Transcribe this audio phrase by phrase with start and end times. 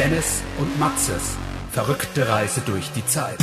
[0.00, 1.36] Dennis und Maxes
[1.72, 3.36] verrückte Reise durch die Zeit.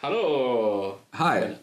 [0.00, 0.98] Hallo.
[1.14, 1.56] Hi.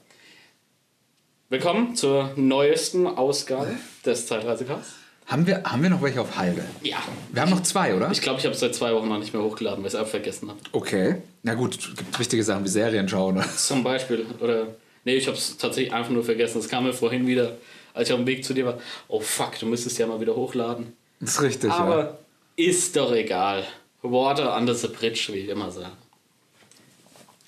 [1.47, 4.98] Willkommen zur neuesten Ausgabe des Zeitreisecasts.
[5.29, 6.63] Haben wir, haben wir noch welche auf Halde?
[6.81, 6.97] Ja.
[7.31, 8.09] Wir haben noch zwei, oder?
[8.11, 9.99] Ich glaube, ich habe es seit zwei Wochen noch nicht mehr hochgeladen, weil ich es
[9.99, 10.59] einfach vergessen habe.
[10.71, 11.17] Okay.
[11.43, 13.37] Na gut, es gibt wichtige Sachen wie Serien schauen.
[13.37, 13.47] Oder?
[13.55, 14.25] Zum Beispiel.
[14.39, 14.67] Oder.
[15.05, 16.57] Nee, ich habe es tatsächlich einfach nur vergessen.
[16.57, 17.57] Es kam mir vorhin wieder,
[17.93, 18.79] als ich auf dem Weg zu dir war.
[19.07, 20.93] Oh fuck, du müsstest ja mal wieder hochladen.
[21.19, 21.77] Das ist richtig, ja.
[21.77, 22.17] Aber
[22.55, 23.63] ist doch egal.
[24.01, 25.91] Water under the bridge, wie ich immer sage.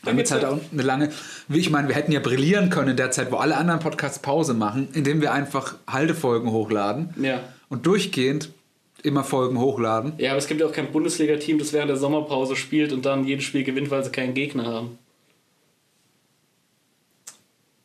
[0.03, 1.11] Dann gibt halt auch eine lange.
[1.47, 4.19] Wie ich meine, wir hätten ja brillieren können in der Zeit, wo alle anderen Podcasts
[4.19, 7.41] Pause machen, indem wir einfach Haltefolgen hochladen Ja.
[7.71, 8.51] Und durchgehend
[9.01, 10.13] immer Folgen hochladen.
[10.17, 13.25] Ja, aber es gibt ja auch kein Bundesliga-Team, das während der Sommerpause spielt und dann
[13.25, 14.99] jedes Spiel gewinnt, weil sie keinen Gegner haben.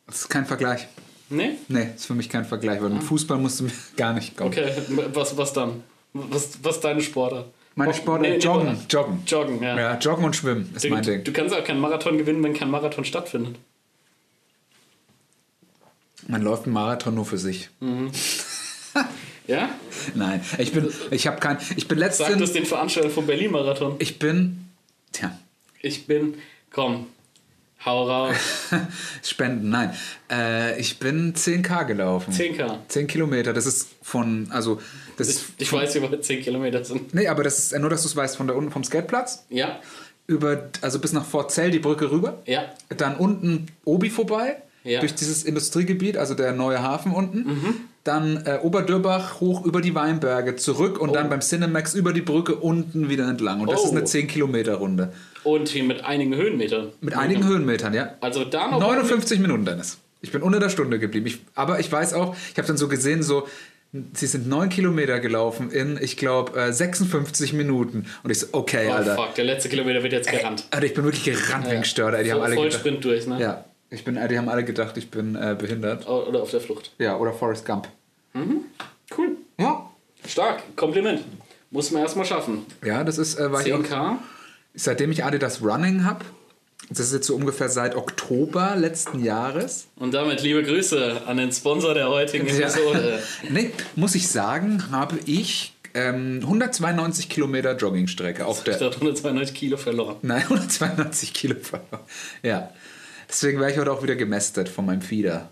[0.07, 0.87] Das ist kein Vergleich.
[1.31, 1.53] Nee?
[1.69, 4.51] Nee, ist für mich kein Vergleich, weil mit Fußball musst du mir gar nicht kommen.
[4.51, 4.71] Okay,
[5.15, 5.83] was, was dann?
[6.13, 7.47] Was, was ist deine Sportart?
[7.77, 8.87] Meine Sportart, nee, nee, Joggen, warte.
[8.89, 9.23] Joggen.
[9.27, 9.79] Joggen, ja.
[9.79, 11.25] Ja, Joggen und Schwimmen ist Du, mein Ding.
[11.25, 13.57] du kannst auch keinen Marathon gewinnen, wenn kein Marathon stattfindet.
[16.27, 17.71] Man läuft einen Marathon nur für sich.
[19.47, 19.71] Ja?
[20.15, 23.97] Nein, ich bin, ich habe kein, ich bin Sag das letztens, den Veranstaltern vom Berlin-Marathon.
[23.99, 24.69] ich bin,
[25.13, 25.37] tja,
[25.81, 26.35] Ich bin,
[26.73, 27.07] komm,
[27.85, 28.35] hau raus.
[29.23, 29.95] Spenden, nein.
[30.31, 32.33] Äh, ich bin 10k gelaufen.
[32.35, 32.79] 10K.
[32.89, 34.81] 10 Kilometer, das ist von, also,
[35.17, 37.15] das Ich, ist, ich weiß, wie weit 10 Kilometer sind.
[37.15, 39.81] nee, aber das ist nur, dass du es weißt, von da unten vom Skateplatz, Ja,
[40.27, 44.99] über, also bis nach Pforzell die Brücke rüber, ja, dann unten Obi vorbei, Ja.
[44.99, 45.01] Mhm.
[45.03, 50.57] durch dieses Industriegebiet, also der neue Hafen unten, dann äh, Oberdürbach hoch über die Weinberge
[50.57, 53.61] zurück und dann beim Cinemax über die Brücke unten wieder entlang.
[53.61, 53.87] Und das Oh.
[53.87, 55.13] ist eine 10 Kilometer Runde.
[55.45, 56.89] Und hier mit einigen Höhenmetern.
[57.01, 58.15] Mit einigen Höhenmetern, ja.
[58.21, 58.81] Also da noch.
[58.81, 59.99] 59 Minuten, Dennis.
[60.23, 61.27] Ich bin unter der Stunde geblieben.
[61.27, 63.47] Ich, aber ich weiß auch, ich habe dann so gesehen, so,
[64.15, 68.07] sie sind 9 Kilometer gelaufen in, ich glaube, äh, 56 Minuten.
[68.25, 69.15] Und ich so, okay, Oh Alter.
[69.15, 70.65] fuck, der letzte Kilometer wird jetzt gerannt.
[70.71, 72.23] Alter, ich bin wirklich gerannt wegen Störder.
[72.23, 73.41] Die haben Voll, alle Vollsprint durch, ne?
[73.41, 76.09] ja, ich bin, die haben alle gedacht, ich bin äh, behindert.
[76.09, 76.93] Oder auf der Flucht.
[76.99, 77.89] Ja, oder Forrest Gump.
[79.17, 79.37] Cool.
[79.59, 79.89] Ja.
[80.27, 80.63] Stark.
[80.77, 81.23] Kompliment.
[81.71, 82.65] Muss man erstmal schaffen.
[82.85, 84.17] Ja, das ist, äh, war ich auch, 10K.
[84.75, 86.25] seitdem ich Adidas Running habe,
[86.91, 89.87] das ist jetzt so ungefähr seit Oktober letzten Jahres.
[89.97, 92.69] Und damit liebe Grüße an den Sponsor der heutigen Ja.
[92.69, 93.21] Episode.
[93.51, 98.75] nee, muss ich sagen, habe ich ähm, 192 Kilometer Joggingstrecke auf Ich der.
[98.79, 100.17] dachte 192 Kilo verloren.
[100.23, 102.05] Nein, 192 Kilo verloren.
[102.43, 102.71] Ja.
[103.29, 105.51] Deswegen wäre ich heute auch wieder gemästet von meinem Fieder.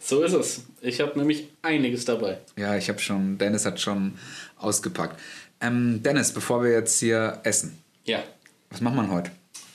[0.00, 0.62] So ist es.
[0.80, 2.38] Ich habe nämlich einiges dabei.
[2.56, 4.16] Ja, ich habe schon, Dennis hat schon
[4.58, 5.18] ausgepackt.
[5.60, 8.22] Ähm, Dennis, bevor wir jetzt hier essen, Ja.
[8.70, 9.30] was macht man heute?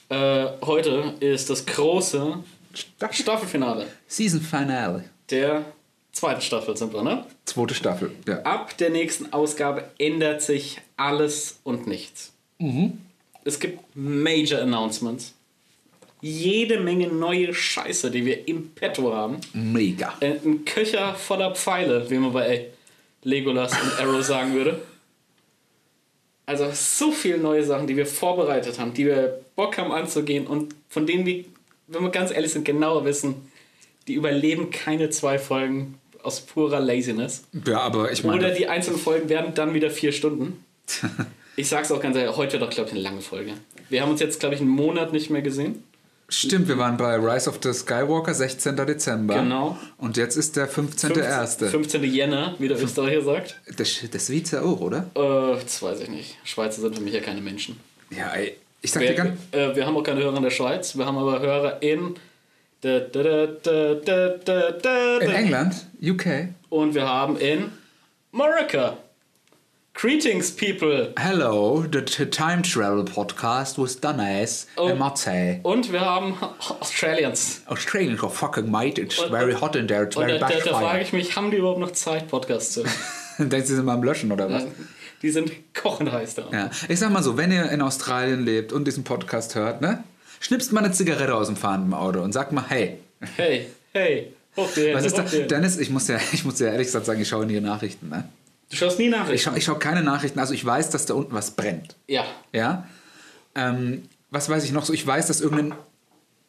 [0.10, 2.38] Äh, heute ist das große
[2.74, 3.14] Staffel.
[3.16, 5.06] Staffelfinale Season Finale.
[5.30, 5.66] der
[6.14, 7.26] zweiten Staffel sind wir, ne?
[7.46, 8.12] Zweite Staffel.
[8.28, 8.42] Ja.
[8.44, 12.32] Ab der nächsten Ausgabe ändert sich alles und nichts.
[12.60, 13.00] Mhm.
[13.44, 15.34] Es gibt Major Announcements.
[16.22, 19.38] Jede Menge neue Scheiße, die wir im Petto haben.
[19.54, 20.14] Mega.
[20.20, 22.68] Äh, Ein Köcher voller Pfeile, wie man bei
[23.24, 24.82] Legolas und Arrow sagen würde.
[26.46, 30.76] Also so viele neue Sachen, die wir vorbereitet haben, die wir Bock haben anzugehen und
[30.90, 31.46] von denen wir,
[31.88, 33.52] wenn wir ganz ehrlich sind, genauer wissen,
[34.08, 37.44] die überleben keine zwei Folgen aus purer Laziness.
[37.66, 38.38] Ja, aber ich meine.
[38.38, 40.64] Oder die einzelnen Folgen werden dann wieder vier Stunden.
[41.58, 43.52] Ich sag's auch ganz ehrlich, heute wird doch, glaube ich, eine lange Folge.
[43.90, 45.84] Wir haben uns jetzt, glaube ich, einen Monat nicht mehr gesehen.
[46.34, 48.76] Stimmt, wir waren bei Rise of the Skywalker, 16.
[48.78, 49.36] Dezember.
[49.36, 49.78] Genau.
[49.98, 51.68] Und jetzt ist der 15.1.
[51.68, 52.04] 15.
[52.06, 53.60] Jänner, wie der Österreicher sagt.
[53.76, 55.08] Das, das Schweiz ja auch, oder?
[55.14, 56.38] Äh, das weiß ich nicht.
[56.46, 57.78] Schweizer sind für mich ja keine Menschen.
[58.10, 58.56] Ja, ey.
[58.82, 59.40] Ich sag dir Wir, ganz.
[59.52, 62.16] äh, wir haben auch keine Hörer in der Schweiz, wir haben aber Hörer in.
[62.80, 65.30] Da, da, da, In.
[65.32, 66.48] England, UK.
[66.70, 67.72] Und wir haben in
[68.32, 68.98] Morocco.
[69.94, 71.14] Greetings, people.
[71.20, 74.88] Hello, the time travel podcast with Dennis Oh.
[74.88, 75.60] and Matze.
[75.64, 76.36] Und wir haben
[76.80, 77.62] Australians.
[77.68, 80.80] Australian, oh fucking mate, it's Und- very hot in there, it's very da, da, da
[80.80, 82.84] frage ich mich, haben die überhaupt noch Zeit, Podcasts zu?
[83.38, 84.64] Denkst du, sie sind mal am Löschen oder was?
[85.22, 86.48] Die sind kochend heiß da.
[86.52, 86.70] Ja.
[86.88, 90.04] Ich sag mal so, wenn ihr in Australien lebt und diesen Podcast hört, ne?
[90.40, 92.98] Schnipst mal eine Zigarette aus dem fahrenden Auto und sagt mal, hey,
[93.36, 95.22] Hey, hey, hoch die Hände, was ist da?
[95.24, 95.46] die.
[95.46, 98.24] Dennis, ich muss ja, ich muss ja ehrlich gesagt sagen, ich schaue nie Nachrichten, ne?
[98.72, 99.50] Du schaust nie Ich Nachrichten.
[99.50, 101.96] schaue ich schau keine Nachrichten, also ich weiß, dass da unten was brennt.
[102.08, 102.24] Ja.
[102.54, 102.88] Ja.
[103.54, 104.94] Ähm, was weiß ich noch so?
[104.94, 105.74] Ich weiß, dass irgendein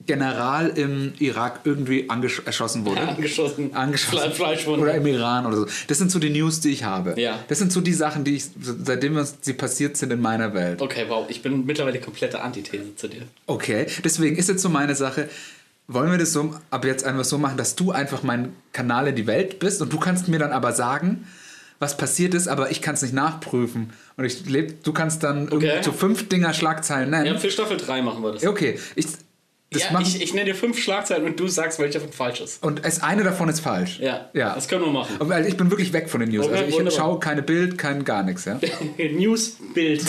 [0.06, 3.00] General im Irak irgendwie erschossen wurde.
[3.08, 3.74] Angeschossen.
[3.74, 4.18] Angeschossen.
[4.20, 4.82] Fle Fleischwunde.
[4.82, 5.66] Oder im Iran oder so.
[5.88, 7.20] Das sind so die News, die ich habe.
[7.20, 7.38] Ja.
[7.48, 8.44] Das sind so die Sachen, die ich,
[8.84, 10.80] seitdem sie passiert sind in meiner Welt.
[10.82, 11.26] Okay, wow.
[11.28, 13.22] Ich bin mittlerweile komplette Antithese zu dir.
[13.46, 15.28] Okay, deswegen ist jetzt so meine Sache.
[15.88, 19.16] Wollen wir das so ab jetzt einfach so machen, dass du einfach mein Kanal in
[19.16, 21.26] die Welt bist und du kannst mir dann aber sagen,
[21.82, 23.92] was passiert ist, aber ich kann es nicht nachprüfen.
[24.16, 25.82] Und ich leb, du kannst dann Okay.
[25.82, 27.26] so fünf Dinger Schlagzeilen nennen.
[27.26, 28.46] Ja, für Staffel 3 machen wir das.
[28.46, 29.06] Okay, ich,
[29.70, 32.62] das Ja, ich, ich nenne dir fünf Schlagzeilen und du sagst, welche davon falsch ist.
[32.62, 33.98] und es, eine davon ist falsch.
[33.98, 34.54] Ja, ja.
[34.54, 35.16] das können wir machen.
[35.18, 36.46] Weil ich bin wirklich weg von den News.
[36.46, 36.98] Okay, also ich wunderbar.
[36.98, 38.44] schaue keine Bild, kein gar nichts.
[38.44, 38.60] Ja?
[39.12, 40.04] News, Bild.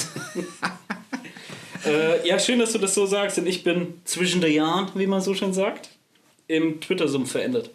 [1.85, 5.07] äh, ja, schön, dass du das so sagst, denn ich bin zwischen der Jahren, wie
[5.07, 5.89] man so schön sagt,
[6.47, 7.71] im Twitter-Sumpf verendet.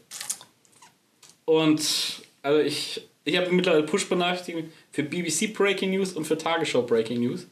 [1.44, 7.20] Und also ich, ich habe mittlerweile Push-Benachrichtigungen für BBC Breaking News und für Tagesschau Breaking
[7.20, 7.46] News.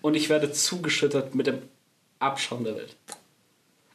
[0.00, 1.58] Und ich werde zugeschüttet mit dem
[2.20, 2.96] Abschaum der Welt.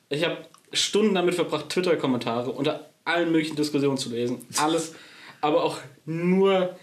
[0.09, 0.37] Ich habe
[0.73, 4.45] Stunden damit verbracht, Twitter-Kommentare unter allen möglichen Diskussionen zu lesen.
[4.57, 4.93] Alles,
[5.41, 6.75] aber auch nur.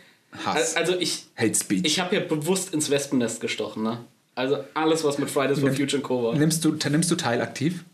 [0.45, 0.77] Hass.
[0.77, 1.83] Also ich, Hate Speech.
[1.85, 4.05] ich habe ja bewusst ins Wespennest gestochen, ne?
[4.37, 6.23] Also alles, was mit Fridays for Future und Co.
[6.23, 6.37] war.
[6.37, 7.85] nimmst, du, nimmst du teil aktiv?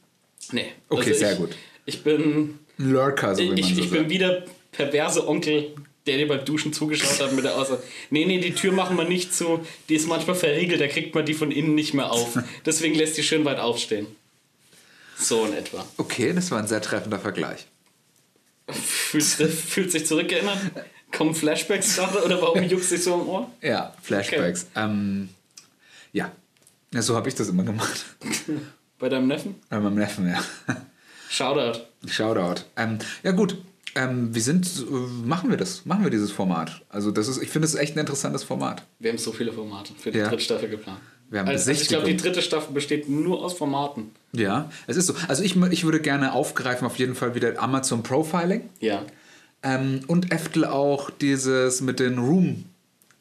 [0.52, 0.66] Nee.
[0.90, 1.50] Okay, also sehr ich, gut.
[1.86, 4.10] Ich bin, Lurker, so wie man ich, so ich bin sagt.
[4.10, 5.74] wieder perverse Onkel,
[6.06, 9.04] der dir beim Duschen zugeschaut hat mit der Aussage, nee, nee, die Tür machen wir
[9.04, 12.38] nicht zu, die ist manchmal verriegelt, da kriegt man die von innen nicht mehr auf.
[12.66, 14.06] Deswegen lässt die schön weit aufstehen.
[15.18, 15.86] So in etwa.
[15.96, 17.66] Okay, das war ein sehr treffender Vergleich.
[18.70, 20.58] Fühlst, fühlt sich zurückerinnert?
[21.12, 23.50] Kommen Flashbacks gerade oder warum juckst dich so im Ohr?
[23.62, 24.66] Ja, Flashbacks.
[24.74, 25.30] Ähm,
[26.12, 26.32] ja.
[26.92, 28.04] ja, so habe ich das immer gemacht.
[28.98, 29.54] Bei deinem Neffen?
[29.68, 30.44] Bei meinem Neffen, ja.
[31.30, 31.80] Shoutout.
[32.06, 32.62] Shoutout.
[32.76, 33.56] Ähm, ja, gut.
[33.96, 35.86] Ähm, wir sind, äh, machen wir das?
[35.86, 36.82] Machen wir dieses Format?
[36.90, 38.82] Also, das ist, ich finde, es echt ein interessantes Format.
[38.98, 40.28] Wir haben so viele Formate für die Ja.
[40.28, 41.00] dritte Staffel geplant.
[41.30, 44.10] Wir haben also, ich glaube, die dritte Staffel besteht nur aus Formaten.
[44.32, 45.14] Ja, es ist so.
[45.28, 48.68] Also, ich, ich würde gerne aufgreifen, auf jeden Fall wieder Amazon Profiling.
[48.80, 49.02] Ja.
[49.62, 52.66] Ähm, und Eftel auch dieses mit den Room,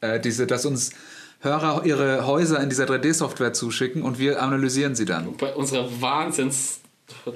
[0.01, 0.91] äh, diese, dass uns
[1.39, 5.35] Hörer ihre Häuser in dieser 3D-Software zuschicken und wir analysieren sie dann.
[5.37, 6.79] Bei unserer Wahnsinns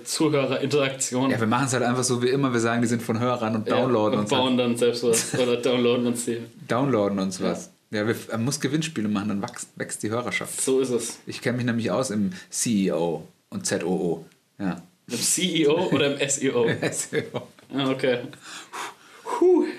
[0.04, 1.32] Zuhörerinteraktion.
[1.32, 2.52] Ja, wir machen es halt einfach so wie immer.
[2.52, 5.58] Wir sagen, die sind von Hörern und downloaden und uns bauen dann selbst was oder
[5.58, 6.40] downloaden uns die.
[6.68, 7.72] downloaden uns was.
[7.92, 10.62] Ja, wir man muss Gewinnspiele machen, dann wächst, wächst die Hörerschaft.
[10.62, 11.20] So ist es.
[11.26, 14.26] Ich kenne mich nämlich aus im CEO und ZOO.
[14.60, 14.82] Ja.
[15.08, 16.68] Im CEO oder im SEO?
[16.92, 17.48] SEO.
[17.72, 18.22] Ah, okay.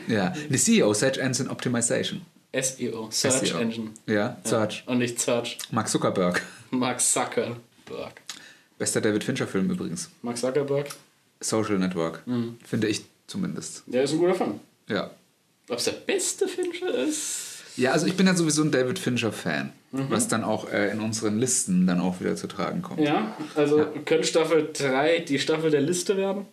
[0.07, 2.23] Ja, eine CEO, Search Engine Optimization.
[2.53, 3.59] SEO, Search SEO.
[3.59, 3.91] Engine.
[4.07, 4.85] Ja, Search.
[4.87, 5.59] Und nicht Search.
[5.73, 6.41] Mark Zuckerberg.
[6.71, 8.21] Mark Zuckerberg.
[8.81, 10.09] Bester David Fincher-Film übrigens.
[10.23, 10.89] Mark Zuckerberg?
[11.41, 12.27] Social Network.
[12.27, 12.57] Mhm.
[12.65, 13.83] Finde ich zumindest.
[13.87, 14.59] Der ist ein guter Film.
[14.89, 15.11] Ja.
[15.69, 17.59] Ob es der beste Fincher ist?
[17.77, 20.07] Ja, also ich bin ja sowieso ein David Fincher-Fan, Mhm.
[20.09, 23.01] was dann auch äh, in unseren Listen dann auch wieder zu tragen kommt.
[23.01, 26.47] Ja, also könnte Staffel 3 die Staffel der Liste werden?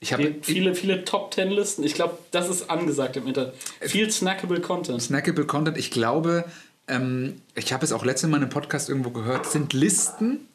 [0.00, 1.84] Ich habe viele, viele Top 10 Listen.
[1.84, 3.54] Ich glaube, das ist angesagt im Internet.
[3.82, 5.02] Viel snackable Content.
[5.02, 6.44] Snackable Content, ich glaube,
[6.88, 10.48] ähm, ich habe es auch letztes Mal in einem Podcast irgendwo gehört, sind Listen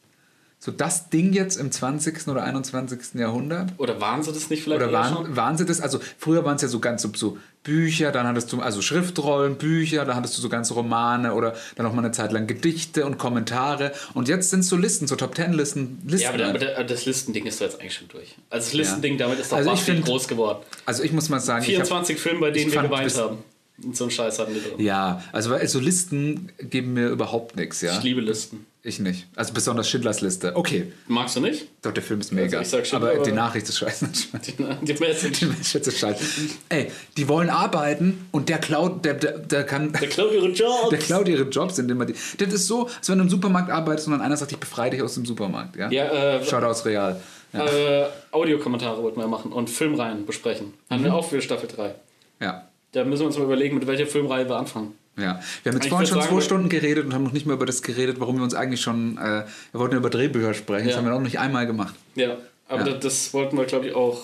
[0.62, 2.28] so das Ding jetzt im 20.
[2.28, 3.14] oder 21.
[3.14, 3.70] Jahrhundert?
[3.78, 5.80] Oder waren sie das nicht vielleicht Oder waren, waren sie das?
[5.80, 9.56] Also früher waren es ja so ganz so, so Bücher, dann hattest du also Schriftrollen,
[9.56, 13.06] Bücher, dann hattest du so ganze Romane oder dann auch mal eine Zeit lang Gedichte
[13.06, 13.92] und Kommentare.
[14.12, 16.02] Und jetzt sind es so Listen, so Top Ten Listen.
[16.06, 18.36] Listen Ja, aber, aber das Listending ist doch jetzt eigentlich schon durch.
[18.50, 20.58] Also das Listending, damit ist doch Also ich find- groß geworden.
[20.84, 23.38] also ich muss mal sagen, ich hab, 24 Filme, bei denen ich wir geweint haben.
[23.82, 24.84] Und so einen Scheiß hatten die drin.
[24.84, 27.92] ja, also so Listen geben mir überhaupt nichts, ja.
[27.96, 28.66] Ich liebe Listen.
[28.82, 29.26] Ich nicht.
[29.36, 30.56] Also besonders Schindlers Liste.
[30.56, 31.66] Okay, Magst du nicht?
[31.82, 32.58] doch der Film ist mega.
[32.58, 34.08] Also Schindler, aber die aber- Nachricht ist scheiße.
[34.46, 34.52] Die,
[34.86, 35.40] die Message.
[35.40, 36.24] Die Menschheit ist scheiße.
[36.70, 39.92] Ey, die wollen arbeiten und der klaut, der, der, der kann.
[39.92, 40.88] Der klaut ihre Jobs.
[40.90, 42.14] Der klaut ihre Jobs, indem man die.
[42.38, 44.90] Das ist so, als wenn du im Supermarkt arbeitest und dann einer sagt, ich befreie
[44.90, 45.76] dich aus dem Supermarkt.
[45.76, 47.20] Ja, Ja, äh, Shoutouts real.
[47.52, 47.66] Ja.
[47.66, 50.72] äh, Audiokommentare wollten wir machen und Filmreihen besprechen.
[50.88, 51.04] Haben Mhm.
[51.04, 51.94] wir auch für Staffel 3.
[52.40, 52.66] ja.
[52.92, 54.94] Da müssen wir uns mal überlegen, mit welcher Filmreihe wir anfangen.
[55.20, 57.46] Ja, wir haben jetzt Ich vorhin schon sagen, zwei Stunden geredet und haben noch nicht
[57.46, 60.86] mehr über das geredet, warum wir uns eigentlich schon, äh, wir wollten über Drehbücher sprechen,
[60.86, 60.98] das Ja.
[60.98, 61.94] haben wir noch nicht einmal gemacht.
[62.14, 62.36] Ja,
[62.68, 62.92] aber Ja.
[62.94, 64.20] Das, das wollten wir, glaube ich, auch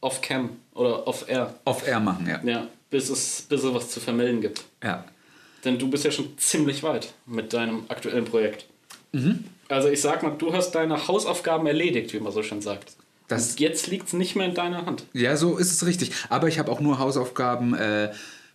[0.00, 1.54] off-cam oder off-air.
[1.64, 2.40] Off-Air machen, ja.
[2.44, 4.64] Ja, bis es, bis es was zu vermelden gibt.
[4.82, 5.04] Ja.
[5.64, 8.66] Denn du bist ja schon ziemlich weit mit deinem aktuellen Projekt.
[9.12, 9.44] Mhm.
[9.68, 12.92] Also ich sag mal, du hast deine Hausaufgaben erledigt, wie man so schön sagt.
[13.26, 15.04] Das- Und jetzt liegt es nicht mehr in deiner Hand.
[15.12, 16.12] Ja, so ist es richtig.
[16.30, 18.10] Aber ich habe auch nur Hausaufgaben äh,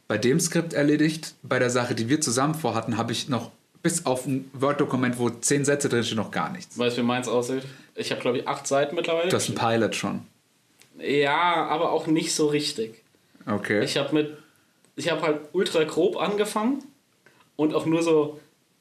[0.08, 1.36] bei dem Skript erledigt.
[1.44, 5.30] Bei der Sache, die wir zusammen vorhatten, habe ich noch bis auf ein Word-Dokument, wo
[5.30, 6.78] zehn Sätze drinstehen, noch gar nichts.
[6.78, 7.64] Weißt du, wie meins aussieht?
[7.96, 9.30] Ich habe, glaube ich, acht Seiten mittlerweile.
[9.30, 10.22] Du hast ein Pilot schon.
[11.00, 13.02] ja, aber auch nicht so richtig.
[13.46, 13.84] Okay.
[13.84, 14.38] Ich habe mit,
[14.96, 16.84] ich habe halt ultra grob angefangen
[17.56, 18.40] und auch nur so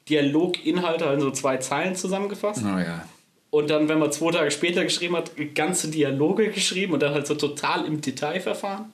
[0.09, 2.61] Dialoginhalte, also zwei Zeilen zusammengefasst.
[2.63, 3.05] oh ja.
[3.49, 7.27] Und dann, wenn man zwei Tage später geschrieben hat, ganze Dialoge geschrieben und dann halt
[7.27, 8.93] so total im Detail verfahren.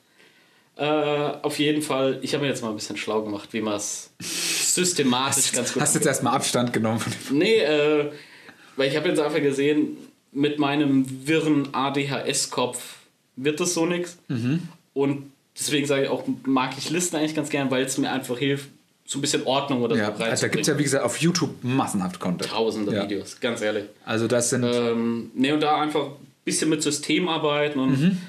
[0.79, 3.75] Äh, auf jeden Fall, ich habe mir jetzt mal ein bisschen schlau gemacht, wie man
[3.75, 7.01] es systematisch ganz gut Hast jetzt erstmal Abstand genommen.
[7.31, 8.11] Nee, äh,
[8.77, 9.97] weil ich habe jetzt einfach gesehen,
[10.31, 12.95] mit meinem wirren ADHS-Kopf
[13.35, 14.17] wird das so nichts.
[14.93, 18.37] Und deswegen sage ich auch, mag ich Listen eigentlich ganz gern, weil es mir einfach
[18.37, 18.69] hilft,
[19.05, 21.17] so ein bisschen Ordnung oder Ja, so also da gibt es ja, wie gesagt, auf
[21.17, 22.49] YouTube massenhaft Content.
[22.49, 23.03] Tausende Ja.
[23.03, 23.85] Videos, ganz ehrlich.
[24.05, 24.63] Also das sind.
[24.63, 28.21] Ähm, nee, und da einfach ein bisschen mit System arbeiten und ein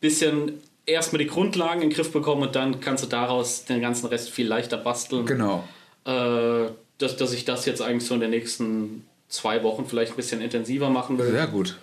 [0.00, 4.06] bisschen erstmal die Grundlagen in den Griff bekommen und dann kannst du daraus den ganzen
[4.06, 5.26] Rest viel leichter basteln.
[5.26, 5.64] genau.
[6.04, 10.16] Äh, dass, dass ich das jetzt eigentlich so in den nächsten zwei Wochen vielleicht ein
[10.16, 11.30] bisschen intensiver machen will.
[11.30, 11.76] Sehr gut.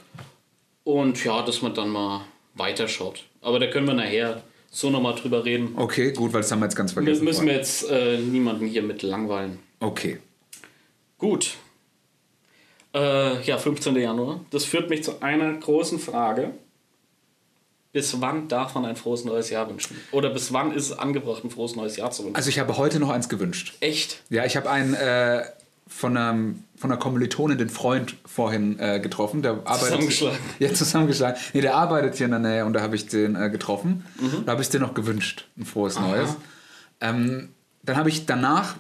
[0.84, 3.24] Und ja, dass man dann mal weiterschaut.
[3.42, 4.42] Aber da können wir nachher
[4.72, 5.74] so nochmal drüber reden.
[5.76, 7.24] Okay, gut, weil das haben wir jetzt ganz Wir vergessen.
[7.26, 9.60] müssen wir jetzt äh, niemanden hier mit langweilen.
[9.80, 10.18] Okay.
[11.20, 11.58] Gut.
[12.96, 13.96] Äh, ja, 15.
[13.96, 14.40] Januar.
[14.52, 16.52] Das führt mich zu einer großen Frage.
[17.94, 19.96] Bis wann darf man ein frohes neues Jahr wünschen?
[20.12, 22.36] Oder bis wann ist es angebracht, ein frohes neues Jahr zu wünschen?
[22.36, 23.78] Also ich habe heute noch eins gewünscht.
[23.82, 24.24] Echt?
[24.32, 25.44] Ja, ich habe einen äh,
[25.88, 29.44] von, einem, von einer Kommilitonin, den Freund, vorhin äh, getroffen.
[29.44, 30.38] Der arbeitet, Zusammengeschlagen.
[30.58, 31.42] Ja, zusammengeschlagen.
[31.54, 34.04] Nee, der arbeitet hier in der Nähe und da habe ich den äh, getroffen.
[34.20, 34.46] Mhm.
[34.46, 36.36] Da habe ich dir noch gewünscht, ein frohes Neues.
[37.00, 37.50] Ähm,
[37.84, 38.76] dann habe ich danach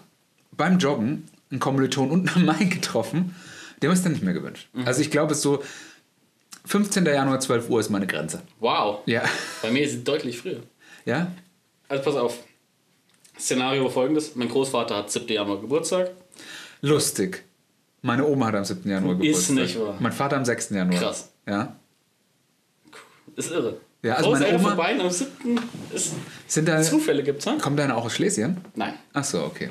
[0.58, 3.36] beim Joggen einen Kommiliton und einen Main getroffen.
[3.84, 4.70] Dem habe ich dann nicht mehr gewünscht.
[4.74, 4.88] Mhm.
[4.88, 5.62] Also ich glaube, es ist so
[6.66, 7.06] 15.
[7.06, 8.42] Januar, 12 Uhr ist meine Grenze.
[8.60, 9.00] Wow.
[9.06, 9.24] Ja.
[9.62, 10.62] Bei mir ist es deutlich früher.
[11.06, 11.32] Ja?
[11.90, 12.40] Also pass auf.
[13.38, 14.36] Szenario folgendes.
[14.36, 15.28] Mein Großvater hat 7.
[15.28, 16.12] Januar Geburtstag.
[16.82, 17.44] Lustig.
[18.02, 18.90] Meine Oma hat am 7.
[18.90, 19.56] Januar Ist Geburtstag.
[19.56, 19.98] nicht wahr.
[20.00, 20.70] Mein Vater am 6.
[20.72, 21.00] Januar.
[21.00, 21.32] Krass.
[21.48, 21.76] Ja.
[23.36, 23.78] Ist irre.
[24.04, 25.60] Ja, also meine Oma- von beiden am 7.
[25.94, 26.14] Ist
[26.48, 27.58] Sind da, Zufälle gibt's, ne?
[27.62, 28.58] kommt deine auch aus Schlesien?
[28.76, 28.94] Nein.
[29.14, 29.70] Ach so, okay.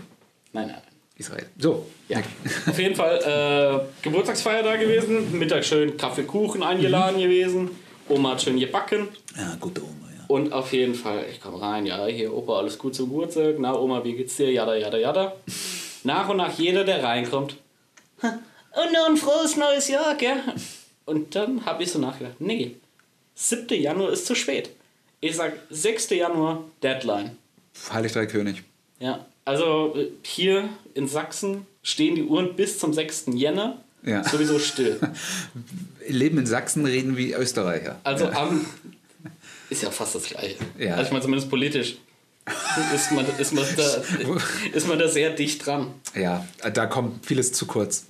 [0.53, 0.83] Nein, nein.
[1.23, 1.47] Israel.
[1.59, 1.87] So.
[2.09, 2.19] Ja.
[2.69, 5.39] Auf jeden Fall äh, Geburtstagsfeier da gewesen.
[5.39, 7.23] Mittag schön Kaffee, Kuchen eingeladen Mhm.
[7.23, 7.71] gewesen.
[8.09, 9.09] Oma hat schön gebacken.
[9.37, 10.25] Ja, gute Oma, ja.
[10.29, 13.55] Und auf jeden Fall, ich komme rein, ja, hier, Opa, alles gut zum Geburtstag.
[13.59, 14.51] Na, Oma, wie geht's dir?
[14.51, 15.33] Jada, jada, jada.
[16.05, 17.57] Nach und nach jeder, der reinkommt.
[18.21, 20.37] Und noch ein frohes neues Jahr, gell?
[21.05, 22.75] Und dann habe ich so nachgedacht, nee,
[23.37, 23.81] 7.
[23.81, 24.71] Januar ist zu spät.
[25.21, 26.11] Ich sag 6.
[26.11, 27.37] Januar, Deadline.
[27.93, 28.65] Heilig Drei König.
[28.99, 33.25] Ja, also äh, hier in Sachsen stehen die Uhren bis zum 6.
[33.35, 34.25] Jänner Ja.
[34.25, 34.99] sowieso still.
[36.09, 38.01] Leben in Sachsen, reden wie Österreicher.
[38.05, 38.33] Also ja.
[38.33, 38.65] am.
[39.71, 40.57] Ist ja fast das Gleiche.
[40.79, 40.95] Ja.
[40.95, 41.97] Also ich meine, zumindest politisch
[42.95, 44.03] ist man, ist, man da,
[44.75, 45.87] ist man da sehr dicht dran.
[46.15, 46.45] ja,
[46.75, 48.07] da kommt vieles zu kurz.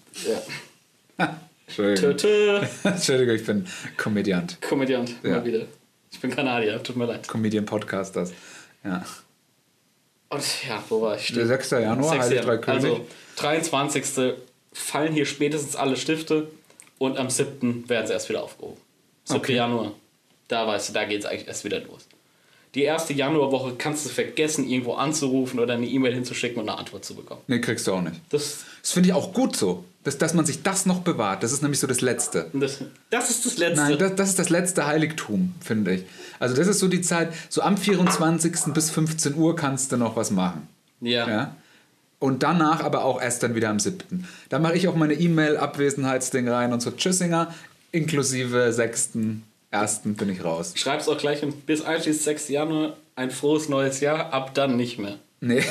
[1.19, 1.39] Ja.
[1.67, 2.17] Entschuldigung.
[2.17, 2.61] Tö.
[2.85, 4.61] Entschuldigung, ich bin Komödiant.
[4.63, 5.37] Komödiant, Ja.
[5.37, 5.67] mal wieder.
[6.11, 7.29] Ich bin Kanadier, tut mir leid.
[7.29, 8.33] Comedian-Podcasters.
[8.85, 9.05] Ja.
[10.33, 11.33] Und ja, wo war ich?
[11.33, 11.71] Der 6.
[11.73, 12.25] Januar, 6.
[12.25, 12.57] Heilig Drei.
[12.57, 12.85] König.
[12.85, 14.35] Also 23.
[14.73, 16.49] fallen hier spätestens alle Stifte
[16.99, 17.89] und am 7.
[17.89, 18.81] werden sie erst wieder aufgehoben.
[19.25, 19.39] 7.
[19.39, 19.55] Okay.
[19.57, 19.93] Januar,
[20.49, 22.09] da weißt du, da geht es eigentlich erst wieder los.
[22.75, 27.05] Die erste Januarwoche kannst du vergessen, irgendwo anzurufen oder eine E-Mail hinzuschicken und eine Antwort
[27.05, 27.43] zu bekommen.
[27.47, 28.21] Nee, kriegst du auch nicht.
[28.31, 31.43] Das, Das finde ich auch gut so, dass, dass man sich das noch bewahrt.
[31.43, 32.49] Das ist nämlich so das Letzte.
[32.55, 33.77] das, das ist das Letzte.
[33.83, 36.05] Nein, das, das ist das letzte Heiligtum, finde ich.
[36.39, 38.73] Also das ist so die Zeit, so am 24.
[38.73, 40.67] bis 15 Uhr kannst du noch was machen.
[41.01, 41.29] ja.
[41.29, 41.57] Ja?
[42.19, 44.29] Und danach aber auch erst dann wieder am 7.
[44.49, 47.53] Da mache ich auch meine E-Mail-Abwesenheitsding rein und so Tschüssinger,
[47.91, 49.11] inklusive 6.
[49.73, 50.01] 1.
[50.05, 50.73] bin ich raus.
[50.77, 52.49] Schreib's auch gleich hin, bis einschließlich 6.
[52.49, 55.19] Januar ein frohes neues Jahr, ab dann nicht mehr.
[55.41, 55.63] Nee.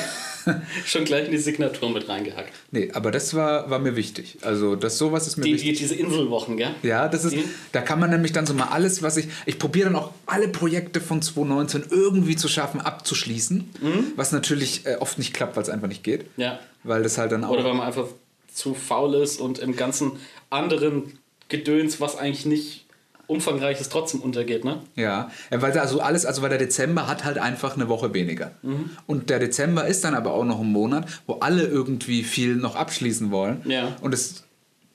[0.84, 2.52] Schon gleich in die Signatur mit reingehackt.
[2.72, 4.38] nee, aber das war, war mir wichtig.
[4.42, 5.70] Also das sowas ist mir Die, wichtig.
[5.72, 6.74] die, diese Inselwochen, gell?
[6.82, 9.58] Ja, das ist, Die- da kann man nämlich dann so mal alles, was ich, ich
[9.58, 13.70] probiere dann auch alle Projekte von 2019 irgendwie zu schaffen, abzuschließen,
[14.16, 16.26] was natürlich äh, oft nicht klappt, weil es einfach nicht geht.
[16.36, 16.58] Ja.
[16.82, 18.06] Weil das halt dann auch, Oder weil man einfach
[18.52, 20.12] zu faul ist und im ganzen
[20.50, 21.18] anderen
[21.48, 22.81] Gedöns, was eigentlich nicht
[23.26, 24.80] umfangreich ist, trotzdem untergeht, ne?
[24.94, 28.52] ja, Ja, weil also alles, also weil der Dezember hat halt einfach eine Woche weniger.
[29.06, 32.76] Und der Dezember ist dann aber auch noch ein Monat, wo alle irgendwie viel noch
[32.76, 33.62] abschließen wollen.
[33.64, 33.96] Ja.
[34.00, 34.44] Und es,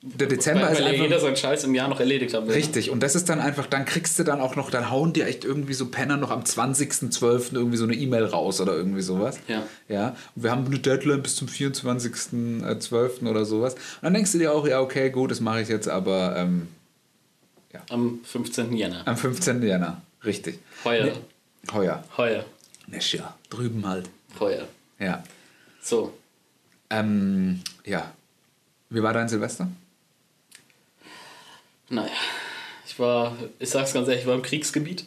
[0.02, 1.04] der Dezember weil ist weil ja einfach...
[1.04, 2.54] jeder seinen Scheiß im Jahr noch erledigt haben will.
[2.54, 5.26] Richtig, und das ist dann einfach, dann kriegst du dann auch noch, dann hauen dir
[5.26, 7.54] echt irgendwie so Penner noch am 20.12.
[7.54, 9.38] irgendwie so eine E-Mail raus oder irgendwie sowas.
[9.48, 9.64] Ja.
[9.88, 13.28] Ja, und wir haben eine Deadline bis zum 24.12.
[13.28, 13.74] oder sowas.
[13.74, 16.68] Und dann denkst du dir auch, ja, okay, gut, das mache ich jetzt aber ähm,
[17.90, 18.72] Am 15.
[18.76, 19.06] Jänner.
[19.06, 19.62] am 15.
[19.62, 20.00] Jänner.
[20.24, 20.58] Richtig.
[20.84, 21.04] Heuer.
[21.04, 22.04] Nee, heuer.
[22.16, 22.44] Heuer.
[22.86, 24.08] Nicht ja, drüben halt.
[24.40, 24.66] Heuer.
[24.98, 25.22] Ja.
[25.80, 26.12] So.
[26.90, 28.12] Ähm, ja.
[28.90, 29.68] Wie war dein Silvester?
[31.90, 32.10] Naja.
[32.86, 35.06] Ich war, ich sag's ganz ehrlich, ich war im Kriegsgebiet.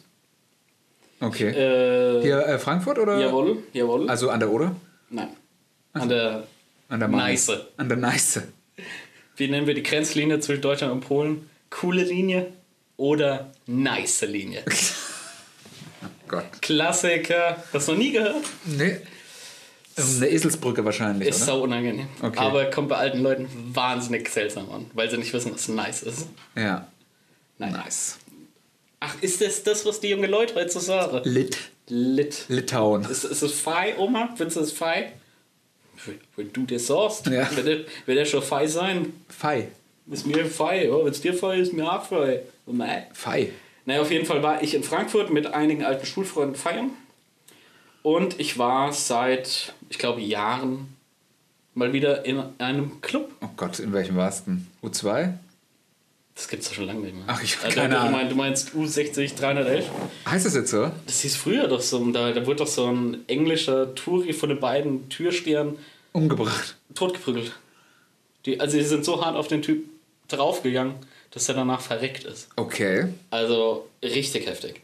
[1.20, 1.48] Okay.
[1.50, 3.18] Äh, Hier äh, Frankfurt oder?
[3.18, 4.08] Jawohl, jawohl.
[4.08, 4.74] Also an der Oder?
[5.10, 5.28] Nein.
[5.92, 6.46] An der,
[6.88, 7.08] An der.
[7.08, 7.68] Neiße.
[7.76, 8.48] An der Neiße.
[9.36, 11.48] wie nennen wir die Grenzlinie zwischen Deutschland und Polen?
[11.72, 12.52] coole Linie
[13.02, 14.62] oder nice Linie.
[16.28, 16.44] Gott.
[16.62, 17.62] Klassiker.
[17.72, 18.36] Hast du noch nie gehört?
[18.64, 18.96] Nee.
[19.96, 21.46] Ähm, Eine Eselsbrücke wahrscheinlich, Ist oder?
[21.46, 22.06] sau unangenehm.
[22.22, 22.38] Okay.
[22.38, 26.28] Aber kommt bei alten Leuten wahnsinnig seltsam an, weil sie nicht wissen, was nice ist.
[26.56, 26.86] Ja.
[27.58, 27.72] Nein.
[27.72, 28.18] Nice.
[29.00, 31.20] Ach, ist das das, was die jungen Leute heute so sagen?
[31.24, 31.58] Lit.
[31.88, 32.44] Lit.
[32.48, 33.04] Litauen.
[33.04, 34.28] Ist, ist es fei, Oma?
[34.36, 35.12] Findest du es fei?
[36.36, 37.48] Wenn du das sagst, Ja.
[37.64, 39.12] wird, der schon fei sein.
[39.28, 39.68] Fei.
[40.10, 40.90] Ist mir fei.
[40.92, 42.42] Oh, Wenn es dir fei ist, ist mir auch fei.
[42.66, 43.06] Oh, mei.
[43.12, 43.50] Fei.
[43.84, 46.90] Naja, auf jeden Fall war ich in Frankfurt mit einigen alten Schulfreunden feiern.
[48.02, 50.96] Und ich war seit, ich glaube, Jahren
[51.74, 53.30] mal wieder in einem Club.
[53.40, 54.52] Oh Gott, in welchem warst du?
[54.52, 54.66] denn?
[54.82, 55.34] U2?
[56.34, 57.24] Das gibt's ja schon lange nicht mehr.
[57.26, 58.12] Ach, ich Also, keine du, Ahnung.
[58.36, 59.84] meinst, du meinst U60 311?
[60.28, 60.90] Heißt das jetzt so?
[61.06, 62.04] Das hieß früher doch so.
[62.10, 65.76] Da, da wurde doch so ein englischer Touri von den beiden Türstehern
[66.12, 66.76] Umgebracht.
[66.94, 67.52] totgeprügelt.
[68.46, 69.84] Die, also die sind so hart auf den Typ
[70.32, 70.94] draufgegangen,
[71.30, 72.48] dass er danach verreckt ist.
[72.56, 73.06] Okay.
[73.30, 74.82] Also richtig heftig.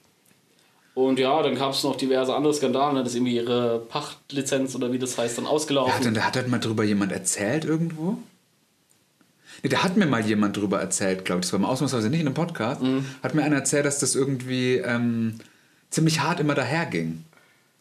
[0.94, 4.90] Und ja, dann gab es noch diverse andere Skandale, ne, dass irgendwie ihre Pachtlizenz oder
[4.92, 5.94] wie das heißt, dann Ja, ausgelaufen.
[5.94, 8.18] hat, denn, hat halt mal drüber jemand erzählt irgendwo?
[9.62, 11.46] Nee, da hat mir mal jemand drüber erzählt, glaube ich.
[11.46, 12.82] Das war mal ausnahmsweise nicht in einem Podcast.
[12.82, 13.04] Mhm.
[13.22, 15.38] Hat mir einer erzählt, dass das irgendwie ähm,
[15.90, 17.24] ziemlich hart immer daherging.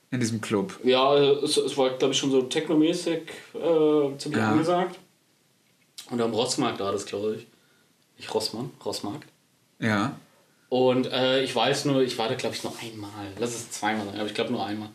[0.09, 0.79] In diesem Club.
[0.85, 3.23] Ja, es, es war, glaube ich, schon so technomäßig
[3.55, 4.51] äh, ziemlich Ja.
[4.51, 4.97] angesagt.
[6.09, 7.47] Und am Rossmarkt war das, glaube ich.
[8.17, 9.27] Nicht Rossmann, Rossmarkt.
[9.79, 10.17] Ja.
[10.69, 13.27] Und äh, ich weiß nur, ich war da, glaube ich, nur einmal.
[13.39, 14.89] Lass es zweimal sein, aber ich glaube nur einmal.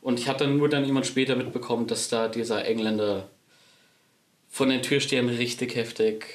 [0.00, 3.28] Und ich hatte dann nur dann jemand später mitbekommen, dass da dieser Engländer
[4.48, 6.26] von den Türstehern richtig heftig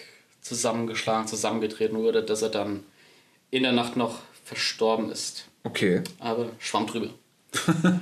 [0.42, 2.84] zusammengeschlagen, zusammengetreten wurde, dass er dann
[3.50, 5.48] in der Nacht noch verstorben ist.
[5.64, 6.04] Okay.
[6.20, 7.10] Aber schwamm drüber.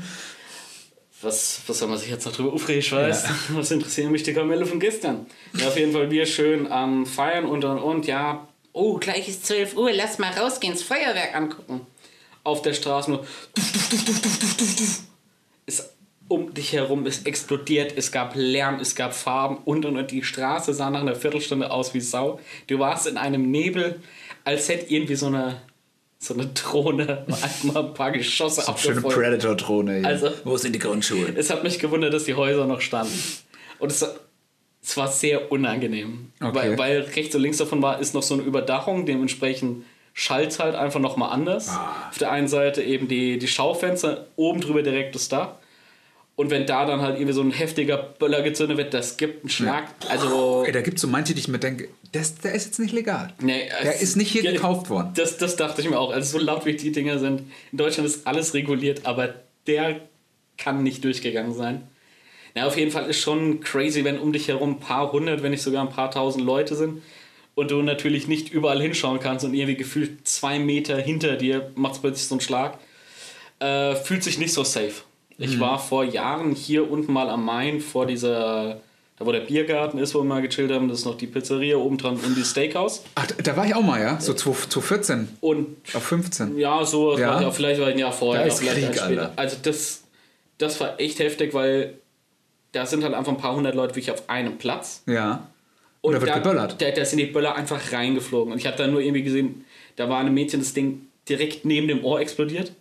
[1.23, 2.79] was, was soll man sich jetzt noch drüber aufregen?
[2.79, 5.25] Ich weiß, was interessieren mich die Kamelle von gestern?
[5.57, 8.47] Ja, auf jeden Fall wir schön am Feiern und und und, ja.
[8.71, 11.81] Oh, gleich ist 12 Uhr, lass mal rausgehen, das Feuerwerk angucken.
[12.43, 13.25] Auf der Straße nur.
[15.65, 15.93] Ist
[16.27, 20.23] um dich herum ist explodiert, es gab Lärm, es gab Farben und und und die
[20.23, 22.39] Straße sah nach einer Viertelstunde aus wie Sau.
[22.67, 24.01] Du warst in einem Nebel,
[24.43, 25.61] als hätte irgendwie so eine
[26.23, 27.25] so eine Drohne
[27.63, 29.13] einmal ein paar Geschosse Schöne abgefeuert.
[29.15, 30.07] Predator-Drohne hier.
[30.07, 31.33] Also- Wo sind die Grundschuhe?
[31.35, 33.13] Es hat mich gewundert, dass die Häuser noch standen.
[33.79, 34.05] Und es,
[34.81, 36.31] es war sehr unangenehm.
[36.41, 36.55] Okay.
[36.55, 39.83] Weil, weil rechts und links davon war, ist noch so eine Überdachung, dementsprechend
[40.13, 41.69] schallt halt einfach nochmal anders.
[41.69, 42.07] Ah.
[42.09, 45.55] Auf der einen Seite eben die, die Schaufenster, oben drüber direkt das Dach.
[46.35, 49.49] Und wenn da dann halt irgendwie so ein heftiger Böller gezündet wird, das gibt einen
[49.49, 49.85] Schlag.
[50.09, 52.79] Also, Ey, da gibt es so manche, die ich mir denke, das, der ist jetzt
[52.79, 53.33] nicht legal.
[53.41, 55.11] nee, Der es- ist nicht hier ja, gekauft worden.
[55.15, 56.11] Das, das dachte ich mir auch.
[56.11, 57.41] Also so laut wie die Dinger sind.
[57.73, 59.33] In Deutschland ist alles reguliert, aber
[59.67, 59.99] der
[60.57, 61.83] kann nicht durchgegangen sein.
[62.55, 65.51] Na, auf jeden Fall ist schon crazy, wenn um dich herum ein paar hundert, wenn
[65.51, 67.01] nicht sogar ein paar tausend Leute sind
[67.55, 71.93] und du natürlich nicht überall hinschauen kannst und irgendwie gefühlt zwei Meter hinter dir macht
[71.95, 72.77] es plötzlich so einen Schlag.
[73.59, 74.93] Äh, fühlt sich nicht so safe.
[75.39, 78.79] Ich war vor Jahren hier unten mal am Main vor dieser,
[79.17, 81.77] da wo der Biergarten ist, wo wir mal gechillt haben, das ist noch die Pizzeria
[81.77, 83.03] oben dran und die Steakhouse.
[83.15, 84.19] Ach, da war ich auch mal, ja?
[84.19, 86.57] So 2014 Und auf 15.
[86.57, 87.41] ja, so, Ja?
[87.41, 87.51] ja.
[87.51, 89.33] vielleicht war ein Jahr vorher, Da ist vielleicht Krieg, später.
[89.35, 90.03] Also das,
[90.57, 91.95] das war echt heftig, weil
[92.71, 95.03] da sind halt einfach ein paar hundert Leute wirklich auf einem Platz.
[95.05, 95.47] Ja.
[96.01, 96.81] Und da wird geböllert.
[96.81, 98.51] Da, da sind die Böller einfach reingeflogen.
[98.51, 99.63] Und ich habe dann nur irgendwie gesehen,
[99.95, 102.73] da war ein Mädchen, das Ding direkt neben dem Ohr explodiert.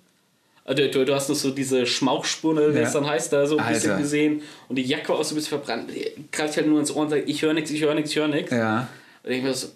[0.65, 2.85] Also du, du hast noch so diese Schmauchspurne, wie Ja.
[2.87, 4.03] es dann heißt, da so ein bisschen Alter.
[4.03, 4.43] gesehen.
[4.69, 5.91] Und die Jacke war auch so ein bisschen verbrannt.
[6.31, 8.29] Greift halt nur ins Ohr und sagt, ich höre nichts, ich höre nichts, ich höre
[8.29, 8.53] nichts.
[8.53, 8.87] Ja.
[9.25, 9.69] Und ich mir so,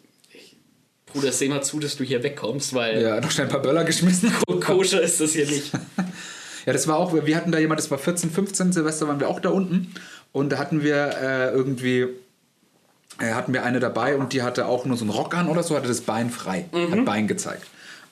[1.07, 3.85] Bruder, seh mal zu, dass du hier wegkommst, weil Ja, noch schnell ein paar Böller
[3.85, 4.33] geschmissen.
[4.61, 5.73] koscher ist das hier nicht.
[6.67, 9.29] Ja, das war auch, wir hatten da jemand, das war 14, 15 Silvester, waren wir
[9.29, 9.95] auch da unten.
[10.33, 12.09] Und da hatten wir äh, irgendwie,
[13.21, 15.63] äh, hatten wir eine dabei und die hatte auch nur so einen Rock an oder
[15.63, 17.63] so, hatte das Bein frei, hat Bein gezeigt.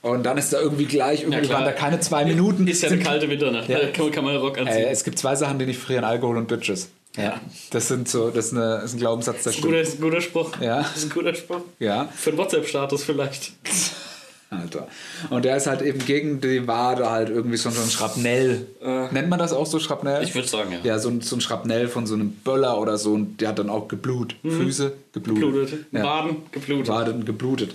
[0.04, 1.52] Und dann ist da irgendwie gleich, irgendwie Mhm.
[1.52, 2.66] waren da keine zwei Minuten.
[2.68, 3.68] Ist ja eine kalte Winternacht.
[3.68, 3.78] Ja.
[3.80, 4.76] Da kann man, kann man Rock anziehen.
[4.76, 6.90] Äh, es gibt zwei Sachen, die nicht frieren, Alkohol und Bitches.
[7.16, 7.40] Ja.
[7.70, 9.88] Das sind so, das ist, eine, ist ein Glaubenssatz, der das ist ein guter, stimmt.
[9.94, 10.50] ist ein guter Spruch.
[10.60, 10.78] Ja.
[10.82, 11.60] Das ist ein guter Spruch.
[11.78, 12.08] Ja.
[12.14, 13.52] Für einen WhatsApp-Status vielleicht.
[14.50, 14.86] Alter.
[15.30, 18.66] Und der ist halt eben gegen die Wade halt irgendwie so, so ein Schrapnell.
[19.10, 20.22] Nennt man das auch so Schrapnell?
[20.22, 20.78] Ich würde sagen, ja.
[20.84, 23.58] Ja, so ein, so ein Schrapnell von so einem Böller oder so und der hat
[23.58, 24.36] dann auch geblut.
[24.42, 25.42] Füße geblutet.
[25.44, 25.86] Geblutet.
[25.92, 26.02] Ja.
[26.02, 26.88] Baden geblutet.
[26.88, 27.70] Waden geblutet.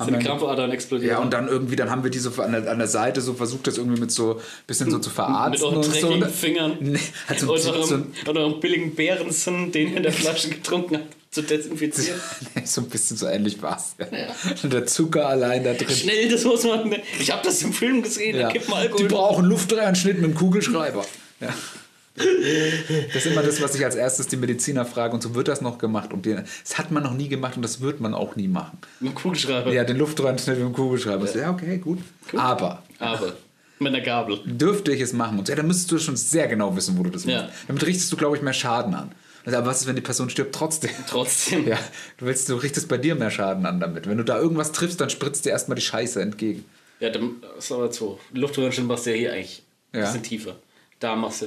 [0.00, 1.12] Haben die dann- Krampfadern explodiert.
[1.12, 3.34] ja, und dann irgendwie, dann haben wir die so an der, an der Seite so
[3.34, 5.90] versucht, das irgendwie mit so bisschen so zu mit verarzten euren und so.
[6.08, 7.84] dreckigen Fingern Nee, halt so, und so, eurem,
[8.24, 12.18] so, und eurem billigen Bärensen, den ihr in der Flasche getrunken habt, zu desinfizieren.
[12.64, 13.94] so ein bisschen so ähnlich war es.
[14.62, 14.68] Ja.
[14.68, 15.88] Der Zucker allein da drin.
[15.90, 16.92] Schnell, das muss man.
[17.20, 18.46] Ich habe das im Film gesehen, Ja.
[18.48, 19.06] da kippt Die Alkohol.
[19.08, 21.04] brauchen Luftdrehanschnitt mit dem Kugelschreiber.
[21.40, 21.48] Ja.
[23.12, 25.14] Das ist immer das, was ich als erstes die Mediziner frage.
[25.14, 26.12] Und so wird das noch gemacht.
[26.12, 28.78] Und das hat man noch nie gemacht und das wird man auch nie machen.
[29.00, 29.72] Mit dem Kugelschreiber.
[29.72, 31.28] Ja, den Luftröhrenschnitt mit dem Kugelschreiber.
[31.36, 31.98] Ja, okay, gut.
[32.36, 33.32] Aber Aber
[33.78, 34.40] mit einer Gabel.
[34.44, 35.38] dürfte ich es machen?
[35.38, 37.42] Und so, ja, dann müsstest du schon sehr genau wissen, wo du das Ja.
[37.42, 37.54] machst.
[37.68, 39.12] Damit richtest du, glaube ich, mehr Schaden an.
[39.46, 40.90] Also, aber was ist, wenn die Person stirbt trotzdem?
[41.08, 41.66] Trotzdem.
[41.66, 41.78] Ja,
[42.18, 44.06] du willst, du richtest bei dir mehr Schaden an damit.
[44.06, 46.64] Wenn du da irgendwas triffst, dann spritzt dir erstmal die Scheiße entgegen.
[47.00, 48.20] Ja, dann ist aber so.
[48.34, 50.04] Luftröhrchen machst du ja hier eigentlich ein Ja.
[50.06, 50.56] bisschen tiefer.
[50.98, 51.46] Da machst du.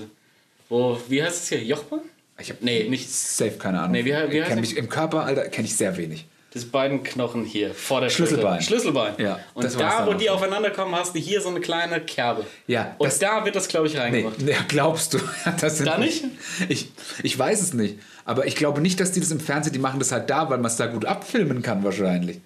[0.73, 1.63] Wo, wie heißt es hier?
[1.63, 1.99] Jochmann?
[2.39, 3.07] Ich habe Nee, nicht.
[3.07, 3.91] safe keine Ahnung.
[3.91, 6.25] Nee, wie- wie ich kenn mich im Körper, Alter, kenne ich sehr wenig.
[6.51, 8.59] Das beiden Knochen hier vor der Schlüsselbein.
[8.61, 9.13] Schlüsselbein.
[9.19, 10.33] Ja, Und da, wo die schon.
[10.35, 12.43] aufeinander kommen, hast du hier so eine kleine Kerbe.
[12.65, 14.41] Ja, Und da wird das, glaube ich, reingemacht.
[14.41, 15.19] nee, glaubst du?
[15.61, 16.23] Das Da nicht?
[16.69, 17.99] Ich, ich weiß es nicht.
[18.25, 20.57] Aber ich glaube nicht, dass die das im Fernsehen, die machen das halt da, weil
[20.57, 22.39] man es da gut abfilmen kann wahrscheinlich.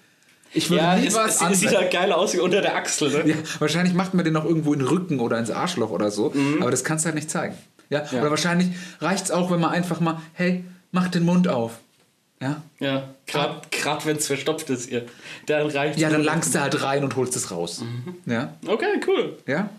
[0.53, 2.75] Ich würde Ja, nie es, was es, es sieht halt geil aus wie unter der
[2.75, 3.23] Achsel, ne?
[3.29, 6.33] Ja, wahrscheinlich macht man den noch irgendwo in den Rücken oder ins Arschloch oder so,
[6.59, 7.55] aber das kannst du halt nicht zeigen.
[7.89, 8.03] Ja?
[8.11, 8.21] Ja.
[8.21, 8.69] Oder wahrscheinlich
[8.99, 11.79] reicht es auch, wenn man einfach mal, hey, mach den Mund auf.
[12.39, 15.05] Ja, Ja, gerade wenn es verstopft ist hier.
[15.47, 17.81] Dann reicht ja dann langst du halt rein und holst es raus.
[18.27, 19.37] Ja, Okay, cool.
[19.47, 19.69] ja.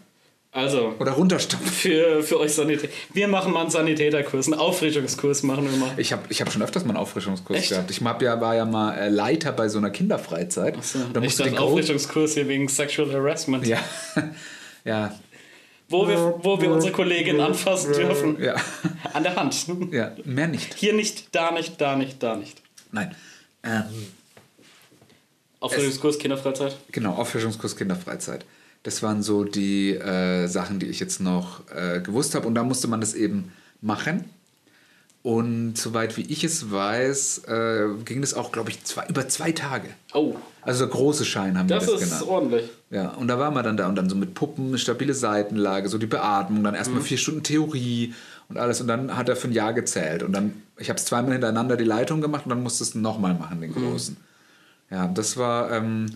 [0.50, 1.68] Also, Oder runterstopfen.
[1.68, 2.92] für, für euch Sanitäter.
[3.12, 5.90] Wir machen mal einen Sanitäterkurs, einen Auffrischungskurs machen wir mal.
[5.98, 7.68] Ich habe ich hab schon öfters mal einen Auffrischungskurs Echt?
[7.68, 7.90] gehabt.
[7.90, 10.82] Ich hab ja, war ja mal äh, Leiter bei so einer Kinderfreizeit.
[10.82, 13.66] So, da ich musst du dachte den Auffrischungskurs hier wegen Sexual Harassment.
[13.66, 13.78] Ja.
[14.84, 15.14] ja.
[15.90, 18.40] Wo, wir, wo wir unsere Kollegin anfassen dürfen.
[18.42, 18.56] Ja.
[19.14, 19.66] An der Hand.
[19.90, 20.12] Ja.
[20.24, 20.74] Mehr nicht.
[20.74, 22.60] Hier nicht, da nicht, da nicht, da nicht.
[22.92, 23.14] Nein.
[23.62, 23.84] Ähm,
[25.60, 26.76] Auffrischungskurs, Kinderfreizeit.
[26.92, 28.44] genau, Auffrischungskurs Kinderfreizeit.
[28.82, 32.46] Das waren so die äh, Sachen, die ich jetzt noch äh, gewusst habe.
[32.46, 34.24] Und da musste man das eben machen.
[35.28, 39.52] Und soweit wie ich es weiß, äh, ging das auch, glaube ich, zwei, über zwei
[39.52, 39.88] Tage.
[40.14, 42.28] Oh, Also der große Schein haben das wir das ist genannt.
[42.28, 42.70] ordentlich.
[42.90, 45.98] Ja, und da waren wir dann da und dann so mit Puppen, stabile Seitenlage, so
[45.98, 46.78] die Beatmung, dann Mhm.
[46.78, 48.14] erstmal vier Stunden Theorie
[48.48, 48.80] und alles.
[48.80, 50.22] Und dann hat er für ein Jahr gezählt.
[50.22, 53.34] Und dann, ich habe es zweimal hintereinander die Leitung gemacht und dann musstest du nochmal
[53.34, 53.74] machen, den Mhm.
[53.90, 54.16] großen.
[54.90, 56.06] Ja, das war, ähm,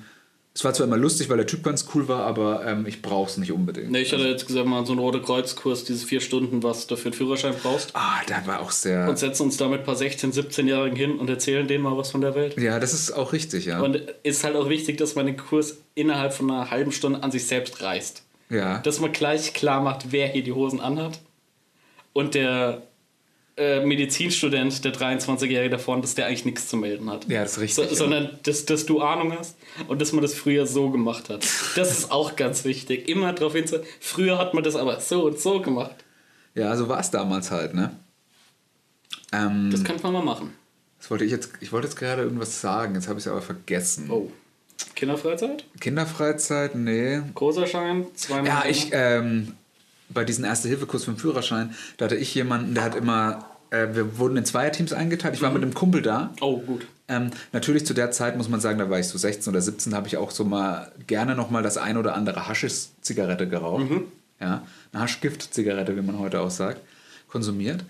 [0.55, 3.31] es war zwar immer lustig, weil der Typ ganz cool war, aber ähm, ich brauche
[3.31, 3.91] es nicht unbedingt.
[3.91, 6.97] Ne, ich hatte jetzt gesagt, mal so einen Rote Kreuzkurs, diese vier Stunden, was du
[6.97, 7.91] für einen Führerschein brauchst.
[7.95, 9.09] Ah, der war auch sehr.
[9.09, 12.11] Und setzen uns da mit ein paar 16-, 17-Jährigen hin und erzählen denen mal was
[12.11, 12.59] von der Welt.
[12.59, 13.81] ja, das ist auch richtig, ja.
[13.81, 17.31] Und ist halt auch wichtig, dass man den Kurs innerhalb von einer halben Stunde an
[17.31, 18.23] sich selbst reißt.
[18.51, 18.79] ja.
[18.79, 21.21] Dass man gleich klar macht, wer hier die Hosen anhat.
[22.12, 22.83] Und der
[23.57, 27.29] äh, Medizinstudent, der 23-Jährige davon, dass der eigentlich nichts zu melden hat.
[27.29, 27.95] Ja, das ist richtig, So, ja.
[27.95, 29.57] Sondern, dass, dass du Ahnung hast
[29.88, 31.47] und dass man das früher so gemacht hat.
[31.77, 33.09] Das ist auch ganz wichtig.
[33.09, 35.97] Immer darauf hinzuweisen, früher hat man das aber so und so gemacht.
[36.55, 37.95] ja, so war es damals halt, ne?
[39.33, 40.53] Ähm, Das könnte man mal machen.
[40.99, 43.43] das wollte ich jetzt, ich wollte jetzt gerade irgendwas sagen, jetzt habe ich es aber
[43.43, 44.11] vergessen.
[44.11, 44.31] Oh.
[44.95, 45.65] Kinderfreizeit?
[45.81, 47.21] Kinderfreizeit, nee.
[47.35, 48.07] Großer Schein?
[48.15, 48.47] Zweimal?
[48.47, 49.55] Ja, ich, ähm,
[50.12, 54.18] bei diesem Erste-Hilfe-Kurs für den Führerschein, da hatte ich jemanden, der hat immer, äh, wir
[54.18, 55.35] wurden in Zweierteams eingeteilt.
[55.35, 56.33] Ich war mit einem Kumpel da.
[56.40, 56.87] Oh, gut.
[57.09, 59.94] Ähm, natürlich zu der Zeit muss man sagen, da war ich so 16 oder 17,
[59.94, 63.87] habe ich auch so mal gerne noch mal das ein oder andere Haschisch-Zigarette geraucht.
[64.40, 66.81] Ja, eine Haschgift-Zigarette, wie man heute auch sagt,
[67.29, 67.85] konsumiert.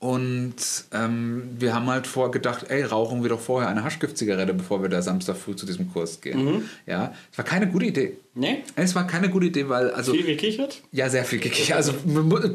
[0.00, 0.54] Und
[0.92, 5.02] ähm, wir haben halt vorgedacht, ey, rauchen wir doch vorher eine Haschgift-Zigarette, bevor wir da
[5.02, 6.68] Samstag früh zu diesem Kurs gehen.
[6.86, 8.16] Ja, es war keine gute Idee.
[8.34, 8.62] Nee?
[8.76, 10.82] Es war keine gute Idee, weil also Viel gekichert?
[10.92, 11.76] ja, sehr viel gekichert.
[11.76, 11.94] Also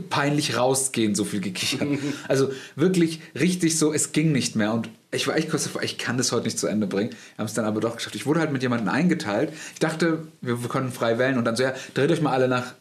[0.09, 1.85] peinlich rausgehen, so viel gekichert.
[2.29, 4.73] Also wirklich richtig so, es ging nicht mehr.
[4.73, 7.09] Und ich war echt kurz davor, ich kann das heute nicht zu Ende bringen.
[7.09, 8.15] Wir haben es dann aber doch geschafft.
[8.15, 9.51] Ich wurde halt mit jemandem eingeteilt.
[9.73, 12.47] Ich dachte, wir, wir können frei wählen und dann so, ja, dreht euch mal alle
[12.47, 12.73] nach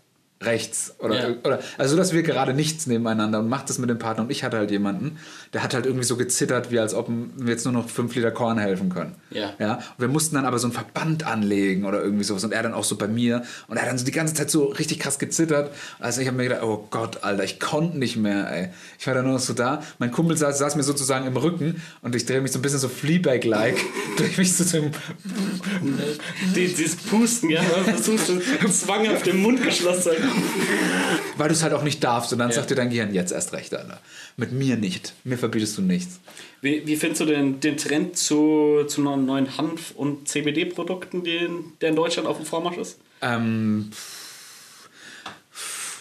[0.45, 0.95] rechts.
[0.99, 1.35] Oder, Ja.
[1.45, 4.25] oder also, dass wir gerade nichts nebeneinander und macht das mit dem Partner.
[4.25, 5.19] Und ich hatte halt jemanden,
[5.53, 8.31] der hat halt irgendwie so gezittert, wie als ob wir jetzt nur noch fünf Liter
[8.31, 9.15] Korn helfen können.
[9.31, 9.53] Ja.
[9.59, 12.45] Ja, und wir mussten dann aber so einen Verband anlegen oder irgendwie sowas.
[12.45, 13.43] Und er dann auch so bei mir.
[13.69, 15.71] Und er hat dann so die ganze Zeit so richtig krass gezittert.
[15.99, 18.69] Also ich habe mir gedacht, oh Gott, Alter, ich konnte nicht mehr, ey.
[18.99, 19.83] Ich war dann nur noch so da.
[19.99, 22.79] Mein Kumpel saß, saß mir sozusagen im Rücken und ich drehe mich so ein bisschen
[22.79, 23.77] so Fleabag-like.
[24.17, 24.91] drehe mich so zum...
[26.55, 30.13] Die, dieses Pusten, ja, man versucht schon zwanghaft den Mund geschlossen.
[31.37, 32.33] Weil du es halt auch nicht darfst.
[32.33, 32.57] Und dann Ja.
[32.57, 34.01] sagt dir dein Gehirn, jetzt erst recht, Alter.
[34.37, 35.15] Mit mir nicht.
[35.25, 36.21] Mir verbietest du nichts.
[36.61, 41.97] Wie, wie findest du den, den Trend zu, zu neuen Hanf- und CBD-Produkten, der in
[41.97, 42.99] Deutschland auf dem Vormarsch ist?
[43.21, 43.91] Ähm,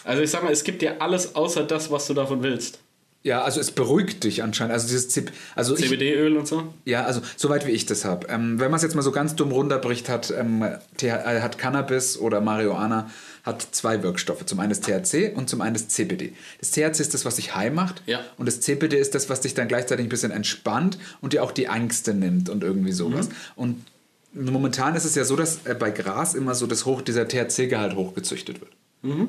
[0.04, 2.78] Also ich sag mal, es gibt ja alles außer das, was du davon willst.
[3.24, 4.72] ja, also es beruhigt dich anscheinend.
[4.72, 6.74] Also dieses Zip, also CBD-Öl und so.
[6.84, 8.26] Ja, also soweit wie ich das habe.
[8.28, 12.18] Ähm, wenn man es jetzt mal so ganz dumm runterbricht, hat, ähm, äh, hat Cannabis
[12.18, 13.08] oder Marihuana
[13.44, 14.44] hat zwei Wirkstoffe.
[14.46, 16.32] Zum einen das THC und zum einen das CBD.
[16.60, 18.02] Das THC ist das, was dich high macht.
[18.06, 18.20] Ja.
[18.38, 21.52] Und das CBD ist das, was dich dann gleichzeitig ein bisschen entspannt und dir auch
[21.52, 23.28] die Ängste nimmt und irgendwie sowas.
[23.28, 23.34] Mhm.
[23.56, 23.84] Und
[24.32, 27.96] momentan ist es ja so, dass äh, bei Gras immer so das hoch, dieser THC-Gehalt
[27.96, 28.70] hochgezüchtet wird.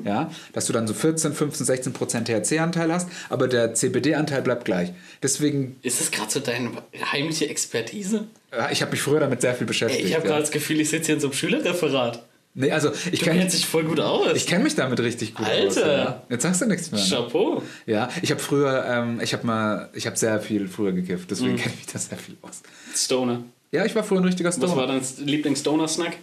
[0.04, 4.64] Ja, dass du dann so 14, 15, 16 Prozent THC-Anteil hast, aber der CBD-Anteil bleibt
[4.64, 4.92] gleich.
[5.20, 6.70] Deswegen, Ist das gerade so deine
[7.10, 8.28] heimliche Expertise?
[8.52, 10.06] ja, ich habe mich früher damit sehr viel beschäftigt.
[10.06, 10.30] ich habe ja.
[10.30, 12.24] gerade das Gefühl, ich sitze hier in so einem Schülerreferat.
[12.56, 14.28] Nee, also ich Du kenne kennst dich voll gut aus.
[14.36, 15.76] ich kenn mich damit richtig gut aus.
[15.76, 15.96] Alter.
[15.98, 16.22] Ja.
[16.28, 17.00] Jetzt sagst du nichts mehr.
[17.00, 17.06] ne?
[17.08, 17.62] Chapeau.
[17.86, 21.56] Ja, ich habe früher, ähm, ich habe mal, ich habe sehr viel früher gekifft, deswegen
[21.56, 22.62] kenne ich mich da sehr viel aus.
[22.94, 23.42] Stoner.
[23.72, 24.86] Ja, ich war früher ein richtiger Was war Stoner.
[24.86, 26.16] dein Lieblings-Stoner-Snack?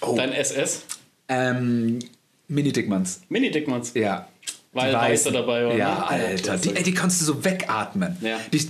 [0.00, 0.14] Oh.
[0.16, 0.82] Dein SS?
[1.28, 1.98] Ähm,
[2.48, 3.20] Mini-Dickmanns.
[3.28, 3.92] Mini-Dickmanns.
[3.94, 4.28] Ja.
[4.72, 5.74] Weil Weiße dabei war.
[5.74, 6.06] Ja, ne?
[6.08, 6.42] Alter.
[6.42, 6.68] klasse.
[6.70, 8.16] Die, ey, die konntest du so wegatmen.
[8.20, 8.38] Ja.
[8.52, 8.68] Die,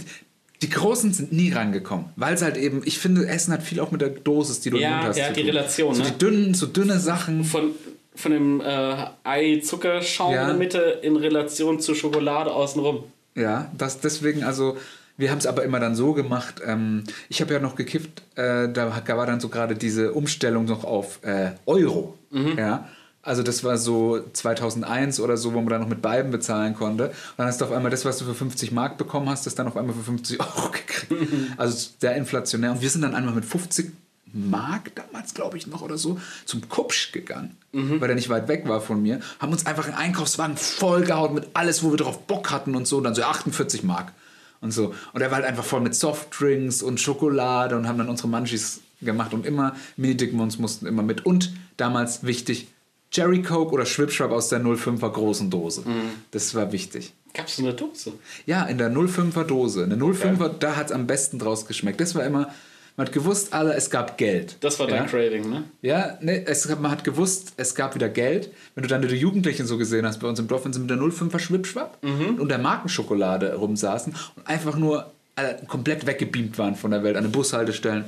[0.62, 3.90] die Großen sind nie rangekommen, weil es halt eben, ich finde, Essen hat viel auch
[3.90, 5.16] mit der Dosis, die du Ja, hast.
[5.18, 5.50] ja, die tun.
[5.50, 6.10] Relation, So ne?
[6.10, 7.44] die dünnen, so dünne Sachen.
[7.44, 7.72] Von,
[8.14, 10.42] von dem äh, Ei-Zuckerschaum Ja.
[10.42, 13.04] in der Mitte in Relation zur Schokolade außenrum.
[13.34, 14.76] Ja, das deswegen, also
[15.18, 16.62] wir haben es aber immer dann so gemacht.
[16.66, 20.84] Ähm, ich habe ja noch gekifft, äh, da war dann so gerade diese Umstellung noch
[20.84, 22.16] auf äh, Euro.
[22.30, 22.56] Mhm.
[22.58, 22.88] Ja.
[23.26, 27.08] Also das war so 2001 oder so, wo man dann noch mit Balben bezahlen konnte.
[27.08, 29.54] Und dann hast du auf einmal das, was du für 50 Mark bekommen hast, das
[29.54, 31.10] dann auf einmal für 50 Euro gekriegt.
[31.10, 31.52] Mhm.
[31.56, 32.72] Also sehr inflationär.
[32.72, 33.92] Und wir sind dann einmal mit 50
[34.32, 38.00] Mark damals, glaube ich, noch oder so, zum Kupsch gegangen, Mhm.
[38.00, 41.48] weil der nicht weit weg war von mir, haben uns einfach einen Einkaufswagen vollgehauen mit
[41.54, 44.12] alles, wo wir drauf Bock hatten und so, und dann so 48 Mark
[44.60, 44.94] und so.
[45.12, 48.80] Und er war halt einfach voll mit Softdrinks und Schokolade und haben dann unsere Munchies
[49.00, 51.24] gemacht und immer Mini-Dickmons mussten immer mit.
[51.24, 52.68] Und damals wichtig,
[53.12, 55.82] Jerry Coke oder Schwipschwap aus der 05er großen Dose.
[55.82, 56.10] Mhm.
[56.30, 57.12] Das war wichtig.
[57.34, 58.12] Gab es so eine Dose?
[58.46, 59.84] Ja, in der 05er Dose.
[59.84, 62.00] Eine 05er, da hat es am besten draus geschmeckt.
[62.00, 62.50] Das war immer,
[62.96, 64.56] man hat gewusst, alle, es gab Geld.
[64.60, 65.08] Das war dein ja?
[65.08, 65.64] Craving, ne?
[65.82, 68.50] Ja, ne, es, man hat gewusst, es gab wieder Geld.
[68.74, 70.90] Wenn du dann die Jugendlichen so gesehen hast bei uns im Dorf, wenn sie mit
[70.90, 76.90] der 05er Schwipschwapp und der Markenschokolade rumsaßen und einfach nur äh, komplett weggebeamt waren von
[76.90, 78.06] der Welt an den Bushaltestellen.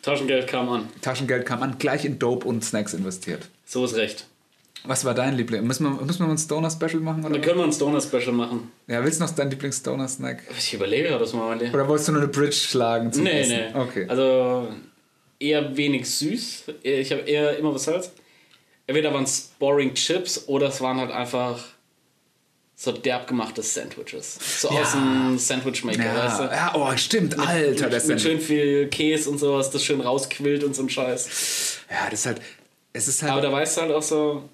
[0.00, 0.88] Taschengeld kam an.
[1.02, 3.48] Taschengeld kam an, gleich in Dope und Snacks investiert.
[3.66, 4.26] So ist recht.
[4.84, 5.66] Was war dein Liebling?
[5.66, 7.24] Müssen wir, müssen wir mal ein Stoner-Special machen?
[7.24, 7.32] Oder?
[7.34, 8.70] Dann können wir ein Stoner-Special machen.
[8.86, 10.44] Ja, willst du noch deinen Lieblings-Stoner-Snack?
[10.56, 13.40] Ich überlege gerade, was mal mein Oder wolltest du nur eine Bridge schlagen zum Nee,
[13.40, 13.56] Essen?
[13.56, 13.78] nee.
[13.80, 14.06] Okay.
[14.08, 14.68] Also
[15.40, 16.64] eher wenig süß.
[16.82, 18.12] Ich habe eher immer was Salz.
[18.86, 21.58] Entweder waren es boring Chips oder es waren halt einfach
[22.76, 24.38] so derb gemachte Sandwiches.
[24.60, 24.82] So Ja.
[24.82, 26.44] aus dem Sandwich-Maker, weißt du?
[26.44, 29.82] ja, ja, oh, stimmt, Alter, das mit, mit ist schön viel Käse und sowas, das
[29.82, 31.78] schön rausquillt und so ein Scheiß.
[31.90, 32.40] Ja, das ist halt.
[32.96, 33.32] Es ist halt.
[33.32, 34.48] Aber da weißt du halt auch so,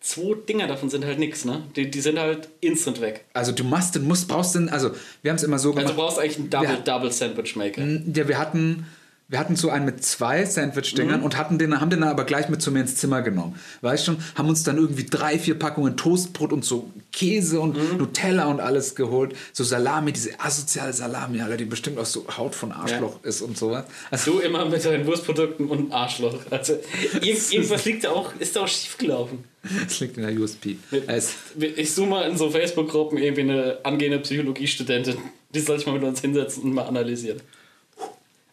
[0.00, 1.64] zwei Dinger davon sind halt nix, ne?
[1.74, 3.24] Die, die sind halt instant weg.
[3.34, 4.90] also du machst den, musst, brauchst den, also
[5.22, 5.92] wir haben es immer so Also gemacht.
[5.92, 6.76] du brauchst eigentlich einen Double, Ja.
[6.76, 7.82] Double Sandwich Maker.
[7.84, 8.86] ja, wir hatten,
[9.28, 10.46] wir hatten so einen mit zwei Mhm.
[10.46, 13.56] Sandwich-Dingern und hatten den, haben den dann aber gleich mit zu mir ins Zimmer genommen.
[13.80, 17.98] Weißt schon, haben uns dann irgendwie drei, vier Packungen Toastbrot und so Käse und Mhm.
[17.98, 19.34] Nutella und alles geholt.
[19.52, 23.58] So Salami, diese asoziale Salami, Alter, die bestimmt aus so Haut von Arschloch ist und
[23.58, 23.84] sowas.
[24.10, 26.38] Also, Du immer mit deinen Wurstprodukten und Arschloch.
[26.50, 26.74] Also
[27.20, 29.44] irg irgendwas liegt da auch, ist da auch schief gelaufen.
[29.86, 30.76] das liegt in der USP.
[31.76, 35.16] Ich suche mal in so Facebook-Gruppen irgendwie eine angehende Psychologiestudentin.
[35.54, 37.40] Die soll sich mal mit uns hinsetzen und mal analysieren.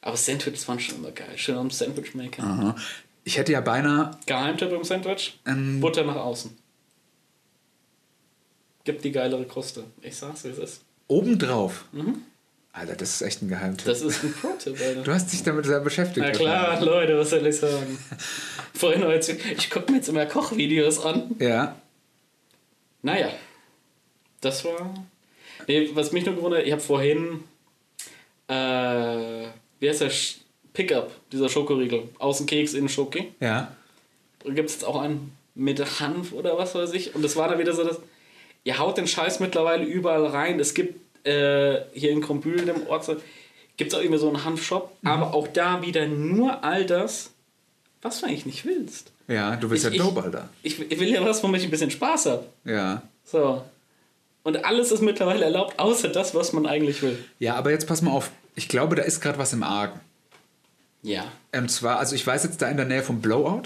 [0.03, 1.29] Aber Sandwiches waren schon immer geil.
[1.37, 2.43] Schön am Sandwich-Maker.
[2.43, 2.75] aha.
[3.23, 5.39] ich hätte ja beinahe Geheimtipp im Sandwich?
[5.47, 5.79] Ähm.
[5.79, 6.55] Butter nach außen.
[8.83, 9.85] Gibt die geilere Kruste.
[10.01, 10.81] Ich sag's, wie es ist.
[11.07, 11.85] obendrauf.
[12.73, 13.85] Alter, das ist echt ein Geheimtipp.
[13.85, 13.89] Mhm.
[13.91, 15.03] Das ist ein Pro-Tipp, Alter.
[15.03, 16.25] Du hast dich damit sehr beschäftigt.
[16.25, 17.97] Na klar, Leute, was soll ich sagen?
[18.73, 21.33] Vorhin heute, ich gucke mir jetzt immer Kochvideos an.
[21.39, 21.77] Ja.
[23.03, 23.29] Naja,
[24.41, 24.93] das war.
[25.67, 27.45] Nee, was mich nur gewundert, ich habe vorhin.
[28.49, 29.47] Äh,
[29.83, 30.11] wie heißt der?
[30.11, 30.37] Sch-
[30.73, 32.09] Pickup, dieser Schokoriegel.
[32.17, 33.31] Außen Keks, innen Schoki.
[33.39, 33.71] Ja.
[34.43, 37.13] Da gibt es jetzt auch einen mit Hanf oder was weiß ich.
[37.13, 37.99] Und das war dann wieder so, dass.
[38.65, 40.59] Ihr haut den Scheiß mittlerweile überall rein.
[40.59, 43.05] Es gibt äh, hier in Krombühl, dem Ort,
[43.77, 44.89] gibt es auch irgendwie so einen Hanfshop.
[45.03, 47.31] Aber auch da wieder nur all das,
[48.01, 49.11] was du eigentlich nicht willst.
[49.27, 50.49] Ja, du willst Ich- ja Dope, Alter.
[50.63, 52.45] Ich, ich will ja was, womit ich ein bisschen Spaß habe.
[52.65, 53.03] Ja.
[53.25, 53.61] So.
[54.43, 57.23] Und alles ist mittlerweile erlaubt, außer das, was man eigentlich will.
[57.39, 58.31] Ja, aber jetzt pass mal auf.
[58.55, 59.99] Ich glaube, da ist gerade was im Argen.
[61.01, 61.25] Ja.
[61.55, 63.63] Und zwar, also ich weiß jetzt da in der Nähe vom Blowout,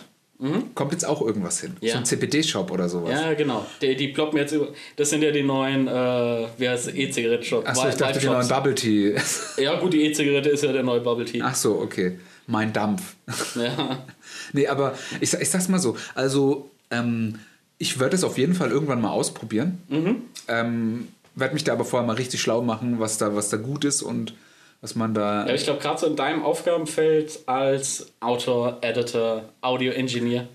[0.76, 1.76] kommt jetzt auch irgendwas hin.
[1.82, 1.94] Ja.
[1.94, 3.12] So ein CBD-Shop oder sowas.
[3.12, 3.66] Ja, genau.
[3.82, 4.68] Die, die ploppen jetzt über.
[4.96, 7.68] Das sind ja die neuen, äh, wie heißt es, E-Zigarette-Shop.
[7.68, 8.48] Achso, ich dachte, die neuen.
[8.48, 9.16] Bubble Tea.
[9.58, 11.42] Ja, gut, die E-Zigarette ist ja der neue Bubble Tea.
[11.42, 12.20] Ach so, okay.
[12.46, 13.16] Mein Dampf.
[13.56, 14.06] Ja.
[14.54, 15.98] nee, aber ich, ich sag's mal so.
[16.14, 17.40] Also, ähm,
[17.80, 19.82] ich werde es auf jeden Fall irgendwann mal ausprobieren.
[19.90, 20.22] Mhm.
[20.48, 23.86] Ähm, werde mich da aber vorher mal richtig schlau machen, was da, was da gut
[23.86, 24.36] ist und
[24.82, 25.48] was man da.
[25.48, 30.48] ja, ich glaube, gerade so in deinem Aufgabenfeld als Autor, Editor, Audio-Engineer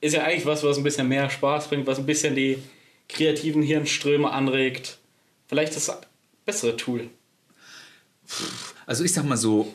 [0.00, 2.58] ist ja eigentlich was, was ein bisschen mehr Spaß bringt, was ein bisschen die
[3.08, 4.98] kreativen Hirnströme anregt.
[5.46, 5.96] Vielleicht das
[6.44, 7.08] bessere Tool.
[8.86, 9.72] Also ich sag mal so,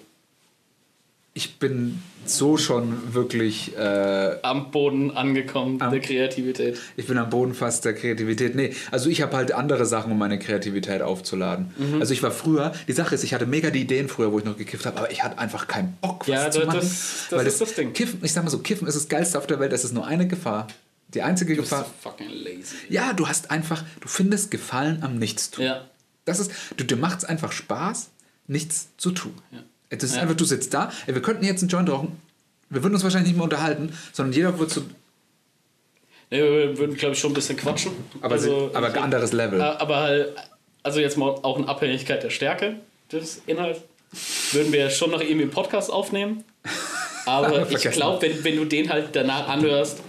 [1.38, 6.78] ich bin so schon wirklich, äh, Am Boden angekommen, Am- der Kreativität.
[6.98, 8.56] ich bin am Boden fast der Kreativität.
[8.56, 11.72] Nee, also ich habe halt andere Sachen, um meine Kreativität aufzuladen.
[11.78, 12.02] Mhm.
[12.02, 14.46] Also ich war früher, die Sache ist, ich hatte mega die Ideen früher, wo ich
[14.46, 16.80] noch gekifft habe, aber ich hatte einfach keinen Bock, was Ja, zu das- machen.
[16.82, 17.94] das- das weil ist das Ding.
[17.94, 20.06] Kiffen, ich sag mal so, Kiffen ist das Geilste auf der Welt, es ist nur
[20.08, 20.68] eine Gefahr.
[21.14, 21.86] Die einzige Du bist Gefahr.
[21.86, 22.76] so fucking lazy.
[22.90, 25.64] Ja, du hast einfach, du findest Gefallen am Nichtstun.
[25.64, 25.86] Ja.
[26.26, 28.10] Das ist, du, dir macht es einfach Spaß,
[28.48, 29.34] nichts zu tun.
[29.90, 30.22] Das ist Ja.
[30.24, 32.20] einfach, du sitzt da, ey, wir könnten jetzt einen Joint rauchen,
[32.70, 34.82] wir würden uns wahrscheinlich nicht mehr unterhalten, sondern jeder würde so,
[36.30, 37.92] Nee, wir würden, glaube ich, schon ein bisschen quatschen.
[38.22, 39.62] aber, Also, aber ich- anderes Level.
[39.62, 40.34] Äh, Aber halt,
[40.84, 42.76] also jetzt mal auch in Abhängigkeit der Stärke
[43.12, 43.80] des Inhalts,
[44.52, 46.44] würden wir schon noch irgendwie einen Podcast aufnehmen.
[47.26, 50.00] Aber ich glaube, wenn, wenn du den halt danach anhörst,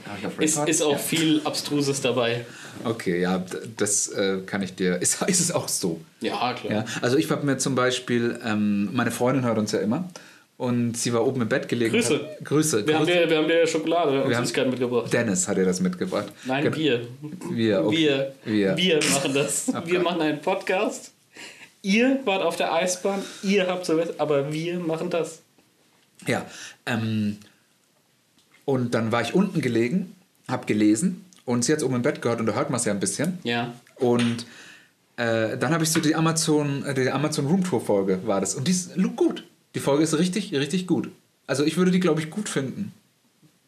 [0.40, 2.44] ist, ist auch viel Abstruses dabei.
[2.84, 3.44] Okay, ja,
[3.76, 4.96] das äh, kann ich dir.
[5.02, 6.00] Ist, ist es auch so?
[6.20, 6.72] Ja, klar.
[6.72, 10.08] Ja, also ich habe mir zum Beispiel, ähm, meine Freundin hört uns ja immer
[10.56, 11.92] und sie war oben im Bett gelegen.
[11.92, 12.14] Grüße.
[12.14, 12.86] Hat, Grüße.
[12.86, 13.18] Wir, haben Grüße.
[13.20, 15.12] dir, wir haben dir Schokolade und Wir haben- Süßigkeiten mitgebracht.
[15.12, 16.32] Dennis hat ihr das mitgebracht.
[16.44, 16.76] Nein, Genau.
[16.76, 17.08] wir.
[17.50, 18.26] Wir, okay.
[18.44, 18.76] Wir.
[18.76, 19.00] Wir.
[19.12, 19.68] machen das.
[19.68, 19.98] Wir Abgeil.
[20.00, 21.12] machen einen Podcast.
[21.82, 25.42] Ihr wart auf der Eisbahn, ihr habt so was, aber wir machen das.
[26.26, 26.44] Ja,
[26.86, 27.36] ähm,
[28.64, 30.14] und dann war ich unten gelegen,
[30.48, 32.92] habe gelesen und sie hat oben im Bett gehört und da hört man es ja
[32.92, 33.38] ein bisschen.
[33.42, 33.72] Ja.
[33.96, 34.44] Und
[35.16, 38.54] äh, dann habe ich so die Amazon, äh, die Amazon Room Tour Folge war das
[38.54, 39.44] und die ist gut.
[39.74, 41.10] Die Folge ist richtig, richtig gut.
[41.46, 42.92] Also ich würde die, glaube ich, gut finden.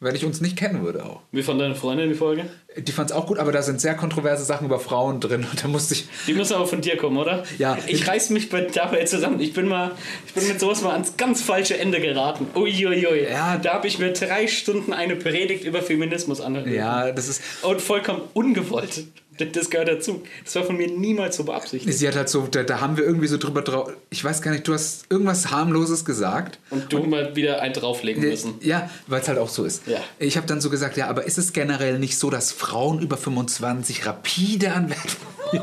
[0.03, 1.21] Wenn ich uns nicht kennen würde auch.
[1.31, 2.45] Wie fand deine Freundin die Folge?
[2.75, 5.63] Die fand es auch gut, aber da sind sehr kontroverse Sachen über Frauen drin und
[5.63, 6.07] da musste ich.
[6.25, 7.43] Die müssen aber von dir kommen, oder?
[7.59, 7.77] Ja.
[7.85, 9.39] Ich reiß mich bei, dabei zusammen.
[9.39, 9.91] Ich bin mal,
[10.25, 12.47] ich bin mit sowas mal ans ganz falsche Ende geraten.
[12.55, 13.29] Uiuiui.
[13.29, 13.57] Ja.
[13.57, 16.73] Da habe ich mir drei Stunden eine Predigt über Feminismus angehört.
[16.73, 17.43] Ja, das ist.
[17.61, 19.03] Und vollkommen ungewollt.
[19.45, 20.23] Das gehört dazu.
[20.43, 21.97] Das war von mir niemals so beabsichtigt.
[21.97, 23.91] Sie hat halt so, da, da haben wir irgendwie so drüber drauf.
[24.09, 26.59] Ich weiß gar nicht, du hast irgendwas harmloses gesagt.
[26.69, 28.55] Und du mal wieder einen drauflegen müssen.
[28.61, 29.87] Ja, weil es halt auch so ist.
[29.87, 29.99] Ja.
[30.19, 33.17] Ich habe dann so gesagt, ja, aber ist es generell nicht so, dass Frauen über
[33.17, 35.17] 25 rapide an Wert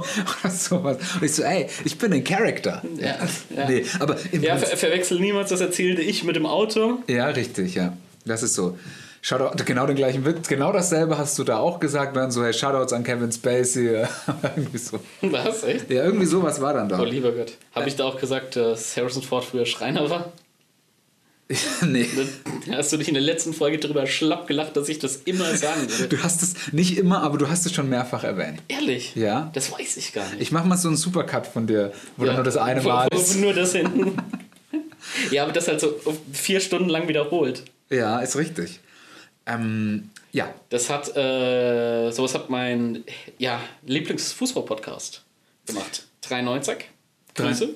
[0.42, 0.98] oder sowas?
[1.14, 2.82] Und ich so, ey, ich bin ein Charakter.
[2.98, 3.16] Ja,
[3.56, 3.68] ja.
[3.68, 6.98] Nee, aber im Ja, ver verwechsel niemals das erzählte Ich mit dem Auto.
[7.06, 7.96] ja, richtig, ja.
[8.24, 8.76] Das ist so.
[9.20, 12.52] Shoutout, genau den gleichen Witz, genau dasselbe hast du da auch gesagt, dann so, hey,
[12.52, 14.04] Shoutouts an Kevin Spacey.
[14.56, 15.00] irgendwie so.
[15.22, 15.64] Was?
[15.64, 15.90] Echt?
[15.90, 17.00] Ja, irgendwie sowas war dann da.
[17.00, 17.52] Oh, lieber Gott.
[17.74, 20.32] Habe ich da auch gesagt, dass Harrison Ford früher Schreiner war?
[21.86, 22.06] nee.
[22.70, 25.88] Hast du dich in der letzten Folge darüber schlapp gelacht, dass ich das immer sagen
[25.88, 26.14] würde.
[26.14, 28.60] Du hast es nicht immer, aber du hast es schon mehrfach erwähnt.
[28.68, 29.16] Ehrlich?
[29.16, 29.50] Ja.
[29.54, 30.42] Das weiß ich gar nicht.
[30.42, 32.28] Ich mach mal so einen Supercut von dir, wo Ja.
[32.28, 33.36] dann nur das eine Wo- Mal wo- ist.
[33.36, 34.16] Nur das hinten.
[35.30, 35.98] ja, aber das halt so
[36.34, 37.62] vier Stunden lang wiederholt.
[37.88, 38.80] Ja, ist richtig.
[39.48, 43.04] Ähm, ja, Das hat, äh, sowas hat mein
[43.38, 45.22] ja, Lieblingsfußball-Podcast
[45.66, 46.06] gemacht.
[46.22, 46.84] 93.
[47.34, 47.70] Grüße.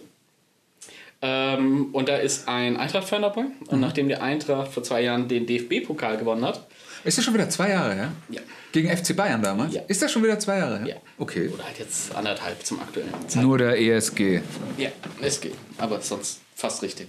[1.22, 3.42] Ähm, und da ist ein Eintracht-Fan dabei.
[3.42, 3.68] Mhm.
[3.68, 6.66] Und nachdem die Eintracht vor zwei Jahren den DFB-Pokal gewonnen hat,
[7.04, 8.12] ist das schon wieder zwei Jahre her?
[8.28, 8.40] Ja.
[8.70, 9.74] Gegen FC Bayern damals?
[9.74, 9.82] Ja.
[9.88, 10.86] Ist das schon wieder zwei Jahre her?
[10.86, 10.96] Ja.
[11.18, 11.48] Okay.
[11.48, 13.36] oder halt jetzt anderthalb zum aktuellen Zeitpunkt.
[13.36, 14.40] Nur der ESG.
[14.78, 15.54] Ja, es geht.
[15.78, 17.08] Aber sonst fast richtig.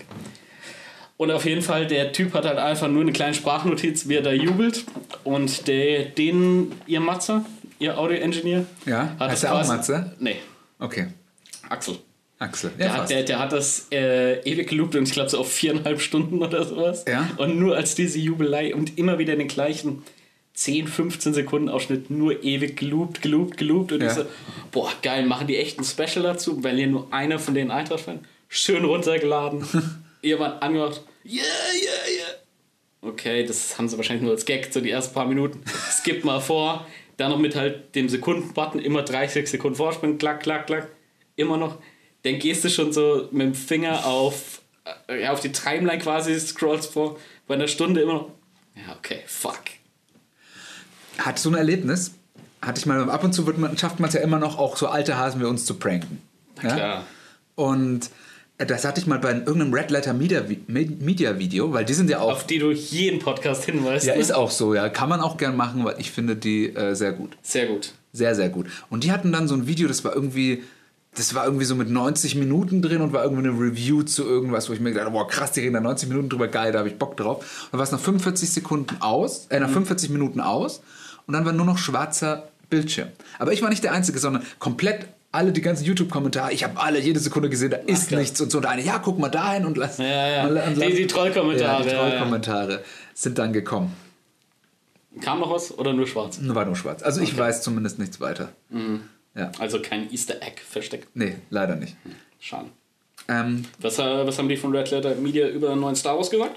[1.17, 4.21] Und auf jeden Fall, der Typ hat halt einfach nur eine kleine Sprachnotiz, wie er
[4.23, 4.84] da jubelt.
[5.23, 7.45] Und der, den, ihr Matze,
[7.80, 9.15] ihr Audio-Engineer, Ja?
[9.19, 10.13] hat Heißt das der auch quasi- Matze?
[10.19, 10.36] Nee,
[10.80, 11.08] Okay.
[11.69, 11.95] Axel.
[12.39, 12.71] Axel.
[12.71, 15.49] Ja, Der hat, der, der hat das äh, ewig geloopt und ich glaube so auf
[15.52, 17.06] viereinhalb Stunden oder sowas.
[17.08, 17.30] Ja.
[17.38, 20.04] Und nur als diese Jubelei und immer wieder den gleichen
[20.56, 23.93] 10, 15 Sekunden Ausschnitt nur ewig geloopt, geloopt, geloopt.
[23.93, 24.08] Und Ja.
[24.08, 24.26] ich so,
[24.71, 28.19] boah, geil, machen die echt ein Special dazu, weil hier nur einer von den Eintracht-Fans
[28.49, 29.63] schön runtergeladen,
[30.23, 32.33] jemand angemacht, yeah, yeah, yeah.
[33.01, 35.62] Okay, das haben sie wahrscheinlich nur als Gag, so die ersten paar Minuten.
[35.91, 40.67] Skip mal vor, dann noch mit halt dem Sekunden-Button, immer 30 Sekunden vorspringen, klack, klack,
[40.67, 40.88] klack,
[41.36, 41.77] immer noch.
[42.23, 44.62] Dann gehst du schon so mit dem Finger auf,
[45.07, 48.31] äh, ja, auf die Timeline quasi, scrollst vor, bei einer Stunde immer noch.
[48.75, 49.59] Ja, okay, fuck.
[51.17, 52.13] Hat so ein Erlebnis,
[52.62, 54.77] hatte ich mal, ab und zu wird man, schafft man es ja immer noch, auch
[54.77, 56.21] so alte Hasen wie uns zu pranken.
[56.62, 57.05] Na klar.
[57.55, 58.09] Und äh,
[58.58, 62.20] das hatte ich mal bei irgendeinem Red Letter Media, Media Video, weil die sind ja
[62.20, 62.34] auch.
[62.34, 64.06] Auf die du jeden Podcast hinweist.
[64.06, 64.22] ja, ne?
[64.22, 64.89] ist auch so, ja.
[64.89, 67.36] Kann man auch gern machen, weil ich finde die äh, sehr gut.
[67.42, 67.94] Sehr gut.
[68.12, 68.68] Sehr, sehr gut.
[68.89, 70.63] Und die hatten dann so ein Video, das war irgendwie,
[71.16, 74.70] das war irgendwie so mit 90 Minuten drin und war irgendwie eine Review zu irgendwas,
[74.70, 76.80] wo ich mir gedacht habe, boah, krass, die reden da 90 Minuten drüber, geil, da
[76.80, 77.38] habe ich Bock drauf.
[77.38, 80.84] Und dann war es nach 45 Sekunden aus, äh, nach 45 Minuten aus
[81.26, 83.10] und dann war nur noch schwarzer Bildschirm.
[83.39, 86.99] Aber ich war nicht der Einzige, sondern komplett alle, die ganzen YouTube-Kommentare, ich habe alle
[86.99, 88.21] jede Sekunde gesehen, da ist klar.
[88.21, 88.59] nichts und so.
[88.59, 89.97] Und eine, ja, guck mal dahin und lass.
[89.97, 90.47] Ja, ja.
[90.47, 92.09] und lass- Die- die Trollkommentare, Ja, die ja, ja.
[92.09, 93.93] Trollkommentare sind dann gekommen.
[95.21, 96.39] Kam noch was oder nur schwarz?
[96.39, 97.03] Nur war nur schwarz.
[97.03, 98.49] Also ich weiß zumindest nichts weiter.
[99.36, 99.51] Ja.
[99.59, 101.07] Also kein Easter Egg versteckt.
[101.15, 101.95] Nee, leider nicht.
[102.39, 102.69] Schade.
[103.27, 106.29] Ähm, Was, äh, was haben die von Red Letter Media über den neuen Star Wars
[106.29, 106.55] gesagt?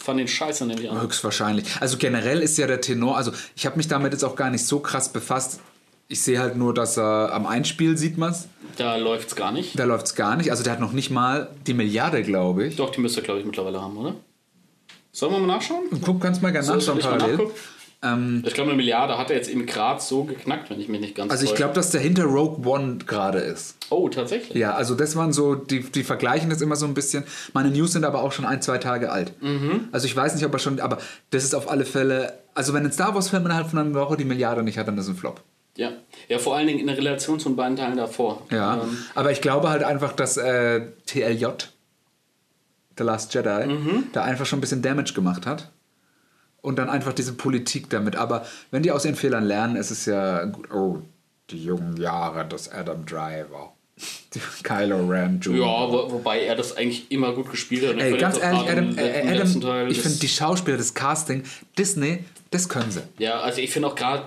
[0.00, 1.00] fand den scheiße nämlich an.
[1.02, 1.66] Höchstwahrscheinlich.
[1.80, 4.64] Also generell ist ja der Tenor, also ich habe mich damit jetzt auch gar nicht
[4.64, 5.60] so krass befasst.
[6.10, 8.48] Ich sehe halt nur, dass er am Einspiel sieht man's.
[8.78, 9.78] Da läuft's gar nicht.
[9.78, 10.50] Da läuft's gar nicht.
[10.50, 12.76] Also der hat noch nicht mal die Milliarde, glaube ich.
[12.76, 14.14] Doch, die müsste, glaube ich, mittlerweile haben, oder?
[15.12, 15.84] Sollen wir mal nachschauen?
[16.02, 17.36] Guck, kannst mal gerne Soll nachschauen parallel.
[17.36, 17.52] nachgucken?
[18.46, 21.16] Ich glaube, eine Milliarde hat er jetzt eben gerade so geknackt, wenn ich mich nicht
[21.16, 23.76] ganz Also ich glaube, dass der hinter Rogue One gerade ist.
[23.90, 24.56] Oh, tatsächlich.
[24.56, 27.24] Ja, also das waren so, die, die vergleichen das immer so ein bisschen.
[27.54, 29.32] Meine News sind aber auch schon ein, zwei Tage alt.
[29.42, 29.88] Mhm.
[29.90, 30.98] Also ich weiß nicht, ob er schon, aber
[31.30, 34.24] das ist auf alle Fälle, also wenn ein Star Wars-Film innerhalb von einer Woche die
[34.24, 35.42] Milliarde nicht hat, dann ist es ein Flop.
[35.78, 35.92] Ja.
[36.28, 38.42] ja, vor allen Dingen in der Relation zu den beiden Teilen davor.
[38.50, 41.46] Ja, Ähm, aber ich glaube halt einfach, dass äh, TLJ,
[42.98, 44.04] The Last Jedi, Mhm.
[44.12, 45.70] da einfach schon ein bisschen Damage gemacht hat.
[46.60, 48.16] Und dann einfach diese Politik damit.
[48.16, 50.68] Aber wenn die aus ihren Fehlern lernen, ist es ja gut.
[50.72, 50.98] Oh,
[51.50, 53.72] die jungen Jahre des Adam Driver.
[54.64, 55.58] Kylo Ren Jr.
[55.64, 58.00] ja, wo, wobei er das eigentlich immer gut gespielt hat.
[58.02, 61.44] Ey, ganz ehrlich, Adam, äh, Adam ich finde die Schauspieler, das Casting,
[61.78, 63.02] Disney, das können sie.
[63.18, 64.24] Ja, also ich finde auch gerade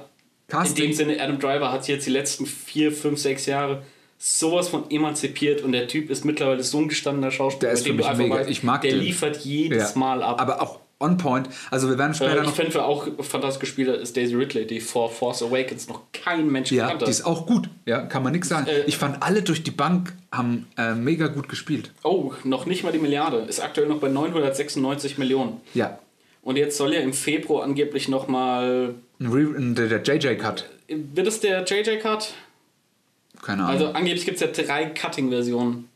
[0.52, 0.86] in Casting.
[0.86, 3.84] dem Sinne, Adam Driver hat sich jetzt die letzten vier, fünf, sechs Jahre
[4.18, 7.94] sowas von emanzipiert und der Typ ist mittlerweile so ein gestandener Schauspieler, Der ist für
[7.94, 8.46] mich mega.
[8.48, 9.00] Ich mag der den.
[9.00, 10.00] liefert jedes Ja.
[10.00, 10.40] Mal ab.
[10.40, 11.50] Aber auch on point.
[11.72, 12.54] Also wir werden später äh, ich noch.
[12.56, 16.72] finde, wer auch fantastisch gespielt ist Daisy Ridley, die vor Force Awakens noch kein Mensch
[16.72, 17.10] Ja, gekannt die hat.
[17.10, 17.68] ist auch gut.
[17.88, 18.68] Ja, kann man nichts sagen.
[18.68, 21.92] Äh, ich fand alle durch die Bank haben äh, mega gut gespielt.
[22.04, 23.38] Oh, noch nicht mal die Milliarde.
[23.38, 25.60] Ist aktuell noch bei 996 Millionen.
[25.74, 25.98] Ja.
[26.42, 28.96] Und jetzt soll ja im Februar angeblich nochmal.
[29.20, 30.70] Der, JJ-Cut.
[30.88, 32.34] Wird es der JJ-Cut?
[33.42, 33.72] Keine Ahnung.
[33.72, 35.88] Also angeblich gibt es ja drei Cutting-Versionen.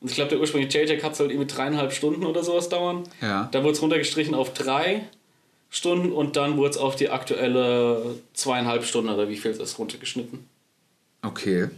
[0.00, 3.04] Und ich glaube, der ursprüngliche JJ-Cut soll irgendwie dreieinhalb Stunden oder sowas dauern.
[3.22, 3.48] Ja.
[3.52, 5.04] Dann wurde es runtergestrichen auf drei
[5.70, 9.78] Stunden und dann wurde es auf die aktuelle zweieinhalb Stunden oder wie viel es ist
[9.78, 10.46] runtergeschnitten.
[11.22, 11.68] okay.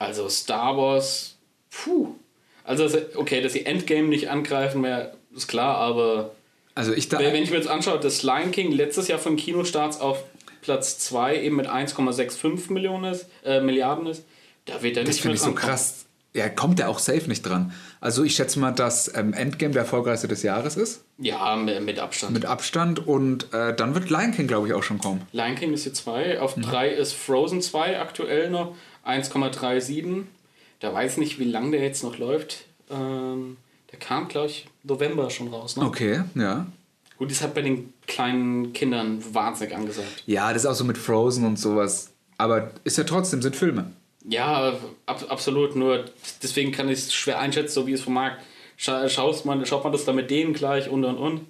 [0.00, 1.36] Also Star Wars,
[1.70, 2.14] puh.
[2.62, 6.32] Also okay, dass sie Endgame nicht angreifen, wär, ist klar, aber
[6.78, 7.18] Also ich da.
[7.18, 10.22] wenn ich mir jetzt anschaue, dass Lion King letztes Jahr von Kinostarts auf
[10.62, 14.24] Platz 2 eben mit 1,65 Millionen ist, äh, Milliarden ist,
[14.64, 15.70] da wird er Das nicht mehr finde ich so drankommen.
[15.70, 16.04] krass.
[16.34, 17.72] Ja, kommt der auch safe nicht dran.
[18.00, 21.02] Also ich schätze mal, dass ähm, Endgame der erfolgreichste des Jahres ist.
[21.18, 22.32] Ja, mit, Abstand.
[22.34, 23.04] Mit Abstand.
[23.08, 25.22] Und äh, dann wird Lion King, glaube ich, auch schon kommen.
[25.32, 26.62] Lion King ist hier 2, auf Mhm.
[26.62, 30.24] 3 ist Frozen 2 aktuell noch, 1,37.
[30.80, 32.66] Da weiß nicht, wie lange der jetzt noch läuft.
[32.90, 33.56] Ähm,
[33.90, 35.76] der kam, glaube ich, November schon raus.
[35.76, 35.84] Ne?
[35.84, 36.66] Okay, ja.
[37.18, 40.22] Gut, das hat bei den kleinen Kindern wahnsinnig angesagt.
[40.26, 42.12] Ja, das ist auch so mit Frozen und sowas.
[42.38, 43.90] Aber ist ja trotzdem, sind Filme.
[44.28, 44.74] Ja,
[45.06, 45.74] ab, absolut.
[45.74, 46.04] Nur
[46.42, 48.42] deswegen kann ich es schwer einschätzen, so wie es vom Markt.
[48.76, 51.40] Scha schaust man, schaut man das dann mit denen gleich und und und.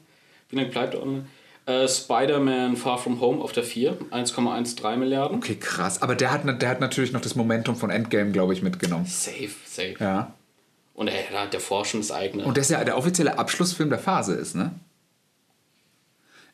[0.48, 1.26] Wie lange bleibt online?
[1.66, 5.36] Äh, Spider-Man Far From Home auf der 4, 1,13 Milliarden.
[5.36, 6.00] Okay, krass.
[6.00, 9.04] Aber der hat, der hat natürlich noch das Momentum von Endgame, glaube ich, mitgenommen.
[9.04, 9.96] Safe, safe.
[10.00, 10.32] Ja.
[10.98, 12.44] Und er hat der Forschung das eigene.
[12.44, 14.72] Und das ja der offizielle Abschlussfilm der Phase ist, ne?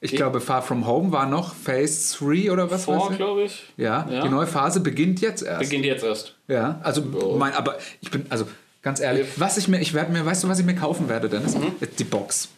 [0.00, 3.62] Ich glaube, Far From Home war noch Phase 3 oder was vor, glaube ich.
[3.78, 4.20] Ja, Ja.
[4.22, 5.60] die neue Phase beginnt jetzt erst.
[5.60, 6.34] Beginnt jetzt erst.
[6.46, 7.36] Ja, also Oh.
[7.38, 8.46] mein, aber ich bin, also
[8.82, 11.30] ganz ehrlich, was ich mir, ich werde mir, weißt du, was ich mir kaufen werde,
[11.30, 11.54] Dennis?
[11.56, 11.72] Mhm.
[11.98, 12.48] Die Box.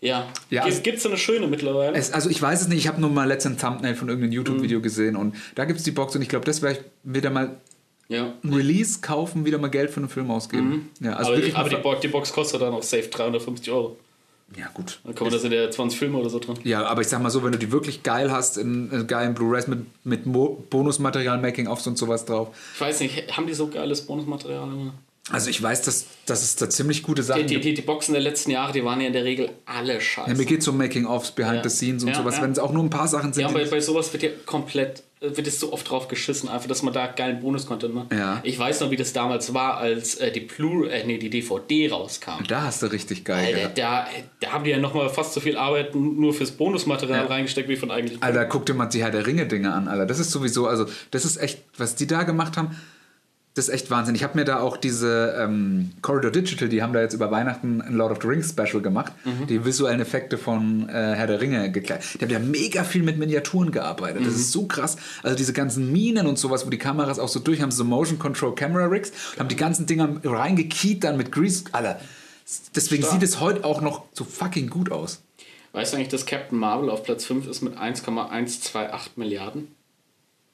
[0.00, 0.26] Ja.
[0.50, 1.96] Ja, also- Gibt es eine schöne mittlerweile?
[1.96, 4.80] Es, also ich weiß es nicht, ich habe nur mal letzten Thumbnail von irgendeinem YouTube-Video
[4.80, 4.82] Mhm.
[4.82, 7.54] gesehen und da gibt es die Box und ich glaube, das werde ich wieder mal
[8.12, 8.32] ja.
[8.44, 10.90] ein Release kaufen, wieder mal Geld für einen Film ausgeben.
[11.00, 11.34] Ja, also Mhm.
[11.34, 13.96] aber wirklich aber die, die Box kostet dann auch safe 350 Euro.
[14.56, 15.00] Ja, gut.
[15.04, 16.56] Dann kann man das in der 20 Filme oder so drin.
[16.64, 19.32] Ja, aber ich sag mal so, wenn du die wirklich geil hast, in, in geilen
[19.32, 22.48] Blu-rays mit, mit Mo Bonusmaterial, Making-ofs und sowas drauf.
[22.74, 24.64] Ich weiß nicht, haben die so geiles Bonusmaterial?
[24.68, 24.92] immer?
[25.30, 27.64] Also ich weiß, dass, dass es da ziemlich gute Sachen Die, die, gibt.
[27.64, 30.30] die, die Boxen der letzten Jahre, die waren ja in der Regel alle scheiße.
[30.30, 31.62] Ja, mir geht es um Making-ofs, Behind Ja.
[31.62, 33.42] the Scenes und Ja, sowas, wenn es auch nur ein paar Sachen sind.
[33.44, 36.66] ja, die- bei, sowas wird ja komplett, äh, wird es so oft drauf geschissen, einfach,
[36.68, 38.12] dass man da geilen Bonus-Content macht.
[38.12, 38.40] Ja.
[38.42, 41.90] Ich weiß noch, wie das damals war, als äh, die Blu äh, nee, die DVD
[41.90, 42.42] rauskam.
[42.48, 43.46] da hast du richtig geil.
[43.46, 43.78] Alter, gehabt.
[43.78, 44.06] da,
[44.40, 47.26] da haben die ja nochmal fast so viel Arbeit nur fürs Bonusmaterial Ja.
[47.26, 48.22] reingesteckt wie von eigentlich.
[48.22, 50.06] Alter, guck dir mal die Herr der Ringe-Dinge an, Alter.
[50.06, 52.76] Das ist sowieso, also, das ist echt, was die da gemacht haben,
[53.54, 54.14] das ist echt Wahnsinn.
[54.14, 57.82] Ich habe mir da auch diese ähm, Corridor Digital, die haben da jetzt über Weihnachten
[57.82, 59.46] ein Lord of the Rings Special gemacht, Mhm.
[59.46, 62.04] die visuellen Effekte von äh, Herr der Ringe gekleidet.
[62.20, 64.22] Die haben ja mega viel mit Miniaturen gearbeitet.
[64.22, 64.24] Mhm.
[64.26, 64.96] Das ist so krass.
[65.22, 68.18] Also diese ganzen Minen und sowas, wo die Kameras auch so durch haben, so Motion
[68.18, 72.00] Control Camera Rigs, haben die ganzen Dinger reingekiet dann mit Grease, Alter.
[72.74, 73.20] Deswegen Stark.
[73.20, 75.22] sieht es heute auch noch so fucking gut aus.
[75.72, 79.68] Weißt du eigentlich, dass Captain Marvel auf Platz 5 ist mit 1,128 Milliarden?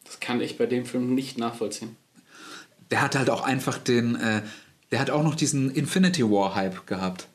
[0.05, 1.97] Das kann ich bei dem Film nicht nachvollziehen.
[2.91, 4.43] Der hat halt auch einfach den, äh,
[4.91, 7.27] der hat auch noch diesen Infinity War Hype gehabt.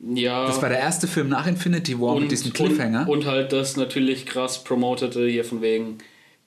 [0.00, 0.46] Ja.
[0.46, 3.02] Das war der erste Film nach Infinity War mit diesem Cliffhanger.
[3.08, 5.98] Und, und halt das natürlich krass promotete hier von wegen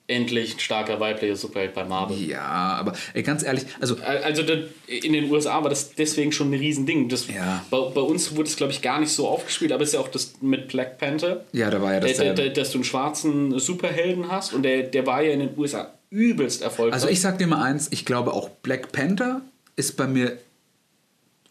[0.08, 2.16] endlich ein starker weiblicher Superheld bei Marvel.
[2.16, 4.42] Ja, aber ey, ganz ehrlich, also Also
[4.86, 7.08] in den USA war das deswegen schon ein Riesending.
[7.08, 7.64] Das, Ja.
[7.70, 10.00] bei, bei uns wurde es, glaube ich, gar nicht so aufgespielt, aber es ist ja
[10.00, 11.44] auch das mit Black Panther.
[11.52, 12.34] ja, da war ja Der, der, dasselbe.
[12.42, 15.90] der, dass du einen schwarzen Superhelden hast und der, der war ja in den USA
[16.10, 16.94] übelst erfolgreich.
[16.94, 19.42] Also ich sag dir mal eins, ich glaube auch Black Panther
[19.76, 20.38] ist bei mir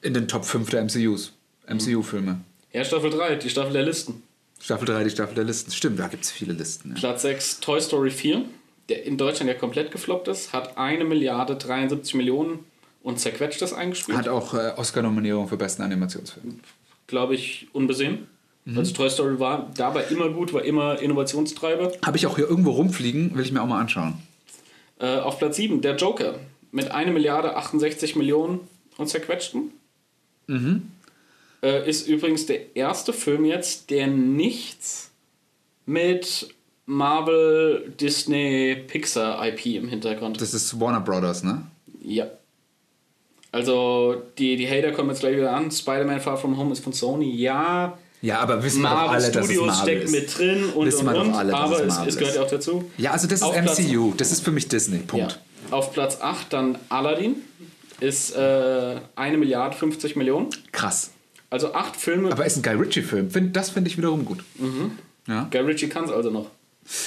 [0.01, 1.33] in den Top 5 der MCUs.
[1.67, 2.41] MCU-Filme.
[2.73, 4.21] ja, Staffel 3, die Staffel der Listen.
[4.59, 5.71] Staffel 3, die Staffel der Listen.
[5.71, 6.89] Stimmt, da gibt es viele Listen.
[6.89, 6.95] Ja.
[6.95, 8.45] Platz 6, Toy Story 4,
[8.89, 12.59] der in Deutschland ja komplett gefloppt ist, hat eine Milliarde 73 Millionen
[13.03, 14.17] und zerquetscht das eingespielt.
[14.17, 16.59] Hat auch äh, Oscar-Nominierung für besten Animationsfilm.
[17.07, 18.27] glaube ich, unbesehen.
[18.65, 18.77] Mhm.
[18.77, 21.91] Also Toy Story war dabei immer gut, war immer Innovationstreiber.
[22.05, 24.15] Habe ich auch hier irgendwo rumfliegen, will ich mir auch mal anschauen.
[24.99, 26.39] Äh, auf Platz 7, der Joker,
[26.71, 28.61] mit 1 Milliarde 68 Millionen
[28.97, 29.71] und zerquetschten.
[31.61, 35.11] Äh, ist übrigens der erste Film jetzt, der nichts
[35.85, 36.49] mit
[36.85, 40.39] Marvel, Disney, Pixar IP im Hintergrund.
[40.39, 41.65] Das ist Warner Brothers, ne?
[42.01, 42.27] Ja.
[43.51, 45.71] Also, die, die Hater kommen jetzt gleich wieder an.
[45.71, 47.31] Spider-Man Far From Home ist von Sony.
[47.31, 50.11] Ja, Ja, aber wissen wir doch Marvel alle, dass es Studios Marvel steckt ist.
[50.11, 51.33] mit drin und Wissen und wir und.
[51.33, 52.35] alle, aber es es, gehört ist.
[52.35, 52.91] ja auch dazu.
[52.97, 54.13] Ja, also das ist Auf Platz- MCU.
[54.17, 54.97] Das ist für mich Disney.
[54.97, 55.03] Ja.
[55.05, 55.39] Punkt.
[55.71, 57.35] Auf Platz 8 dann Aladdin.
[57.99, 60.49] Ist äh, 1 Milliarde 50 Millionen.
[60.71, 61.11] Krass.
[61.49, 62.31] Also acht Filme.
[62.31, 63.29] Aber ist ein Guy Ritchie-Film.
[63.31, 64.39] Find, das finde ich wiederum gut.
[65.27, 65.47] Ja.
[65.51, 66.47] Guy Ritchie kann es also noch.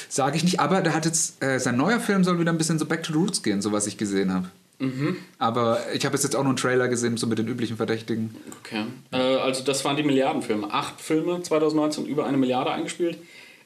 [0.08, 2.78] Sage ich nicht, aber der hat jetzt, äh, sein neuer Film soll wieder ein bisschen
[2.78, 4.48] so Back to the Roots gehen, so was ich gesehen habe.
[5.38, 8.34] Aber ich habe jetzt auch nur einen Trailer gesehen, so mit den üblichen Verdächtigen.
[8.60, 8.84] Okay.
[9.12, 10.72] Äh, also das waren die Milliardenfilme.
[10.72, 13.18] Acht Filme 2019 über eine Milliarde eingespielt.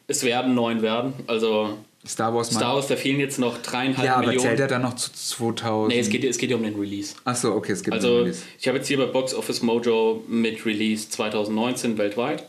[0.07, 1.13] Es werden neun werden.
[1.27, 2.75] Also Star Wars Star.
[2.75, 4.49] Wars, da fehlen jetzt noch dreieinhalb Ja, aber Millionen.
[4.49, 5.95] zählt er dann noch zu 2000?
[5.95, 7.15] Nee, es geht, es geht ja um den Release.
[7.25, 8.43] Achso, okay, es einen Also Release.
[8.59, 12.49] ich habe jetzt hier bei Box Office Mojo mit Release 2019 weltweit.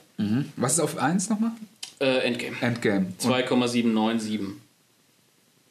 [0.55, 1.51] Was ist auf 1 nochmal?
[1.99, 2.55] Äh, Endgame.
[2.61, 3.05] Endgame.
[3.07, 4.39] Und, 2,797.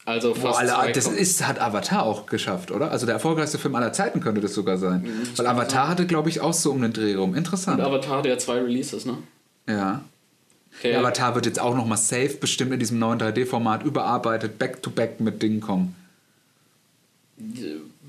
[0.05, 2.91] Also fast Alter, 2, das ist, hat Avatar auch geschafft, oder?
[2.91, 5.03] Also der erfolgreichste Film aller Zeiten könnte das sogar sein.
[5.03, 7.37] Mhm, Weil Avatar hatte, glaube ich, auch so um den Dreh rum.
[7.37, 7.81] Interessant.
[7.81, 9.19] Avatar, der hat zwei Releases, ne?
[9.69, 10.03] ja.
[10.83, 15.43] Der, Avatar wird jetzt auch nochmal safe bestimmt in diesem neuen 3D-Format überarbeitet, back-to-back mit
[15.43, 15.95] Dingen kommen.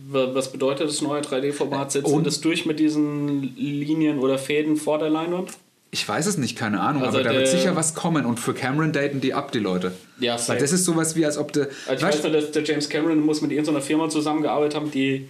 [0.10, 1.92] Was bedeutet das neue 3D-Format?
[1.92, 5.52] Setzt Und- du das durch mit diesen Linien oder Fäden vor der Leinwand?
[5.94, 8.56] Ich weiß es nicht, keine Ahnung, Also aber da wird sicher was kommen und für
[8.56, 9.92] Cameron daten die ab, die Leute.
[10.20, 10.60] Ja, Weil safe.
[10.60, 11.68] das ist sowas wie, als ob der.
[11.88, 15.30] Also ich weiß nur, dass der James Cameron muss mit irgendeiner Firma zusammengearbeitet haben, die,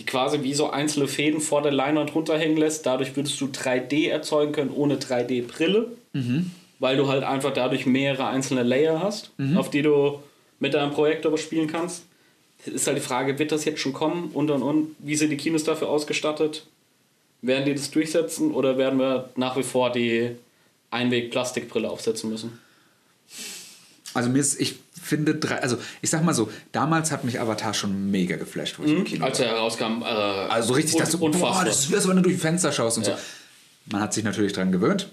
[0.00, 2.86] die quasi wie so einzelne Fäden vor der Leinwand runterhängen lässt.
[2.86, 6.50] Dadurch würdest du 3D erzeugen können ohne 3D-Brille, Mhm.
[6.80, 9.56] weil du halt einfach dadurch mehrere einzelne Layer hast, Mhm.
[9.58, 10.18] auf die du
[10.58, 12.02] mit deinem Projektor spielen kannst.
[12.66, 14.96] Ist halt die Frage, wird das jetzt schon kommen und und und?
[14.98, 16.66] Wie sind die Kinos dafür ausgestattet?
[17.42, 20.30] Werden die das durchsetzen oder werden wir nach wie vor die
[20.90, 22.58] Einweg-Plastikbrille aufsetzen müssen?
[24.12, 27.72] Also mir ist, ich finde, drei, also ich sag mal so, damals hat mich Avatar
[27.74, 31.18] schon mega geflasht, wo ich im Kino Als er herauskam, äh, Also richtig, dass du,
[31.18, 31.64] boah, unfassbar.
[31.64, 33.16] das ist wie, wenn du durch die Fenster schaust und Ja.
[33.16, 33.22] so.
[33.92, 35.08] Man hat sich natürlich dran gewöhnt.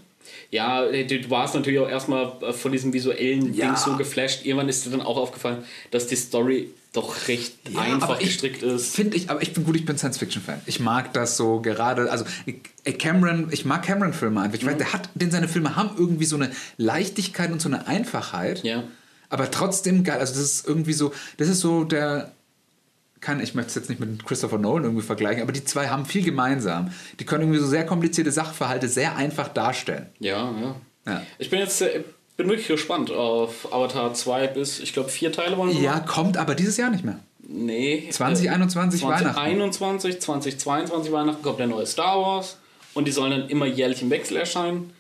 [0.52, 3.68] Ja, du du warst natürlich auch erstmal äh, von diesem visuellen Ja.
[3.68, 4.46] Ding so geflasht.
[4.46, 8.64] Irgendwann ist dir dann auch aufgefallen, dass die Story doch recht einfach aber ich gestrickt
[8.64, 8.96] ist.
[8.96, 10.62] Finde ich, aber ich bin gut, ich bin Science-Fiction-Fan.
[10.66, 12.26] Ich mag das so gerade, also
[12.98, 14.58] Cameron, ich mag Cameron-Filme einfach.
[14.58, 14.70] Ich Mhm.
[14.70, 18.64] weiß, der hat, denn seine Filme haben irgendwie so eine Leichtigkeit und so eine Einfachheit.
[18.64, 18.84] Ja.
[19.30, 20.20] Aber trotzdem geil.
[20.20, 22.32] Also das ist irgendwie so, das ist so der,
[23.20, 26.06] kann, ich möchte es jetzt nicht mit Christopher Nolan irgendwie vergleichen, aber die zwei haben
[26.06, 26.92] viel gemeinsam.
[27.20, 30.08] Die können irgendwie so sehr komplizierte Sachverhalte sehr einfach darstellen.
[30.20, 30.76] Ja, ja.
[31.06, 31.22] Ja.
[31.38, 31.84] Ich bin jetzt
[32.38, 36.06] bin wirklich gespannt auf Avatar 2 bis, ich glaube, vier Teile wollen wir Ja, machen.
[36.06, 37.20] kommt aber dieses Jahr nicht mehr.
[37.40, 38.08] Nee.
[38.12, 39.24] 2021 äh, Weihnachten.
[39.34, 42.58] 2021, 2022 Weihnachten kommt der neue Star Wars
[42.94, 44.94] und die sollen dann immer jährlich im Wechsel erscheinen.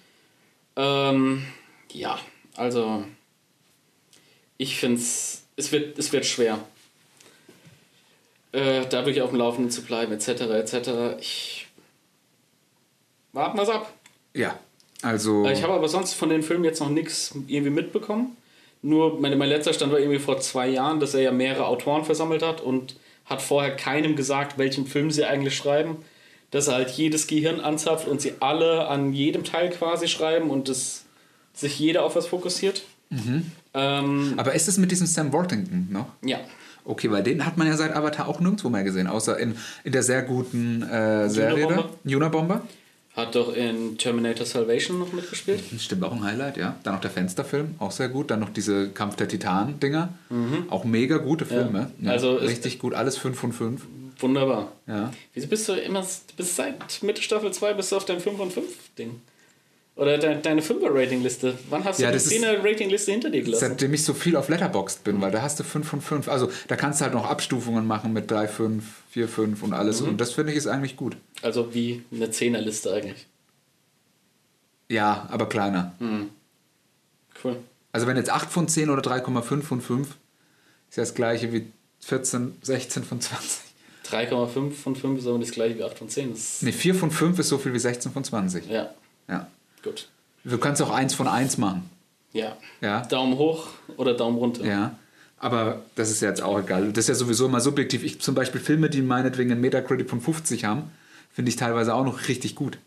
[0.75, 1.45] Ähm,
[1.91, 2.17] ja,
[2.55, 3.03] also
[4.57, 6.59] ich finde es, es wird, es wird schwer.
[8.53, 10.89] Äh, dadurch auf dem Laufenden zu bleiben, etc., etc.
[11.19, 11.67] Ich.
[13.33, 13.93] Warten wir's ab.
[14.33, 14.57] Ja.
[15.01, 15.45] Also.
[15.45, 18.35] Äh, Ich habe aber sonst von den Filmen jetzt noch nichts irgendwie mitbekommen.
[18.81, 22.05] Nur mein, mein letzter Stand war irgendwie vor zwei Jahren, dass er ja mehrere Autoren
[22.05, 22.95] versammelt hat und
[23.25, 25.97] hat vorher keinem gesagt, welchen Film sie eigentlich schreiben.
[26.51, 30.69] Dass er halt jedes Gehirn anzapft und sie alle an jedem Teil quasi schreiben und
[30.69, 31.03] dass
[31.53, 32.83] sich jeder auf was fokussiert.
[33.73, 36.07] Ähm, aber ist es mit diesem Sam Worthington noch?
[36.23, 36.39] ja.
[36.89, 39.91] Okay, weil den hat man ja seit Avatar auch nirgendwo mehr gesehen, außer in, in
[39.91, 41.67] der sehr guten äh, Serie da.
[41.67, 41.89] Unabomber?
[42.05, 42.61] Unabomber.
[43.17, 45.59] Hat doch in Terminator Salvation noch mitgespielt.
[45.79, 46.75] Stimmt auch ein Highlight, ja.
[46.83, 48.29] Dann noch der Fensterfilm, auch sehr gut.
[48.29, 50.09] Dann noch diese Kampf der Titanen-Dinger.
[50.69, 51.91] Auch mega gute Filme.
[51.99, 53.81] Ja, Also ist- richtig gut, alles 5 von 5.
[54.19, 54.71] Wunderbar.
[54.87, 55.11] Ja.
[55.33, 58.37] Wieso bist du immer, du bist seit Mitte Staffel 2 bist du auf dein 5
[58.37, 59.19] von 5 Ding?
[59.95, 61.55] Oder de deine 5er-Ratingliste.
[61.71, 63.65] Wann hast Ja, du die ist- 10er-Ratingliste hinter dir gelassen?
[63.69, 66.27] Seitdem ich so viel auf Letterboxd bin, weil da hast du 5 von 5.
[66.29, 70.01] Also da kannst du halt noch Abstufungen machen mit 3, 5, 4, 5 und alles.
[70.01, 70.09] Mhm.
[70.09, 71.17] Und das finde ich ist eigentlich gut.
[71.41, 73.27] Also wie eine 10er-Liste eigentlich.
[74.89, 75.93] Ja, aber kleiner.
[77.43, 77.57] Cool.
[77.91, 80.07] Also wenn jetzt 8 von 10 oder 3,5 von 5
[80.89, 81.67] ist ja das gleiche wie
[82.01, 83.61] 14, 16 von 20.
[84.09, 86.31] 3,5 von 5 ist aber das gleiche wie 8 von 10.
[86.31, 88.65] Das ist, Ne, 4 von 5 ist so viel wie 16 von 20.
[88.69, 88.89] ja,
[89.27, 89.47] Ja.
[89.83, 90.07] gut.
[90.43, 91.89] Du kannst auch 1 von 1 machen.
[92.31, 92.55] Ja.
[92.79, 93.01] Ja.
[93.05, 93.67] Daumen hoch
[93.97, 94.65] oder Daumen runter.
[94.65, 94.95] Ja.
[95.39, 96.91] Aber das ist ja jetzt auch egal.
[96.93, 98.03] Das ist ja sowieso immer subjektiv.
[98.03, 100.89] Ich zum Beispiel Filme, die meinetwegen einen Metacritic von 50 haben,
[101.37, 102.79] finde ich teilweise auch noch richtig gut.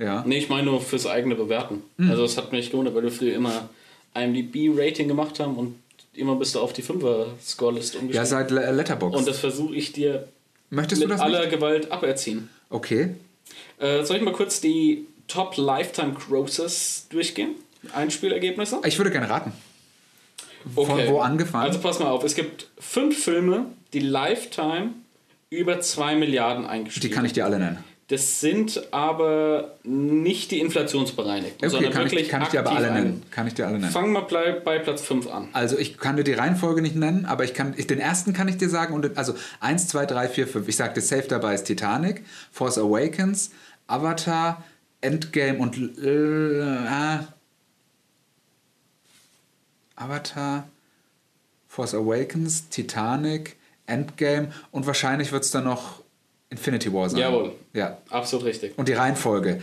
[0.00, 0.24] Ja.
[0.26, 1.84] Nee, ich meine nur fürs eigene Bewerten.
[1.98, 2.10] Mhm.
[2.10, 3.68] Also es hat mich gewundert, weil wir früher immer
[4.14, 5.76] IMDb-Rating gemacht haben und
[6.14, 8.26] immer bist du auf die 5er-Scoreliste Ja, umgestiegen.
[8.26, 9.16] seit Le- Letterboxd.
[9.16, 10.26] und das versuche ich dir
[10.70, 11.50] Möchtest du mit das aller nicht?
[11.52, 12.48] Gewalt aberziehen.
[12.70, 13.14] Okay.
[13.78, 17.50] Äh, soll ich mal kurz die Top Lifetime Grosses durchgehen?
[17.92, 18.80] Einspielergebnisse?
[18.84, 19.52] Ich würde gerne raten.
[20.74, 21.64] Von wo angefangen?
[21.66, 24.90] Also pass mal auf, es gibt fünf Filme, die Lifetime
[25.56, 27.78] über 2 Milliarden eingespielt die kann ich dir alle nennen.
[28.08, 32.72] Das sind aber nicht die inflationsbereinigten, Okay, sondern kann wirklich ich, kann ich dir aber
[32.76, 33.22] alle ein- nennen.
[33.30, 33.90] Kann ich dir alle nennen.
[33.90, 35.48] Fangen wir bei, bei Platz 5 an.
[35.54, 38.46] Also ich kann dir die Reihenfolge nicht nennen, aber ich kann ich, den ersten kann
[38.48, 40.68] ich dir sagen und also 1 2 3 4 5.
[40.68, 43.52] Ich sagte safe dabei ist Titanic, Force Awakens,
[43.86, 44.62] Avatar,
[45.00, 47.26] Endgame und äh, ah,
[49.96, 50.68] Avatar,
[51.68, 56.02] Force Awakens, Titanic, Endgame und wahrscheinlich wird es dann noch
[56.50, 57.20] Infinity War sein.
[57.20, 57.54] Jawohl.
[57.72, 57.98] Ja.
[58.10, 58.78] Absolut richtig.
[58.78, 59.62] Und die Reihenfolge.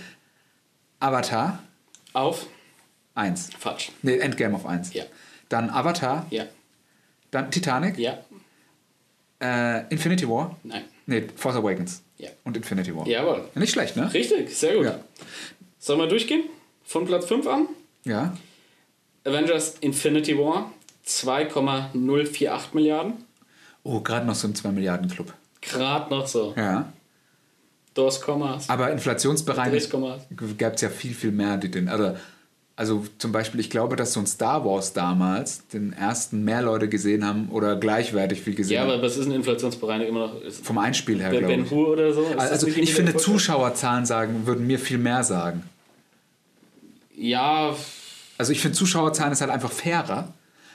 [1.00, 1.60] Avatar
[2.14, 2.46] Auf?
[3.16, 3.50] 1.
[3.58, 3.92] Falsch.
[4.04, 4.94] Nee, Endgame auf 1.
[4.94, 5.04] Ja.
[5.50, 6.46] Dann Avatar, Ja.
[7.32, 8.18] dann Titanic, Ja.
[9.42, 10.58] äh, Infinity War.
[10.64, 10.84] Nein.
[11.08, 12.04] Nee, Force Awakens.
[12.18, 12.30] Ja.
[12.44, 13.08] Und Infinity War.
[13.08, 13.50] Jawohl.
[13.56, 14.14] Nicht schlecht, ne?
[14.14, 14.86] Richtig, sehr gut.
[14.86, 15.00] Ja.
[15.80, 16.44] Sollen wir durchgehen?
[16.84, 17.68] Von Platz 5 an?
[18.04, 18.38] Ja.
[19.26, 20.72] Avengers Infinity War
[21.04, 23.26] 2,048 Milliarden.
[23.84, 25.34] Oh, gerade noch so im 2 Milliarden Club.
[25.62, 26.54] Gerade noch so.
[26.58, 26.92] Ja.
[27.94, 28.70] Dos Kommas.
[28.70, 29.92] Aber inflationsbereinigt
[30.58, 31.90] gab es ja viel, viel mehr, die den.
[31.90, 32.16] Also,
[32.78, 36.88] also zum Beispiel, ich glaube, dass so ein Star Wars damals den ersten mehr Leute
[36.88, 38.92] gesehen haben oder gleichwertig viel gesehen Ja, haben.
[38.92, 40.42] aber was ist ein Inflationsbereinigt immer noch?
[40.42, 41.72] Ist Vom Einspiel her, Ben glaube ich.
[41.72, 42.24] Hur oder so?
[42.24, 43.18] Ist Also ich finde?
[43.18, 45.64] Zuschauerzahlen sagen, würden mir viel mehr sagen.
[47.16, 47.76] Ja,
[48.38, 50.34] Also ich finde, Zuschauerzahlen ist halt einfach fairer.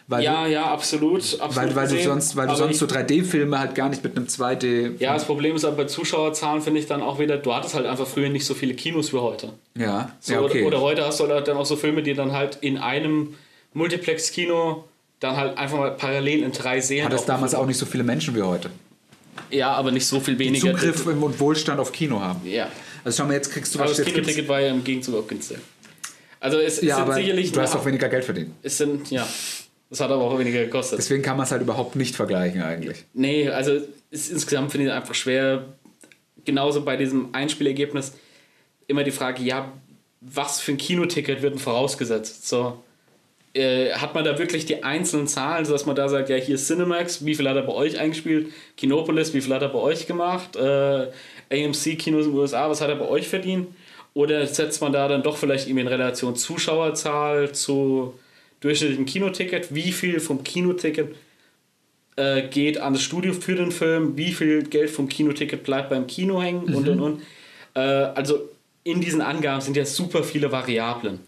[0.09, 1.21] Weil ja, ja, absolut.
[1.41, 4.17] absolut Weil, weil du sonst, weil du Aber sonst so 3D-Filme halt gar nicht mit
[4.17, 4.93] einem 2D.
[5.01, 7.87] Ja, das Problem ist aber bei Zuschauerzahlen finde ich dann auch wieder, du hattest halt
[7.87, 9.53] einfach früher nicht so viele Kinos wie heute.
[9.77, 10.61] Ja, So, ja okay.
[10.65, 13.35] oder, oder heute hast du halt dann auch so Filme, die dann halt in einem
[13.75, 14.85] Multiplex-Kino
[15.21, 17.07] dann halt einfach mal parallel in drei Serien.
[17.07, 18.71] Hat es damals auch nicht so viele Menschen wie heute.
[19.51, 20.73] Ja, aber nicht so viel weniger.
[20.73, 22.41] Zugriff und Wohlstand auf Kino haben.
[22.47, 22.69] Ja.
[23.05, 23.97] Also schau mal, jetzt kriegst du Aber was.
[23.97, 25.59] das Jetzt gibt's- Kinoticket war ja im Gegenzug auch günstig.
[26.41, 27.53] Also es, es ja, sind aber sicherlich.
[27.53, 28.51] du hast auch weniger Geld verdient.
[28.63, 29.27] es sind, ja.
[29.91, 30.99] Das hat aber auch weniger gekostet.
[30.99, 33.05] Deswegen kann man es halt überhaupt nicht vergleichen eigentlich.
[33.15, 33.81] Nee, also
[34.11, 35.65] ist, insgesamt finde ich es einfach schwer.
[36.45, 38.15] Genauso bei diesem Einspielergebnis
[38.89, 39.73] immer die Frage, ja,
[40.21, 42.49] was für ein Kinoticket wird denn vorausgesetzt?
[42.49, 42.83] So,
[43.55, 46.67] äh, hat man da wirklich die einzelnen Zahlen, sodass man da sagt, ja, hier ist
[46.67, 48.53] Cinemax, wie viel hat er bei euch eingespielt?
[48.77, 50.57] Kinopolis, wie viel hat er bei euch gemacht?
[50.57, 51.09] Äh,
[51.51, 53.69] AMC Kinos in den USA, was hat er bei euch verdient?
[54.15, 58.15] Oder setzt man da dann doch vielleicht irgendwie in Relation Zuschauerzahl zu
[58.67, 59.75] durchschnittlichem Kinoticket?
[59.75, 61.15] Wie viel vom Kinoticket
[62.17, 66.07] äh, geht an das Studio für den Film, wie viel Geld vom Kinoticket bleibt beim
[66.07, 67.23] Kino hängen und und und.
[67.75, 68.49] Äh, also
[68.85, 71.21] in diesen Angaben sind ja super viele Variablen.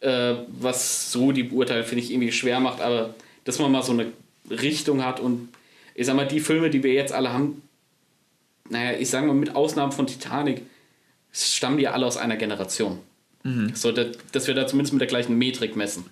[0.00, 3.14] Äh, was so die Beurteilung, finde ich, irgendwie schwer macht, aber
[3.44, 4.06] dass man mal so eine
[4.50, 5.48] Richtung hat und
[5.94, 7.62] ich sag mal, die Filme, die wir jetzt alle haben,
[8.70, 10.62] naja, ich sag mal, mit Ausnahme von Titanic,
[11.32, 12.98] stammen die alle aus einer Generation.
[13.74, 16.04] So, dass, dass wir da zumindest mit der gleichen Metrik messen.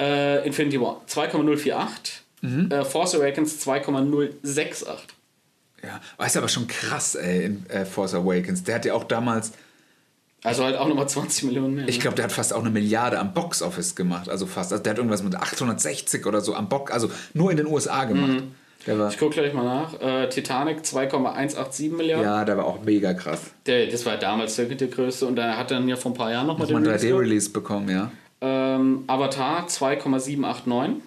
[0.00, 2.22] Äh, Infinity War 2,048.
[2.70, 4.86] Äh, Force Awakens 2,068.
[5.82, 8.64] Ja, aber ist aber schon krass, ey, in äh, Force Awakens.
[8.64, 9.52] Der hat ja auch damals,
[10.42, 11.88] Also halt auch nochmal 20 Millionen mehr.
[11.88, 12.02] ich ne?
[12.02, 14.28] glaube, der hat fast auch eine Milliarde am Box-Office gemacht.
[14.28, 14.72] Also fast.
[14.72, 18.04] Also der hat irgendwas mit 860 oder so am Box, also nur in den USA
[18.04, 18.42] gemacht.
[18.86, 20.00] War, Ich gucke gleich mal nach.
[20.00, 22.24] Äh, Titanic 2,187 Milliarden.
[22.24, 23.40] ja, der war auch mega krass.
[23.66, 26.30] Der, das war damals der, der größte und der hat dann ja vor ein paar
[26.30, 27.20] Jahren nochmal den einen Release gehabt.
[27.20, 28.10] 3D-Release bekommen, ja.
[28.40, 31.02] Ähm, Avatar 2,789.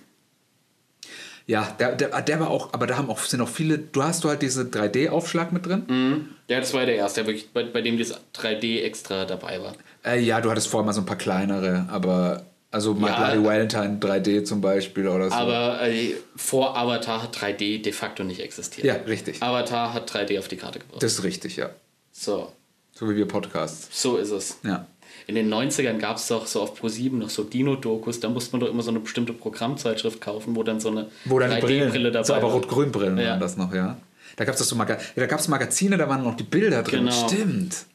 [1.46, 4.24] Ja, der, der, der war auch, aber da haben auch, sind auch viele, du hast
[4.24, 6.30] du halt diese 3D-Aufschlag mit drin?
[6.48, 9.74] Ja, das war der erste, wirklich, bei, bei dem das 3D extra dabei war.
[10.06, 13.32] Äh, ja, du hattest vorher mal so ein paar kleinere, aber also My Ja.
[13.32, 15.36] Bloody Valentine 3D zum Beispiel oder so.
[15.36, 18.86] Aber äh, vor Avatar hat 3D de facto nicht existiert.
[18.88, 19.44] ja, richtig.
[19.44, 21.04] Avatar hat 3D auf die Karte gebracht.
[21.04, 21.72] Das ist richtig, ja.
[22.14, 22.54] So.
[22.94, 23.90] So wie wir Podcasts.
[24.02, 24.60] So ist es.
[24.64, 24.88] Ja.
[25.28, 28.62] In den 90ern gab es doch so auf Pro7 noch so Dino-Dokus, da musste man
[28.62, 31.90] doch immer so eine bestimmte Programmzeitschrift kaufen, wo dann so eine Wo dann die 3D-Brille
[31.90, 32.52] Brillen, dabei so, aber war.
[32.54, 33.30] Rot-Grün-Brillen Ja.
[33.32, 33.98] waren das noch, ja.
[34.36, 37.06] Da gab es so Maga ja, da Magazine, da waren noch die Bilder drin.
[37.06, 37.28] Genau.
[37.28, 37.86] Stimmt.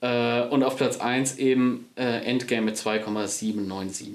[0.00, 4.08] Äh, und auf Platz 1 eben äh, Endgame mit 2,797.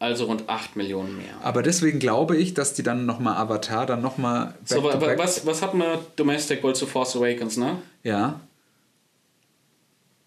[0.00, 1.34] Also rund 8 Millionen mehr.
[1.42, 5.44] Aber deswegen glaube ich, dass die dann nochmal Avatar dann nochmal So, wa- wa- was,
[5.46, 7.76] was hat man Domestic World zu Force Awakens, ne?
[8.02, 8.40] Ja.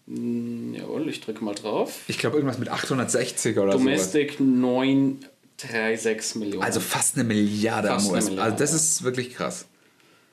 [0.06, 2.00] Hm, Jawohl, ich drücke mal drauf.
[2.08, 3.78] Ich glaube irgendwas mit 860 oder so.
[3.78, 6.62] Domestic 936 Millionen.
[6.62, 8.28] Also fast eine Milliarde Fast am eine US.
[8.30, 8.52] Milliarde.
[8.52, 9.66] Also das ist wirklich krass.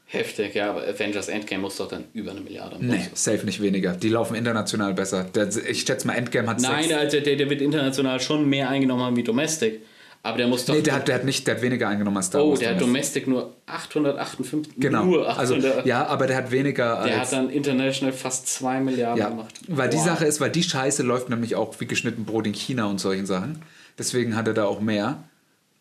[0.08, 3.62] Heftig, ja, aber Avengers Endgame muss doch dann über eine Milliarde am Nee, safe nicht
[3.62, 3.94] weniger.
[3.94, 5.24] Die laufen international besser.
[5.24, 6.94] Der, ich schätze mal, Endgame hat Nein, sechs.
[6.94, 9.80] also der, der wird international schon mehr eingenommen haben wie Domestic.
[10.24, 10.76] Aber der muss doch.
[10.76, 12.60] Nee, der hat, der hat nicht, der hat weniger eingenommen als Star oh, Wars.
[12.60, 13.28] der hat Domestic.
[13.28, 14.74] Nur 858.
[14.78, 15.04] Genau.
[15.06, 15.86] Nur Also, 800.
[15.86, 19.60] ja, aber der hat weniger der hat dann international fast 2 Milliarden ja, gemacht.
[19.68, 20.06] weil die Wow.
[20.06, 23.26] Sache ist, weil die Scheiße läuft nämlich auch wie geschnitten Brot in China und solchen
[23.26, 23.62] Sachen.
[23.98, 25.24] Deswegen hat er da auch mehr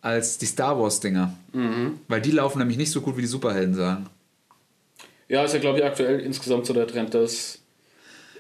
[0.01, 1.35] als die Star Wars Dinger.
[1.53, 2.01] Mhm.
[2.09, 4.07] Weil die laufen nämlich nicht so gut wie die Superhelden sagen.
[5.29, 7.59] Ja, ist ja, glaube ich, aktuell insgesamt so der Trend, dass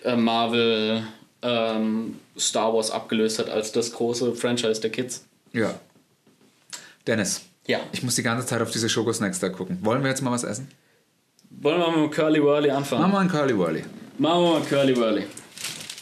[0.02, 1.02] äh, Marvel
[1.42, 5.24] ähm, Star Wars abgelöst hat als das große Franchise der Kids.
[5.52, 5.74] Ja.
[7.06, 7.42] Dennis.
[7.66, 7.80] Ja.
[7.92, 9.78] Ich muss die ganze Zeit auf diese Schokosnacks da gucken.
[9.82, 10.68] Wollen wir jetzt mal was essen?
[11.50, 13.02] Wollen wir mal mit Curly Whirly anfangen?
[13.02, 13.84] Machen wir einen Curly Whirly.
[14.18, 15.26] Machen wir mal Curly Whirly.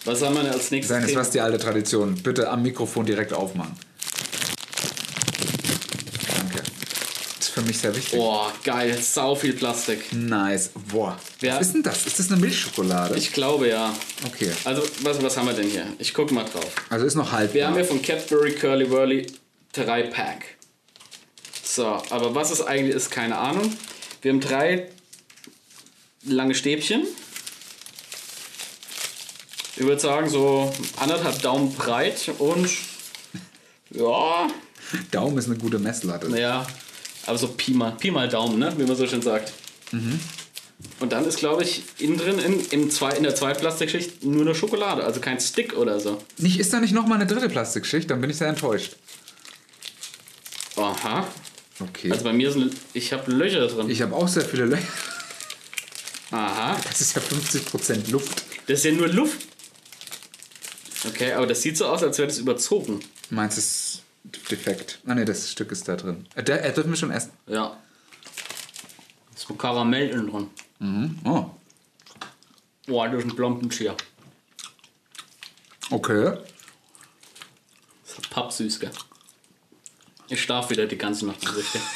[0.05, 0.97] Was haben wir denn als nächstes?
[0.97, 2.15] Dennis, was ist die alte Tradition?
[2.23, 3.75] Bitte am Mikrofon direkt aufmachen.
[6.37, 6.63] Danke.
[7.39, 8.19] Das ist für mich sehr wichtig.
[8.19, 10.13] Boah, geil, sau viel Plastik.
[10.13, 10.71] Nice.
[10.91, 11.19] Boah.
[11.41, 12.07] Wer- Was ist denn das?
[12.07, 13.17] Ist das eine Milchschokolade?
[13.17, 13.95] Ich glaube ja.
[14.27, 14.51] okay.
[14.65, 15.87] Also, was, was haben wir denn hier?
[15.99, 16.71] Ich gucke mal drauf.
[16.91, 17.53] Also ist noch halb.
[17.55, 19.27] Wir haben hier von Cadbury Curly Whirly
[19.73, 20.45] 3 Pack.
[21.79, 23.73] So, aber was es eigentlich ist, keine Ahnung.
[24.21, 24.89] Wir haben drei
[26.25, 27.05] lange Stäbchen.
[29.77, 32.69] Ich würde sagen, so anderthalb Daumen breit und
[33.91, 34.49] ja,
[35.13, 36.29] Daumen ist eine gute Messlatte.
[36.29, 36.67] naja,
[37.27, 38.75] aber so Pi mal, Pi mal Daumen, ne?
[38.77, 39.53] wie man so schön sagt.
[40.99, 44.43] Und dann ist, glaube ich, innen drin in, im zwei, in der zweiten Plastikschicht nur
[44.43, 46.21] eine Schokolade, also kein Stick oder so.
[46.39, 48.11] Nicht, ist da nicht noch mal eine dritte Plastikschicht?
[48.11, 48.97] Dann bin ich sehr enttäuscht.
[50.75, 51.29] Aha.
[51.81, 52.11] Okay.
[52.11, 53.89] Also bei mir sind, ich habe Löcher drin.
[53.89, 54.87] ich habe auch sehr viele Löcher.
[56.31, 56.79] Aha.
[56.85, 58.43] Das ist ja 50% Luft.
[58.67, 59.47] Das ist ja nur Luft.
[61.07, 63.01] Okay, aber das sieht so aus, als wäre das überzogen.
[63.31, 64.03] Meins ist
[64.51, 64.99] defekt.
[65.07, 66.27] Ah ne, das Stück ist da drin.
[66.35, 67.31] Äh, der, äh, dürfen wir schon essen?
[67.47, 67.77] Ja.
[69.33, 71.21] Das ist mit Karamell innen drin.
[71.25, 71.51] Oh,
[72.87, 73.95] Boah, das ist ein Blompenschier.
[75.91, 76.37] okay.
[78.05, 78.91] Das ist pappsüß, gell?
[80.29, 81.81] Ich schlaf wieder die ganze Nacht richtig.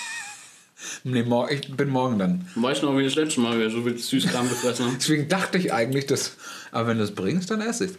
[1.05, 2.45] Nee, mor ich bin morgen dann.
[2.57, 4.97] Weißt du noch, wie das letzte Mal wir so viel Süßkram gefressen haben?
[4.99, 6.37] Deswegen dachte ich eigentlich, dass.
[6.72, 7.93] Aber wenn du es bringst, dann esse ich.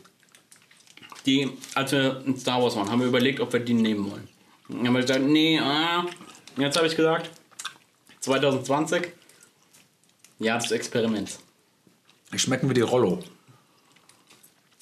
[1.25, 4.27] Die, als wir in Star Wars waren, haben wir überlegt, ob wir die nehmen wollen.
[4.67, 6.05] Dann haben wir gesagt, nee, ah.
[6.57, 7.29] Jetzt habe ich gesagt,
[8.19, 9.07] 2020,
[10.39, 11.39] Jahr des Experiments.
[12.35, 13.23] Schmecken wie die Rollo.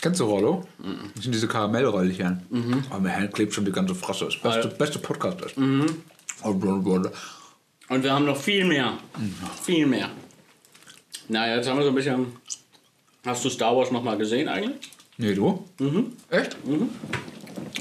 [0.01, 0.67] Kennst du Rollo?
[1.13, 2.41] Das sind diese Karamellröllchen.
[2.49, 2.83] Mhm.
[2.89, 4.25] Aber mir klebt schon die ganze Fresse.
[4.25, 5.41] Das beste, beste Podcast.
[5.41, 5.55] ist.
[6.43, 7.11] Oh, Gott, Gott.
[7.87, 8.97] Und wir haben noch viel mehr.
[9.63, 10.09] Viel mehr.
[11.27, 12.27] Na, jetzt haben wir so ein bisschen.
[13.25, 14.91] Hast du Star Wars nochmal gesehen eigentlich?
[15.17, 15.63] Nee, du?
[16.29, 16.57] Echt?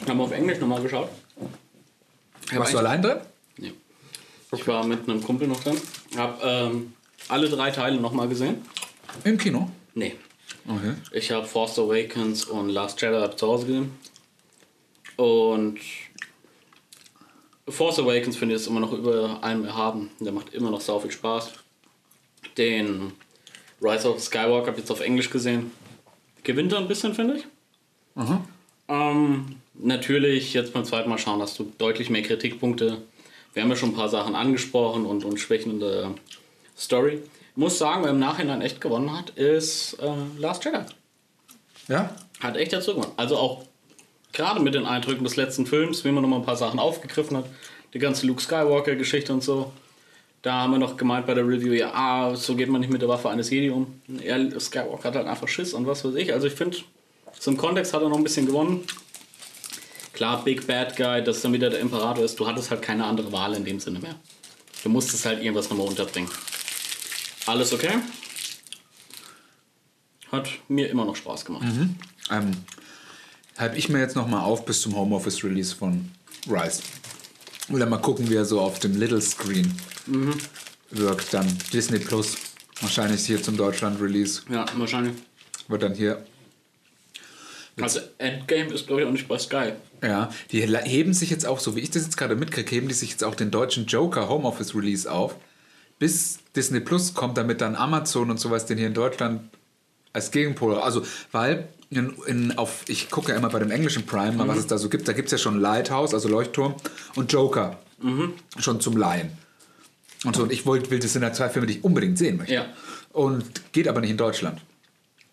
[0.07, 1.09] Haben wir auf Englisch nochmal geschaut?
[2.53, 3.19] Warst du allein drin?
[3.57, 3.73] Nee.
[4.53, 5.77] Ich war mit einem Kumpel noch drin.
[6.19, 6.93] Hab ähm,
[7.29, 8.57] alle drei Teile nochmal gesehen.
[9.25, 9.71] Im Kino?
[9.95, 10.17] Nee.
[10.67, 10.95] Okay.
[11.13, 13.99] Ich habe Force Awakens und Last Jedi zu Hause gesehen.
[15.17, 15.79] Und
[17.69, 20.11] Force Awakens finde ich ist immer noch über allem erhaben.
[20.21, 21.53] Der macht immer noch sau viel Spaß.
[22.57, 23.13] Den
[23.81, 25.71] Rise of Skywalker habe ich jetzt auf Englisch gesehen.
[26.43, 27.47] Gewinnt er ein bisschen, finde ich.
[28.15, 28.45] Aha.
[28.89, 33.03] Ähm, natürlich, jetzt beim zweiten Mal schauen, hast du deutlich mehr Kritikpunkte.
[33.53, 36.15] Wir haben ja schon ein paar Sachen angesprochen und, und Schwächen in der
[36.77, 37.23] Story.
[37.61, 40.79] Ich muss sagen, wer im Nachhinein echt gewonnen hat, ist äh, Last Jedi.
[41.89, 42.17] Ja?
[42.41, 43.13] Hat echt dazu gewonnen.
[43.19, 43.65] Also auch
[44.33, 47.37] gerade mit den Eindrücken des letzten Films, wie man noch mal ein paar Sachen aufgegriffen
[47.37, 47.45] hat.
[47.93, 49.73] Die ganze Luke Skywalker-Geschichte und so.
[50.41, 53.03] Da haben wir noch gemeint bei der Review, ja, ah, so geht man nicht mit
[53.03, 54.01] der Waffe eines Jedi um.
[54.25, 56.33] Er, Skywalker hat halt einfach Schiss und was weiß ich.
[56.33, 56.79] Also ich finde,
[57.45, 58.85] im Kontext hat er noch ein bisschen gewonnen.
[60.15, 62.41] Klar, Big Bad Guy, dass dann wieder der Imperator ist.
[62.41, 64.15] Du hattest halt keine andere Wahl in dem Sinne mehr.
[64.83, 66.31] Du musstest halt irgendwas nochmal unterbringen.
[67.47, 67.99] Alles okay?
[70.31, 71.65] Hat mir immer noch Spaß gemacht.
[72.31, 72.51] Ähm,
[73.59, 76.11] halb ich mir jetzt noch mal auf bis zum Homeoffice-Release von
[76.49, 76.83] Rise.
[77.71, 79.75] Oder mal gucken, wie er so auf dem Little Screen
[80.91, 81.35] wirkt.
[81.35, 82.37] Dann Disney Plus.
[82.81, 84.43] Wahrscheinlich hier zum Deutschland-Release.
[84.49, 85.15] Ja, wahrscheinlich.
[85.69, 86.25] Wird dann hier.
[87.81, 89.73] Also Endgame ist, glaube ich, auch nicht bei Sky.
[90.03, 92.95] Ja, die heben sich jetzt auch, so wie ich das jetzt gerade mitkriege, heben die
[92.95, 95.35] sich jetzt auch den deutschen Joker Homeoffice Release auf,
[96.01, 99.43] bis Disney Plus kommt, damit dann Amazon und sowas den hier in Deutschland
[100.13, 100.75] als Gegenpol.
[100.77, 104.59] Also, weil in, in, auf, ich gucke ja immer bei dem englischen Prime, mal, was
[104.59, 105.07] es da so gibt.
[105.07, 106.75] Da gibt es ja schon Lighthouse, also Leuchtturm,
[107.15, 107.79] und Joker.
[108.59, 109.31] Schon zum Laien.
[110.25, 112.39] Und so, und ich wollte, will, das sind ja zwei Filme, die ich unbedingt sehen
[112.39, 112.55] möchte.
[112.55, 112.67] Ja.
[113.13, 114.61] Und geht aber nicht in Deutschland.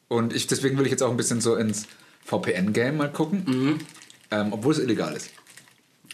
[0.09, 1.85] Und ich, deswegen will ich jetzt auch ein bisschen so ins
[2.25, 3.79] VPN-Game mal gucken.
[4.31, 5.29] Ähm, obwohl es illegal ist.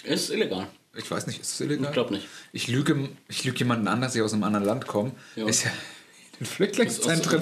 [0.04, 0.68] Ist illegal.
[0.96, 1.88] Ich weiß nicht, ist es illegal?
[1.88, 2.28] Ich glaub nicht.
[2.52, 5.12] Ich lüge, ich lüge jemanden an, dass ich aus einem anderen Land komme.
[5.36, 5.48] Ja.
[5.48, 5.72] Ist ja
[6.34, 7.42] in den Flüchtlingszentren.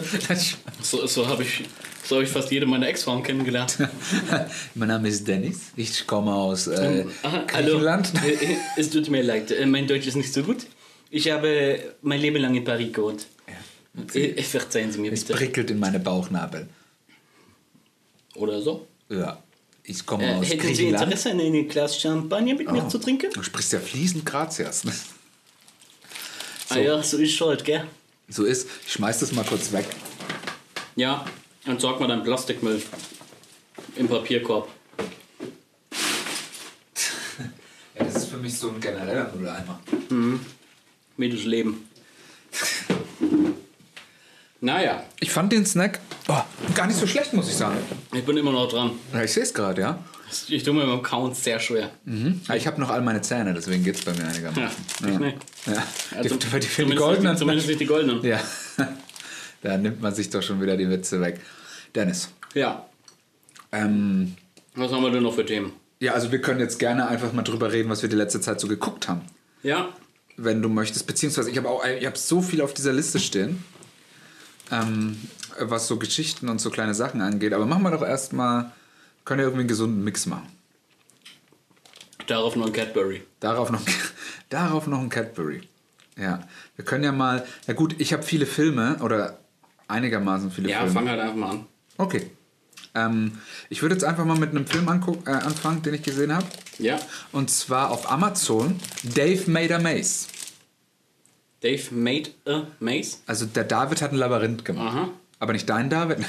[0.82, 1.66] So, so habe ich,
[2.06, 3.78] so hab ich fast jede meiner Ex-Frauen kennengelernt.
[4.76, 5.72] mein Name ist Dennis.
[5.76, 7.68] Ich komme aus äh, Aha, hallo.
[7.72, 8.12] Griechenland.
[8.24, 10.66] Äh, äh, Es tut mir leid, äh, mein Deutsch ist nicht so gut.
[11.10, 13.28] Ich habe mein Leben lang in Paris gewohnt.
[14.14, 15.38] Äh, Verzeihen Sie mir Es bitte.
[15.38, 16.70] prickelt in meine Bauchnabel.
[18.36, 18.88] Oder so.
[19.10, 19.43] Ja.
[19.92, 21.04] Ich komme Äh, aus hätten Sie Griechenland.
[21.14, 23.30] Interesse, an Glas Champagner mit mir Oh, zu trinken?
[23.34, 24.86] Du sprichst ja fließend Grazias.
[24.86, 24.94] ne?
[26.70, 27.84] Ah ja, so ist halt, gell?
[28.30, 28.68] So ist.
[28.88, 29.86] Ich schmeiß das mal kurz weg.
[30.96, 31.26] Ja,
[31.66, 32.82] und sorg mal deinen Plastikmüll
[33.98, 34.70] im Papierkorb.
[37.94, 39.78] Ja, das ist für mich so ein genereller Mülleimer.
[41.18, 41.89] Mit das Leben.
[44.64, 46.38] Naja, Ich fand den Snack oh,
[46.76, 47.78] gar nicht so schlecht, muss ich sagen.
[48.14, 48.91] ich bin immer noch dran.
[49.12, 49.99] Ja, ich sehe es gerade, ja.
[50.47, 51.89] Ich tue mir beim Kauen sehr schwer.
[52.47, 54.64] Ja, Ich habe noch all meine Zähne, deswegen geht es bei mir einigermaßen.
[55.01, 55.38] Ja, ich nicht.
[55.66, 55.84] Ja.
[56.16, 57.32] Also, die, die, die, die zumindest, goldenen.
[57.32, 58.24] nicht, zumindest nicht die goldenen.
[58.24, 58.39] Ja.
[59.64, 61.39] Da nimmt man sich doch schon wieder die Witze weg.
[61.93, 62.30] Dennis.
[62.55, 62.86] Ja.
[63.72, 64.36] Ähm,
[64.74, 65.74] Was haben wir denn noch für Themen?
[65.99, 68.59] ja, also wir können jetzt gerne einfach mal drüber reden, was wir die letzte Zeit
[68.59, 69.22] so geguckt haben.
[69.62, 69.89] Ja,
[70.36, 71.05] Wenn du möchtest.
[71.05, 73.64] Beziehungsweise ich habe auch ich hab so viel auf dieser Liste stehen.
[74.72, 75.17] Ähm,
[75.59, 77.53] was so Geschichten und so kleine Sachen angeht.
[77.53, 78.72] Aber machen wir doch erstmal.
[79.26, 80.47] Können ja irgendwie einen gesunden Mix machen.
[82.28, 83.24] darauf noch ein Cadbury.
[83.39, 83.82] Darauf noch,
[84.49, 85.61] darauf noch ein Cadbury.
[86.17, 86.41] Ja,
[86.76, 87.45] wir können ja mal.
[87.67, 89.38] Ja, gut, ich habe viele Filme oder
[89.88, 90.93] einigermaßen viele Ja, Filme.
[90.93, 91.65] fang halt einfach mal an.
[91.97, 92.32] Okay.
[92.93, 93.38] Ähm,
[93.69, 96.45] ich würde jetzt einfach mal mit einem Film äh, anfangen, den ich gesehen habe.
[96.78, 96.99] Ja.
[97.32, 100.28] Und zwar auf Amazon Dave Made a Maze.
[101.62, 103.18] Dave made a maze.
[103.28, 104.88] Also der David hat ein Labyrinth gemacht.
[104.95, 105.09] Aha.
[105.39, 106.20] Aber nicht dein David.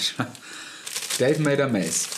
[1.18, 2.08] Dave Made a Maze.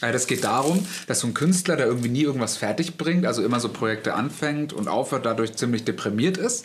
[0.00, 3.42] Äh, Das geht darum, dass so ein Künstler, der irgendwie nie irgendwas fertig bringt, also
[3.44, 6.64] immer so Projekte anfängt und aufhört, dadurch ziemlich deprimiert ist,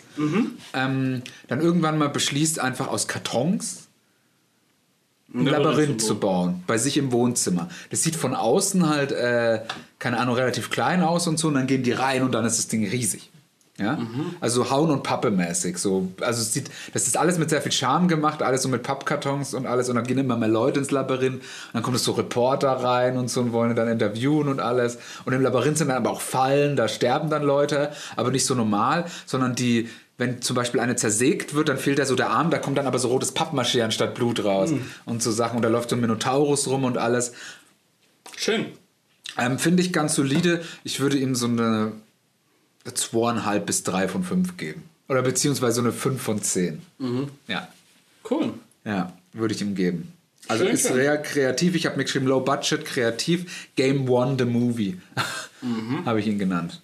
[0.72, 3.88] ähm, dann irgendwann mal beschließt, einfach aus Kartons
[5.34, 7.68] ein Labyrinth zu bauen, bei sich im Wohnzimmer.
[7.90, 9.62] Das sieht von außen halt, äh,
[9.98, 12.58] keine Ahnung, relativ klein aus und so, und dann gehen die rein und dann ist
[12.58, 13.30] das Ding riesig.
[13.78, 13.98] Ja?
[14.40, 15.78] Also so Hauen und Pappe mäßig.
[15.78, 16.08] So.
[16.20, 19.66] Also sieht, das ist alles mit sehr viel Charme gemacht, alles so mit Pappkartons und
[19.66, 19.88] alles.
[19.88, 21.40] Und dann gehen immer mehr Leute ins Labyrinth.
[21.40, 24.98] Und dann kommen so Reporter rein und so und wollen dann interviewen und alles.
[25.24, 28.54] Und im Labyrinth sind dann aber auch Fallen, da sterben dann Leute, aber nicht so
[28.54, 32.50] normal, sondern die, wenn zum Beispiel eine zersägt wird, dann fehlt da so der Arm,
[32.50, 34.72] da kommt dann aber so rotes Pappmaché anstatt Blut raus
[35.04, 35.56] und so Sachen.
[35.56, 37.32] Und da läuft so ein Minotaurus rum und alles.
[38.36, 38.66] Schön.
[39.36, 40.62] Ähm, Finde ich ganz solide.
[40.84, 41.92] Ich würde ihm so eine
[42.92, 44.82] zweieinhalb bis drei von fünf geben.
[45.08, 46.82] Oder beziehungsweise eine fünf von zehn.
[47.48, 47.68] Ja,
[48.30, 48.54] Cool.
[48.84, 50.12] ja, würde ich ihm geben.
[50.48, 50.96] Also Schön, ist schön.
[50.96, 51.74] sehr kreativ.
[51.74, 53.68] Ich habe mir geschrieben, Low Budget, kreativ.
[53.76, 54.98] Game One, the Movie.
[56.04, 56.80] habe ich ihn genannt.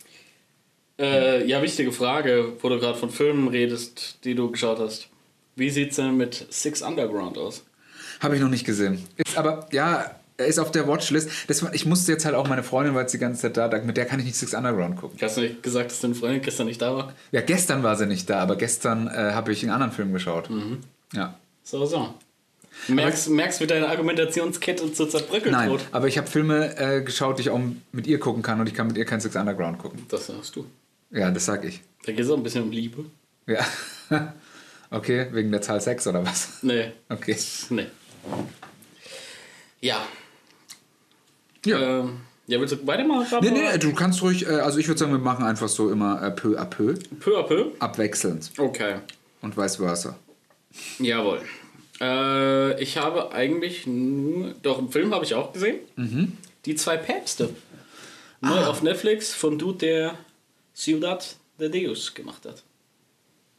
[0.98, 5.08] Äh, ja, wichtige Frage, wo du gerade von Filmen redest, die du geschaut hast.
[5.56, 7.64] Wie sieht's denn mit Six Underground aus?
[8.20, 9.02] Habe ich noch nicht gesehen.
[9.16, 11.30] Ist aber, ja, er ist auf der Watchlist.
[11.46, 13.96] Das, ich musste jetzt halt auch meine Freundin, weil sie die ganze Zeit da, mit
[13.96, 15.18] der kann ich nicht Six Underground gucken.
[15.22, 17.12] Hast du nicht gesagt, dass deine Freundin gestern nicht da war?
[17.32, 20.50] Ja, gestern war sie nicht da, aber gestern äh, habe ich einen anderen Film geschaut.
[21.12, 21.38] Ja.
[21.62, 22.14] So, so.
[22.88, 25.80] Merkst, merkst wie deine Argumentationskette zu zerbröckeln Nein, droht?
[25.92, 27.60] aber ich habe Filme äh, geschaut, die ich auch
[27.92, 30.06] mit ihr gucken kann und ich kann mit ihr kein Six Underground gucken.
[30.08, 30.66] Das sagst du.
[31.10, 31.80] Ja, das sag ich.
[32.06, 33.04] Da geht es auch ein bisschen um Liebe.
[33.46, 33.66] Ja.
[34.90, 36.62] okay, wegen der Zahl 6 oder was?
[36.62, 37.36] Nee, Okay.
[37.70, 37.86] nee.
[39.80, 40.06] Ja.
[41.64, 42.00] Ja.
[42.00, 43.26] Ähm, ja, willst du weitermachen?
[43.42, 46.20] Nee, nee, du kannst ruhig, äh, also ich würde sagen, wir machen einfach so immer
[46.22, 47.66] äh, peu à peu, Peu à peu?
[47.78, 48.96] abwechselnd Okay.
[49.42, 50.16] und vice versa.
[50.98, 51.40] Jawohl.
[52.00, 54.54] Äh, ich habe eigentlich nur.
[54.62, 55.76] Doch, einen Film habe ich auch gesehen.
[55.96, 56.32] Mhm.
[56.64, 57.50] Die zwei Päpste.
[58.40, 58.68] Neu Ah.
[58.68, 60.14] auf Netflix von Dude, der
[60.74, 62.62] Ciudad de Deus gemacht hat.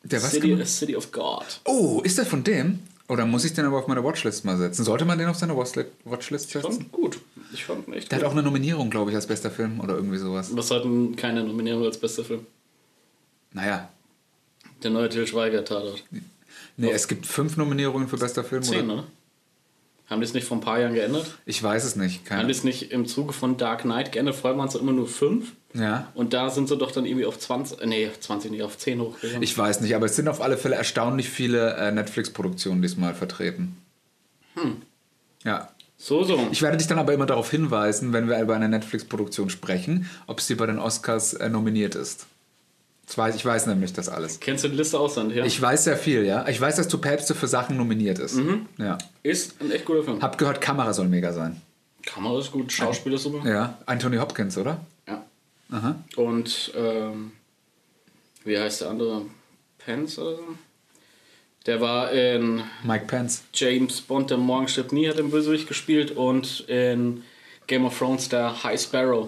[0.04, 0.68] Der was City, gemacht?
[0.68, 1.45] City of God.
[1.66, 2.80] Oh, ist der von dem?
[3.08, 4.84] Oder muss ich den aber auf meine Watchlist mal setzen?
[4.84, 6.72] Sollte man den auf seine Watchli- Watchlist setzen?
[6.72, 7.20] Fand gut.
[7.54, 8.30] Ich fand ihn echt Der hat gut.
[8.30, 10.56] auch eine Nominierung, glaube ich, als bester Film oder irgendwie sowas.
[10.56, 12.45] Was hat denn keine Nominierung als bester Film?
[13.54, 13.89] Naja,
[14.84, 16.04] Der neue Til Schweiger Tatort.
[16.78, 18.64] Nee, es gibt fünf Nominierungen für bester Film.
[18.64, 18.93] Zehn, oder?
[18.99, 19.04] oder?
[20.08, 21.38] Haben die es nicht vor ein paar Jahren geändert?
[21.45, 22.20] Ich weiß es nicht.
[22.22, 22.45] Haben Keine.
[22.47, 24.36] die es nicht im Zuge von Dark Knight geändert?
[24.36, 25.54] Vorher waren es immer nur fünf.
[25.74, 26.12] Ja.
[26.16, 28.99] Und da sind sie doch dann irgendwie auf 20, äh, nee, 20 nicht, auf 10
[28.99, 29.41] hochgegangen.
[29.43, 33.78] Ich weiß nicht, aber es sind auf alle Fälle erstaunlich viele äh, Netflix-Produktionen diesmal vertreten.
[35.45, 35.70] Ja.
[36.02, 36.47] So, so.
[36.52, 40.41] Ich werde dich dann aber immer darauf hinweisen, wenn wir über eine Netflix-Produktion sprechen, ob
[40.41, 42.26] sie bei den Oscars äh, nominiert ist.
[43.06, 44.39] Das weiß, ich weiß nämlich das alles.
[44.39, 45.45] Kennst du die Liste auswendig, ja?
[45.45, 46.47] Ich weiß sehr viel, ja.
[46.47, 48.39] Ich weiß, dass Du Päpste für Sachen nominiert ist.
[48.78, 48.97] Ja.
[49.22, 50.22] ist ein echt guter Film.
[50.22, 51.62] Hab gehört, Kamera soll mega sein.
[52.04, 53.47] Kamera ist gut, Schauspiel ist super.
[53.47, 53.78] Ja.
[53.86, 54.80] Anthony Hopkins, oder?
[55.08, 55.24] Ja.
[55.72, 55.95] Aha.
[56.16, 57.34] Und, ähm,
[58.43, 59.22] wie heißt der andere?
[59.78, 60.43] Pence oder so?
[61.68, 63.43] Der war in Mike Pence.
[63.53, 67.24] James Bond, der Morgen stirbt nie, hat den Bösewicht gespielt und in
[67.68, 69.28] Game of Thrones der High Sparrow.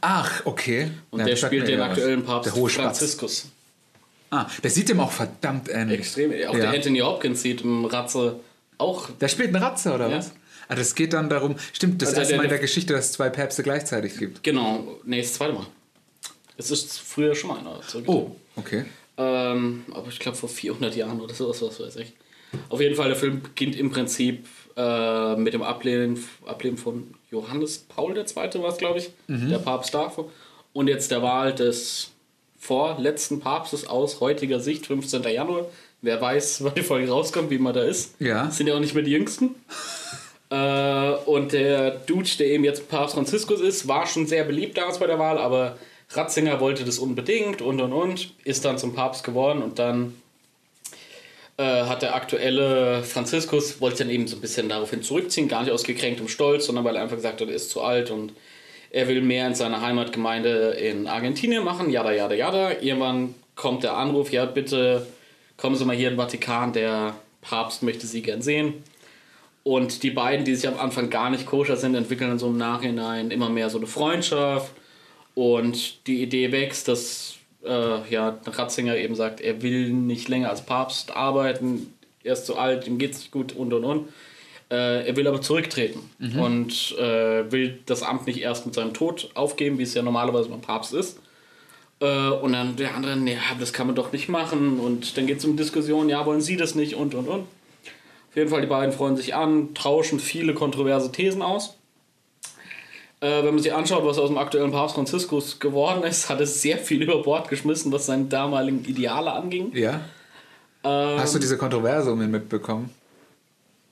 [0.00, 0.90] Ach, okay.
[1.10, 2.72] Und Ja, der spielt den ja aktuellen Papst Spatz.
[2.74, 3.46] Franziskus.
[4.30, 6.00] Ah, der sieht dem auch verdammt ähnlich.
[6.00, 6.30] Extrem.
[6.32, 6.58] Auch Ja.
[6.58, 8.40] der Anthony Hopkins sieht im Ratze
[8.78, 9.10] auch.
[9.20, 10.32] Der spielt eine Ratze, oder was?
[10.68, 11.56] Ah, das geht dann darum.
[11.72, 14.42] Stimmt, das Also erste der- Mal in der Geschichte, dass es zwei Päpste gleichzeitig gibt.
[14.42, 15.66] Genau, nee, das zweite Mal.
[16.58, 17.80] Es ist früher schon mal einer.
[18.06, 18.84] Oh, okay.
[19.18, 22.12] Ähm, aber ich glaube vor 400 Jahren oder sowas, was weiß ich.
[22.70, 24.46] Auf jeden Fall, der Film beginnt im Prinzip
[24.76, 28.24] äh, mit dem Ablehnen, Ablehnen von Johannes Paul II.
[28.36, 30.30] war es, glaube ich, der Papst davor.
[30.72, 32.12] Und jetzt der Wahl des
[32.58, 35.22] vorletzten Papstes aus heutiger Sicht, 15.
[35.24, 35.66] Januar.
[36.00, 38.14] Wer weiß, wann die Folge rauskommt, wie man da ist.
[38.20, 38.50] Ja.
[38.50, 39.54] Sind ja auch nicht mehr die Jüngsten.
[40.50, 44.98] Äh, und der Dude, der eben jetzt Papst Franziskus ist, war schon sehr beliebt damals
[44.98, 45.76] bei der Wahl, aber
[46.10, 50.14] Ratzinger wollte das unbedingt und und und, ist dann zum Papst geworden und dann
[51.58, 55.72] äh, hat der aktuelle Franziskus, wollte dann eben so ein bisschen daraufhin zurückziehen, gar nicht
[55.72, 58.32] aus gekränktem Stolz, sondern weil er einfach gesagt hat, er ist zu alt und
[58.90, 62.70] er will mehr in seiner Heimatgemeinde in Argentinien machen, jada, jada, jada.
[62.80, 65.06] Irgendwann kommt der Anruf, ja, bitte
[65.56, 68.82] kommen Sie mal hier in den Vatikan, der Papst möchte Sie gern sehen.
[69.64, 72.56] Und die beiden, die sich am Anfang gar nicht koscher sind, entwickeln dann so im
[72.56, 74.72] Nachhinein immer mehr so eine Freundschaft.
[75.38, 80.66] Und die Idee wächst, dass äh, ja, Ratzinger eben sagt, er will nicht länger als
[80.66, 84.08] Papst arbeiten, er ist zu alt, ihm geht es nicht gut und und und.
[84.68, 86.00] Äh, er will aber zurücktreten
[86.40, 90.48] und äh, will das Amt nicht erst mit seinem Tod aufgeben, wie es ja normalerweise
[90.48, 91.20] beim Papst ist.
[92.00, 94.80] Äh, und dann der andere, nee, das kann man doch nicht machen.
[94.80, 97.42] Und dann geht es um Diskussionen, ja, wollen Sie das nicht und und und.
[97.42, 101.77] Auf jeden Fall, die beiden freuen sich an, tauschen viele kontroverse Thesen aus.
[103.20, 106.62] Äh, wenn man sich anschaut, was aus dem aktuellen Papst Franziskus geworden ist, hat es
[106.62, 109.74] sehr viel über Bord geschmissen, was seine damaligen Ideale anging.
[109.74, 110.00] Ja.
[110.84, 112.90] Ähm, Hast du diese Kontroverse um ihn mitbekommen?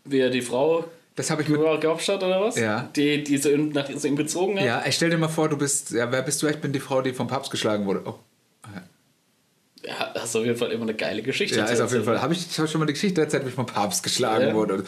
[0.08, 0.84] wie er die Frau
[1.16, 1.58] Das habe ich mit.
[1.60, 2.56] hat oder was?
[2.56, 2.88] Ja.
[2.94, 4.64] Die, die sie nach zu ihm gezogen hat?
[4.64, 5.90] Ja, ich stell dir mal vor, du bist.
[5.90, 6.46] Ja, wer bist du?
[6.46, 8.02] Ich bin die Frau, die vom Papst geschlagen wurde.
[8.04, 8.14] Oh.
[9.84, 11.58] Ja, das ist auf jeden Fall immer eine geile Geschichte.
[11.58, 12.04] Ja, ist auf jeden.
[12.04, 12.20] Fall.
[12.20, 14.54] Habe ich, ich hab schon mal die Geschichte erzählt, wie ich vom Papst geschlagen Ja.
[14.54, 14.84] wurde.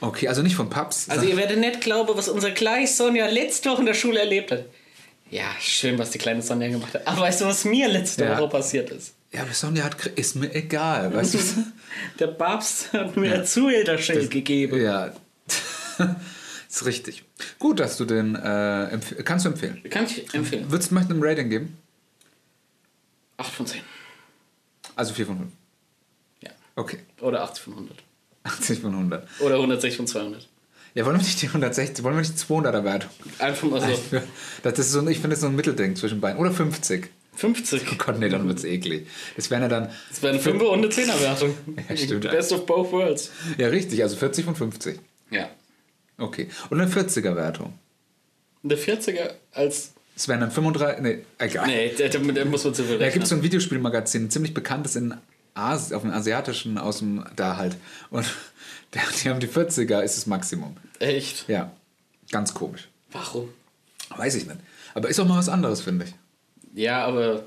[0.00, 1.10] Okay, also nicht vom Papst.
[1.10, 4.50] Also ihr werdet nicht glauben, was unsere kleine Sonja letzte Woche in der Schule erlebt
[4.50, 4.64] hat.
[5.30, 7.06] Ja, schön, was die kleine Sonja gemacht hat.
[7.06, 8.38] Aber weißt du, was mir letzte Ja.
[8.38, 9.14] Woche passiert ist?
[9.32, 10.06] ja, aber Sonja hat.
[10.06, 11.38] Ist mir egal, weißt du?
[12.18, 14.80] Der Papst hat mir ein Zuhälterschild gegeben.
[14.82, 15.12] ja.
[16.68, 17.24] ist richtig.
[17.58, 18.34] Gut, dass du den.
[18.34, 19.82] Äh, kannst du empfehlen.
[19.90, 20.70] Kann ich empfehlen.
[20.70, 21.78] Würdest du möchten ein Rating geben?
[23.36, 23.80] 8 von 10.
[24.96, 25.50] Also 4 von 5.
[26.42, 26.50] Ja.
[26.76, 26.98] Okay.
[27.20, 27.96] Oder 80 von 100.
[28.44, 29.26] 80 von 100.
[29.40, 30.48] Oder 160 von 200.
[30.94, 33.10] Ja, wollen wir nicht die 160, wollen wir nicht die 200er Wertung?
[33.40, 34.20] Einfach mal so.
[34.62, 36.38] Das ist so, ein- ich finde das so ein Mittelding zwischen beiden.
[36.38, 37.10] Oder 50.
[37.36, 37.82] 50.
[37.90, 39.08] Oh Gott, nee, dann wird's eklig.
[39.34, 39.90] Das wären ja dann.
[40.08, 41.54] Das wäre eine 5er und eine 10er Wertung.
[41.88, 42.30] Ja, stimmt.
[42.30, 43.32] Best of both worlds.
[43.58, 45.00] Ja, richtig, also 40 von 50.
[45.32, 45.48] Ja.
[46.16, 46.48] Okay.
[46.70, 47.72] Und eine 40er Wertung.
[48.62, 49.94] Eine 40er als.
[50.14, 51.02] Das wären dann 35.
[51.02, 51.66] Nee, egal.
[51.66, 53.40] Nee, da muss man zu viel Da gibt es so rechnen.
[53.40, 55.12] ein Videospielmagazin, ein ziemlich bekanntes in
[55.54, 57.76] Asi auf dem asiatischen, aus dem, da halt.
[58.10, 58.26] Und
[58.94, 60.76] die haben die 40er, ist das Maximum.
[60.98, 61.48] Echt?
[61.48, 61.72] Ja,
[62.30, 62.88] ganz komisch.
[63.12, 63.48] Warum?
[64.16, 64.58] Weiß ich nicht.
[64.94, 66.14] Aber ist auch mal was anderes, finde ich.
[66.74, 67.46] Ja, aber.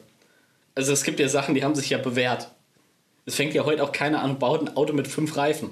[0.75, 2.49] Also es gibt ja Sachen, die haben sich ja bewährt.
[3.25, 5.71] Es fängt ja heute auch keiner an baut ein Auto mit fünf Reifen.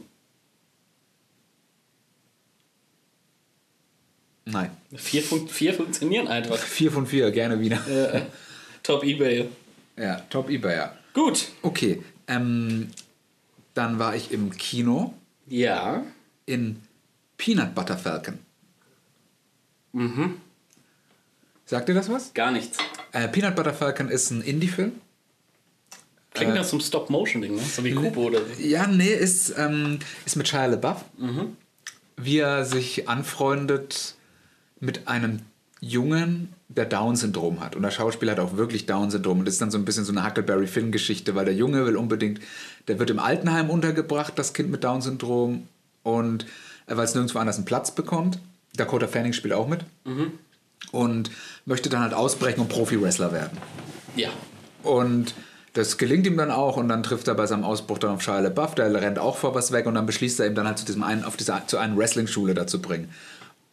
[4.46, 4.72] Nein.
[4.96, 6.58] Vier, fun vier funktionieren einfach.
[6.58, 7.88] 4 von 4, gerne wieder.
[7.88, 8.22] Äh,
[8.84, 9.50] Top Ebay.
[9.98, 10.94] Ja, top eBay, ja.
[11.14, 11.48] Gut.
[11.62, 12.90] Okay, ähm,
[13.74, 15.14] dann war ich im Kino
[15.48, 16.04] Ja.
[16.46, 16.82] in
[17.38, 18.40] Peanut Butter Falcon.
[19.94, 20.36] Mhm.
[21.66, 22.34] Sagt ihr das was?
[22.34, 22.78] Gar nichts.
[23.12, 24.94] Äh, Peanut Butter Falcon ist ein Indie-Film.
[26.34, 26.56] Klingt Äh.
[26.56, 27.62] nach so einem Stop-Motion-Ding, ne?
[27.62, 28.62] So wie Kubo oder so.
[28.62, 31.04] Ja, nee, ist, ähm, ist mit Shia LaBeouf.
[32.18, 34.16] Wie er sich anfreundet
[34.80, 35.42] mit einem
[35.88, 37.76] Jungen, der Down-Syndrom hat.
[37.76, 39.40] Und der Schauspieler hat auch wirklich Down-Syndrom.
[39.40, 41.96] Und das ist dann so ein bisschen so eine Huckleberry Finn-Geschichte, weil der Junge will
[41.96, 42.40] unbedingt,
[42.88, 45.68] der wird im Altenheim untergebracht, das Kind mit Down-Syndrom.
[46.02, 46.46] Und
[46.88, 48.40] weil es nirgendwo anders einen Platz bekommt.
[48.76, 49.82] Dakota Fanning spielt auch mit.
[50.92, 51.30] Und
[51.66, 53.58] möchte dann halt ausbrechen und Profi-Wrestler werden.
[54.16, 54.30] Ja.
[54.82, 55.36] Und
[55.74, 58.40] das gelingt ihm dann auch und dann trifft er bei seinem Ausbruch dann auf Shia
[58.40, 60.86] LaBeouf, der rennt auch vor was weg und dann beschließt er ihm dann halt zu
[60.86, 63.10] diesem einen, auf diese, zu einer Wrestling-Schule dazu bringen.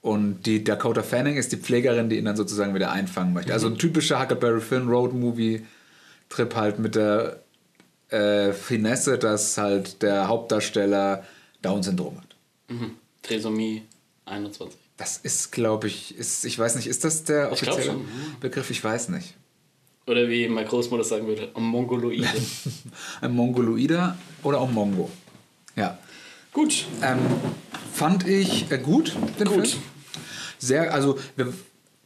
[0.03, 3.53] Und die Dakota Fanning ist die Pflegerin, die ihn dann sozusagen wieder einfangen möchte.
[3.53, 5.65] Also ein typischer Huckleberry Finn Road Movie
[6.29, 7.41] Trip halt mit der
[8.09, 11.25] äh, Finesse, dass halt der Hauptdarsteller
[11.63, 12.37] Down-Syndrom hat.
[12.69, 12.97] Mhm.
[13.23, 13.83] Trisomie
[14.25, 14.79] 21.
[14.97, 18.37] Das ist, glaube ich, ist, ich weiß nicht, ist das der Ich offizielle schon, ja.
[18.41, 18.71] Begriff?
[18.71, 19.35] Ich weiß nicht.
[20.07, 22.27] Oder wie meine Großmutter sagen würde, ein Mongoloide.
[23.21, 25.09] Ein Mongoloider oder auch Mongo.
[25.77, 25.99] Ja.
[26.53, 26.87] Gut.
[27.03, 27.19] Ähm,
[27.93, 29.69] fand ich äh, gut, den Gut.
[29.69, 29.83] Film.
[30.63, 31.53] Sehr, also wir,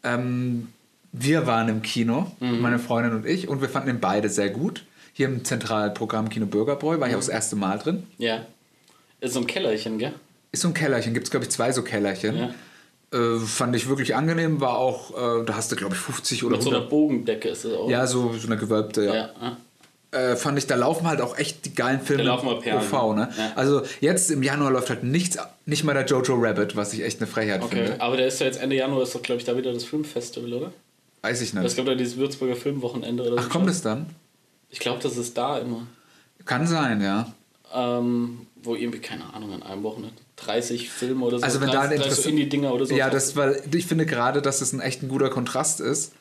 [0.02, 0.68] ähm,
[1.12, 2.60] wir waren im Kino, Mhm.
[2.60, 4.84] meine Freundin und ich, und wir fanden ihn beide sehr gut.
[5.12, 8.04] Hier im Zentralprogramm Kino Bürgerbräu war ich auch das erste Mal drin.
[8.18, 8.46] Ja.
[9.20, 10.12] Ist so ein Kellerchen, gell?
[10.52, 12.36] Ist so ein Kellerchen, gibt es glaube ich zwei so Kellerchen.
[12.36, 12.50] Ja.
[13.12, 16.56] Äh, fand ich wirklich angenehm, war auch, äh, da hast du glaube ich 50 oder
[16.56, 16.90] Mit so einer 100.
[16.90, 17.88] Bogendecke ist es auch.
[17.90, 19.14] Ja, so, so eine gewölbte, ja.
[19.14, 19.56] Ja.
[20.16, 22.80] Äh, fand ich, da laufen halt auch echt die geilen Filme Da laufen Perlen.
[22.80, 23.28] OV, ne?
[23.36, 23.52] Ja.
[23.54, 27.20] Also jetzt im Januar läuft halt nichts, nicht mal der Jojo Rabbit, was ich echt
[27.20, 28.00] eine Frechheit Okay, finde.
[28.00, 30.52] aber der ist ja jetzt Ende Januar, ist doch, glaube ich, da wieder das Filmfestival,
[30.52, 30.72] oder?
[31.22, 31.76] Weiß ich Das nicht.
[31.76, 33.38] kommt ja dieses Würzburger Filmwochenende oder so.
[33.38, 34.06] Ach, kommt es dann?
[34.70, 35.86] Ich glaube, das ist da immer.
[36.44, 37.32] Kann sein, ja.
[37.74, 41.44] Ähm, wo irgendwie, keine Ahnung, an einem Wochenende 30 Filme oder so.
[41.44, 42.94] Also wenn da ein 30, 30 so Interesse- Indie-Dinger oder so.
[42.94, 46.12] Ja, das, weil ich finde gerade, dass es ein echt ein guter Kontrast ist.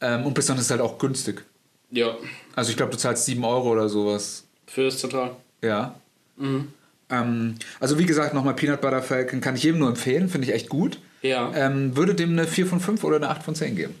[0.00, 1.44] Ähm, und besonders halt auch günstig.
[1.90, 2.16] Ja,
[2.54, 4.44] Also ich glaube, du zahlst 7 Euro oder sowas.
[4.66, 5.36] fürs Zentral.
[5.62, 5.94] Ja.
[6.36, 6.72] Mhm.
[7.08, 10.54] Ähm, also wie gesagt, nochmal Peanut Butter Falcon kann ich jedem nur empfehlen, finde ich
[10.54, 10.98] echt gut.
[11.22, 11.52] Ja.
[11.54, 13.94] Ähm, würde dem eine 4 von 5 oder eine 8 von 10 geben.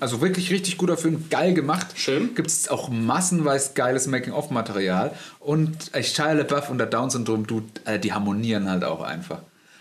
[0.00, 1.86] Also wirklich richtig guter Film, geil gemacht.
[1.94, 2.34] Schön.
[2.34, 5.14] Gibt es auch massenweise geiles Making-of-Material.
[5.38, 7.46] Und echt Shia LaBeouf und der Down-Syndrom,
[7.84, 9.38] äh, die harmonieren halt auch einfach.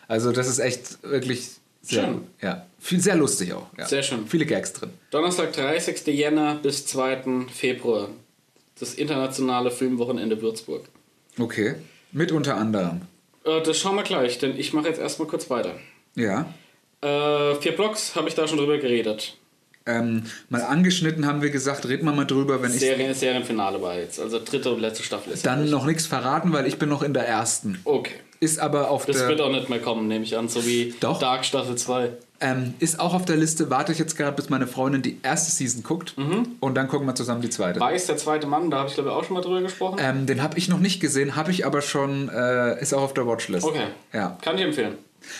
[0.07, 1.49] Also das ist echt wirklich
[1.81, 2.21] sehr, Schön.
[2.41, 3.67] ja, viel, sehr lustig auch.
[3.77, 3.87] Ja.
[3.87, 4.27] Sehr schön.
[4.27, 4.91] Viele Gags drin.
[5.09, 6.05] Donnerstag, 30.
[6.07, 7.47] Jänner bis 2.
[7.53, 8.09] Februar.
[8.79, 10.85] Das internationale Filmwochenende Würzburg.
[11.39, 11.75] Okay.
[12.11, 13.01] Mit unter anderem.
[13.45, 15.75] Äh, das schauen wir gleich, denn ich mache jetzt erstmal kurz weiter.
[16.15, 16.45] Ja.
[17.01, 19.37] Äh, vier Blocks habe ich da schon drüber geredet.
[19.87, 23.97] Ähm, mal angeschnitten haben wir gesagt, reden wir mal drüber, wenn ich Serien, Serienfinale war
[23.97, 24.19] jetzt.
[24.19, 25.45] Also dritte und letzte Staffel ist.
[25.45, 27.79] dann noch nichts verraten, weil ich bin noch in der ersten.
[27.83, 28.13] Okay.
[28.41, 30.49] Ist aber auf Das der wird auch nicht mehr kommen, nehme ich an.
[30.49, 31.19] So wie Doch.
[31.19, 32.09] Dark Staffel 2.
[32.39, 33.69] ähm, ist auch auf der Liste.
[33.69, 36.47] Warte ich jetzt gerade, bis meine Freundin die erste Season guckt Mhm.
[36.59, 37.79] und dann gucken wir zusammen die zweite.
[37.79, 39.99] Weiß der zweite Mann, da habe ich glaube ich auch schon mal drüber gesprochen.
[40.01, 43.13] Ähm, den habe ich noch nicht gesehen, habe ich aber schon, äh, ist auch auf
[43.13, 43.63] der Watchlist.
[43.65, 43.85] Okay.
[44.11, 44.95] Ja, Kann ich empfehlen.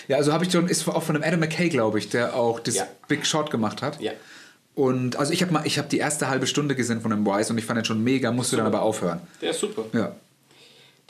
[0.08, 2.60] ja also habe ich schon, ist auch von dem Adam McKay, glaube ich, der auch
[2.60, 2.84] das Ja.
[3.08, 4.00] Big Shot gemacht hat.
[4.00, 4.12] Ja.
[4.76, 7.52] Und also ich habe mal, ich habe die erste halbe Stunde gesehen von dem Wise
[7.52, 9.22] und ich fand den schon mega, musste dann aber aufhören.
[9.42, 9.86] Der ist super.
[9.92, 10.12] Ja.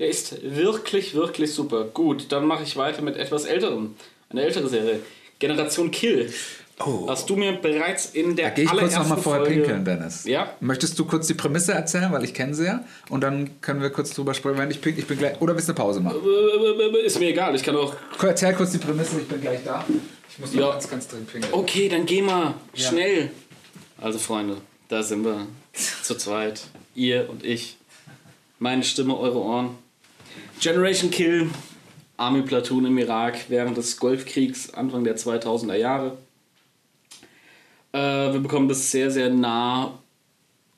[0.02, 1.84] Der ist wirklich, wirklich super.
[1.84, 3.94] Gut, dann mache ich weiter mit etwas älterem.
[4.32, 5.00] Eine ältere Serie.
[5.38, 6.34] Generation Kill.
[6.80, 7.06] Oh.
[7.08, 9.62] Hast du mir bereits in der Da gehe ich kurz allerersten noch mal vorher Folge...
[9.62, 10.26] pinkeln, Dennis.
[10.26, 10.56] Ja?
[10.60, 12.84] Möchtest du kurz die Prämisse erzählen, weil ich kenne sie ja?
[13.10, 15.04] Und dann können wir kurz drüber sprechen, wenn ich pinkel.
[15.04, 15.40] Ich bin gleich.
[15.40, 16.20] Oder willst du eine Pause machen?
[17.06, 17.94] Ist mir egal, ich kann auch...
[18.24, 19.86] Erzähl kurz die Prämisse, ich bin gleich da.
[20.32, 20.72] Ich muss noch Ja.
[20.72, 21.54] ganz, ganz dringend pinkeln.
[21.54, 22.56] Okay, dann geh mal.
[22.74, 23.30] Schnell.
[24.00, 25.46] Also Freunde, da sind wir.
[26.02, 26.64] Zu zweit.
[26.96, 27.78] Ihr und ich.
[28.58, 29.78] Meine Stimme, eure Ohren.
[30.62, 31.50] Generation Kill.
[32.18, 36.20] Army Platoon im Irak während des Golfkriegs Anfang der 2000er Jahre.
[37.92, 39.98] Äh, wir bekommen das sehr, sehr nah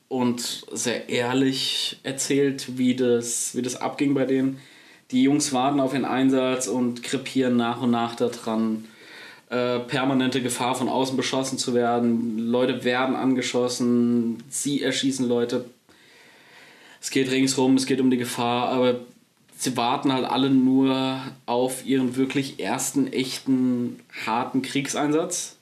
[0.08, 4.58] und sehr ehrlich erzählt, wie das, wie das abging bei denen.
[5.10, 8.86] Die Jungs warten auf ihren Einsatz und krepieren nach und nach daran.
[9.50, 12.38] Äh, permanente Gefahr von außen beschossen zu werden.
[12.38, 15.66] Leute werden angeschossen, sie erschießen Leute.
[17.02, 19.00] Es geht ringsrum, es geht um die Gefahr, aber
[19.56, 25.56] sie warten halt alle nur auf ihren wirklich ersten echten harten Kriegseinsatz,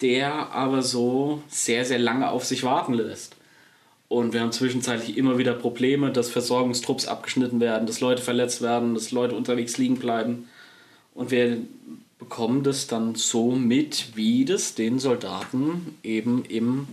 [0.00, 3.36] der aber so sehr, sehr lange auf sich warten lässt.
[4.08, 8.94] Und wir haben zwischenzeitlich immer wieder Probleme, dass Versorgungstrupps abgeschnitten werden, dass Leute verletzt werden,
[8.94, 10.48] dass Leute unterwegs liegen bleiben.
[11.14, 11.58] Und wir
[12.18, 16.86] bekommen das dann so mit, wie das den Soldaten eben im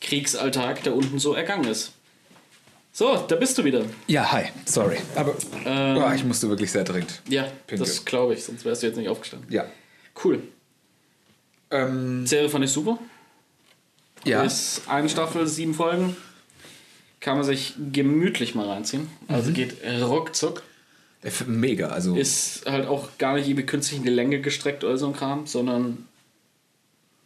[0.00, 1.93] Kriegsalltag da unten so ergangen ist.
[2.96, 3.84] So, da bist du wieder.
[4.06, 4.44] Ja, hi.
[4.66, 4.98] Sorry.
[5.16, 5.34] Aber
[5.66, 7.20] Ähm, boah, ich musste wirklich sehr dringend.
[7.28, 7.84] Ja, Pinkel.
[7.86, 9.50] das glaube ich, sonst wärst du jetzt nicht aufgestanden.
[9.52, 9.64] Ja.
[10.24, 10.40] Cool.
[11.72, 12.98] Ähm, Serie fand ich super.
[14.24, 14.44] ja.
[14.44, 16.16] Ist eine Staffel, sieben Folgen.
[17.18, 19.08] Kann man sich gemütlich mal reinziehen.
[19.26, 19.54] Also Mhm.
[19.54, 20.62] geht ruckzuck.
[21.46, 21.88] Mega.
[21.88, 25.14] Also Ist halt auch gar nicht irgendwie künstlich in die Länge gestreckt oder so ein
[25.14, 26.06] Kram, sondern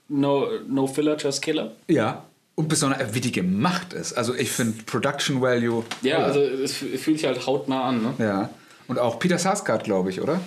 [0.08, 1.74] No, no Filler, Just Killer.
[1.88, 2.24] Ja.
[2.58, 4.14] Und besonders, wie die gemacht ist.
[4.14, 5.84] Also ich finde Production Value.
[6.02, 8.14] Ja, also es fühlt sich halt hautnah an, ne?
[8.18, 8.50] Ja.
[8.88, 10.40] Und auch Peter Sarsgaard, glaube ich, oder?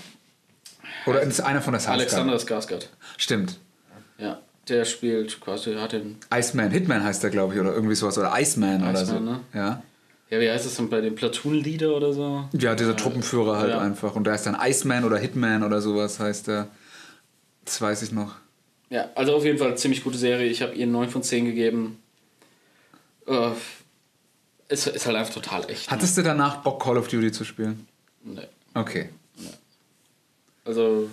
[1.06, 2.02] Oder ist einer von der Sarsgaard?
[2.28, 2.88] Alexander Skarsgård.
[3.16, 3.60] Stimmt.
[4.18, 6.18] Ja, der spielt quasi, hat den.
[6.34, 8.18] Iceman, Hitman heißt der, glaube ich, oder irgendwie sowas.
[8.18, 9.16] Oder Iceman, oder so.
[9.16, 9.40] Iceman, ne?
[9.54, 9.82] Ja.
[10.30, 12.44] Ja, wie heißt das denn bei dem Platoon-Leader oder so?
[12.52, 13.80] Ja, dieser Truppenführer halt Ja.
[13.80, 14.18] einfach.
[14.18, 16.68] Und da ist dann Iceman oder Hitman oder sowas heißt der.
[17.64, 18.34] Das weiß ich noch.
[18.90, 20.50] Ja, also auf jeden Fall ziemlich gute Serie.
[20.50, 22.00] Ich habe ihr 9 von 10 gegeben.
[23.32, 23.52] Äh,
[24.74, 25.90] ist, ist halt einfach total echt.
[25.90, 25.95] ne?
[25.98, 27.88] Hattest du danach Bock, Call of Duty zu spielen?
[28.24, 28.48] Nee.
[28.74, 29.10] Okay.
[30.66, 31.10] Also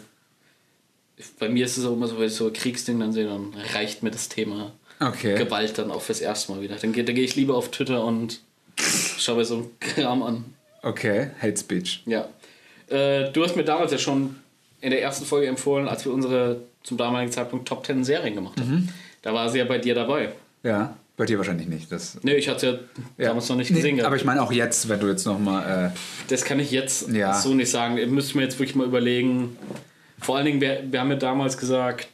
[1.17, 3.55] ich- bei mir ist es auch immer so, wenn ich so Kriegsding dann sehe, dann
[3.75, 5.37] reicht mir das Thema Okay.
[5.39, 6.77] Gewalt dann auch fürs erste Mal wieder.
[6.77, 8.41] Dann, dann gehe ich lieber auf Twitter und
[8.77, 10.45] schaue mir so einen Kram an.
[10.83, 12.03] Okay, Hate Speech.
[12.07, 12.29] Ja.
[12.89, 14.37] Äh, du hast mir damals ja schon
[14.81, 18.59] in der ersten Folge empfohlen, als wir unsere zum damaligen Zeitpunkt Top 10 Serien gemacht
[18.61, 18.71] haben.
[18.71, 18.89] Mhm.
[19.23, 20.33] Da war sie ja bei dir dabei.
[20.63, 21.93] Ja, bei dir wahrscheinlich nicht.
[21.93, 22.67] Das, Nee, ich hatte
[23.19, 23.29] ja, ja.
[23.29, 23.97] damals noch nicht Nee, gesehen.
[23.97, 24.07] gehabt.
[24.07, 25.93] aber ich meine auch jetzt, wenn du jetzt nochmal.
[26.29, 27.35] Das kann ich jetzt Ja.
[27.35, 27.99] so nicht sagen.
[27.99, 29.57] Ihr müsst mir jetzt wirklich mal überlegen.
[30.21, 32.09] Vor allen Dingen, wir, wir haben ja damals gesagt,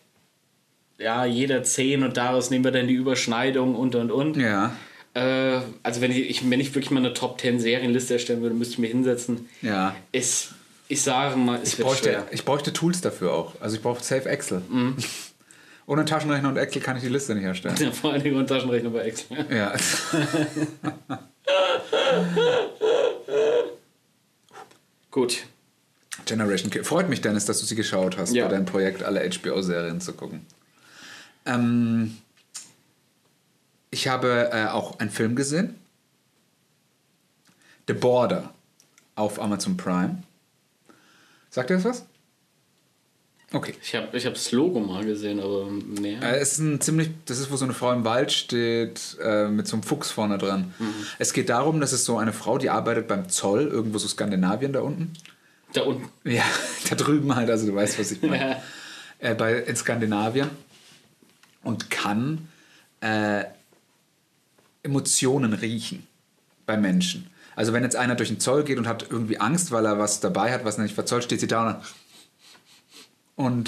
[0.98, 4.36] ja, jeder 10 und daraus nehmen wir dann die Überschneidung und und und.
[4.36, 4.76] Äh, ja.
[5.14, 8.72] Äh, also wenn ich, wenn ich wirklich mal eine Top 10 Serienliste erstellen würde, müsste
[8.74, 9.48] ich mir hinsetzen.
[9.62, 9.94] Ja.
[10.12, 10.50] Es,
[10.88, 12.26] ich sage mal, es Ich wird bräuchte, schwer.
[12.30, 13.54] ich bräuchte Tools dafür auch.
[13.60, 14.62] Also ich brauche Safe Excel.
[15.86, 17.76] Ohne Taschenrechner und Excel kann ich die Liste nicht erstellen.
[17.78, 19.44] Ja, vor allen Dingen und Taschenrechner bei Excel.
[19.54, 19.74] Ja.
[25.10, 25.44] Gut.
[26.26, 26.84] Generation Kill.
[26.84, 28.46] Freut mich, Dennis, dass du sie geschaut hast, Ja.
[28.46, 30.46] bei deinem Projekt, alle HBO-Serien zu gucken.
[31.44, 32.16] Ähm,
[33.90, 35.78] ich habe äh, auch einen Film gesehen.
[37.86, 38.54] The Border
[39.16, 40.22] auf Amazon Prime.
[41.50, 42.04] Sagt ihr das was?
[43.52, 43.74] Okay.
[43.82, 46.14] Ich habe ich hab das Logo mal gesehen, aber nee.
[46.14, 49.48] Äh, es ist ein ziemlich, das ist, wo so eine Frau im Wald steht, äh,
[49.48, 50.74] mit so einem Fuchs vorne dran.
[51.18, 54.72] Es geht darum, dass es so eine Frau, die arbeitet beim Zoll, irgendwo so Skandinavien
[54.72, 55.12] da unten.
[55.72, 56.08] Da unten.
[56.24, 56.42] Ja,
[56.88, 58.50] da drüben halt, also du weißt, was ich meine.
[58.50, 58.62] Ja.
[59.30, 60.50] äh, bei, in Skandinavien
[61.62, 62.48] und kann
[63.00, 63.44] äh,
[64.82, 66.06] Emotionen riechen
[66.66, 67.30] bei Menschen.
[67.56, 70.20] Also wenn jetzt einer durch den Zoll geht und hat irgendwie Angst, weil er was
[70.20, 71.76] dabei hat, was er nicht verzollt, steht sie da und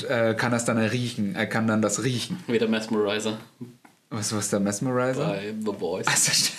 [0.09, 1.35] äh, kann das dann riechen.
[1.35, 2.39] Er kann dann das riechen.
[2.47, 3.39] Wieder Mesmerizer
[4.11, 5.27] Was was ist der Mesmerizer?
[5.27, 6.07] bei The Voice.
[6.07, 6.53] Also,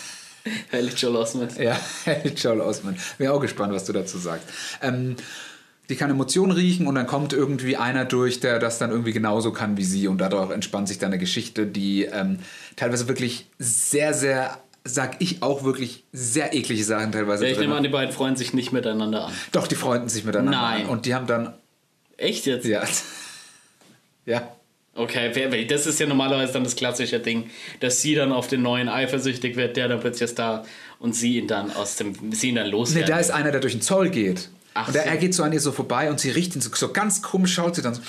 [0.70, 1.58] Herrlich Joel Osment.
[1.58, 1.78] Ja,
[2.36, 2.98] Joel Osman.
[3.18, 4.48] Bin auch gespannt, was du dazu sagst.
[4.82, 5.16] Ähm,
[5.90, 9.52] die kann Emotionen riechen und dann kommt irgendwie einer durch, der das dann irgendwie genauso
[9.54, 12.40] kann wie sie und dadurch entspannt sich dann eine Geschichte, die ähm,
[12.76, 17.68] teilweise wirklich sehr, sehr, sag ich auch wirklich sehr eklige Sachen teilweise Ja, ich drin
[17.68, 19.34] nehme an, die beiden freuen sich nicht miteinander an.
[19.54, 20.84] Doch, die freunden sich miteinander Nein.
[20.84, 21.54] an und die haben dann,
[22.18, 22.66] Echt jetzt?
[22.66, 22.84] ja,
[24.26, 24.58] ja,
[24.98, 28.90] Okay, das ist ja normalerweise dann das klassische Ding, dass sie dann auf den neuen
[28.90, 30.66] eifersüchtig wird, der dann plötzlich ist da
[30.98, 33.08] und sie ihn dann aus dem, sie ihn dann Nee, loswerden.
[33.12, 34.50] da ist einer, der durch den Zoll geht.
[34.74, 35.10] Ach und der, so.
[35.10, 37.54] er geht so an ihr so vorbei und sie riecht ihn so, so ganz komisch,
[37.54, 38.02] schaut sie dann so.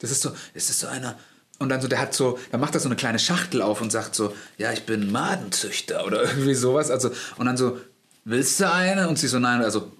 [0.00, 1.16] Das ist so, ist das so einer.
[1.60, 3.92] Und dann so, der hat so, dann macht er so eine kleine Schachtel auf und
[3.92, 6.90] sagt so, ja, ich bin Madenzüchter oder irgendwie sowas.
[6.90, 7.78] Also, und dann so,
[8.24, 9.08] willst du eine?
[9.08, 9.92] Und sie so, nein, also.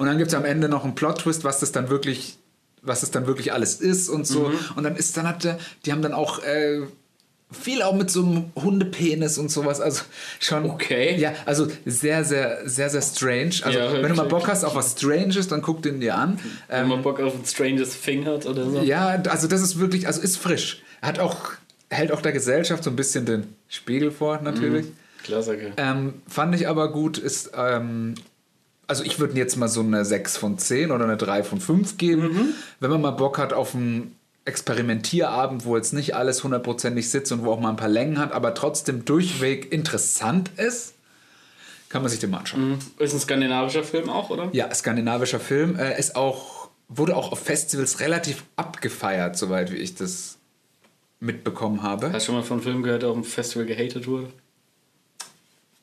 [0.00, 2.38] Und dann gibt es am Ende noch einen Plot-Twist, was das dann wirklich,
[2.80, 4.48] was das dann wirklich alles ist und so.
[4.48, 4.58] Mhm.
[4.76, 6.80] Und dann ist dann hat der, die haben dann auch äh,
[7.52, 9.78] viel auch mit so einem Hundepenis und sowas.
[9.82, 10.04] Also
[10.38, 10.70] schon.
[10.70, 11.16] Okay.
[11.18, 13.56] Ja, also sehr, sehr, sehr, sehr strange.
[13.62, 14.26] Also Ja, wenn du mal.
[14.26, 16.38] Bock hast auf was Stranges, dann guck den dir an.
[16.68, 18.80] Wenn man Bock auf ein Stranges Thing hat oder so.
[18.80, 20.82] Ja, also das ist wirklich, also ist frisch.
[21.02, 21.36] Hat auch,
[21.90, 24.86] hält auch der Gesellschaft so ein bisschen den Spiegel vor, natürlich.
[25.24, 25.72] Klassiker.
[25.76, 28.14] Ähm, fand ich aber gut, ist, ähm,
[28.90, 31.96] also ich würde jetzt mal so eine 6 von 10 oder eine 3 von 5
[31.96, 32.54] geben.
[32.80, 37.44] Wenn man mal Bock hat auf einen Experimentierabend, wo jetzt nicht alles hundertprozentig sitzt und
[37.44, 40.94] wo auch mal ein paar Längen hat, aber trotzdem durchweg interessant ist,
[41.88, 42.78] kann man sich den mal anschauen.
[42.98, 44.48] Ist ein skandinavischer Film auch, oder?
[44.52, 45.78] Ja, skandinavischer Film.
[45.78, 50.38] Äh, ist auch, wurde auch auf Festivals relativ abgefeiert, soweit wie ich das
[51.20, 52.12] mitbekommen habe.
[52.12, 54.30] Hast du schon mal von einem Film gehört, der auf dem Festival gehatet wurde?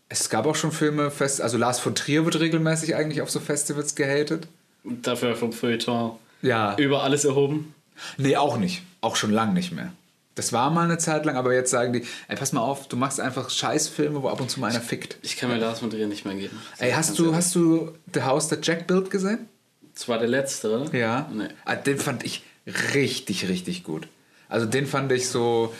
[0.10, 3.40] Es gab auch schon Filme, fest, also Lars von Trier wird regelmäßig eigentlich auf so
[3.40, 4.48] Festivals gehatet.
[4.84, 6.12] Und dafür vom Feuilleton
[6.42, 6.76] Ja.
[6.78, 7.74] über alles erhoben?
[8.18, 8.84] Nee, auch nicht.
[9.02, 9.92] Auch schon lang nicht mehr.
[10.36, 12.96] Das war mal eine Zeit lang, aber jetzt sagen die, ey, pass mal auf, du
[12.96, 15.18] machst einfach Scheißfilme, wo ab und zu mal einer fickt.
[15.24, 16.58] Ich kann mir Lars von Trier nicht mehr geben.
[16.78, 19.48] Ey, hast du, hast du The House That Jack Built gesehen?
[19.96, 20.96] Das war der letzte, oder?
[20.96, 21.28] Ja.
[21.34, 21.48] Nee.
[21.66, 22.44] Ah, Den fand ich
[22.94, 24.08] richtig, richtig gut.
[24.48, 25.74] Also den fand ich so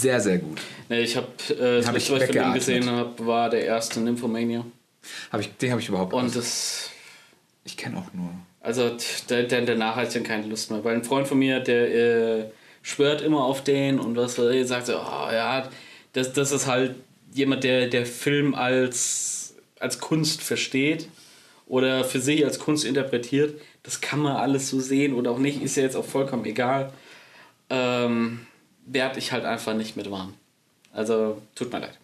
[0.00, 0.60] sehr, sehr gut.
[0.88, 2.54] Nee, ich habe, äh, das Hab letzte, was ich von ihm weggeatmet.
[2.54, 4.64] gesehen habe, war der erste Nymphomania.
[5.30, 6.36] Hab ich, den habe ich überhaupt Und nicht.
[6.36, 6.90] das,
[7.64, 8.30] Ich kenne auch nur.
[8.60, 8.96] also
[9.28, 10.82] da- danach hatte ich dann keine Lust mehr.
[10.84, 11.94] Weil ein Freund von mir, der
[12.40, 12.44] äh,
[12.82, 15.68] schwört immer auf den und was ich, sagt so, oh, ja,
[16.12, 16.96] das, das ist halt
[17.32, 21.08] jemand, der, der Film als, als Kunst versteht
[21.66, 23.60] oder für sich als Kunst interpretiert.
[23.82, 26.92] Das kann man alles so sehen oder auch nicht, ist ja jetzt auch vollkommen egal.
[27.70, 28.46] Ähm,
[28.86, 30.34] werde ich halt einfach nicht mit warm.
[30.92, 31.98] Also tut mir leid.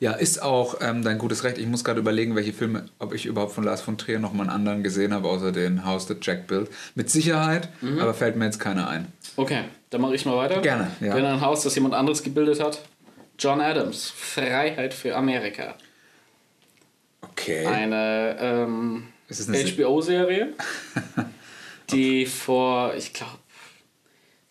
[0.00, 1.58] Ja, ist auch ähm, dein gutes Recht.
[1.58, 4.42] Ich muss gerade überlegen, welche Filme, ob ich überhaupt von Lars von Trier noch mal
[4.44, 6.70] einen anderen gesehen habe, außer den House that Jack built.
[6.94, 7.68] Mit Sicherheit,
[8.00, 9.10] aber fällt mir jetzt keiner ein.
[9.36, 10.60] Okay, dann mache ich mal weiter.
[10.60, 11.14] Gerne, ja.
[11.14, 12.80] Wenn ein Haus, das jemand anderes gebildet hat.
[13.40, 15.74] John Adams, Freiheit für Amerika.
[17.22, 17.66] Okay.
[17.66, 20.54] Eine ähm, eine Se- HBO-Serie,
[21.90, 23.32] die vor, ich glaube,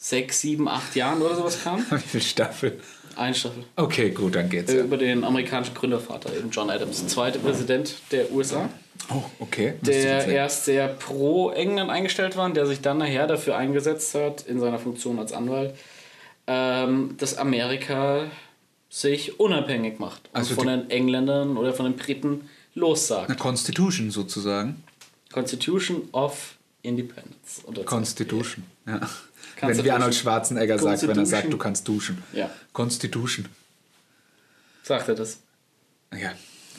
[0.09, 1.85] sechs, sieben, acht Jahren oder sowas kam.
[1.89, 2.73] Wie viele Staffeln?
[3.15, 3.63] Eine Staffel.
[3.75, 4.71] Okay, gut, dann geht's.
[4.71, 4.83] Äh, Ja.
[4.83, 8.69] Über den amerikanischen Gründervater, eben John Adams, zweiter Präsident der USA.
[9.09, 9.73] Oh, okay.
[9.81, 14.43] Der erst sehr pro England eingestellt war, und der sich dann nachher dafür eingesetzt hat,
[14.47, 15.73] in seiner Funktion als Anwalt,
[16.45, 18.25] ähm, dass Amerika
[18.89, 23.29] sich unabhängig macht und Also von den Engländern oder von den Briten lossagt.
[23.29, 24.83] Eine Constitution sozusagen.
[25.33, 27.63] Constitution of Independence.
[27.85, 28.63] Constitution.
[28.85, 29.01] Ja.
[29.59, 30.13] Kannst Wenn wie Arnold?
[30.13, 32.21] Schwarzenegger sagt, wenn er sagt, du kannst duschen.
[32.31, 32.49] Ja.
[32.73, 33.47] Constitution.
[34.83, 35.39] Sagt er das?
[36.13, 36.31] Ja.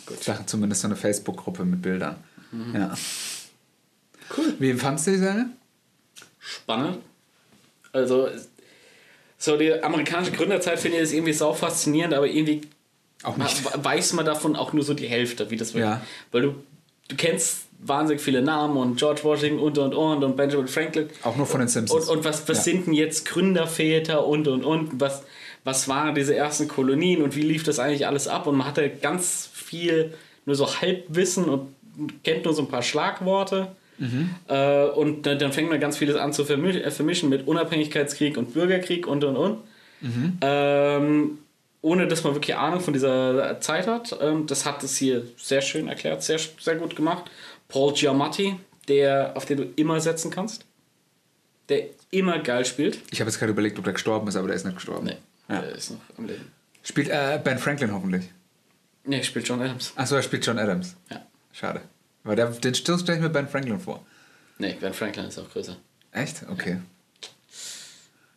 [0.06, 0.22] Gut.
[0.22, 2.16] Sachen zumindest so eine Facebook-Gruppe mit Bildern.
[2.72, 2.96] Ja.
[4.36, 4.54] Cool.
[4.58, 5.46] Wie fandst du die Serie?
[6.38, 6.98] Spannend.
[7.92, 8.28] Also,
[9.36, 12.62] so die amerikanische Gründerzeit finde ich das irgendwie sau faszinierend, aber irgendwie
[13.22, 15.84] weiß man davon auch nur so die Hälfte, wie das wird.
[15.84, 16.00] Ja.
[16.30, 16.54] Weil du,
[17.08, 21.08] du kennst wahnsinnig viele Namen und George Washington und und und und Benjamin Franklin.
[21.22, 22.08] Auch nur von den Simpsons.
[22.08, 22.62] Und, und was, was Ja.
[22.64, 25.00] sind denn jetzt Gründerväter und und und?
[25.00, 25.22] Was,
[25.64, 28.46] was waren diese ersten Kolonien und wie lief das eigentlich alles ab?
[28.46, 30.14] Und man hatte ganz viel
[30.46, 31.68] nur so Halbwissen und
[32.24, 33.68] kennt nur so ein paar Schlagworte.
[33.98, 34.30] Mhm.
[34.48, 38.54] Äh, und dann, dann fängt man ganz vieles an zu äh, vermischen mit Unabhängigkeitskrieg und
[38.54, 39.58] Bürgerkrieg und und und.
[40.00, 40.38] Mhm.
[40.40, 41.38] Ähm,
[41.80, 44.16] ohne dass man wirklich Ahnung von dieser Zeit hat.
[44.20, 47.30] Ähm, das hat es hier sehr schön erklärt, sehr, sehr gut gemacht.
[47.68, 48.58] Paul Giamatti,
[48.88, 50.64] der, auf den du immer setzen kannst,
[51.68, 53.00] der immer geil spielt.
[53.10, 55.06] Ich habe jetzt gerade überlegt, ob der gestorben ist, aber der ist nicht gestorben.
[55.06, 55.16] Nee,
[55.48, 55.60] Ja.
[55.60, 56.50] der ist noch am Leben.
[56.82, 58.24] Spielt äh, Ben Franklin hoffentlich.
[59.04, 59.92] Nee, spielt John Adams.
[59.96, 60.96] Achso, er spielt John Adams.
[61.10, 61.24] Ja.
[61.52, 61.82] Schade.
[62.24, 64.04] Weil der, den stelle ich mir Ben Franklin vor.
[64.58, 65.76] Nee, Ben Franklin ist auch größer.
[66.12, 66.42] Echt?
[66.50, 66.78] Okay.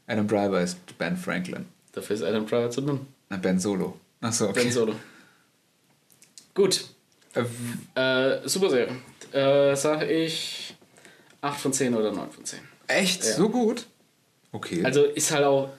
[0.08, 1.66] Adam Driver ist Ben Franklin.
[1.94, 3.06] Dafür ist Adam Driver zu dünn.
[3.30, 3.98] Na, Ben Solo.
[4.22, 4.64] Achso, okay.
[4.64, 4.96] Ben Solo.
[6.54, 6.86] Gut.
[7.34, 7.44] Äh,
[8.00, 8.96] Äh, super Serie.
[9.34, 10.76] Äh, sag ich
[11.42, 12.60] 8 von 10 oder 9 von 10.
[12.88, 13.24] echt?
[13.24, 13.34] Ja.
[13.34, 13.86] So gut?
[14.52, 14.84] Okay.
[14.84, 15.70] Also ist halt auch.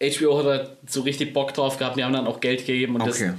[0.00, 3.02] HBO hat halt so richtig Bock drauf gehabt, die haben dann auch Geld gegeben und
[3.02, 3.10] okay.
[3.32, 3.34] das.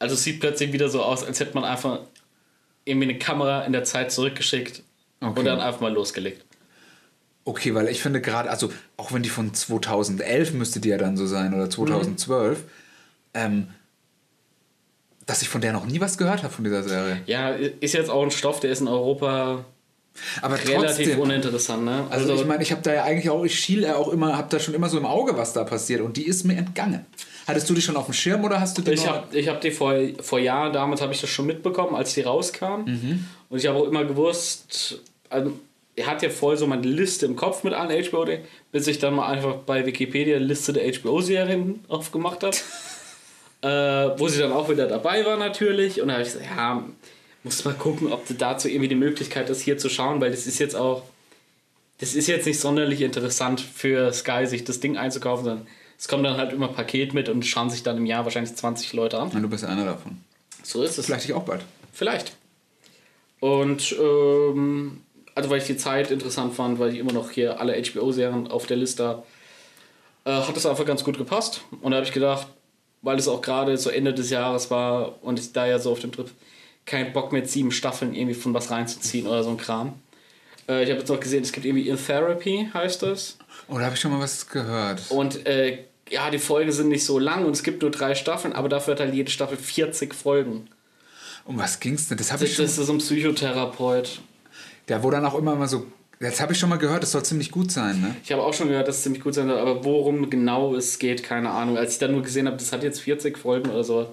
[0.00, 2.00] Also es sieht plötzlich wieder so aus, als hätte man einfach
[2.84, 4.82] irgendwie eine Kamera in der Zeit zurückgeschickt
[5.20, 5.38] Okay.
[5.38, 6.44] und dann einfach mal losgelegt.
[7.44, 11.16] Okay, weil ich finde gerade, also auch wenn die von 2011 müsste die ja dann
[11.16, 12.64] so sein oder 2012,
[13.34, 13.68] ähm,
[15.26, 17.22] dass ich von der noch nie was gehört habe von dieser Serie.
[17.26, 19.64] Ja, ist jetzt auch ein Stoff, der ist in Europa
[20.42, 21.20] Aber relativ trotzdem.
[21.20, 22.06] uninteressant, ne?
[22.10, 24.48] Also, ich meine, ich habe da ja eigentlich auch, ich schiele ja auch immer, habe
[24.50, 27.04] da schon immer so im Auge, was da passiert und die ist mir entgangen.
[27.46, 29.60] Hattest du die schon auf dem Schirm oder hast du die Ich habe ich hab
[29.60, 32.84] die vor, vor Jahren, damals habe ich das schon mitbekommen, als die rauskam.
[32.86, 33.26] Mhm.
[33.50, 35.52] Und ich habe auch immer gewusst, also,
[35.96, 38.26] er hat ja voll so meine Liste im Kopf mit allen HBO,
[38.72, 42.56] bis ich dann mal einfach bei Wikipedia Liste der HBO-Serien aufgemacht habe.
[43.64, 46.02] äh, wo sie dann auch wieder dabei war natürlich.
[46.02, 46.84] Und da habe ich gesagt, ja,
[47.42, 50.46] muss mal gucken, ob du dazu irgendwie die Möglichkeit hast, hier zu schauen, weil das
[50.46, 51.02] ist jetzt auch,
[51.98, 55.66] das ist jetzt nicht sonderlich interessant für Sky, sich das Ding einzukaufen, sondern
[55.98, 58.92] es kommt dann halt immer Paket mit und schauen sich dann im Jahr wahrscheinlich 20
[58.92, 59.30] Leute an.
[59.32, 60.18] Ja, du bist einer davon.
[60.62, 61.06] So ist es.
[61.06, 61.62] Vielleicht ich auch bald.
[61.92, 62.36] Vielleicht.
[63.40, 65.00] Und ähm,
[65.34, 68.66] also weil ich die Zeit interessant fand, weil ich immer noch hier alle HBO-Serien auf
[68.66, 69.22] der Liste habe,
[70.24, 71.62] äh, hat es einfach ganz gut gepasst.
[71.80, 72.46] Und da habe ich gedacht,
[73.04, 76.00] weil es auch gerade so Ende des Jahres war und ich da ja so auf
[76.00, 76.30] dem Trip
[76.86, 79.94] keinen Bock mit sieben Staffeln irgendwie von was reinzuziehen oder so ein Kram.
[80.68, 83.38] Äh, ich habe jetzt noch gesehen, es gibt irgendwie In Therapy, heißt das.
[83.68, 85.02] Oh, da habe ich schon mal was gehört.
[85.10, 88.52] Und äh, ja, die Folgen sind nicht so lang und es gibt nur drei Staffeln,
[88.52, 90.68] aber dafür hat halt jede Staffel 40 Folgen.
[91.44, 92.18] Um was ging's denn?
[92.18, 92.64] Das habe ich schon.
[92.64, 94.20] das ist so ein Psychotherapeut.
[94.88, 95.86] Der, wo dann auch immer mal so.
[96.30, 98.16] Das habe ich schon mal gehört, das soll ziemlich gut sein, ne?
[98.24, 100.98] Ich habe auch schon gehört, dass es ziemlich gut sein soll, aber worum genau es
[100.98, 101.76] geht, keine Ahnung.
[101.76, 104.08] Als ich dann nur gesehen habe, das hat jetzt 40 Folgen oder so.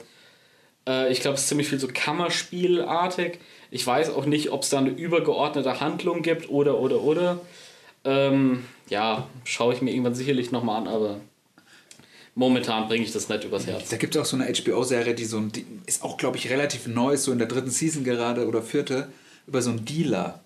[0.88, 3.40] Äh, ich glaube, es ist ziemlich viel so Kammerspielartig.
[3.70, 7.40] Ich weiß auch nicht, ob es da eine übergeordnete Handlung gibt oder, oder, oder.
[8.04, 11.22] Ähm, ja, schaue ich mir irgendwann sicherlich nochmal an, aber
[12.36, 13.90] momentan bringe ich das nicht übers Herz.
[13.90, 16.50] Da gibt es auch so eine HBO-Serie, die so ein, die ist auch, glaube ich,
[16.50, 19.10] relativ neu, ist so in der dritten Season gerade oder vierte,
[19.48, 20.42] über so einen Dealer.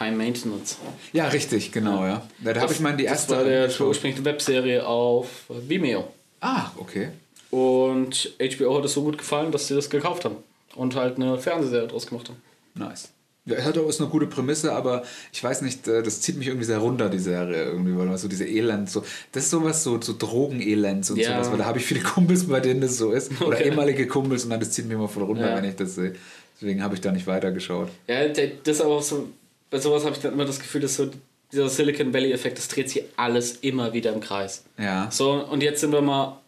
[0.00, 0.76] High Maintenance.
[1.12, 2.26] Ja, richtig, genau, ja.
[2.42, 6.08] Da, da habe ich mal die erste Das war der ursprüngliche Webserie auf Vimeo.
[6.40, 7.08] Ah, okay.
[7.50, 10.36] Und HBO hat es so gut gefallen, dass sie das gekauft haben.
[10.74, 12.40] Und halt eine Fernsehserie draus gemacht haben.
[12.74, 13.10] Nice.
[13.46, 15.02] Ja, hat auch ist eine gute Prämisse, aber
[15.32, 18.28] ich weiß nicht, äh, das zieht mich irgendwie sehr runter, die Serie irgendwie, weil so
[18.28, 19.02] diese Elend, so,
[19.32, 21.32] das ist sowas, so, so Drogenelends und Ja.
[21.32, 23.64] sowas, weil da habe ich viele Kumpels, bei denen das so ist, oder Okay.
[23.68, 25.56] ehemalige Kumpels und dann das zieht mich immer voll runter, Ja.
[25.56, 26.14] wenn ich das sehe.
[26.60, 27.88] Deswegen habe ich da nicht weitergeschaut.
[28.06, 29.30] Ja, das ist aber auch so,
[29.70, 31.10] bei sowas habe ich dann immer das Gefühl, dass so
[31.52, 34.64] dieser Silicon Valley-Effekt, das dreht sich alles immer wieder im Kreis.
[34.78, 35.10] Ja.
[35.10, 36.40] So, und jetzt sind wir mal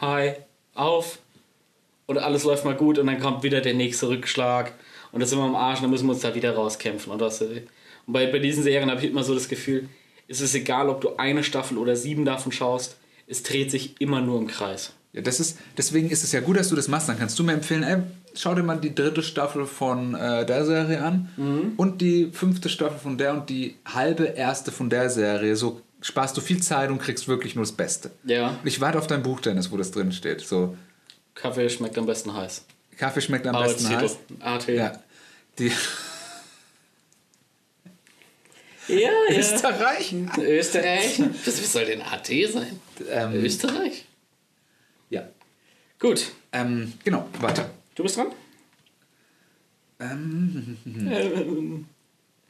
[0.00, 0.32] hi,
[0.74, 1.18] auf
[2.06, 4.72] und alles läuft mal gut und dann kommt wieder der nächste Rückschlag
[5.12, 7.12] und dann sind wir am Arsch und dann müssen wir uns da wieder rauskämpfen.
[7.12, 7.68] Und, das, und
[8.06, 9.88] bei, bei diesen Serien habe ich immer so das Gefühl,
[10.26, 12.96] es ist egal, ob du eine Staffel oder sieben davon schaust,
[13.26, 14.92] es dreht sich immer nur im Kreis.
[15.12, 17.08] Ja, das ist, deswegen ist es ja gut, dass du das machst.
[17.08, 18.02] Dann kannst du mir empfehlen, ey,
[18.34, 21.72] schau dir mal die dritte Staffel von äh, der Serie an Mhm.
[21.76, 25.56] und die fünfte Staffel von der und die halbe erste von der Serie.
[25.56, 28.10] So sparst du viel Zeit und kriegst wirklich nur das Beste.
[28.24, 28.58] Ja.
[28.64, 30.40] Ich warte auf dein Buch, Dennis, wo das drin steht.
[30.40, 30.76] So,
[31.34, 32.64] Kaffee schmeckt am besten heiß.
[32.96, 34.18] Kaffee schmeckt am besten Arbeitstitel.
[34.40, 34.66] heiß.
[34.66, 34.68] AT.
[34.68, 34.92] Ja.
[35.58, 35.72] Die
[38.88, 38.96] ja.
[38.96, 39.10] ja.
[39.38, 40.14] Österreich?
[40.38, 41.20] Österreich?
[41.44, 42.80] Was, was soll denn AT sein?
[43.10, 44.04] Ähm, Österreich?
[45.10, 45.24] ja.
[46.00, 47.68] Gut, Ähm, genau, weiter.
[47.98, 48.28] Du bist dran?
[50.00, 51.86] Ähm, Ähm,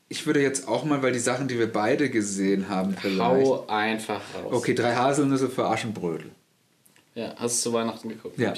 [0.09, 3.21] ich würde jetzt auch mal, weil die Sachen, die wir beide gesehen haben, vielleicht.
[3.21, 4.53] hau einfach raus.
[4.53, 6.31] Okay, drei Haselnüsse für Aschenbrödel.
[7.15, 8.39] Ja, hast du zu Weihnachten geguckt?
[8.39, 8.55] Ja.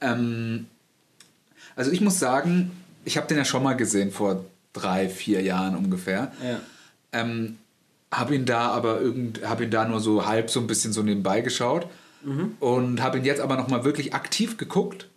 [0.00, 0.66] Ähm,
[1.76, 2.70] also ich muss sagen,
[3.04, 6.32] ich habe den ja schon mal gesehen vor drei, vier Jahren ungefähr.
[6.42, 6.60] Ja.
[7.12, 7.58] Ähm,
[8.12, 11.02] habe ihn da aber irgend, habe ihn da nur so halb so ein bisschen so
[11.02, 11.86] nebenbei geschaut
[12.60, 15.08] und habe ihn jetzt aber noch mal wirklich aktiv geguckt.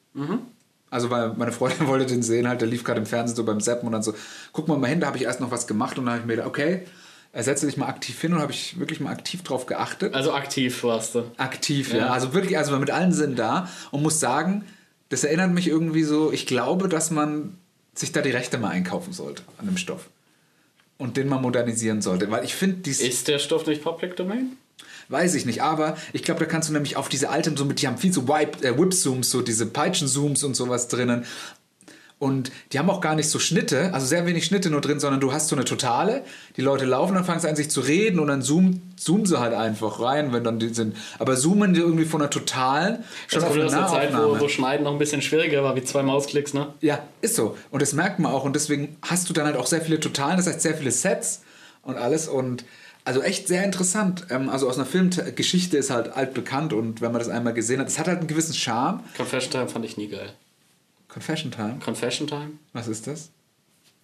[0.90, 3.60] Also weil meine Freundin wollte den sehen, halt, der lief gerade im Fernsehen so beim
[3.60, 4.14] Zappen und dann so,
[4.54, 6.28] guck mal mal hin, da habe ich erst noch was gemacht und dann habe ich
[6.28, 6.86] mir gedacht, okay,
[7.34, 10.14] setze dich mal aktiv hin und habe ich wirklich mal aktiv drauf geachtet.
[10.14, 11.24] Also aktiv warst du.
[11.38, 12.00] Aktiv, ja.
[12.00, 12.10] Ja.
[12.10, 14.66] Also wirklich, also mit allen Sinnen da und muss sagen,
[15.10, 17.58] das erinnert mich irgendwie so, ich glaube, dass man
[17.94, 20.10] sich da die Rechte mal einkaufen sollte an dem Stoff.
[20.98, 22.32] Und den mal modernisieren sollte.
[22.32, 24.58] Weil ich finde, dies Ist der Stoff nicht Public Domain?
[25.10, 27.82] Weiß ich nicht, aber ich glaube, da kannst du nämlich auf diese alten, so mit,
[27.82, 31.26] die haben viel so Wipe, äh, Whip-Zooms, so diese Peitschen-Zooms und sowas drinnen.
[32.20, 35.22] Und die haben auch gar nicht so Schnitte, also sehr wenig Schnitte nur drin, sondern
[35.22, 36.24] du hast so eine Totale,
[36.56, 39.40] die Leute laufen, dann fangen sie an sich zu reden und dann zoomen, zoomen sie
[39.40, 40.98] halt einfach rein, wenn dann die sind.
[41.20, 44.48] Aber zoomen die irgendwie von einer Totalen schon Das auf eine aus Zeit, wo, wo
[44.48, 46.74] Schneiden noch ein bisschen schwieriger war, wie zwei Mausklicks, ne?
[46.82, 47.56] Ja, ist so.
[47.70, 48.46] Und das merkt man auch.
[48.46, 51.44] Und deswegen hast du dann halt auch sehr viele Totalen, das heißt sehr viele Sets
[51.84, 52.28] und alles.
[52.28, 52.66] Und
[53.08, 54.28] also echt sehr interessant.
[54.30, 57.88] Ähm, also aus einer Filmgeschichte ist halt altbekannt und wenn man das einmal gesehen hat,
[57.88, 59.02] es hat halt einen gewissen Charme.
[59.16, 60.30] Confession Time fand ich nie geil.
[61.08, 62.52] Confession Time, Confession Time?
[62.74, 63.30] was ist das?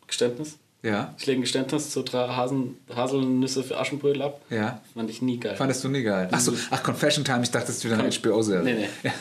[0.08, 0.58] Geständnis?
[0.82, 4.42] Ja, Ich lege ein Geständnis zu drei Hasen, Haselnüsse für Aschenbrödel ab.
[4.50, 4.82] ja.
[4.94, 5.56] Fand ich nie geil.
[5.56, 6.28] Fandest du nie geil?
[6.32, 8.64] Ach so, ach Confession Time, ich dachte, das ist wieder eine HBO-Serie.
[8.64, 8.90] Nee, nee.
[9.04, 9.14] Ja.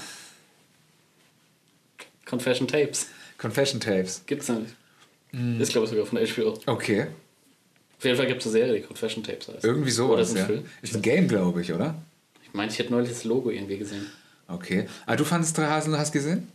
[2.26, 3.06] Confession Tapes.
[3.38, 4.22] Confession Tapes.
[4.26, 4.74] Gibt's nicht.
[5.30, 5.60] Hm.
[5.60, 6.58] Ist, glaube ich, sogar von HBO.
[6.66, 7.06] Okay,
[8.02, 9.64] Auf jeden Fall gibt es eine Serie, die Confession Tapes heißt.
[9.64, 10.44] irgendwie Oder sowas, ist ein ja.
[10.46, 10.64] Film.
[10.82, 11.94] Ist ein Game, glaube ich, oder?
[12.42, 14.06] Ich meine, ich hätte neulich das Logo irgendwie gesehen.
[14.48, 14.86] Okay.
[15.06, 16.48] Aber du fandest drei Hasen, hast gesehen?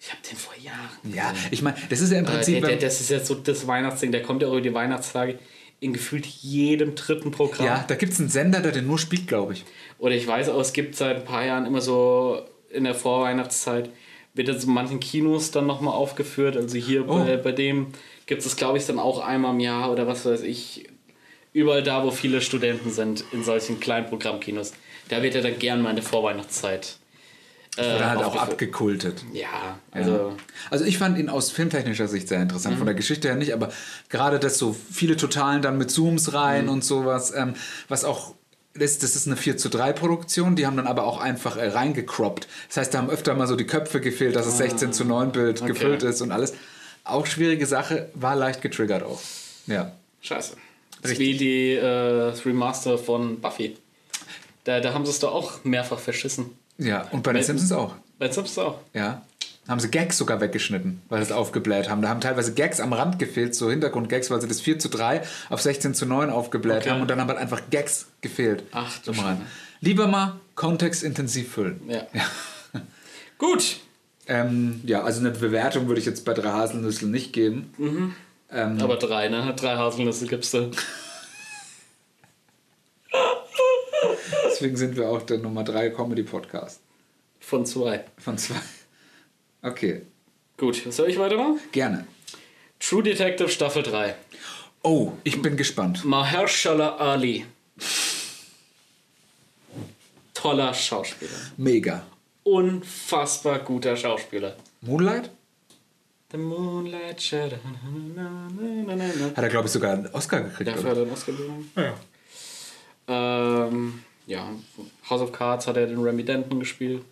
[0.00, 0.78] Ich habe den vor Jahren.
[1.12, 1.48] Ja, gesehen.
[1.50, 2.54] ich meine, das ist ja im Äh, Prinzip...
[2.54, 4.72] der, der, wenn- das ist jetzt so das Weihnachtsding, der kommt ja auch über die
[4.74, 5.38] Weihnachtstage
[5.80, 7.66] in gefühlt jedem dritten Programm.
[7.66, 9.64] ja, da gibt es einen Sender, der den nur spielt, glaube ich.
[9.98, 13.90] Oder ich weiß auch, es gibt seit ein paar Jahren immer so in der Vorweihnachtszeit,
[14.34, 16.56] wird das in manchen Kinos dann nochmal aufgeführt.
[16.56, 17.18] Also hier Oh.
[17.18, 17.88] bei, bei dem
[18.26, 20.86] gibt es, glaube ich, dann auch einmal im Jahr oder was weiß ich.
[21.52, 24.72] Überall da, wo viele Studenten sind, in solchen kleinen Programmkinos.
[25.08, 26.96] Da wird er dann gern mal in der Vorweihnachtszeit.
[27.76, 29.24] Äh, Oder halt auch abgekultet.
[29.32, 30.36] Ja, also.
[30.70, 33.70] Also ich fand ihn aus filmtechnischer Sicht sehr interessant, von der Geschichte her nicht, aber
[34.10, 37.54] gerade das so viele Totalen dann mit Zooms rein und sowas, ähm,
[37.88, 38.34] was auch,
[38.74, 41.68] das, das ist eine 4 zu 3 Produktion, die haben dann aber auch einfach äh,
[41.68, 42.46] reingecroppt.
[42.68, 45.32] Das heißt, da haben öfter mal so die Köpfe gefehlt, dass es 16 zu 9
[45.32, 45.72] Bild Okay.
[45.72, 46.52] gefüllt ist und alles.
[47.04, 49.20] Auch schwierige Sache, war leicht getriggert auch.
[49.66, 49.92] Ja.
[50.20, 50.56] Scheiße.
[51.04, 51.18] Richtig.
[51.18, 51.84] wie die äh,
[52.44, 53.76] Remaster von Buffy.
[54.64, 56.50] Da, da haben sie es doch auch mehrfach verschissen.
[56.78, 57.94] Ja, und bei den Simpsons auch.
[58.18, 58.78] Bei Simpsons auch.
[58.94, 59.22] Ja.
[59.68, 62.02] Haben sie Gags sogar weggeschnitten, weil sie es aufgebläht haben.
[62.02, 65.22] Da haben teilweise Gags am Rand gefehlt, so Hintergrundgags, weil sie das 4 zu 3
[65.50, 66.90] auf 16 zu 9 aufgebläht Okay.
[66.90, 68.64] haben und dann haben halt einfach Gags gefehlt.
[68.72, 69.12] Ach, du.
[69.14, 69.42] Schande.
[69.80, 71.80] Lieber mal kontextintensiv füllen.
[71.88, 72.06] Ja.
[73.38, 73.78] Gut.
[74.28, 77.74] Ähm, ja, also eine Bewertung würde ich jetzt bei drei Haselnüsseln nicht geben.
[78.52, 79.54] Ähm, Aber drei, ne?
[79.56, 80.70] Drei Haselnüsse gibst du.
[84.46, 86.80] deswegen sind wir auch der Nummer 3 Comedy-Podcast.
[87.40, 88.04] Von zwei.
[88.18, 88.60] Von zwei.
[89.62, 90.02] Okay,
[90.56, 91.58] Gut, soll ich weitermachen?
[91.72, 92.06] gerne.
[92.78, 94.14] True Detective Staffel 3.
[94.82, 96.04] Oh, ich bin gespannt.
[96.04, 97.46] Mahershala Ali.
[100.34, 101.30] Toller Schauspieler.
[101.56, 102.04] Mega.
[102.42, 104.56] Unfassbar guter Schauspieler.
[104.80, 105.30] Moonlight?
[106.32, 107.56] The Moonlight Shadow.
[109.36, 110.70] Hat er, glaube ich, sogar einen Oscar gekriegt.
[110.70, 111.70] Dafür hat er einen Oscar bekommen.
[111.76, 111.94] Ja.
[113.08, 114.48] Ähm, ja,
[115.10, 117.02] House of Cards hat er den Remy Denton gespielt.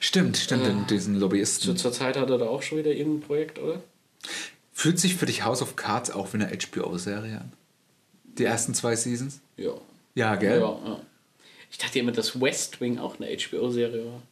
[0.00, 1.76] Stimmt, stimmt, den- diesen Lobbyisten.
[1.76, 3.82] zur Zeit hat er da auch schon wieder irgendein Projekt, oder?
[4.72, 7.52] Fühlt sich für dich House of Cards auch wie eine HBO-Serie an?
[8.38, 9.40] Die ersten zwei Seasons?
[9.56, 9.72] Ja.
[10.14, 10.60] Ja, gell?
[10.60, 11.00] Ja, ja.
[11.70, 14.22] Ich dachte immer, dass West Wing auch eine HBO-Serie war.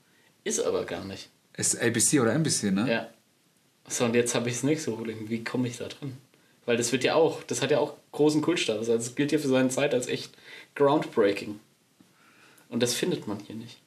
[0.44, 1.28] Ist aber gar nicht.
[1.56, 2.90] Ist ABC oder NBC, ne?
[2.90, 3.08] Ja.
[3.90, 5.28] So, und jetzt habe ich das nächste Problem.
[5.28, 6.16] Wie komme ich da dran?
[6.64, 8.88] Weil das wird ja auch, das hat ja auch großen Kultstatus.
[8.88, 10.30] Also es gilt ja für seine Zeit als echt
[10.76, 11.58] groundbreaking.
[12.68, 13.78] Und das findet man hier nicht.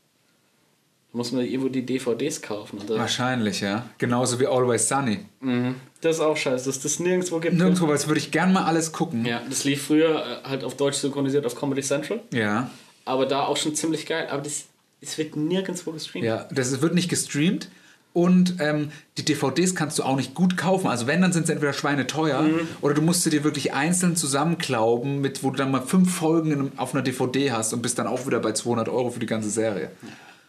[1.11, 2.79] Da muss man irgendwo die DVDs kaufen.
[2.85, 2.97] So.
[2.97, 3.89] Wahrscheinlich, ja.
[3.97, 5.19] Genauso wie Always Sunny.
[5.39, 5.75] Mhm.
[6.01, 7.55] Das ist auch scheiße, dass das nirgendwo gibt.
[7.55, 9.25] Nirgendwo, weil das würde ich gern mal alles gucken.
[9.25, 12.19] Ja, das lief früher äh, halt auf Deutsch synchronisiert auf Comedy Central.
[12.33, 12.69] Ja.
[13.05, 14.27] Aber da auch schon ziemlich geil.
[14.29, 14.65] Aber das,
[14.99, 16.25] das wird nirgendwo gestreamt.
[16.25, 17.69] Ja, das wird nicht gestreamt.
[18.13, 20.87] Und ähm, die DVDs kannst du auch nicht gut kaufen.
[20.87, 22.67] Also wenn, dann sind sie entweder schweineteuer Mhm.
[22.81, 26.51] oder du musst sie dir wirklich einzeln zusammenklauben, mit, wo du dann mal fünf Folgen
[26.51, 29.25] in, auf einer DVD hast und bist dann auch wieder bei 200 Euro für die
[29.25, 29.89] ganze Serie.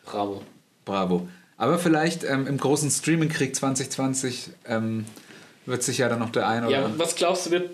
[0.05, 0.43] Bravo.
[0.85, 1.27] Bravo.
[1.57, 5.07] Aber vielleicht ähm, im großen Streaming-Krieg 2020 ähm,
[5.65, 7.71] wird sich ja dann noch der ein oder Ja, was glaubst du wird,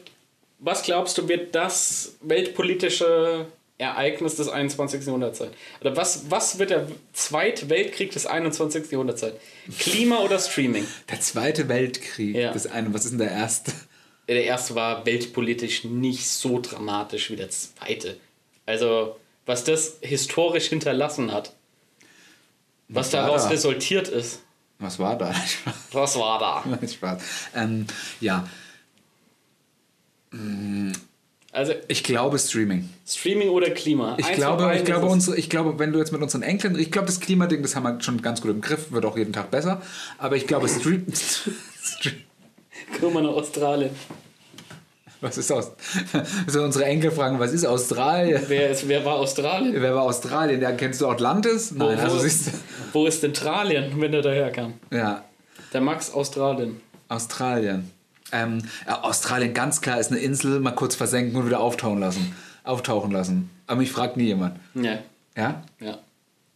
[0.61, 3.47] was glaubst du wird das weltpolitische
[3.81, 5.05] Ereignis des 21.
[5.07, 5.51] Jahrhunderts sein?
[5.81, 8.91] Oder was, was wird der Zweite Weltkrieg des 21.
[8.93, 9.33] Jahrhunderts sein?
[9.79, 10.87] Klima oder Streaming?
[11.11, 12.37] der Zweite Weltkrieg.
[12.37, 12.53] Ja.
[12.53, 13.73] Das eine, was ist denn der erste?
[14.29, 18.17] Der erste war weltpolitisch nicht so dramatisch wie der zweite.
[18.67, 19.17] Also,
[19.47, 21.53] was das historisch hinterlassen hat,
[22.89, 23.49] was war daraus da?
[23.49, 24.41] resultiert ist,
[24.79, 25.35] Was war da?
[25.93, 26.87] was war da?
[26.87, 27.23] Spaß.
[27.57, 27.87] Ähm,
[28.21, 28.47] ja,
[31.53, 32.89] Also, ich glaube Streaming.
[33.07, 34.15] Streaming oder Klima?
[34.19, 36.93] Ich Eins glaube, ich glaube, unsere, ich glaube, wenn du jetzt mit unseren Enkeln, ich
[36.93, 39.51] glaube, das Klimading, das haben wir schon ganz gut im Griff, wird auch jeden Tag
[39.51, 39.83] besser.
[40.19, 41.07] Aber ich glaube, Stream,
[41.83, 42.15] Stream
[43.01, 43.91] Guck mal nach Australien.
[45.21, 45.73] was ist aus?
[46.47, 48.43] So unsere Enkel fragen, was ist Australien?
[48.49, 49.75] Wer, ist, wer war Australien?
[49.75, 50.61] Wer war Australien?
[50.61, 51.73] Ja, kennst du Atlantis?
[51.73, 52.51] Nein, wo, also wo, siehst du.
[52.93, 54.75] wo ist denn Tralien, wenn er daherkam?
[54.93, 55.25] Ja,
[55.73, 56.81] Der Max Australien.
[57.09, 57.91] Australien.
[58.33, 62.35] Ähm, Australien ganz klar ist eine Insel, mal kurz versenken und wieder auftauchen lassen.
[62.65, 63.51] Auftauchen lassen.
[63.67, 64.57] Aber mich fragt nie jemand.
[64.75, 64.99] Ja,
[65.37, 65.63] Ja?
[65.81, 65.99] ja.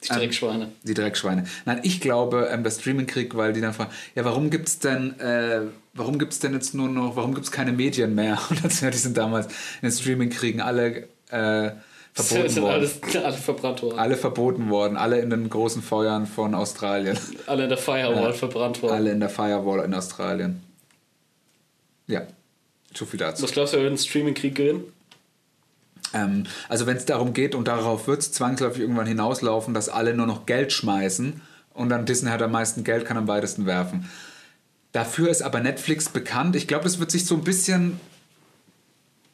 [0.03, 0.69] Die Dreckschweine.
[0.83, 1.45] Die Dreckschweine.
[1.65, 5.63] Nein, ich glaube, ähm, der Streaming-Krieg, weil die dann fragen, ja, warum gibt's denn, äh,
[5.95, 8.39] warum gibt's denn jetzt nur noch, warum gibt's keine Medien mehr?
[8.51, 11.71] Und dann sind, die sind damals in den Streaming-Kriegen alle äh,
[12.13, 12.73] verboten sind worden.
[12.75, 13.99] alles, alle verbrannt worden.
[13.99, 17.17] alle verboten worden, alle in den großen Feuern von Australien.
[17.47, 18.33] Alle in der Firewall Ja.
[18.35, 18.93] verbrannt worden.
[18.93, 20.63] Alle in der Firewall in Australien.
[22.07, 22.27] Ja,
[22.93, 23.43] so viel dazu.
[23.43, 24.85] Was glaubst du, wer wird einen Streaming-Krieg gewinnen?
[26.13, 30.15] Ähm, also wenn es darum geht, und darauf wird es zwangsläufig irgendwann hinauslaufen, dass alle
[30.15, 31.41] nur noch Geld schmeißen
[31.73, 34.09] und dann Disney hat am meisten Geld, kann am weitesten werfen.
[34.93, 36.55] Dafür ist aber Netflix bekannt.
[36.55, 37.99] Ich glaube, das wird sich so ein bisschen...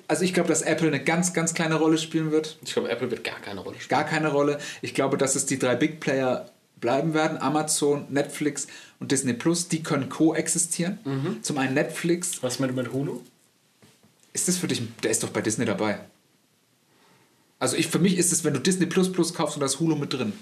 [0.08, 2.58] Also ich glaube, dass Apple eine ganz, ganz kleine Rolle spielen wird.
[2.64, 4.00] Ich glaube, Apple wird gar keine Rolle spielen.
[4.00, 4.58] Gar keine Rolle.
[4.82, 7.38] Ich glaube, dass es die drei Big Player bleiben werden.
[7.38, 8.66] Amazon, Netflix
[9.00, 9.68] und Disney Plus.
[9.68, 10.98] Die können koexistieren.
[11.42, 12.42] Zum einen Netflix.
[12.42, 13.20] Was mit, mit Hulu?
[14.32, 14.82] Ist das für dich...
[15.02, 15.98] Der ist doch bei Disney dabei.
[17.58, 19.80] Also ich, für mich ist es, wenn du Disney Plus Plus kaufst und da ist
[19.80, 20.32] Hulu mit drin.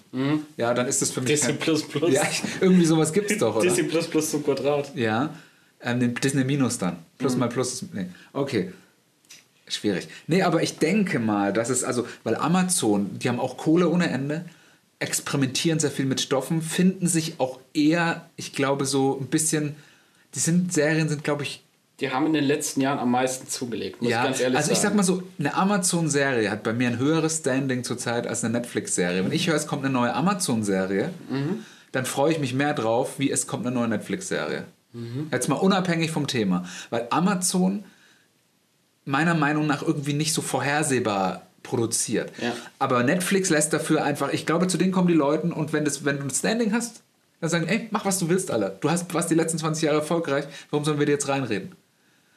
[0.57, 1.31] Ja, dann ist das für mich...
[1.31, 2.13] Disney kein- Plus Plus.
[2.13, 2.23] Ja,
[2.61, 3.65] irgendwie sowas gibt es doch, oder?
[3.65, 4.95] Disney Plus Plus zum Quadrat.
[4.95, 5.35] Ja,
[5.81, 6.99] ähm, den Disney Minus dann.
[7.17, 7.95] Plus mal Plus ist...
[7.95, 8.73] Nee, okay.
[9.67, 10.09] Schwierig.
[10.27, 12.07] Nee, aber ich denke mal, dass es also...
[12.25, 14.45] Weil Amazon, die haben auch Kohle ohne Ende,
[14.99, 19.77] experimentieren sehr viel mit Stoffen, finden sich auch eher, ich glaube, so ein bisschen...
[20.35, 21.63] Die sind, Serien sind, glaube ich,
[22.01, 24.69] Die haben in den letzten Jahren am meisten zugelegt, muss ja, ich ganz ehrlich also
[24.69, 24.77] sagen.
[24.77, 28.53] ich sag mal so, eine Amazon-Serie hat bei mir ein höheres Standing zurzeit als eine
[28.53, 29.25] Netflix-Serie.
[29.25, 31.65] Wenn ich höre, es kommt eine neue Amazon-Serie, Mhm.
[31.93, 34.65] dann freue ich mich mehr drauf, wie es kommt eine neue Netflix-Serie.
[34.93, 35.29] Mhm.
[35.33, 36.65] Jetzt mal unabhängig vom Thema.
[36.91, 37.85] Weil Amazon
[39.07, 42.33] meiner Meinung nach irgendwie nicht so vorhersehbar produziert.
[42.41, 42.53] Ja.
[42.79, 46.05] Aber Netflix lässt dafür einfach, ich glaube, zu denen kommen die Leute und wenn, das,
[46.05, 47.03] wenn du ein Standing hast,
[47.41, 48.77] dann sagen, ey, mach was du willst, alle.
[48.81, 51.73] Du hast, warst die letzten 20 Jahre erfolgreich, warum sollen wir dir jetzt reinreden?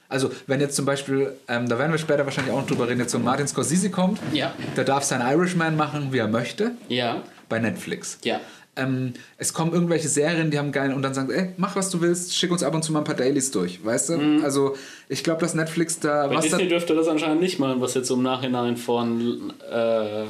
[0.09, 2.99] Also, wenn jetzt zum Beispiel, ähm, da werden wir später wahrscheinlich auch noch drüber reden,
[2.99, 4.53] jetzt so ein Martin Scorsese kommt, Ja.
[4.75, 8.17] der darf sein Irishman machen, wie er möchte, ja, bei Netflix.
[8.23, 8.39] ja.
[8.77, 11.99] Ähm, es kommen irgendwelche Serien, die haben geil und dann sagen, ey, mach was du
[11.99, 14.39] willst, schick uns ab und zu mal ein paar Dailies durch, weißt du?
[14.43, 14.75] Also,
[15.09, 17.95] ich glaube, dass Netflix da Bei was da, Disney dürfte das anscheinend nicht machen, was
[17.95, 20.23] jetzt so im Nachhinein von äh,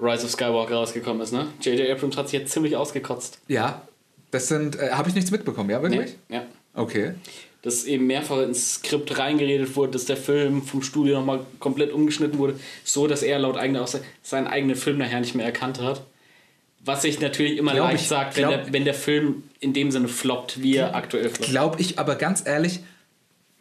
[0.00, 1.48] Rise of Skywalker rausgekommen ist, ne?
[1.60, 1.90] J.J.
[1.90, 3.38] Abrams hat sich jetzt ziemlich ausgekotzt.
[3.48, 3.82] Ja,
[4.30, 6.16] das sind, äh, habe ich nichts mitbekommen, ja, wirklich?
[6.28, 6.44] Ja.
[6.74, 7.12] Okay.
[7.62, 12.38] dass eben mehrfach ins Skript reingeredet wurde, dass der Film vom Studio nochmal komplett umgeschnitten
[12.38, 16.02] wurde, so dass er laut eigener Aussage seinen eigenen Film nachher nicht mehr erkannt hat.
[16.86, 19.74] Was sich natürlich immer Glaub leicht ich- sagt, wenn, glaub- der, wenn der Film in
[19.74, 21.50] dem Sinne floppt, wie er aktuell floppt.
[21.50, 22.80] Glaube ich aber ganz ehrlich,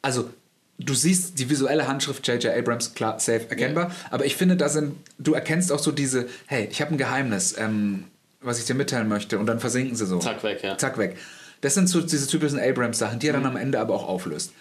[0.01, 0.29] also
[0.77, 2.53] du siehst die visuelle Handschrift J.J.
[2.55, 6.67] Abrams, klar, safe erkennbar, aber ich finde, da sind, du erkennst auch so diese, hey,
[6.71, 8.05] ich habe ein Geheimnis, ähm,
[8.41, 10.19] was ich dir mitteilen möchte und dann versinken sie so.
[10.19, 10.77] Zack, weg, ja.
[10.77, 11.17] Zack, weg.
[11.61, 14.51] Das sind so diese typischen Abrams-Sachen, die er dann am Ende aber auch auflöst.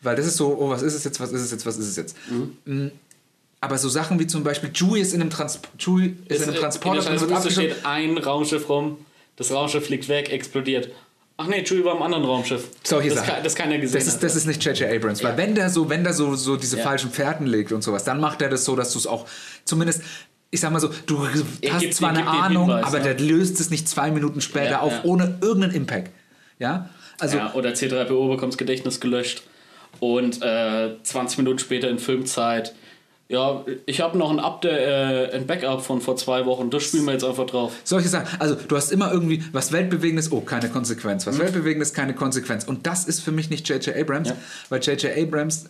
[0.00, 1.88] Weil das ist so, oh, was ist es jetzt, was ist es jetzt, was ist
[1.88, 2.16] es jetzt?
[2.64, 2.86] Mm,
[3.60, 6.58] Aber so Sachen wie zum Beispiel, Chewie ist in einem, Trans Chewie ist in einem
[6.60, 8.98] Transporter in der drin, wird steht ein Raumschiff rum,
[9.36, 10.90] das Raumschiff fliegt weg, explodiert.
[11.36, 12.68] Ach nee, Chewie war im anderen Raumschiff.
[12.84, 13.30] Solche das, Sachen.
[13.34, 14.22] ka- das keiner gesehen Das ist, hat.
[14.24, 14.90] das ist nicht J.J.
[14.92, 15.36] Abrams, weil Ja.
[15.36, 16.84] wenn der so, wenn der so, so diese Ja.
[16.84, 19.26] falschen Fährten legt und sowas, dann macht er das so, dass du es auch
[19.64, 20.02] zumindest,
[20.50, 21.24] ich sag mal so, du
[21.60, 23.14] Er hast gibt- zwar eine Ahnung, Hinweis, aber ne?
[23.14, 25.00] der löst es nicht zwei Minuten später Ja, auf, ja.
[25.04, 26.10] ohne irgendeinen Impact.
[26.58, 26.88] Ja?
[27.20, 29.42] Also, ja, oder C3PO bekommt das Gedächtnis gelöscht
[30.00, 32.74] und äh, 20 Minuten später in Filmzeit.
[33.28, 34.80] Ja, ich habe noch ein Update,
[35.32, 36.70] äh, ein Backup von vor zwei Wochen.
[36.70, 37.72] Das spielen wir jetzt einfach drauf.
[37.84, 38.40] solche Sachen.
[38.40, 41.26] Also, du hast immer irgendwie was Weltbewegendes, oh, keine Konsequenz.
[41.26, 41.30] Mhm.
[41.30, 42.64] Was Weltbewegendes, keine Konsequenz.
[42.64, 43.94] Und das ist für mich nicht J.J.
[43.96, 44.36] Abrams, Ja.
[44.70, 45.16] weil J.J.
[45.16, 45.66] Abrams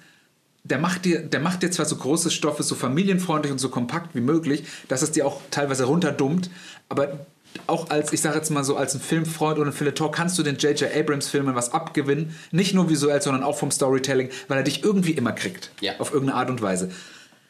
[0.64, 4.14] der macht dir, der macht dir zwar so große Stoffe so familienfreundlich und so kompakt
[4.14, 6.50] wie möglich, dass es dir auch teilweise runterdummt,
[6.90, 7.26] aber
[7.66, 10.42] auch als, ich sage jetzt mal so, als ein Filmfreund oder ein Feuilleton kannst du
[10.42, 10.94] den J.J.
[10.94, 12.36] Abrams-Filmen was abgewinnen.
[12.50, 15.70] Nicht nur visuell, sondern auch vom Storytelling, weil er dich irgendwie immer kriegt.
[15.80, 15.92] Ja.
[15.98, 16.90] Auf irgendeine Art und Weise.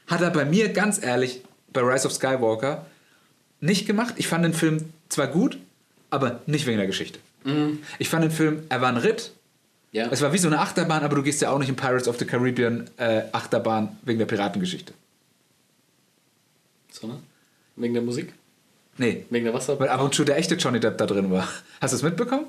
[0.08, 2.86] Hat er bei mir, ganz ehrlich, bei Rise of Skywalker
[3.60, 4.14] nicht gemacht.
[4.16, 5.58] Ich fand den Film zwar gut,
[6.10, 7.18] aber nicht wegen der Geschichte.
[7.98, 9.30] Ich fand den Film, er war ein Ritt,
[9.92, 10.08] Ja.
[10.10, 12.18] es war wie so eine Achterbahn, aber du gehst ja auch nicht in Pirates of
[12.18, 14.92] the Caribbean äh, Achterbahn wegen der Piratengeschichte.
[16.92, 17.18] So, ne?
[17.76, 18.32] Wegen der Musik?
[18.98, 19.78] Nee, Wegen der Wasser?
[19.78, 21.48] weil ab und zu der echte Johnny Depp da drin war.
[21.80, 22.46] Hast du es mitbekommen?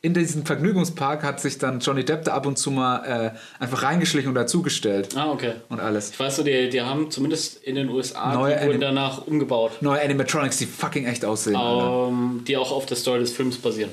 [0.00, 3.82] In diesem Vergnügungspark hat sich dann Johnny Depp da ab und zu mal äh, einfach
[3.82, 5.54] reingeschlichen und dazugestellt Ah, okay.
[5.70, 6.10] und alles.
[6.10, 9.72] Ich weiß so, die, die haben zumindest in den USA, Neue die wurden danach umgebaut,
[9.82, 11.56] Neue Animatronics, die fucking echt aussehen.
[11.56, 12.08] Alter.
[12.10, 13.90] ähm, die auch auf der Story des Films basieren.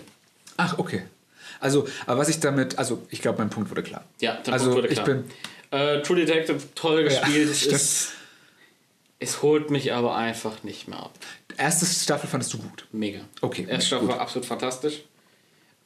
[0.57, 1.03] Ach, okay.
[1.59, 4.03] Also, aber was ich damit, also ich glaube, mein Punkt wurde klar.
[4.19, 5.07] Ja, der also Punkt wurde ich klar.
[5.07, 5.23] bin,
[5.71, 7.49] Äh, True Detective, toll gespielt.
[7.49, 7.73] es, stimmt.
[7.75, 8.09] ist,
[9.17, 11.13] es holt mich aber einfach nicht mehr ab.
[11.57, 12.85] erste Staffel fandest du gut.
[12.91, 13.21] Mega.
[13.41, 14.15] Okay, Erste Staffel gut.
[14.15, 15.01] war absolut fantastisch.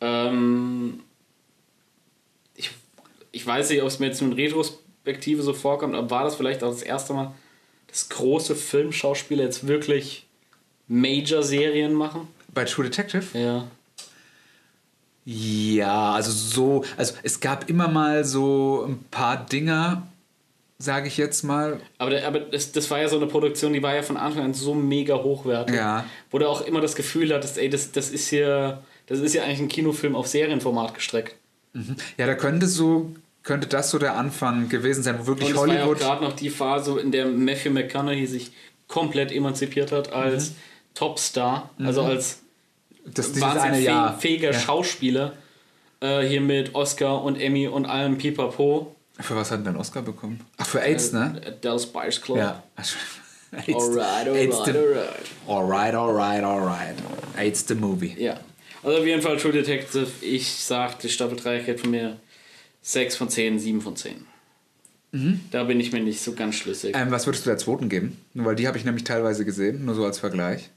[0.02, 1.02] Ähm,
[2.56, 2.72] ich,
[3.32, 6.64] ich weiß nicht, ob es mir jetzt in Retrospektive so vorkommt, aber war das vielleicht
[6.64, 7.34] auch das erste Mal,
[7.88, 10.28] dass große Filmschauspieler jetzt wirklich
[10.88, 12.28] Major-Serien machen?
[12.54, 13.38] Bei True Detective?
[13.38, 13.68] Ja.
[15.26, 20.08] Ja, also so, also es gab immer mal so ein paar Dinger,
[20.80, 21.80] sage ich jetzt mal.
[22.00, 24.44] Aber, der, aber das, das war ja so eine Produktion, die war ja von Anfang
[24.44, 25.76] an so mega hochwertig.
[25.76, 26.06] Ja.
[26.32, 29.44] Wo du auch immer das Gefühl hattest, ey, das, das ist hier, das ist ja
[29.44, 31.36] eigentlich ein Kinofilm auf Serienformat gestreckt.
[32.18, 33.12] Ja, da könnte so,
[33.44, 36.00] könnte das so der Anfang gewesen sein, wo wirklich Und es war ja Hollywood.
[36.00, 38.52] gerade noch die Phase, in der Matthew McConaughey sich
[38.88, 40.54] komplett emanzipiert hat als
[40.96, 42.40] Topstar, also als
[43.06, 44.60] das wahnsinnig fäh- fähiger Ja.
[44.60, 45.34] Schauspieler.
[46.02, 48.96] Äh, hier mit Oscar und Emmy und allem Pipapo.
[49.20, 50.40] Für was hat denn Oscar bekommen?
[50.58, 51.42] Ach, für AIDS, ne?
[51.46, 52.38] Äh, Dallas Buyers Club.
[52.38, 52.64] Ja.
[52.78, 55.26] AIDS, Alright, alright, alright.
[55.48, 56.96] alright, alright, alright.
[57.38, 58.16] AIDS the movie.
[58.18, 58.40] Ja.
[58.84, 60.08] Also auf jeden Fall True Detective.
[60.22, 62.20] Ich sag, die Staffel 3 kriegt von mir
[62.82, 64.26] 6 von 10, 7 von 10.
[65.52, 66.96] Da bin ich mir nicht so ganz schlüssig.
[66.96, 68.18] Ähm, was würdest du der zweiten geben?
[68.36, 70.70] Nur weil die habe ich nämlich teilweise gesehen, nur so als Vergleich.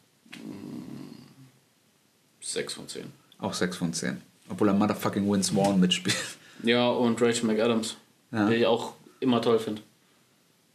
[2.40, 3.04] 6 von 10.
[3.38, 4.20] Auch 6 von 10.
[4.48, 6.16] Obwohl er Motherfucking Vince Vaughn mitspielt.
[6.64, 7.96] Ja, und Rachel McAdams,
[8.30, 8.48] Ja.
[8.48, 9.82] die ich auch immer toll finde.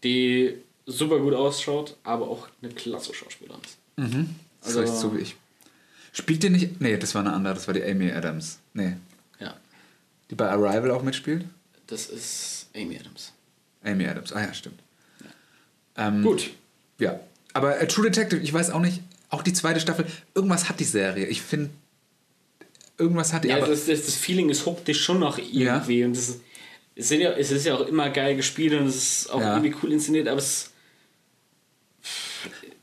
[0.04, 0.56] Die
[0.86, 3.78] super gut ausschaut, aber auch eine klasse Schauspielerin ist.
[4.62, 5.36] Das Also- ist so wie ich.
[6.18, 6.82] Spielt die nicht.
[6.82, 8.58] Nee, das war eine andere, das war die Amy Adams.
[8.74, 8.94] Nee.
[9.40, 9.56] Ja,
[10.32, 11.46] Die bei Arrival auch mitspielt?
[11.86, 13.32] das ist Amy Adams.
[13.84, 14.80] Amy Adams, ah ja, stimmt.
[15.96, 16.50] Ähm, Gut.
[17.00, 17.20] Ja.
[17.54, 20.86] Aber äh, True Detective, ich weiß auch nicht, auch die zweite Staffel, irgendwas hat die
[20.86, 21.28] Serie.
[21.28, 21.70] Ich finde,
[22.98, 23.50] irgendwas hat die.
[23.50, 26.04] Ja, aber, das, das, das Feeling, es huckt dich schon noch irgendwie.
[26.04, 26.40] Und das
[26.96, 29.56] es, sind ja, es ist ja auch immer geil gespielt und es ist auch Ja.
[29.58, 30.72] irgendwie cool inszeniert, aber es,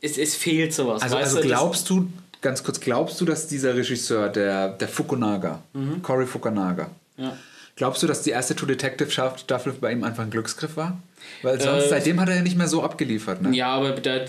[0.01, 1.01] es, es fehlt sowas.
[1.01, 2.09] also, also glaubst du,
[2.45, 5.61] ganz kurz, glaubst du, dass dieser Regisseur, der, der Fukunaga,
[6.03, 7.35] Cory Fukunaga, Ja.
[7.75, 10.97] glaubst du, dass die erste True Detective Staffel bei ihm einfach ein Glücksgriff war?
[11.41, 13.55] Weil sonst, Äh, seitdem hat er ja nicht mehr so abgeliefert, ne?
[13.55, 14.25] Ja, aber da,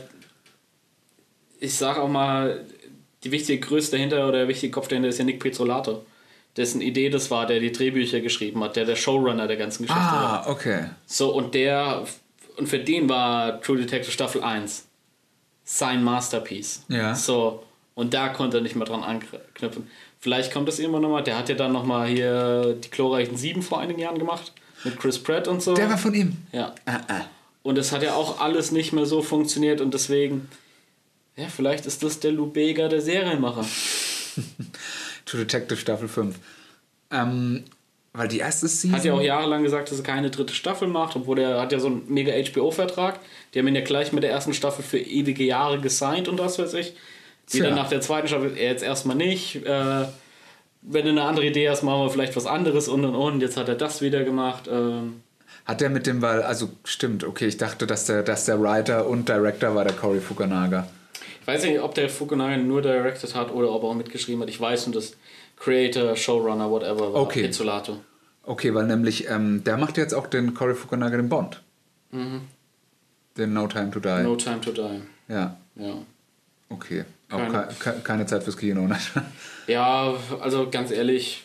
[1.61, 2.65] ich sag auch mal,
[3.25, 6.05] die wichtige Größe dahinter oder der wichtige Kopf dahinter ist ja Nick Pizzolato.
[6.57, 10.03] Dessen Idee das war, der die Drehbücher geschrieben hat, der der Showrunner der ganzen Geschichte
[10.03, 10.47] war.
[10.47, 10.85] Ah, okay.
[11.07, 12.05] So, und der,
[12.57, 14.87] und für den war True Detective Staffel 1
[15.65, 16.83] sein Masterpiece.
[16.89, 17.15] Ja.
[17.15, 17.63] So,
[17.97, 19.89] und da konnte er nicht mehr dran anknüpfen.
[20.21, 21.25] Vielleicht kommt das irgendwann nochmal.
[21.25, 24.53] Der hat ja dann nochmal hier die glorreichen Sieben vor einigen Jahren gemacht.
[24.85, 25.75] Mit Chris Pratt und so.
[25.75, 26.37] Der war von ihm.
[26.53, 26.75] ja.
[26.85, 27.25] Ah, ah.
[27.63, 30.49] Und es hat ja auch alles nicht mehr so funktioniert und deswegen,
[31.37, 33.65] ja, vielleicht ist das der Lou Bega der Serienmacher.
[35.25, 36.37] True Detective Staffel 5.
[37.11, 37.65] Ähm,
[38.13, 38.93] weil die erste Season.
[38.97, 41.81] Hat ja auch jahrelang gesagt, dass er keine dritte Staffel macht, obwohl er hat ja
[41.81, 43.19] so einen mega HBO-Vertrag.
[43.55, 46.59] Die haben ihn ja gleich mit der ersten Staffel für ewige Jahre gesigned und was
[46.59, 46.95] weiß ich.
[47.51, 47.75] Wieder Tja.
[47.77, 49.57] nach der zweiten Staffel, er jetzt erstmal nicht.
[49.65, 50.05] Äh,
[50.83, 53.41] wenn du eine andere Idee hast, machen wir vielleicht was anderes und und und.
[53.41, 54.69] Jetzt hat er das wieder gemacht.
[54.71, 55.23] Ähm,
[55.65, 59.07] Hat der mit dem, weil, also stimmt, okay, ich dachte, dass der, dass der Writer
[59.07, 60.87] und Director war der Cory Fukunaga.
[61.41, 64.49] ich weiß nicht, ob der Fukunaga nur directed hat oder ob er auch mitgeschrieben hat.
[64.49, 65.17] Ich weiß nur, dass
[65.57, 67.43] Creator, Showrunner, whatever war Okay.
[67.43, 67.99] Pizzolato.
[68.45, 71.63] Okay, weil nämlich, ähm, der macht jetzt auch den Cory Fukunaga den Bond.
[72.13, 74.09] Den No Time to Die.
[74.09, 74.23] Mhm.
[74.25, 75.01] No Time to Die.
[75.33, 75.95] Ja, Ja.
[76.69, 77.05] okay.
[77.31, 78.97] Auch Keine- ke ke keine Zeit fürs Kino, ne?
[79.67, 81.43] Ja, also ganz ehrlich,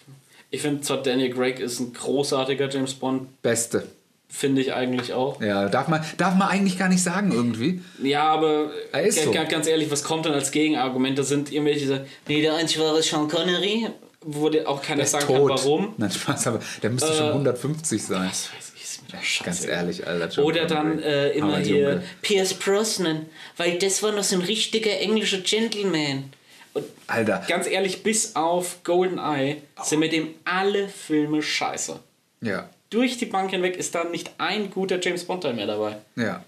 [0.52, 3.88] ich finde zwar Daniel Craig ist ein großartiger James Bond, Beste.
[4.30, 5.42] finde ich eigentlich auch.
[5.42, 7.82] Ja, darf man, darf man eigentlich gar nicht sagen irgendwie.
[8.04, 9.32] Ja, aber Er ist so.
[9.32, 11.18] ga- ganz ehrlich, was kommt dann als Gegenargument?
[11.18, 13.88] Das sind irgendwelche, die sagen, nee, der einzige ist Sean Connery,
[14.24, 15.50] wo auch keiner sagen tot.
[15.50, 15.94] kann, warum.
[15.98, 18.30] Nein, Spaß, aber der müsste schon Äh, 150 sein.
[18.30, 18.71] Was weiß ich,
[19.02, 19.46] ist mir doch scheiße.
[19.46, 20.30] Ganz ehrlich, Alter.
[20.30, 22.04] John Oder dann äh, immer hier.
[22.22, 23.26] Pierce Brosnan,
[23.58, 26.32] weil das war noch so ein richtiger englischer Gentleman.
[26.74, 27.44] Und Alter.
[27.48, 32.00] ganz ehrlich, bis auf GoldenEye sind mit dem alle Filme scheiße.
[32.42, 35.98] Ja, durch die Bank hinweg ist da nicht ein guter James Bond Teil mehr dabei.
[36.16, 36.44] ja.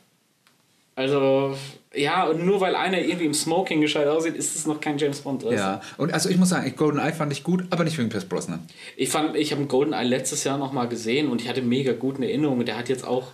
[0.96, 1.58] Also,
[1.96, 5.20] ja, und nur weil einer irgendwie im Smoking gescheit aussieht, ist es noch kein James
[5.22, 5.44] Bond.
[5.44, 5.58] weißt du?
[5.58, 8.68] Ja, und also ich muss sagen, GoldenEye fand ich gut, aber nicht wegen Pierce Brosnan.
[8.98, 12.66] Ich fand, ich habe GoldenEye letztes Jahr nochmal gesehen und ich hatte mega guten Erinnerungen.
[12.66, 13.28] Der hat jetzt auch,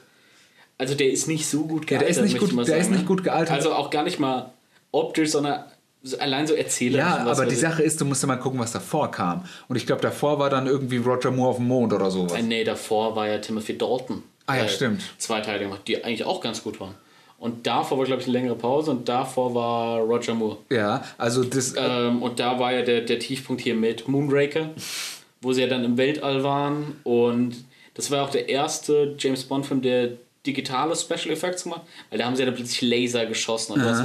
[0.77, 2.01] also der ist nicht so gut Ja, gealtert.
[2.17, 3.05] der ist nicht gut- der ist sagen, nicht ne?
[3.07, 3.55] gut gealtert.
[3.55, 4.51] Also auch gar nicht mal
[4.91, 5.63] optisch, sondern
[6.03, 7.05] so- allein so erzählerisch.
[7.05, 7.55] Ja, aber die.
[7.55, 9.45] Sache ist, du musst ja mal gucken, was davor kam.
[9.67, 12.33] Und ich glaube, davor war dann irgendwie Roger Moore auf dem Mond oder sowas.
[12.33, 14.23] Äh, Nee, davor war ja Timothy Dalton.
[14.47, 15.01] Ah ja, Der stimmt.
[15.17, 16.95] Zwei Teile gemacht, die eigentlich auch ganz gut waren.
[17.39, 20.57] Und davor war, glaube ich, eine längere Pause und davor war Roger Moore.
[20.69, 21.73] Ja, also das.
[21.77, 24.71] Ähm, und da war ja der, der Tiefpunkt hier mit Moonraker,
[25.41, 26.97] wo sie ja dann im Weltall waren.
[27.03, 27.55] Und
[27.93, 30.11] das war auch der erste James Bond-Film, der
[30.45, 33.99] digitale Special Effects gemacht weil da haben sie ja dann plötzlich Laser geschossen und was.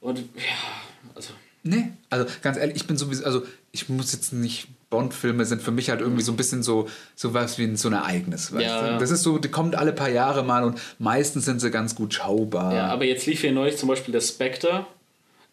[0.00, 1.32] Und ja, also.
[1.62, 3.42] Nee, also ganz ehrlich, ich bin sowieso, also
[3.72, 7.34] ich muss jetzt nicht, Bond-Filme sind für mich halt irgendwie so ein bisschen so, so
[7.34, 8.50] was wie ein, so ein Ereignis.
[8.58, 8.96] Ja.
[8.98, 12.14] Das ist so, die kommt alle paar Jahre mal und meistens sind sie ganz gut
[12.14, 12.74] schaubar.
[12.74, 14.86] Ja, aber jetzt lief hier neulich zum Beispiel der Spectre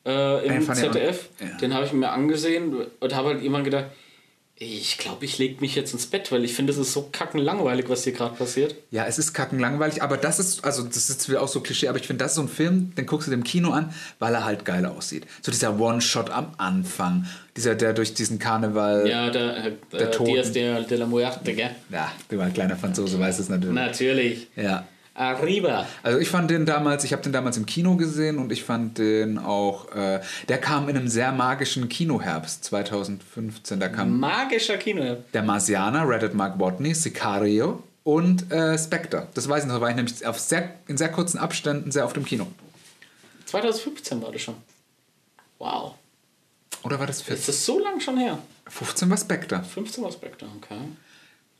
[0.06, 1.28] äh, im ZDF.
[1.60, 3.86] Den habe ich mir angesehen und habe halt irgendwann gedacht,
[4.64, 7.90] ich glaube, ich lege mich jetzt ins Bett, weil ich finde, es ist so kackenlangweilig,
[7.90, 8.76] was hier gerade passiert.
[8.91, 11.88] Ja, es ist kackenlangweilig, aber das ist, also das ist jetzt wieder auch so Klischee,
[11.88, 14.34] aber ich finde, das ist so ein Film, den guckst du im Kino an, weil
[14.34, 15.26] er halt geil aussieht.
[15.41, 17.26] So dieser One-Shot am Anfang,
[17.57, 20.31] dieser, der durch diesen Karneval, Ja, der, äh, Der Toten.
[20.34, 21.72] Dias de, de la Muerte, gell?
[21.90, 23.76] ja, du war ein kleiner Franzose, weißt es natürlich.
[23.76, 24.48] Natürlich.
[24.56, 24.88] Ja.
[25.15, 25.85] Arriba.
[26.02, 28.98] Also ich fand den damals, ich habe den damals im Kino gesehen und ich fand
[28.98, 33.80] den auch, äh, der kam in einem sehr magischen Kinoherbst 2015.
[33.80, 35.18] Da kam Magischer Kino.
[35.34, 39.27] der Marsianer, Reddit Mark Watney, Sicario und äh, Spectre.
[39.35, 42.06] Das weiß ich noch, da war ich nämlich auf sehr, in sehr kurzen Abständen sehr
[42.06, 42.48] oft im Kino.
[43.45, 44.56] 2015 war das schon.
[45.60, 45.94] Wow.
[46.84, 47.45] Oder war das Ist 14?
[47.45, 48.40] das so lang schon her?
[48.68, 49.64] 15 war Spectre.
[49.64, 50.80] 15 war Spectre, okay.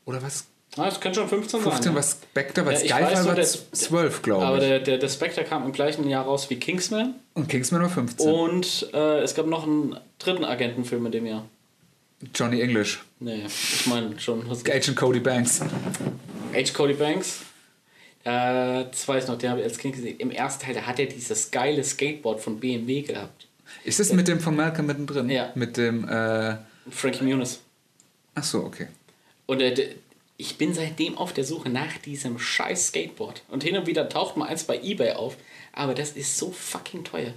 [0.06, 0.44] Oder was?
[0.76, 1.70] Ah, das könnte schon 15 sein.
[1.70, 1.96] 15 ja.
[1.96, 4.64] war Spectre, weil Ja, Skyfall weiß war der- 12, Aber glaube ich.
[4.64, 7.14] der, der, der Spectre kam im gleichen Jahr raus wie Kingsman.
[7.34, 8.28] Und Kingsman war 15.
[8.28, 11.44] Und äh, es gab noch einen dritten Agentenfilm in dem Jahr.
[12.34, 13.04] Johnny English.
[13.20, 14.44] Nee, ich meine schon.
[14.50, 15.60] Agent Cody Banks.
[15.60, 16.72] H.
[16.72, 17.40] Cody Banks.
[18.24, 20.16] Äh, das weiß ich noch, den habe ich als Kind gesehen.
[20.18, 23.46] Im ersten Teil, da hat er dieses geile Skateboard von BMW gehabt.
[23.84, 25.28] Ist das mit dem von Malcolm mittendrin?
[25.28, 25.52] Ja.
[25.54, 26.56] Mit dem, äh,
[26.90, 27.60] Frankie Muniz.
[28.34, 28.88] ach so, okay.
[29.46, 29.94] Und äh, d-
[30.36, 33.42] ich bin seitdem auf der Suche nach diesem scheiß Skateboard.
[33.48, 35.36] Und hin und wieder taucht mal eins bei Ebay auf.
[35.72, 37.34] Aber das ist so fucking teuer.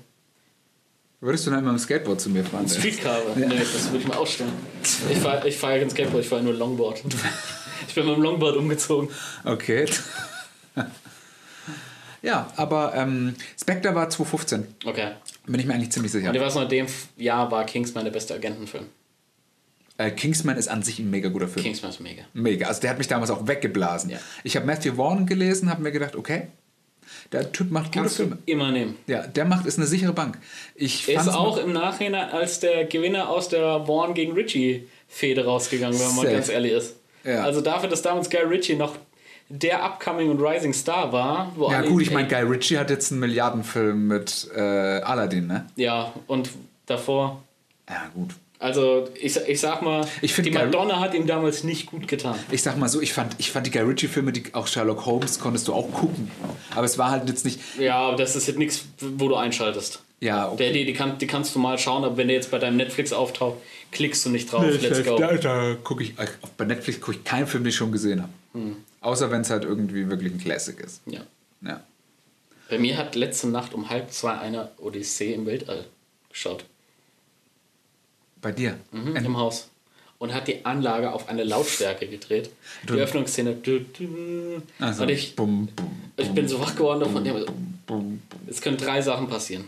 [1.20, 2.66] Würdest du dann mit dem Skateboard zu mir fahren?
[2.66, 2.80] Ein denn?
[2.80, 3.22] Streetcar.
[3.36, 4.52] Nee, das würde ich mal ausstellen.
[5.10, 7.04] Ich fahre ich fahr ja kein Skateboard, ich fahre nur Longboard.
[7.88, 9.10] Ich bin mit dem Longboard umgezogen.
[9.46, 9.86] Okay.
[12.22, 14.68] ja, aber ähm, Spectre war 2015.
[14.86, 15.12] Okay.
[15.46, 16.30] Bin ich mir eigentlich ziemlich sicher.
[16.30, 16.88] Und ich weiß noch, in dem
[17.18, 18.88] Jahr war Kingsman der beste Agentenfilm.
[19.98, 21.64] Äh, Kingsman ist an sich ein mega guter Film.
[21.64, 22.24] Kingsman ist mega.
[22.34, 22.68] Mega.
[22.68, 24.12] Also der hat mich damals auch weggeblasen.
[24.12, 24.20] Ja.
[24.44, 26.48] Ich habe Matthew Vaughn gelesen, habe mir gedacht, okay,
[27.32, 28.38] der Typ macht gute Kannst du Filme.
[28.46, 28.96] immer nehmen.
[29.08, 30.38] Ja, der macht ist eine sichere Bank.
[30.76, 35.46] Ich Er ist auch im Nachhinein als der Gewinner aus der Vaughn gegen Ritchie Fehde
[35.46, 36.34] rausgegangen, wenn man mal Safe.
[36.36, 36.96] ganz ehrlich ist.
[37.24, 37.44] Ja.
[37.44, 38.96] Also dafür, dass damals Guy Ritchie noch
[39.50, 41.52] der Upcoming und Rising Star war.
[41.56, 45.68] Wo Ja gut, ich meine, Guy Ritchie hat jetzt einen Milliardenfilm mit äh, Aladdin, ne?
[45.76, 46.50] Ja, und
[46.86, 47.42] davor
[47.90, 48.36] Ja gut.
[48.60, 52.36] Also, ich, ich sag mal, Ich die Madonna hat ihm damals nicht gut getan.
[52.50, 55.40] Ich sag mal so, ich fand, ich fand die Guy Ritchie-Filme, die auch Sherlock Holmes,
[55.40, 56.32] konntest du auch gucken.
[56.74, 57.60] Aber es war halt jetzt nicht.
[57.80, 60.02] Ja, aber das ist jetzt nichts, wo du einschaltest.
[60.20, 62.58] Ja, Der, die, die, kann, die kannst du mal schauen, aber wenn der jetzt bei
[62.58, 63.58] deinem Netflix auftaucht,
[63.92, 64.66] klickst du nicht drauf.
[64.82, 65.18] Let's go.
[65.20, 66.16] Da, da gucke ich.
[66.58, 68.32] Bei Netflix gucke ich keinen Film, den ich schon gesehen habe.
[69.02, 71.02] Außer wenn es halt irgendwie wirklich ein Classic ist.
[71.06, 71.20] Ja.
[71.62, 71.84] Ja.
[72.70, 75.86] Bei mir hat letzte Nacht um halb zwei eine Odyssee im Weltall
[76.32, 76.66] geschaut.
[78.42, 78.78] Bei dir.
[78.92, 79.70] Mhm, Im Haus.
[80.20, 82.50] Und hat die Anlage auf eine Lautstärke gedreht.
[82.90, 83.54] Die Öffnungsszene.
[83.56, 87.46] Du, du, Also, und ich, bum, bum, ich bin so wach geworden davon.
[87.86, 88.22] bum.
[88.48, 89.66] Es können drei Sachen passieren.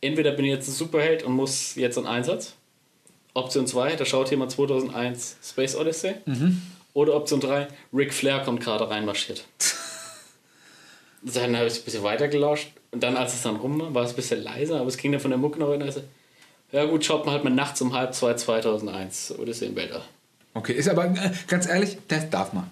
[0.00, 2.54] Entweder bin ich jetzt ein Superheld und muss jetzt in Einsatz.
[3.34, 6.14] Option 2, da schaut jemand 2001 Space Odyssey.
[6.94, 9.44] Oder Option 3, Ric Flair kommt gerade reinmarschiert.
[11.22, 12.68] dann habe ich ein bisschen weiter gelauscht.
[12.90, 15.12] Und dann, als es dann rum war, war es ein bisschen leiser, aber es ging
[15.12, 15.80] dann von der Mucke noch rein.
[16.72, 20.02] Ja gut, schaut man halt mal nachts um halb zwei 2001 Odyssey im Weltall.
[20.54, 22.70] Okay, ist aber äh, ganz ehrlich, das darf man.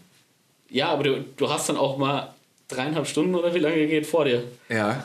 [0.69, 2.35] Ja, aber du, du hast dann auch mal
[2.69, 4.45] dreieinhalb Stunden oder wie lange geht vor dir.
[4.69, 5.05] Ja.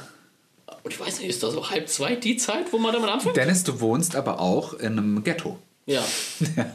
[0.83, 3.35] Und ich weiß nicht, ist da so halb zwei die Zeit, wo man damit anfängt?
[3.37, 5.57] Dennis, du wohnst aber auch in einem Ghetto.
[5.85, 6.03] Ja,
[6.55, 6.65] Ja.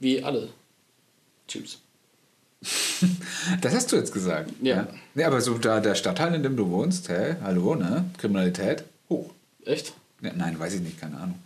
[0.00, 0.48] wie alle.
[1.48, 1.80] Tschüss.
[3.60, 4.50] Das hast du jetzt gesagt.
[4.62, 4.86] Ja.
[5.14, 7.36] Nee, aber so da der Stadtteil, in dem du wohnst, hä?
[7.42, 8.06] Hallo, ne?
[8.16, 9.30] Kriminalität hoch.
[9.66, 9.92] Echt?
[10.20, 11.38] Ja, nein, weiß ich nicht, keine Ahnung.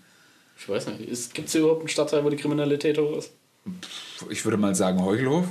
[0.59, 1.35] Ich weiß nicht.
[1.35, 3.31] Gibt es hier überhaupt einen Stadtteil, wo die Kriminalität hoch ist?
[4.31, 5.47] Ich würde mal sagen Heugelhof.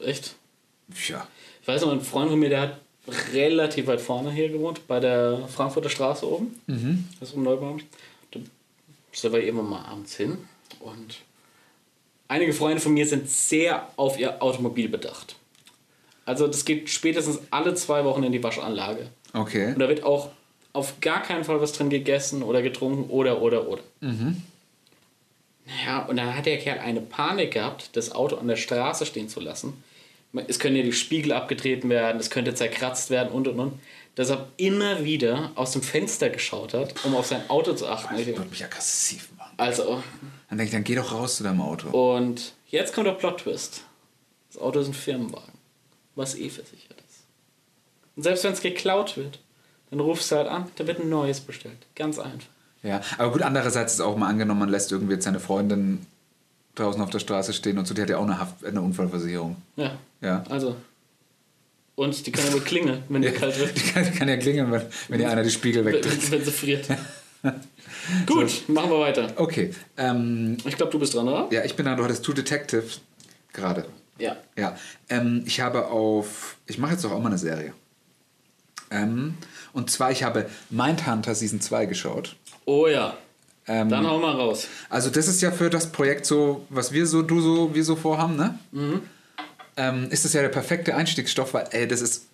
[0.00, 0.34] Echt?
[1.08, 1.26] Ja.
[1.60, 2.80] Ich weiß noch, ein Freund von mir, der hat
[3.32, 6.60] relativ weit vorne hier gewohnt, bei der Frankfurter Straße oben.
[6.66, 7.08] Mhm.
[7.18, 7.78] Das ist um Neubau.
[8.30, 8.40] Da
[9.12, 10.38] sind wir immer mal abends hin.
[10.80, 11.18] Und
[12.28, 15.36] einige Freunde von mir sind sehr auf ihr Automobil bedacht.
[16.24, 19.08] Also das geht spätestens alle zwei Wochen in die Waschanlage.
[19.32, 19.72] Okay.
[19.72, 20.30] Und da wird auch
[20.72, 23.82] auf gar keinen Fall was drin gegessen oder getrunken oder, oder, oder.
[24.00, 29.28] Naja, und dann hat der Kerl eine Panik gehabt, das Auto an der Straße stehen
[29.28, 29.82] zu lassen.
[30.48, 33.80] Es können ja die Spiegel abgetreten werden, es könnte zerkratzt werden und und und.
[34.14, 38.14] Dass er immer wieder aus dem Fenster geschaut hat, um auf sein Auto zu achten.
[38.16, 39.54] Das würde mich aggressiv machen.
[39.56, 40.02] Also,
[40.48, 41.88] Dann denke ich, dann geh doch raus zu deinem Auto.
[41.88, 43.84] und jetzt kommt der Plot-Twist.
[44.52, 45.52] Das Auto ist ein Firmenwagen,
[46.14, 47.20] was eh versichert ist.
[48.16, 49.38] Und selbst wenn es geklaut wird,
[49.92, 51.76] dann rufst du halt an, da wird ein neues bestellt.
[51.94, 52.48] Ganz einfach.
[52.82, 56.04] Ja, aber gut, andererseits ist auch mal angenommen, man lässt irgendwie jetzt seine Freundin
[56.74, 59.56] draußen auf der Straße stehen und so, die hat ja auch eine, Haft eine Unfallversicherung.
[59.76, 59.92] Ja.
[60.22, 60.44] Ja.
[60.48, 60.76] Also.
[61.94, 63.76] Und die kann ja wohl klingeln, wenn die kalt wird.
[63.76, 66.30] Die kann, kann ja klingeln, wenn, wenn dir einer die Spiegel wenn, wegdrückt.
[66.30, 66.88] wenn sie friert.
[68.26, 69.28] Gut, machen wir weiter.
[69.36, 71.48] Okay, ähm, Ich glaube, du bist dran, oder?
[71.50, 73.00] ja, ich bin da, du hattest Two Detectives
[73.52, 73.84] gerade.
[74.18, 74.36] Ja.
[74.56, 74.76] Ja,
[75.10, 77.74] ähm, ich habe auf, ich mache jetzt doch auch mal eine Serie.
[78.90, 79.34] Ähm,
[79.72, 82.36] und zwar, ich habe Mindhunter Season 2 geschaut.
[82.64, 83.16] Oh ja.
[83.68, 84.66] Ähm, Dann hau mal raus.
[84.88, 87.94] Also das ist ja für das Projekt so, was wir so, du so, wir so
[87.96, 88.58] vorhaben, ne?
[89.76, 92.26] Ähm, ist das ja der perfekte Einstiegsstoff, weil, ey, das ist.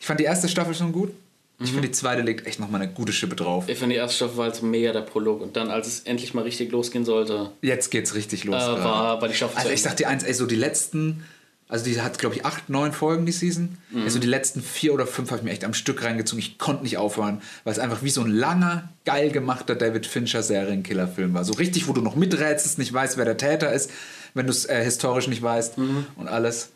[0.00, 1.12] Ich fand die erste Staffel schon gut.
[1.60, 3.68] Ich finde, die zweite legt echt nochmal eine gute Schippe drauf.
[3.68, 5.40] Ich fand die erste Staffel war halt so mega der Prolog.
[5.40, 8.60] Und dann, als es endlich mal richtig losgehen sollte, Jetzt geht's richtig los.
[8.60, 11.24] äh, war, war die Staffel also ich sag dir eins, ey, so die letzten,
[11.68, 13.78] also die hat, glaube ich, acht, neun Folgen, die Season.
[14.04, 16.38] Also die letzten vier oder fünf habe ich mir echt am Stück reingezogen.
[16.38, 20.42] Ich konnte nicht aufhören, weil es einfach wie so ein langer, geil gemachter David Fincher
[20.42, 21.44] Serienkiller-Film war.
[21.44, 23.90] So richtig, wo du noch miträtst, nicht weißt, wer der Täter ist,
[24.34, 25.78] wenn du es äh, historisch nicht weißt
[26.16, 26.70] und alles.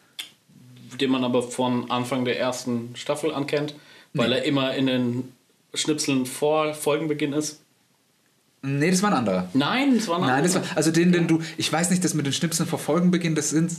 [1.00, 3.74] den man aber von Anfang der ersten Staffel ankennt,
[4.14, 5.32] weil er immer in den
[5.74, 7.60] Schnipseln vor Folgenbeginn ist.
[8.62, 9.48] Nee, das war ein anderer.
[9.54, 10.76] Nein, das war ein Nein, das war, anderer.
[10.76, 13.70] also den, den du, ich weiß nicht, das mit den Schnipseln vor Folgenbeginn, das sind,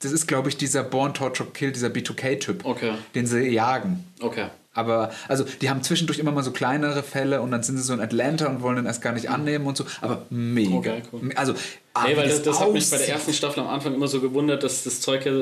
[0.00, 2.92] das ist, glaube ich, dieser Born, Torture, Kill, dieser B2K-Typ, Okay.
[3.14, 4.04] den sie jagen.
[4.20, 4.46] Okay.
[4.74, 7.92] Aber, also, die haben zwischendurch immer mal so kleinere Fälle und dann sind sie so
[7.92, 9.84] in Atlanta und wollen den erst gar nicht annehmen und so.
[10.00, 10.76] Aber mega.
[10.76, 11.30] Okay, cool.
[11.34, 11.54] Also,
[11.94, 14.20] ah, wie weil das, das hat mich bei der ersten Staffel am Anfang immer so
[14.20, 15.32] gewundert, dass das Zeug ja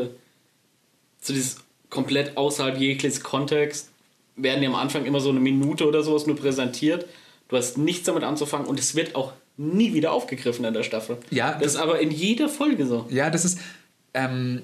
[1.20, 1.57] so dieses
[1.91, 3.91] komplett außerhalb jegliches Kontext
[4.37, 7.07] werden die am Anfang immer so eine Minute oder sowas nur präsentiert.
[7.49, 11.16] Du hast nichts damit anzufangen und es wird auch nie wieder aufgegriffen in der Staffel.
[11.31, 13.07] Ja, das, das- ist aber in jeder Folge so.
[13.11, 13.59] Ja, das ist,
[14.16, 14.62] ähm,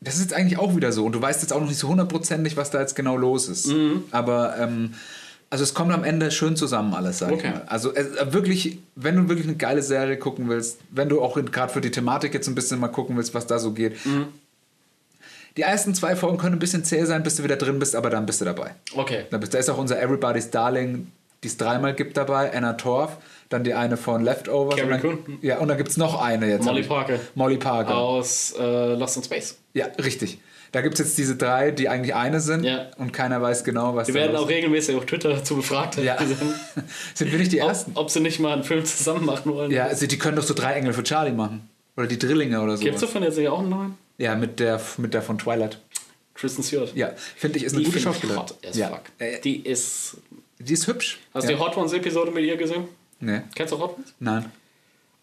[0.00, 1.04] das ist jetzt eigentlich auch wieder so.
[1.04, 3.66] Und du weißt jetzt auch noch nicht so hundertprozentig, was da jetzt genau los ist.
[3.66, 4.04] Mhm.
[4.10, 4.94] Aber, ähm,
[5.50, 7.48] also es kommt am Ende schön zusammen alles, sag Okay.
[7.48, 7.62] ich mal.
[7.66, 11.72] Also äh, wirklich, wenn du wirklich eine geile Serie gucken willst, wenn du auch gerade
[11.72, 14.04] für die Thematik jetzt ein bisschen mal gucken willst, was da so geht.
[14.06, 14.26] Mhm.
[15.56, 18.10] Die ersten zwei Folgen können ein bisschen zäh sein, bis du wieder drin bist, aber
[18.10, 18.74] dann bist du dabei.
[18.94, 19.24] Okay.
[19.30, 21.10] Da, bist, da ist auch unser Everybody's Darling,
[21.42, 23.16] die es dreimal gibt dabei, Anna Torf,
[23.48, 24.76] dann die eine von Leftovers.
[24.78, 25.38] Carrie Coon.
[25.42, 26.64] Ja, und dann gibt es noch eine jetzt.
[26.64, 27.18] Molly Parker.
[27.34, 27.94] Molly Parker.
[27.96, 29.58] Aus äh, Lost in Space.
[29.74, 30.38] Ja, richtig.
[30.72, 32.90] Da gibt es jetzt diese drei, die eigentlich eine sind Ja.
[32.98, 35.96] und keiner weiß genau, was Die da werden los auch regelmäßig auf Twitter dazu befragt.
[35.96, 36.16] Ja.
[37.14, 37.92] Sind wir nicht die ob, Ersten?
[37.94, 39.70] ob sie nicht mal einen Film zusammen machen wollen.
[39.70, 41.68] Ja, also die können doch so drei Engel für Charlie machen.
[41.96, 42.82] Oder die Drillinge oder so.
[42.82, 43.94] Gibt es davon jetzt auch einen neuen?
[44.18, 45.78] Ja, mit der, mit der von Twilight.
[46.34, 46.94] Kristen Stewart.
[46.94, 48.42] Ja, finde ich, ist eine Die gute Schauspielerin.
[48.74, 49.00] ja.
[49.18, 50.18] Äh, Die ist...
[50.58, 51.20] die ist hübsch.
[51.32, 51.50] Hast ja.
[51.52, 52.84] du die Hot Ones-Episode mit ihr gesehen?
[53.20, 53.40] Nee.
[53.54, 54.14] Kennst du Hot Ones?
[54.20, 54.50] Nein.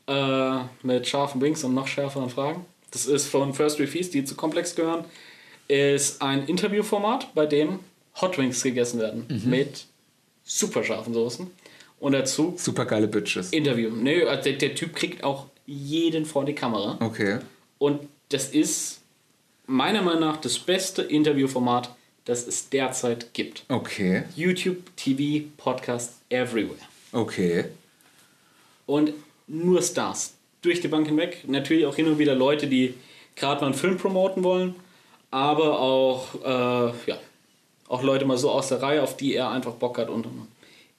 [0.08, 2.66] Äh, mit scharfen Wings und noch schärferen Fragen.
[2.92, 5.06] Das ist von First Refees, die zu Komplex gehören.
[5.68, 7.80] Ist ein Interviewformat, bei dem
[8.22, 9.26] Hot Wings gegessen werden.
[9.30, 9.50] Mhm.
[9.50, 9.86] Mit
[10.44, 11.50] super scharfen Soßen.
[12.00, 13.52] Und dazu Super geile Bitches.
[13.52, 13.90] Interview.
[13.90, 16.98] Nö, also der, der Typ kriegt auch jeden vor die Kamera.
[17.00, 17.40] Okay.
[17.78, 19.00] Und das ist
[19.66, 21.96] meiner Meinung nach das beste Interviewformat,
[22.26, 23.64] das es derzeit gibt.
[23.70, 24.24] Okay.
[24.36, 26.78] YouTube, TV, Podcast, everywhere.
[27.14, 27.66] Okay.
[28.86, 29.14] Und
[29.48, 30.36] nur Stars.
[30.62, 31.44] Durch die Bank hinweg.
[31.48, 32.94] Natürlich auch hin und wieder Leute, die
[33.36, 34.76] gerade mal einen Film promoten wollen,
[35.32, 37.18] aber auch, äh, ja,
[37.88, 40.10] auch Leute mal so aus der Reihe, auf die er einfach Bock hat.
[40.10, 40.28] Und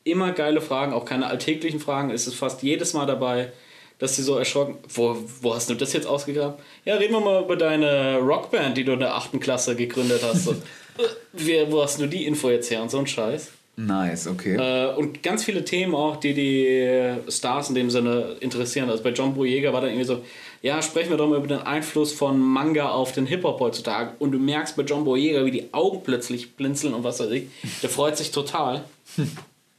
[0.04, 2.10] immer geile Fragen, auch keine alltäglichen Fragen.
[2.10, 3.52] Es ist fast jedes Mal dabei,
[3.98, 6.58] dass sie so erschrocken, wo, wo hast du das jetzt ausgegraben?
[6.84, 9.40] Ja, reden wir mal über deine Rockband, die du in der 8.
[9.40, 10.48] Klasse gegründet hast.
[10.96, 11.02] Äh,
[11.32, 13.50] wer, wo hast du die Info jetzt her und so ein Scheiß?
[13.76, 14.54] Nice, okay.
[14.56, 18.88] Äh, und ganz viele Themen auch, die die Stars in dem Sinne interessieren.
[18.88, 20.22] Also bei John Boyega war dann irgendwie so,
[20.62, 24.12] ja, sprechen wir doch mal über den Einfluss von Manga auf den Hip-Hop heutzutage.
[24.20, 27.48] Und du merkst bei John Boyega, wie die Augen plötzlich blinzeln und was weiß ich.
[27.82, 28.84] Der freut sich total.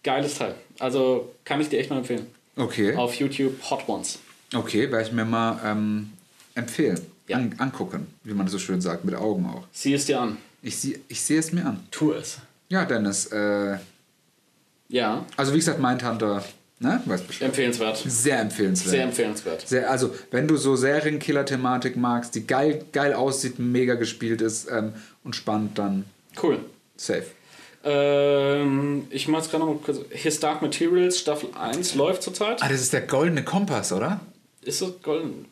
[0.03, 0.55] Geiles Teil.
[0.79, 2.27] Also kann ich dir echt mal empfehlen.
[2.57, 2.95] Okay.
[2.95, 4.19] Auf YouTube Hot Ones.
[4.53, 6.11] Okay, werde ich mir mal ähm,
[6.53, 6.99] empfehlen.
[7.27, 7.37] Ja.
[7.37, 9.63] An, angucken, wie man so schön sagt, mit Augen auch.
[9.71, 10.37] Sieh es dir an.
[10.61, 11.79] Ich, sieh- ich sehe es mir an.
[11.91, 12.37] Tu es.
[12.69, 13.27] Ja, Dennis.
[13.27, 13.77] Äh,
[14.87, 16.43] Ja, also wie gesagt, Mindhunter,
[16.79, 17.01] ne?
[17.05, 17.47] Weißt Bescheid.
[17.47, 17.97] empfehlenswert.
[18.05, 18.91] Sehr empfehlenswert.
[18.91, 19.67] Sehr empfehlenswert.
[19.67, 24.93] Sehr, also, wenn du so Serienkiller-Thematik magst, die geil, geil aussieht, mega gespielt ist ähm,
[25.23, 26.05] und spannend, dann
[26.41, 26.59] Cool.
[26.97, 27.25] safe.
[27.83, 29.99] Ähm, ich mach's gerade noch mal kurz.
[30.09, 32.61] His Dark Materials Staffel 1 läuft zurzeit.
[32.63, 34.19] Ah, das ist der goldene Kompass, oder?
[34.61, 35.45] Ist das golden?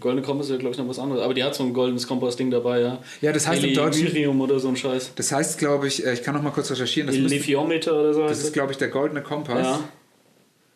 [0.00, 1.22] Goldene Kompass ist ja, glaube ich, noch was anderes.
[1.22, 2.98] Aber die hat so ein goldenes Kompass-Ding dabei, ja.
[3.20, 5.12] Ja, das heißt im Deutschen- Delirium oder so ein Scheiß.
[5.16, 8.26] Das heißt, glaube ich, äh, ich kann noch mal kurz recherchieren, das, Lithiometer oder so.
[8.26, 9.58] das ist, glaube ich, der goldene Kompass.
[9.66, 9.80] ja.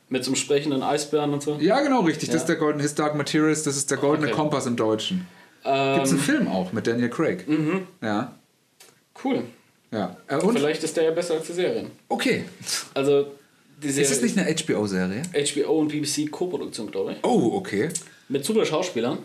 [0.09, 1.57] Mit so einem sprechenden Eisbären und so.
[1.61, 2.29] Ja, genau, richtig.
[2.29, 2.41] Das Ja.
[2.43, 4.37] ist der goldene His Dark Materials, das ist der goldene Okay.
[4.37, 5.27] Kompass im Deutschen.
[5.65, 7.49] Ähm, Gibt es einen Film auch mit Daniel Craig?
[7.49, 7.89] Mhm.
[8.03, 8.33] Ja.
[9.25, 9.43] cool.
[9.91, 10.17] Ja.
[10.29, 10.57] Äh, und?
[10.59, 11.91] Vielleicht ist der ja besser als die Serien.
[12.09, 12.45] Okay.
[12.95, 13.27] Also,
[13.83, 15.23] die Serie Ist es nicht eine HBO-Serie?
[15.33, 17.19] HBO und BBC Co-Produktion, glaube ich.
[17.25, 17.89] Oh, okay.
[18.28, 19.19] Mit super Schauspielern.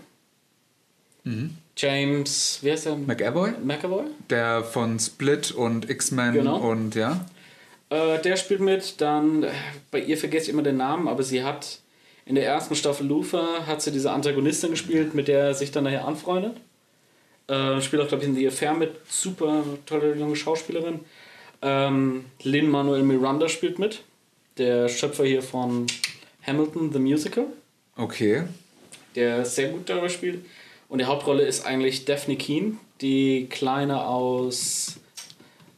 [1.77, 2.95] James, wie heißt der?
[2.95, 3.51] McAvoy?
[3.63, 4.05] McAvoy?
[4.29, 6.57] Der von Split und X-Men Genau.
[6.57, 7.25] und ja.
[7.89, 9.45] Äh, der spielt mit, dann,
[9.91, 11.79] bei ihr vergesse ich immer den Namen, aber sie hat
[12.25, 15.83] in der ersten Staffel Lufa, hat sie diese Antagonistin gespielt, mit der er sich dann
[15.83, 16.57] nachher anfreundet.
[17.47, 21.01] Äh, spielt auch, glaube ich, in The Affair mit, super tolle junge Schauspielerin.
[21.61, 24.01] Ähm, Lin-Manuel Miranda spielt mit,
[24.57, 25.85] der Schöpfer hier von
[26.47, 27.45] Hamilton, The Musical,
[27.97, 28.43] Okay.
[29.15, 30.45] Der sehr gut dabei spielt.
[30.89, 34.97] Und die Hauptrolle ist eigentlich Daphne Keen, die Kleine aus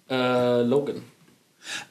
[0.10, 1.03] äh, Logan.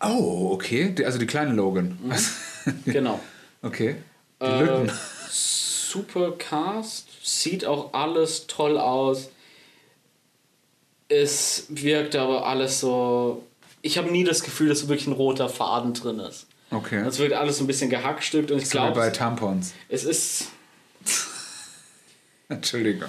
[0.03, 0.91] Oh, okay.
[0.97, 1.99] Die, also die kleine Logan.
[2.85, 3.19] Genau.
[3.63, 3.97] okay.
[4.41, 4.93] Die Äh, Lücken.
[5.29, 9.31] super Cast, sieht auch alles toll aus.
[11.09, 13.43] Es wirkt aber alles so.
[13.83, 16.47] Ich habe nie das Gefühl, dass wirklich ein roter Faden drin ist.
[16.71, 17.05] Okay.
[17.07, 19.75] Es wirkt alles so ein bisschen gehackstückt und ich wie bei glaube, Tampons.
[19.89, 20.47] es ist.
[22.53, 23.09] Entschuldigung.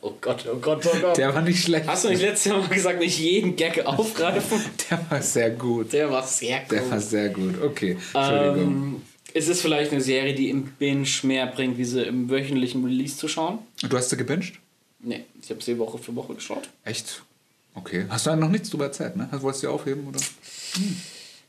[0.00, 1.16] Oh Gott, oh Gott, oh Gott.
[1.16, 1.86] Der war nicht schlecht.
[1.88, 4.60] Hast du nicht letztes mal gesagt, nicht jeden Gag aufgreifen?
[4.90, 5.92] Der war sehr gut.
[5.92, 6.72] Der war sehr gut.
[6.72, 7.62] Der war sehr gut.
[7.62, 7.96] Okay.
[8.12, 8.56] Entschuldigung.
[8.58, 9.02] ähm,
[9.32, 13.16] es ist vielleicht eine Serie, die im Binge mehr bringt, wie sie im wöchentlichen Release
[13.16, 13.58] zu schauen.
[13.82, 14.54] du hast sie gebinged?
[15.00, 16.68] Nee, ich habe sie Woche für Woche geschaut.
[16.84, 17.22] Echt?
[17.74, 18.06] Okay.
[18.08, 19.28] Hast du da noch nichts drüber erzählt, ne?
[19.32, 20.20] Wolltest du die aufheben, oder?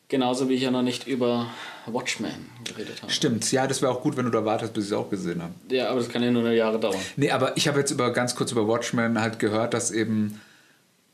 [0.08, 1.48] Genauso wie ich ja noch nicht über
[1.88, 3.12] Watchmen geredet habe.
[3.12, 3.52] Stimmt.
[3.52, 5.54] Ja, das wäre auch gut, wenn du da wartest, bis ich es auch gesehen habe.
[5.70, 7.00] Ja, aber das kann ja nur eine Jahre dauern.
[7.16, 10.40] Nee, aber ich habe jetzt über ganz kurz über Watchmen halt gehört, dass eben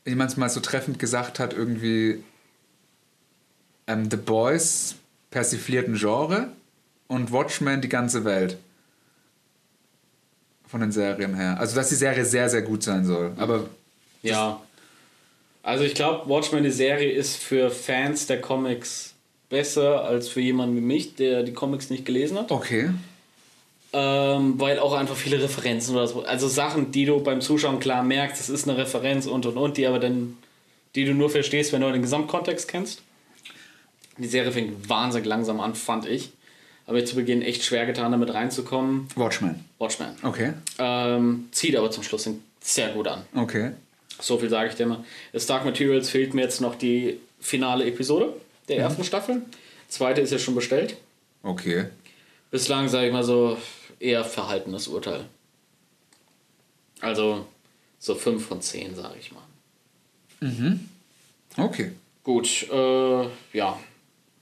[0.04, 2.22] jemand mal so treffend gesagt hat, irgendwie
[3.86, 4.96] ähm, The Boys
[5.30, 6.48] persifliert ein Genre
[7.08, 8.58] und Watchmen die ganze Welt.
[10.66, 11.58] Von den Serien her.
[11.60, 13.32] Also, dass die Serie sehr, sehr gut sein soll.
[13.36, 13.66] Aber
[14.22, 14.60] Ja.
[15.62, 19.14] Also ich glaube, Watchmen, die Serie ist für Fans der Comics
[19.48, 22.50] besser als für jemanden wie mich, der die Comics nicht gelesen hat.
[22.50, 22.90] okay.
[23.94, 26.22] Ähm, weil auch einfach viele Referenzen oder so.
[26.22, 29.76] Also Sachen, die du beim Zuschauen klar merkst, es ist eine Referenz und und und,
[29.76, 30.38] die aber dann,
[30.94, 33.02] die du nur verstehst, wenn du den Gesamtkontext kennst.
[34.16, 36.32] Die Serie fängt wahnsinnig langsam an, fand ich.
[36.86, 39.08] Habe ich zu Beginn echt schwer getan, damit reinzukommen.
[39.14, 39.62] Watchmen.
[39.78, 40.16] Watchmen.
[40.22, 40.54] Okay.
[40.78, 42.28] Ähm, zieht aber zum Schluss
[42.60, 43.22] sehr gut an.
[43.34, 43.72] Okay.
[44.20, 45.04] So viel sage ich dir mal.
[45.32, 48.34] Das Dark Materials fehlt mir jetzt noch die finale Episode
[48.68, 49.42] der ersten Staffel.
[49.88, 50.96] Zweite ist ja schon bestellt.
[51.42, 51.86] Okay.
[52.50, 53.56] Bislang sage ich mal so
[53.98, 55.24] eher verhaltenes Urteil.
[57.00, 57.46] Also
[57.98, 59.42] so 5 von 10, sage ich mal.
[61.56, 61.92] Okay.
[62.24, 63.78] Gut, äh, ja.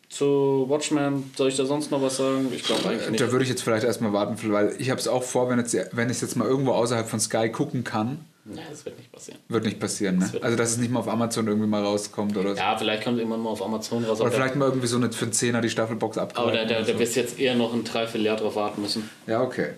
[0.08, 2.48] Zu Watchmen, soll ich da sonst noch was sagen?
[2.52, 3.20] Ich glaube eigentlich nicht.
[3.20, 5.74] Da würde ich jetzt vielleicht erstmal warten, weil ich habe es auch vor, wenn, jetzt,
[5.92, 9.12] wenn ich es jetzt mal irgendwo außerhalb von Sky gucken kann, Nein, das wird nicht
[9.12, 9.38] passieren.
[9.48, 10.18] wird nicht passieren.
[10.18, 10.32] Ne?
[10.32, 12.56] wird- Also, dass es nicht mal auf Amazon irgendwie mal rauskommt oder so.
[12.60, 14.20] Ja, vielleicht kommt irgendwann mal auf Amazon raus.
[14.20, 16.48] Oder vielleicht mal irgendwie so eine für einen Zehner die Staffelbox da, abgreifen.
[16.58, 19.08] aber da, da, da wirst du jetzt eher noch ein Dreivierteljahr drauf warten müssen.
[19.26, 19.74] Ja, okay.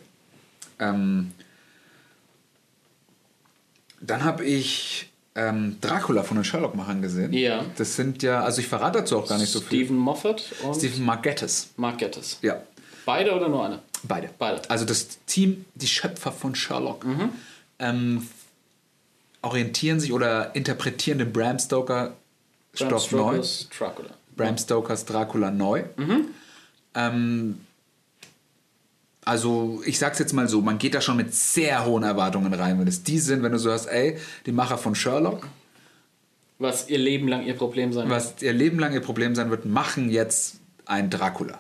[0.78, 1.32] Ähm,
[4.00, 7.32] dann habe ich ähm, Dracula von den Sherlock-Machern gesehen.
[7.32, 7.64] Ja.
[7.76, 9.80] Das sind ja, also ich verrate dazu auch gar nicht so viel.
[9.80, 11.70] Stephen Moffat und Stephen Margettis.
[11.76, 12.38] Mark Gettis.
[12.42, 12.62] Ja,
[13.04, 13.82] Beide oder nur einer?
[14.04, 14.30] beide.
[14.38, 14.68] Beide.
[14.70, 17.04] Also das Team, die Schöpfer von Sherlock,
[17.78, 18.26] ähm,
[19.42, 22.14] orientieren sich oder interpretieren den Bram Stoker
[22.78, 23.18] Bram Stoff neu.
[23.42, 24.10] Stokers Dracula.
[24.36, 25.82] Bram Stokers Dracula neu.
[26.94, 27.60] Ähm,
[29.24, 32.78] also ich sag's jetzt mal so, man geht da schon mit sehr hohen Erwartungen rein,
[32.80, 35.46] wenn es die sind, wenn du so hast, ey, die Macher von Sherlock,
[36.58, 38.16] Was ihr Leben lang ihr Problem sein wird.
[38.20, 40.56] was ihr Leben lang ihr Problem sein wird, machen jetzt
[40.86, 41.58] ein Dracula.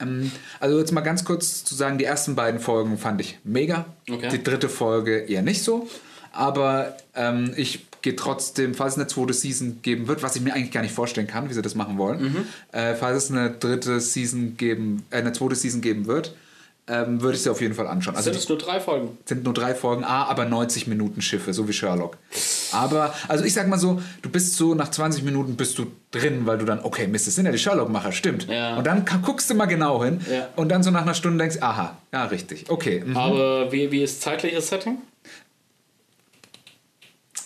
[0.00, 3.84] Ähm, also jetzt mal ganz kurz zu sagen, die ersten beiden Folgen fand ich mega.
[4.10, 4.28] Okay.
[4.30, 5.88] Die dritte Folge eher nicht so.
[6.34, 10.52] Aber ähm, ich gehe trotzdem, falls es eine zweite Season geben wird, was ich mir
[10.54, 12.46] eigentlich gar nicht vorstellen kann, wie sie das machen wollen, Mhm.
[12.72, 16.34] äh, falls es eine dritte Season geben, äh, eine zweite Season geben wird,
[16.86, 18.14] ähm, würde ich sie auf jeden Fall anschauen.
[18.14, 19.16] Also Sind es nur drei Folgen?
[19.24, 22.18] sind nur drei Folgen, ah, aber 90 Minuten Schiffe, so wie Sherlock.
[22.72, 26.42] Aber, also ich sag mal so, du bist so, nach 20 Minuten bist du drin,
[26.44, 28.48] weil du dann, okay, Mist, das sind ja die Sherlock-Macher, stimmt.
[28.48, 28.76] Ja.
[28.76, 30.48] Und dann guckst du mal genau hin Ja.
[30.56, 33.02] und dann so nach einer Stunde denkst, aha, ja, richtig, okay.
[33.06, 33.16] mhm.
[33.16, 34.98] Aber wie, wie ist zeitliches Setting?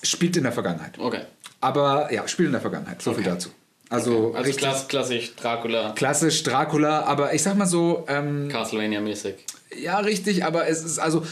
[0.03, 0.99] Spielt in der Vergangenheit.
[0.99, 1.23] Okay.
[1.61, 3.31] Aber ja, spielt in der Vergangenheit, so viel Okay.
[3.31, 3.49] dazu.
[3.91, 9.35] Also, Also richtig klass, klassisch Dracula, klassisch Dracula, aber ich sag mal so, ähm, Castlevania-mäßig.
[9.81, 11.25] Ja, richtig, aber es ist also.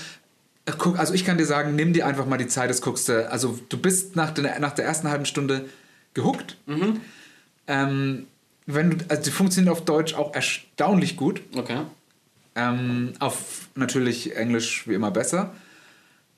[0.64, 3.08] äh, Guck, also ich kann dir sagen, nimm dir einfach mal die Zeit, das guckst
[3.10, 3.30] du.
[3.30, 5.66] Also du bist nach der, nach der ersten halben Stunde
[6.14, 6.56] gehuckt.
[7.66, 8.26] Ähm,
[8.66, 11.42] wenn du, also die funktionieren auf Deutsch auch erstaunlich gut.
[11.54, 11.80] Okay.
[12.54, 15.52] Ähm, auf natürlich Englisch wie immer besser.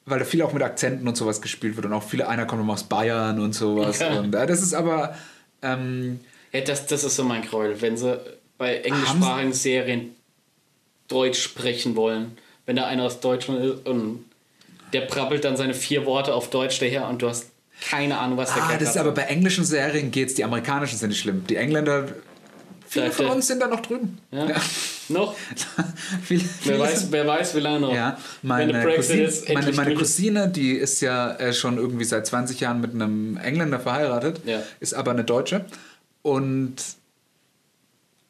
[0.08, 2.68] Weil da viel auch mit Akzenten und sowas gespielt wird und auch viele, einer kommt
[2.68, 4.00] aus Bayern und sowas.
[4.00, 4.18] Okay.
[4.18, 5.14] Und äh, das ist aber,
[5.62, 6.20] ähm,
[6.52, 8.18] Ja, das, das ist so mein Gräuel, wenn sie
[8.56, 10.14] bei englischsprachigen Serien
[11.08, 12.36] Deutsch sprechen wollen.
[12.66, 14.24] Wenn da einer aus Deutschland ist und
[14.92, 17.46] der prabbelt dann seine vier Worte auf Deutsch daher und du hast
[17.80, 19.02] keine Ahnung, was der ah, das ist hat.
[19.02, 21.46] aber bei englischen Serien geht's, die amerikanischen sind nicht schlimm.
[21.46, 22.08] Die Engländer,
[22.88, 24.18] viele von uns sind da noch drüben.
[24.30, 24.46] Ja.
[25.10, 25.34] Noch?
[26.22, 27.94] Viele, Wer viele weiß, wer weiß, wie lange noch.
[27.94, 29.94] Ja, meine, Cousine, meine, meine.
[29.94, 34.60] Cousine, die ist ja äh, schon irgendwie seit 20 Jahren mit einem Engländer verheiratet, Ja.
[34.80, 35.64] ist aber eine Deutsche
[36.20, 36.74] und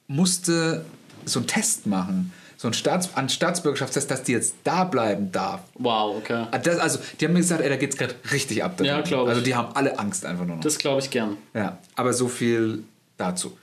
[0.06, 0.84] musste
[1.24, 5.60] so einen Test machen, so einen Staats an Staatsbürgerschaftstest, dass die jetzt da bleiben darf.
[5.74, 6.46] Wow, okay.
[6.50, 8.80] Ah, Das, also, die haben mir gesagt, ey, da geht's gerade richtig ab.
[8.80, 9.08] Ja, drüben.
[9.08, 9.30] glaub ich.
[9.30, 10.62] Also, die haben alle Angst einfach nur noch.
[10.62, 11.36] Das glaube ich gern.
[11.54, 12.84] Ja, aber so viel
[13.16, 13.56] dazu.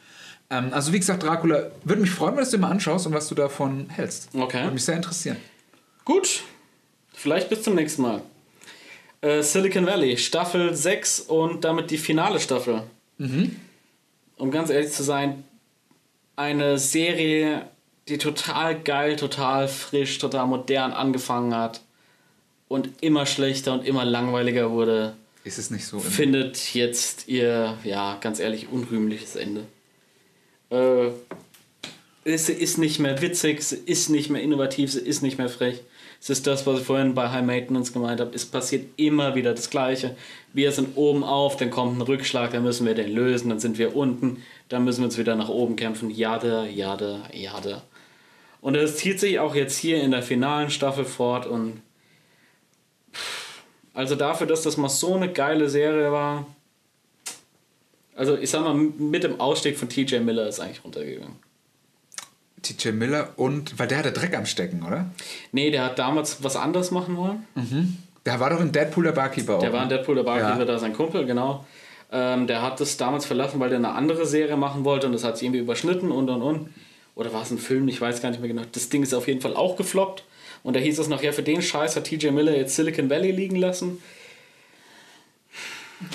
[0.50, 3.14] Ähm, also, wie gesagt, Dracula, würde mich freuen, wenn du es dir mal anschaust und
[3.14, 4.30] was du davon hältst.
[4.34, 4.62] Okay.
[4.64, 5.38] Würde mich sehr interessieren.
[6.04, 6.44] Gut,
[7.14, 8.22] vielleicht bis zum nächsten Mal.
[9.22, 12.84] Äh, Silicon Valley, Staffel 6 und damit die finale Staffel.
[14.38, 15.44] Um ganz ehrlich zu sein,
[16.36, 17.68] eine Serie,
[18.10, 21.82] die total geil, total frisch, total modern angefangen hat
[22.68, 25.16] und immer schlechter und immer langweiliger wurde,
[25.46, 25.98] Ist es nicht so?
[25.98, 29.64] in- findet jetzt ihr, ja, ganz ehrlich, unrühmliches Ende.
[30.70, 31.10] Äh,
[32.38, 35.82] sie ist nicht mehr witzig, sie ist nicht mehr innovativ, sie ist nicht mehr frech.
[36.20, 38.34] Es ist das, was ich vorhin bei High Maintenance gemeint habe.
[38.34, 40.16] Es passiert immer wieder das Gleiche.
[40.54, 43.78] Wir sind oben auf, dann kommt ein Rückschlag, dann müssen wir den lösen, dann sind
[43.78, 46.10] wir unten, dann müssen wir uns wieder nach oben kämpfen.
[46.10, 47.84] Jade, jade, jade.
[48.62, 51.82] Und es zieht sich auch jetzt hier in der finalen Staffel fort und
[53.94, 56.48] also dafür, dass das mal so eine geile Serie war.
[58.16, 61.36] Also ich sag mal, mit dem Ausstieg von TJ Miller ist eigentlich runtergegangen.
[62.62, 65.12] TJ Miller und, weil der hatte Dreck am Stecken, oder?
[65.52, 67.46] Nee, der hat damals was anderes machen wollen.
[68.26, 69.60] Der war doch in Deadpool der Barkeeper auch.
[69.60, 69.90] Der war in?
[69.90, 70.66] Deadpool der Barkeeper, Ja.
[70.66, 71.66] da sein Kumpel, genau.
[72.12, 75.24] Ähm, der hat das damals verlassen, weil der eine andere Serie machen wollte und das
[75.24, 76.70] hat sich irgendwie überschnitten und und und.
[77.16, 77.88] Oder war es ein Film?
[77.88, 78.64] Ich weiß gar nicht mehr genau.
[78.72, 80.24] Das Ding ist auf jeden Fall auch gefloppt.
[80.64, 83.32] Und da hieß es noch, ja, für den Scheiß hat TJ Miller jetzt Silicon Valley
[83.32, 84.02] liegen lassen.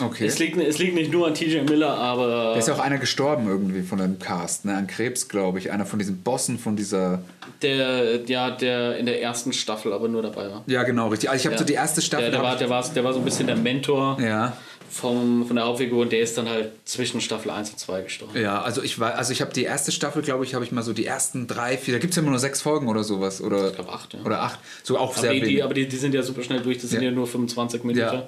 [0.02, 0.26] Okay.
[0.26, 2.98] Es liegt, es liegt nicht nur an TJ Miller, aber Da ist ja auch einer
[2.98, 4.76] gestorben irgendwie von dem Cast, ne?
[4.76, 5.70] An Krebs, glaube ich.
[5.72, 7.22] Einer von diesen Bossen von dieser.
[7.62, 10.64] der, ja, der in der ersten Staffel aber nur dabei war.
[10.66, 11.30] Ja, genau, richtig.
[11.30, 11.58] Also ich habe Ja.
[11.58, 12.24] so die erste Staffel.
[12.30, 14.52] Der, der, war, der, war, der war so ein bisschen der Mentor ja.
[14.90, 18.38] vom, von der Hauptfigur und der ist dann halt zwischen Staffel 1 und 2 gestorben.
[18.38, 20.82] Ja, also ich war, also ich habe die erste Staffel, glaube ich, habe ich mal
[20.82, 23.40] so die ersten drei, vier, da gibt es ja immer nur sechs Folgen oder sowas.
[23.40, 24.20] Oder, Ich glaube 8, ja.
[24.24, 24.58] oder acht.
[24.82, 25.64] So auch Aber, sehr die, die, wenig.
[25.64, 27.08] aber die, die sind ja super schnell durch, das sind Ja.
[27.08, 28.22] ja, nur 25 Minuten.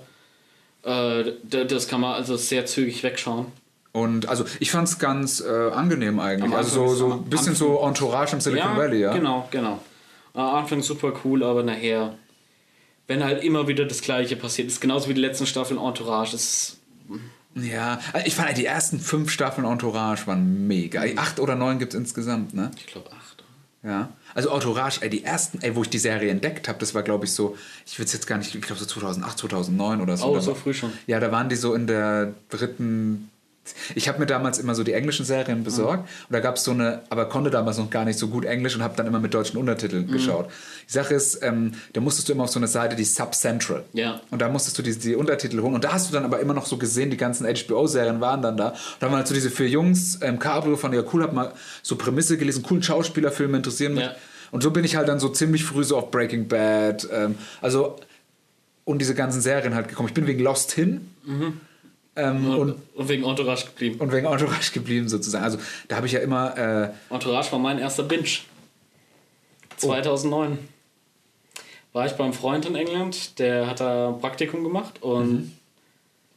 [0.84, 3.46] Äh, das kann man also sehr zügig wegschauen.
[3.92, 6.52] Und also ich fand es ganz äh, angenehm eigentlich.
[6.54, 9.12] Also Anfang so, so ein bisschen so Entourage im Silicon Valley, ja.
[9.12, 9.80] Genau, genau.
[10.34, 12.14] Am Anfang super cool, aber nachher,
[13.06, 16.34] wenn halt immer wieder das Gleiche passiert, ist genauso wie die letzten Staffeln Entourage.
[16.34, 16.78] Ist,
[17.54, 21.04] Ja, also ich fand die ersten fünf Staffeln Entourage waren mega.
[21.16, 22.70] Acht oder neun gibt es insgesamt, ne?
[22.78, 23.44] ich glaube, 8.
[23.82, 24.08] Ja.
[24.34, 27.24] Also Entourage, ey, die ersten, ey, wo ich die Serie entdeckt habe, das war glaube
[27.26, 27.56] ich so,
[27.86, 30.26] ich will es jetzt gar nicht, ich glaube so 2008, 2009 oder so.
[30.26, 30.92] Oh, so war- früh schon.
[31.06, 33.28] Ja, da waren die so in der dritten.
[33.94, 36.08] Ich habe mir damals immer so die englischen Serien besorgt Mhm.
[36.28, 38.74] und da gab es so eine, aber konnte damals noch gar nicht so gut Englisch
[38.74, 40.12] und habe dann immer mit deutschen Untertiteln Mhm.
[40.12, 40.50] geschaut.
[40.88, 43.84] Die Sache ist, ähm, da musstest du immer auf so eine Seite, die Sub Central.
[43.92, 44.20] Ja.
[44.32, 46.54] Und da musstest du die, die Untertitel holen und da hast du dann aber immer
[46.54, 48.70] noch so gesehen, die ganzen HBO-Serien waren dann da.
[48.70, 51.52] Und da waren halt so diese vier Jungs, ähm, Cabrio von ja cool, hab mal
[51.82, 54.04] so Prämisse gelesen, coolen Schauspielerfilme interessieren mich.
[54.04, 54.16] Ja.
[54.50, 57.96] Und so bin ich halt dann so ziemlich früh so auf Breaking Bad, ähm, also
[58.84, 60.08] und diese ganzen Serien halt gekommen.
[60.08, 61.08] Ich bin wegen Lost hin
[62.16, 64.00] ähm, und, Und, wegen Entourage geblieben.
[64.00, 65.44] und wegen Entourage geblieben sozusagen.
[65.44, 65.58] Also
[65.88, 66.56] da habe ich ja immer,
[67.10, 68.28] äh, Entourage war mein erster Binge.
[69.78, 70.58] 2009.
[71.92, 75.52] War ich beim Freund in England, der hat da ein Praktikum gemacht und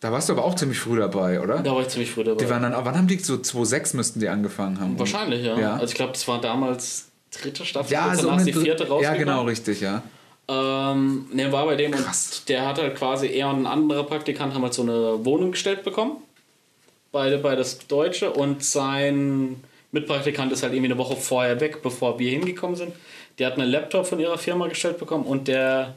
[0.01, 1.59] da warst du aber auch ziemlich früh dabei, oder?
[1.59, 2.43] da war ich ziemlich früh dabei.
[2.43, 4.99] Die waren dann, wann haben die so 2.6 müssten die angefangen haben?
[4.99, 5.57] Wahrscheinlich, ja.
[5.57, 5.73] Ja.
[5.75, 9.19] Also ich glaube, das war damals dritte Staffel, Ja, so danach die vierte Ja, rausgekommen.
[9.19, 10.03] genau, richtig, ja.
[10.47, 12.39] Ähm, ne, war bei dem Krass.
[12.39, 15.51] und der hat halt quasi, er und ein anderer Praktikant haben halt so eine Wohnung
[15.51, 16.17] gestellt bekommen.
[17.11, 22.19] Beide bei das Deutsche und sein Mitpraktikant ist halt irgendwie eine Woche vorher weg, bevor
[22.19, 22.93] wir hingekommen sind.
[23.39, 25.95] Der hat einen Laptop von ihrer Firma gestellt bekommen und der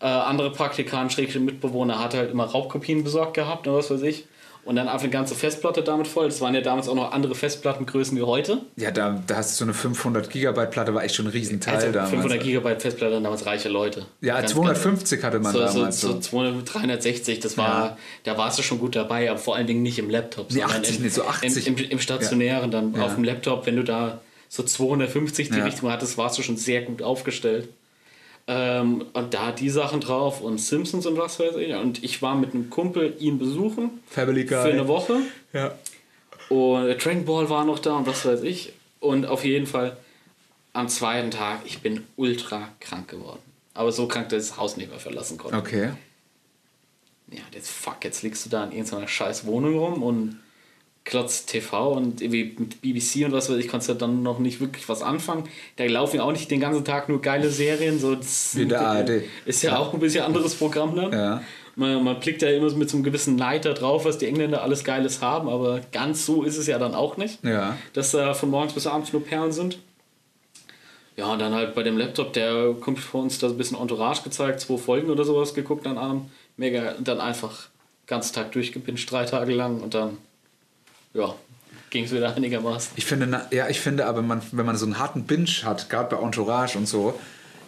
[0.00, 4.26] äh, andere Praktikant, schrägstrich Mitbewohner, hat halt immer Raubkopien besorgt gehabt oder was weiß ich.
[4.68, 6.26] Und dann einfach eine ganze Festplatte damit voll.
[6.26, 8.58] Das waren ja damals auch noch andere Festplattengrößen wie heute.
[8.76, 11.76] Ja, da, da hast du so eine 500 Gigabyte Platte, war echt schon ein Riesenteil
[11.76, 12.10] Also damals.
[12.10, 14.04] 500 Gigabyte Festplatte, waren damals reiche Leute.
[14.20, 16.12] Ja, Ganz, 250 hatte man so, damals so.
[16.12, 17.96] so 200, 360, das war, Ja.
[18.24, 20.80] da warst du schon gut dabei, aber vor allen Dingen nicht im Laptop, Nee, sondern
[20.82, 21.66] 80, im, nee, so 80.
[21.66, 23.04] Im, im, im stationären, dann Ja.
[23.06, 24.20] auf dem Laptop, wenn du da
[24.50, 25.64] so 250 die Ja.
[25.64, 27.70] Richtung hattest, warst du schon sehr gut aufgestellt.
[28.50, 31.74] Ähm, und da die Sachen drauf und Simpsons und was weiß ich.
[31.74, 34.62] Und ich war mit einem Kumpel ihn besuchen Family Guy.
[34.62, 35.18] für eine Woche.
[35.52, 35.74] Ja.
[36.48, 38.72] Und der Dragon Ball war noch da und was weiß ich.
[39.00, 39.98] Und auf jeden Fall
[40.72, 43.40] am zweiten Tag, ich bin ultra krank geworden.
[43.74, 45.56] Aber so krank, dass ich das Haus nicht mehr verlassen konnte.
[45.58, 45.90] Okay.
[47.30, 50.40] Ja, jetzt fuck, jetzt liegst du da in irgendeiner scheiß Wohnung rum und
[51.08, 54.60] klotzt TV und irgendwie mit BBC und was weiß ich, konntest du dann noch nicht
[54.60, 55.44] wirklich was anfangen.
[55.76, 57.98] Da laufen ja auch nicht den ganzen Tag nur geile Serien.
[57.98, 59.22] So, das Wie der ARD.
[59.46, 61.12] Ist ja, auch ein bisschen anderes Programm dann.
[61.12, 61.42] Ja.
[61.76, 64.26] Man, man blickt ja immer so mit so einem gewissen Neid da drauf, was die
[64.26, 67.42] Engländer alles Geiles haben, aber ganz so ist es ja dann auch nicht.
[67.42, 67.78] Ja.
[67.94, 69.78] Dass da von morgens bis abends nur Perlen sind.
[71.16, 74.22] Ja, und dann halt bei dem Laptop, der kommt vor uns da ein bisschen Entourage
[74.22, 76.26] gezeigt, zwei Folgen oder sowas geguckt an einem.
[76.58, 77.68] Mega, und dann einfach
[78.06, 80.18] ganz Tag durchgepinscht, drei Tage lang und dann,
[81.14, 81.34] ja,
[81.90, 82.92] ging es wieder einigermaßen.
[82.96, 86.14] Ich finde, ja, ich finde aber, man, wenn man so einen harten Binge hat, gerade
[86.14, 87.18] bei Entourage und so,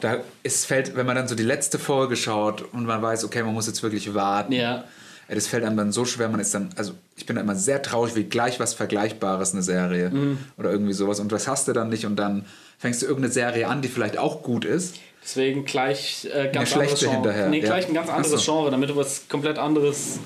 [0.00, 3.42] da es fällt, wenn man dann so die letzte Folge schaut und man weiß, okay,
[3.42, 4.52] man muss jetzt wirklich warten.
[4.52, 4.84] Ja.
[5.28, 7.54] Ey, Das fällt einem dann so schwer, man ist dann, also ich bin da immer
[7.54, 10.38] sehr traurig, wie gleich was Vergleichbares eine Serie Mhm.
[10.58, 12.46] oder irgendwie sowas und das hast du dann nicht und dann
[12.78, 14.96] fängst du irgendeine Serie an, die vielleicht auch gut ist.
[15.22, 17.14] Deswegen gleich äh, ganz Eine anderes schlechte Genre.
[17.16, 17.64] hinterher, Nee, ja.
[17.66, 18.52] gleich ein ganz anderes so.
[18.52, 20.18] Genre, damit du was komplett anderes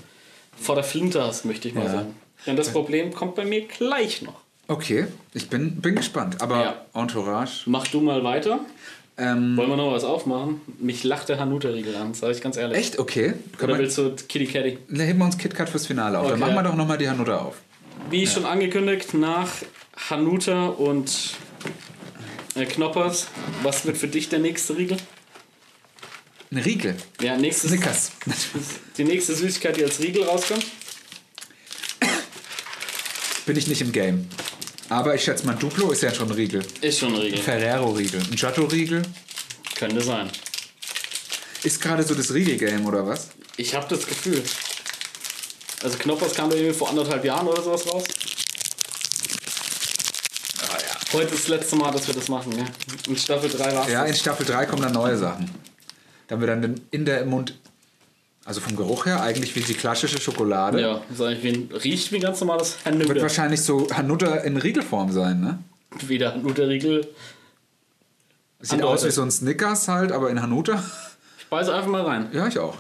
[0.57, 1.91] vor der Flinte hast, möchte ich mal Ja.
[1.91, 2.15] sagen.
[2.47, 4.41] Denn das Problem kommt bei mir gleich noch.
[4.67, 7.01] Okay, ich bin, bin gespannt, aber Ja.
[7.01, 7.63] Entourage.
[7.67, 8.61] Mach du mal weiter.
[9.17, 10.61] Ähm, Wollen wir noch was aufmachen?
[10.81, 12.77] Mich lacht der Hanuta-Riegel an, sag ich ganz ehrlich.
[12.79, 12.99] echt?
[12.99, 13.35] Okay.
[13.59, 14.79] Können Oder willst du Kitty Catty?
[14.89, 16.25] dann heben wir uns KitKat fürs Finale auf.
[16.29, 16.53] Dann Okay.
[16.53, 17.57] machen wir doch nochmal die Hanuta auf.
[18.11, 19.49] Wie schon angekündigt, nach
[20.11, 21.35] Hanuta und
[22.57, 23.29] äh, Knoppers,
[23.63, 24.97] was wird für dich der nächste Riegel?
[26.51, 26.97] Ein Riegel.
[27.21, 28.13] Ja, nächstes, Snickers.
[28.99, 30.65] die nächste Süßigkeit, die als Riegel rauskommt.
[33.47, 34.29] Bin ich nicht im Game.
[34.89, 36.65] Aber ich schätze mal, Duplo ist ja schon ein Riegel.
[36.81, 37.41] Ist schon ein Riegel.
[37.41, 38.21] Ferrero-Riegel.
[38.21, 39.03] Ein Giotto-Riegel.
[39.77, 40.31] Könnte sein.
[41.63, 43.29] Ist gerade so das Riegel-Game oder was?
[43.57, 44.43] Ich habe das Gefühl.
[45.83, 48.05] Also Knoppers kam da irgendwie vor anderthalb Jahren oder sowas raus.
[50.61, 51.13] Ah, ja.
[51.19, 52.67] Heute ist das letzte Mal, dass wir das machen, ja.
[53.07, 55.51] In Staffel 3 war Ja, in Staffel 3 kommen dann neue Sachen.
[56.27, 57.59] Da haben wir dann in der im Mund
[58.47, 60.81] Also vom Geruch her eigentlich wie die klassische Schokolade.
[60.81, 63.23] Ja, das ist eigentlich wie ein, riecht wie ein ganz normales Wird Hanuta.
[63.23, 65.59] wahrscheinlich so Hanuta in Riegelform sein, ne?
[66.07, 67.09] Wie der Hanuta-Riegel.
[68.61, 68.99] Sieht Andeutet.
[68.99, 70.83] aus wie so ein Snickers halt, aber in Hanuta.
[71.39, 72.29] Ich beiße einfach mal rein.
[72.33, 72.77] Ja, ich auch.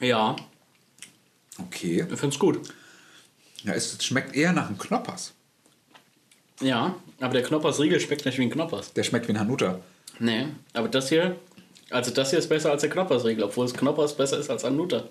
[0.00, 0.36] Ja,
[1.58, 2.00] Okay.
[2.10, 2.60] ich finde es gut.
[3.64, 5.32] Ja, es schmeckt eher nach einem Knoppers.
[6.60, 8.92] Ja, aber der Knoppers-Riegel schmeckt nicht wie ein Knoppers.
[8.92, 9.80] Der schmeckt wie ein Hanuta.
[10.18, 11.36] Nee, aber das hier,
[11.90, 15.04] also das hier ist besser als der Knoppers-Riegel, obwohl das Knoppers besser ist als Hanuta.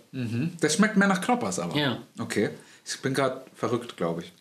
[0.62, 1.76] Das schmeckt mehr nach Knoppers aber.
[1.76, 2.00] Ja.
[2.20, 2.50] Okay.
[2.86, 4.32] Ich bin gerade verrückt, glaube ich.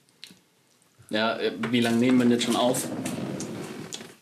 [1.10, 2.86] Ja, äh, wie lange nehmen wir denn jetzt schon auf?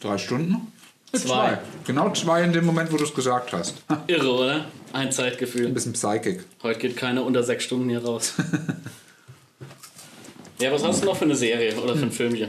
[0.00, 0.72] Drei Stunden?
[1.12, 1.58] Zwei.
[1.86, 3.74] Genau zwei in dem Moment, wo du es gesagt hast.
[3.88, 4.54] Ha, Irre, oder?
[4.92, 5.68] Ein Ein Zeitgefühl.
[5.70, 6.44] bisschen psychic.
[6.62, 8.34] Heute geht keiner unter sechs Stunden hier raus.
[10.58, 12.48] ja, was hast du noch für eine Serie oder für ein Filmchen?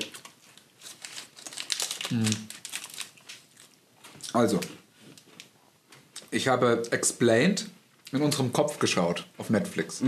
[4.34, 4.60] Also,
[6.32, 7.68] ich habe Explained
[8.12, 10.02] in unserem Kopf geschaut auf Netflix,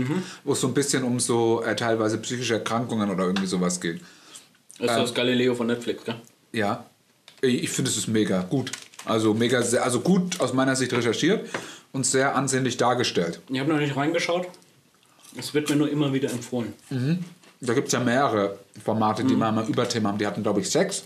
[0.44, 4.00] wo es so ein bisschen um so äh, teilweise psychische Erkrankungen oder irgendwie sowas geht.
[4.78, 6.16] Das ist das Galileo von Netflix, gell?
[6.52, 6.86] Ja,
[7.42, 8.72] ich ich finde es ist mega gut.
[9.04, 11.48] Also mega, sehr, also gut aus meiner Sicht recherchiert
[11.92, 13.40] und sehr ansehnlich dargestellt.
[13.50, 14.48] Ich habe noch nicht reingeschaut.
[15.36, 16.74] Es wird mir nur immer wieder empfohlen.
[17.60, 20.18] Da gibt es ja mehrere Formate, die mal mal Überthemen haben.
[20.18, 21.04] Die hatten, glaube ich, sechs.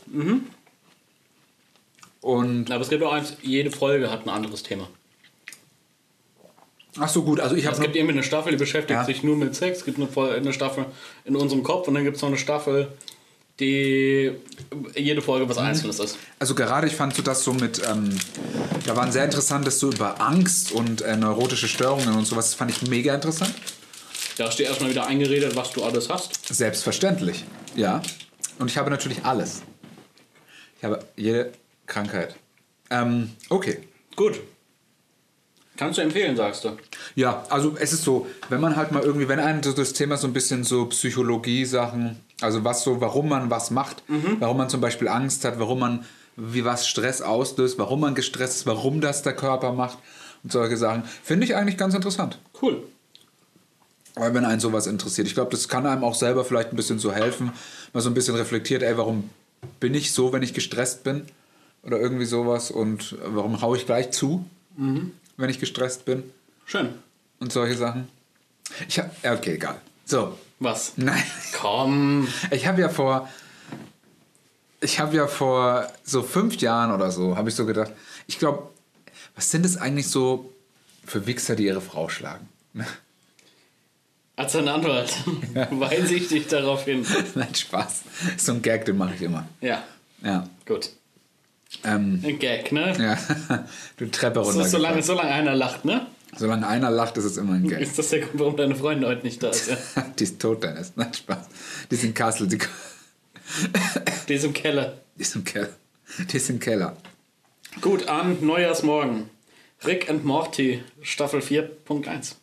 [2.20, 4.88] Und Aber es gibt auch eins, jede Folge hat ein anderes Thema.
[6.98, 9.04] ach so gut, also ich Es gibt irgendwie eine Staffel, die beschäftigt Ja.
[9.04, 9.78] sich nur mit Sex.
[9.78, 10.86] Es gibt eine, eine Staffel
[11.24, 12.88] in unserem Kopf und dann gibt es noch eine Staffel,
[13.60, 14.32] die
[14.96, 15.48] jede Folge Mhm.
[15.50, 16.18] was Einzelnes ist.
[16.38, 18.16] Also gerade ich fand so das so mit, ähm,
[18.86, 22.70] da waren sehr interessantes so über Angst und äh, neurotische Störungen und sowas, das fand
[22.70, 23.52] ich mega interessant.
[24.36, 26.52] Da hast du dir erstmal wieder eingeredet, was du alles hast.
[26.52, 27.44] Selbstverständlich,
[27.76, 28.02] ja.
[28.58, 29.62] Und ich habe natürlich alles.
[30.78, 31.52] Ich habe jede
[31.86, 32.34] Krankheit.
[32.90, 33.78] Ähm, okay.
[34.16, 34.40] Gut.
[35.76, 36.76] Kannst du empfehlen, sagst du.
[37.16, 40.26] Ja, also es ist so, wenn man halt mal irgendwie, wenn einem das Thema so
[40.28, 44.02] ein bisschen so Psychologie-Sachen, also was so, warum man was macht,
[44.38, 46.04] warum man zum Beispiel Angst hat, warum man,
[46.36, 49.98] wie was Stress auslöst, warum man gestresst ist, warum das der Körper macht
[50.44, 52.38] und solche Sachen, finde ich eigentlich ganz interessant.
[52.60, 52.84] Cool.
[54.16, 56.98] Aber wenn einen sowas interessiert, ich glaube, das kann einem auch selber vielleicht ein bisschen
[56.98, 57.52] so helfen,
[57.92, 59.28] mal so ein bisschen reflektiert, ey, warum
[59.80, 61.22] bin ich so, wenn ich gestresst bin?
[61.82, 64.46] Oder irgendwie sowas und warum haue ich gleich zu,
[64.76, 66.22] wenn ich gestresst bin?
[66.64, 66.90] Schön.
[67.40, 68.08] und solche Sachen.
[68.88, 69.78] Ich hab, ja, okay, egal.
[70.06, 70.92] So, Was?
[70.96, 71.22] nein,
[71.60, 72.26] Komm.
[72.50, 73.28] ich habe ja vor,
[74.80, 77.92] ich habe ja vor so fünf Jahren oder so, habe ich so gedacht,
[78.26, 78.70] ich glaube,
[79.34, 80.50] was sind es eigentlich so
[81.04, 82.48] für Wichser, die ihre Frau schlagen?
[84.36, 85.12] Als ein Anwalt
[85.70, 87.06] weise ich dich darauf hin.
[87.34, 88.02] nein, Spaß.
[88.36, 89.46] So ein Gag, den mache ich immer.
[89.60, 89.84] Ja,
[90.22, 90.48] Ja.
[90.66, 90.90] gut.
[91.84, 92.94] Ähm, Ein Gag, ne?
[92.98, 93.64] ja.
[93.96, 94.62] du Treppe runter.
[94.62, 96.06] ist, solange, solange einer lacht, ne?
[96.36, 97.80] Solange einer lacht, ist es immer ein Gag.
[97.80, 99.68] Ist das der Grund, warum deine Freundin heute nicht da ist?
[99.70, 99.76] Ja?
[100.18, 100.92] die ist tot, Dennis.
[100.96, 101.46] Nein, Spaß.
[101.90, 102.46] Die ist in Kassel.
[102.48, 102.58] Die,
[104.28, 104.98] Die ist im Keller.
[105.16, 105.68] die ist im Keller.
[106.32, 106.96] Die ist im Keller.
[107.80, 109.28] Gut, am Neujahrsmorgen.
[109.84, 112.36] Rick and Morty, Staffel 4.1.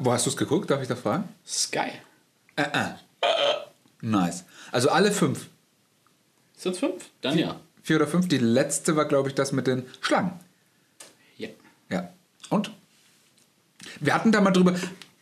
[0.00, 0.70] Wo hast du es geguckt?
[0.70, 1.28] Darf ich da fragen?
[1.46, 1.90] Sky.
[2.56, 2.88] Äh, äh.
[4.00, 4.44] Nice.
[4.70, 5.48] Also alle fünf.
[6.56, 7.10] Sind es fünf?
[7.20, 7.60] Dann ja.
[7.82, 8.28] Vier oder fünf.
[8.28, 10.32] Die letzte war, glaube ich, das mit den Schlangen.
[11.36, 11.48] Ja.
[11.90, 12.08] Ja.
[12.50, 12.70] Und?
[14.00, 14.74] Wir hatten da mal drüber.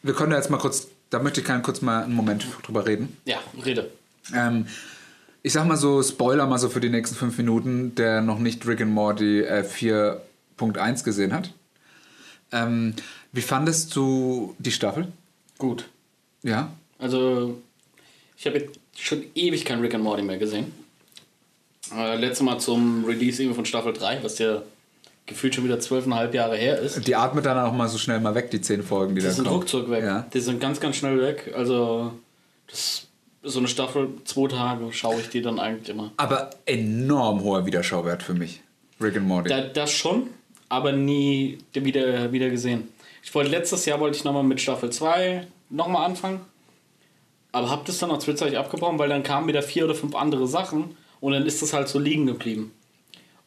[0.03, 0.89] Wir können da jetzt mal kurz.
[1.11, 3.17] Da möchte ich gerne kurz mal einen Moment drüber reden.
[3.25, 3.91] Ja, rede.
[4.35, 4.67] Ähm,
[5.43, 8.67] ich sag mal so, Spoiler mal so für die nächsten fünf Minuten, der noch nicht
[8.67, 11.53] Rick and Morty äh, 4.1 gesehen hat.
[12.51, 12.95] Ähm,
[13.37, 15.09] wie fandest du die Staffel?
[15.59, 15.89] Gut.
[16.43, 16.73] Ja?
[16.99, 17.57] Also,
[18.37, 20.73] ich habe jetzt schon ewig kein Rick and Morty mehr gesehen.
[21.95, 24.63] Äh, letztes Mal zum Release eben von Staffel 3, was ja
[25.27, 27.07] gefühlt schon wieder zwölfeinhalb Jahre her ist.
[27.07, 29.33] Die atmet dann auch mal so schnell mal weg, die zehn Folgen, die Die da
[29.33, 29.59] sind kommen.
[29.59, 30.05] ruckzuck weg.
[30.05, 30.27] Ja.
[30.33, 31.53] Die sind ganz, ganz schnell weg.
[31.57, 32.13] Also,
[32.69, 33.07] das ist
[33.43, 36.13] so eine Staffel, zwei Tage schaue ich die dann eigentlich immer.
[36.17, 38.63] Aber enorm hoher Wiederschauwert für mich.
[39.01, 39.49] Rick and Morty.
[39.51, 40.29] Da, das schon,
[40.69, 42.89] aber nie wieder, wieder gesehen.
[43.27, 46.43] Ich wollte letztes Jahr wollte ich nochmal mit Staffel 2 nochmal anfangen.
[47.51, 50.47] Aber hab das dann auch zwischenzeitlich abgebrochen, weil dann kamen wieder vier oder fünf andere
[50.47, 52.73] Sachen und dann ist das halt so liegen geblieben.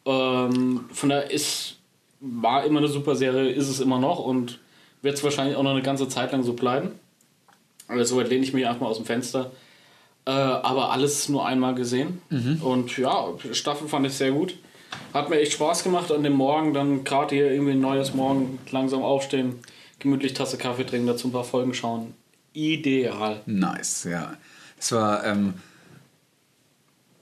[0.04, 1.78] Ähm, von daher ist,
[2.20, 4.58] war immer eine super Serie, ist es immer noch und
[5.00, 6.90] wird es wahrscheinlich auch noch eine ganze Zeit lang so bleiben.
[7.88, 9.50] Also soweit lehne ich mich einfach mal aus dem Fenster.
[10.26, 12.20] Äh, aber alles nur einmal gesehen.
[12.62, 14.56] Und ja, Staffel fand ich sehr gut.
[15.14, 18.58] Hat mir echt Spaß gemacht an dem Morgen, dann gerade hier irgendwie ein neues Morgen,
[18.70, 19.60] langsam aufstehen,
[20.00, 22.14] gemütlich Tasse Kaffee trinken, dazu ein paar Folgen schauen.
[22.52, 23.40] Ideal.
[23.46, 24.32] Nice, ja.
[24.78, 25.54] Es war, ähm,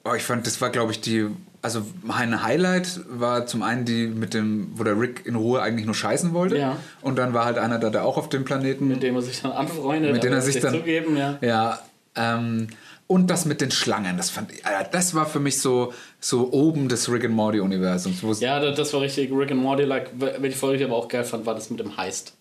[0.05, 1.27] oh, ich fand, das war, glaube ich, die,
[1.61, 5.87] also mein Highlight war zum einen die mit dem, wo der Rick in Ruhe eigentlich
[5.87, 6.57] nur scheißen wollte.
[6.57, 6.77] Ja.
[7.03, 8.89] Und dann war halt einer da, der auch auf dem Planeten.
[8.89, 11.39] Mit dem er sich dann anfreundet, Mit denen er sich dann- zugeben, ja.
[11.41, 11.81] Ja,
[12.15, 12.69] ähm,
[13.07, 16.53] und das mit den Schlangen, das fand ich, Alter, das war für mich so, so
[16.53, 18.21] oben des Rick and Morty Universums.
[18.41, 19.85] Ja, das das war richtig Rick and Morty.
[19.85, 22.35] Like, welche Folge ich aber auch geil fand, war das mit dem Heist.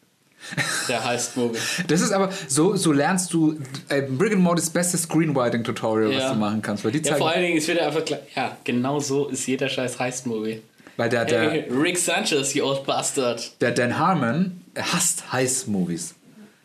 [0.88, 1.58] Der Heist-Movie.
[1.88, 3.60] Das ist aber, so, so lernst du
[3.90, 6.34] äh, Rick and Mortys bestes Screenwriting-Tutorial, was Ja.
[6.34, 6.84] du machen kannst.
[6.86, 8.20] Weil die Ja, zeigen, vor allen Dingen, es wird einfach klar.
[8.36, 10.62] Ja, genau so ist jeder scheiß Heist-Movie.
[10.96, 13.52] weil der, der, Hey, Rick Sanchez, you old bastard.
[13.62, 16.16] der Dan Harmon hasst Heist-Movies.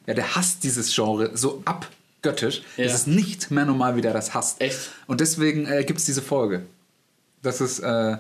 [0.07, 2.63] Ja, der hasst dieses Genre so abgöttisch.
[2.77, 2.85] Ja.
[2.85, 4.61] Es ist nicht mehr normal, wie der das hasst.
[4.61, 4.79] Echt?
[5.07, 6.63] Und deswegen äh, gibt es diese Folge.
[7.43, 8.17] Das ist, äh,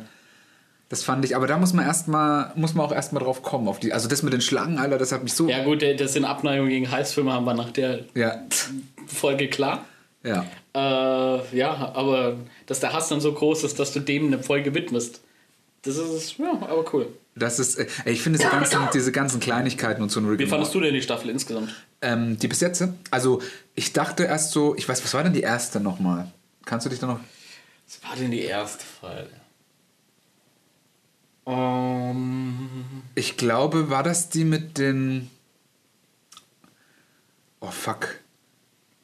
[0.92, 3.66] das fand ich, aber da muss man erstmal, muss man auch erstmal drauf kommen.
[3.66, 5.48] Auf die, also das mit den Schlangen, Alter, das hat mich so.
[5.48, 8.42] Ja, gut, das in Abneigung gegen Heist-Filme haben wir nach der Ja.
[9.06, 9.86] Folge klar.
[10.22, 10.44] ja.
[10.74, 12.36] Äh, ja, aber
[12.66, 15.22] dass der Hass dann so groß ist, dass du dem eine Folge widmest.
[15.80, 17.06] Das ist, ja, aber cool.
[17.36, 20.40] Das ist, äh, ey, ich finde diese ganzen, diese ganzen Kleinigkeiten und so ein Rick
[20.40, 21.74] Wie and fandest du denn die Staffel insgesamt?
[22.02, 22.84] Ähm, die bis jetzt?
[23.10, 23.40] Also,
[23.74, 26.30] ich dachte erst so, ich weiß, was war denn die erste nochmal?
[26.66, 27.20] Kannst du dich da noch.
[27.86, 29.30] Was war denn die erste Folge?
[31.44, 35.30] Um, Ich glaube, war das die mit den.
[37.60, 38.16] Oh fuck.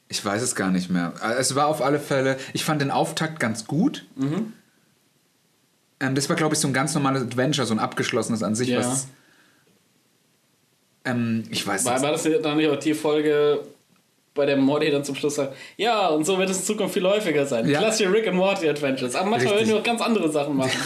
[0.08, 1.12] Ich weiß es gar nicht mehr.
[1.22, 2.38] Äh, Es war auf alle Fälle.
[2.52, 4.06] Ich fand den Auftakt ganz gut.
[6.00, 8.68] Ähm, das war, glaube ich, so ein ganz normales Adventure, so ein abgeschlossenes an sich,
[8.68, 8.78] Ja.
[8.80, 9.08] was.
[11.04, 12.02] Ähm, ich weiß war, nicht.
[12.02, 13.64] war das dann nicht auch die Folge,
[14.38, 17.04] bei der Morty dann zum Schluss sagt, ja, und so wird es in Zukunft viel
[17.04, 17.68] häufiger sein.
[17.68, 17.80] Ja.
[17.80, 19.14] Klassische Rick and Morty Adventures.
[19.14, 19.68] Aber manchmal Richtig.
[19.68, 20.70] werden wir auch ganz andere Sachen machen.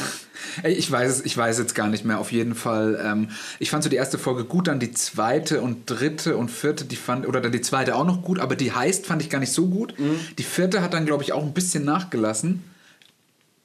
[0.64, 2.18] Ich weiß es, ich weiß jetzt gar nicht mehr.
[2.18, 3.00] Auf jeden Fall.
[3.02, 6.84] Ähm, ich fand so die erste Folge gut, dann die zweite und dritte und vierte,
[6.84, 9.38] die fand oder dann die zweite auch noch gut, aber die heißt fand ich gar
[9.38, 9.98] nicht so gut.
[9.98, 10.18] Mhm.
[10.36, 12.64] Die vierte hat dann glaube ich auch ein bisschen nachgelassen.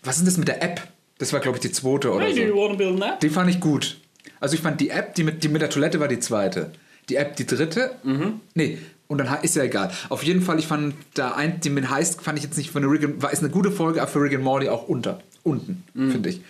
[0.04, 0.82] Was ist denn das mit der App?
[1.18, 2.78] Das war glaube ich die zweite oder hey, so.
[3.22, 3.98] Die fand ich gut.
[4.40, 6.72] Also ich fand die App, die mit, die mit der Toilette war die zweite.
[7.10, 7.92] Die App die dritte.
[8.04, 8.42] Mhm.
[8.54, 8.78] Nee,
[9.08, 9.92] und dann ist ja egal.
[10.10, 12.80] Auf jeden Fall, ich fand da ein, die mit heißt, fand ich jetzt nicht für
[12.80, 15.22] eine Rick and, war ist eine gute Folge, aber für Rick and Morty auch unter.
[15.44, 16.12] Unten, Mhm.
[16.12, 16.42] finde ich.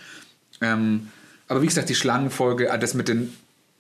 [0.62, 1.10] Ähm,
[1.48, 3.32] aber wie gesagt, die Schlangenfolge, ah, das mit den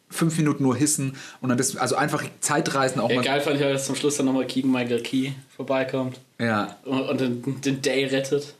[0.09, 3.23] fünf Minuten nur hissen und dann das, also einfach Zeitreisen auch Ja, mal.
[3.25, 6.77] geil fand ich dass zum Schluss dann nochmal Keegan Michael Key vorbeikommt Ja.
[6.85, 8.53] und, und den, den Day rettet.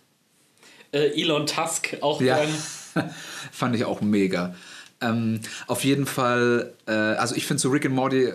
[0.91, 2.49] Äh, Elon Tusk auch Ja, geil.
[3.52, 4.56] fand ich auch mega.
[4.99, 8.34] Ähm, auf jeden Fall, äh, also ich finde so Rick and Morty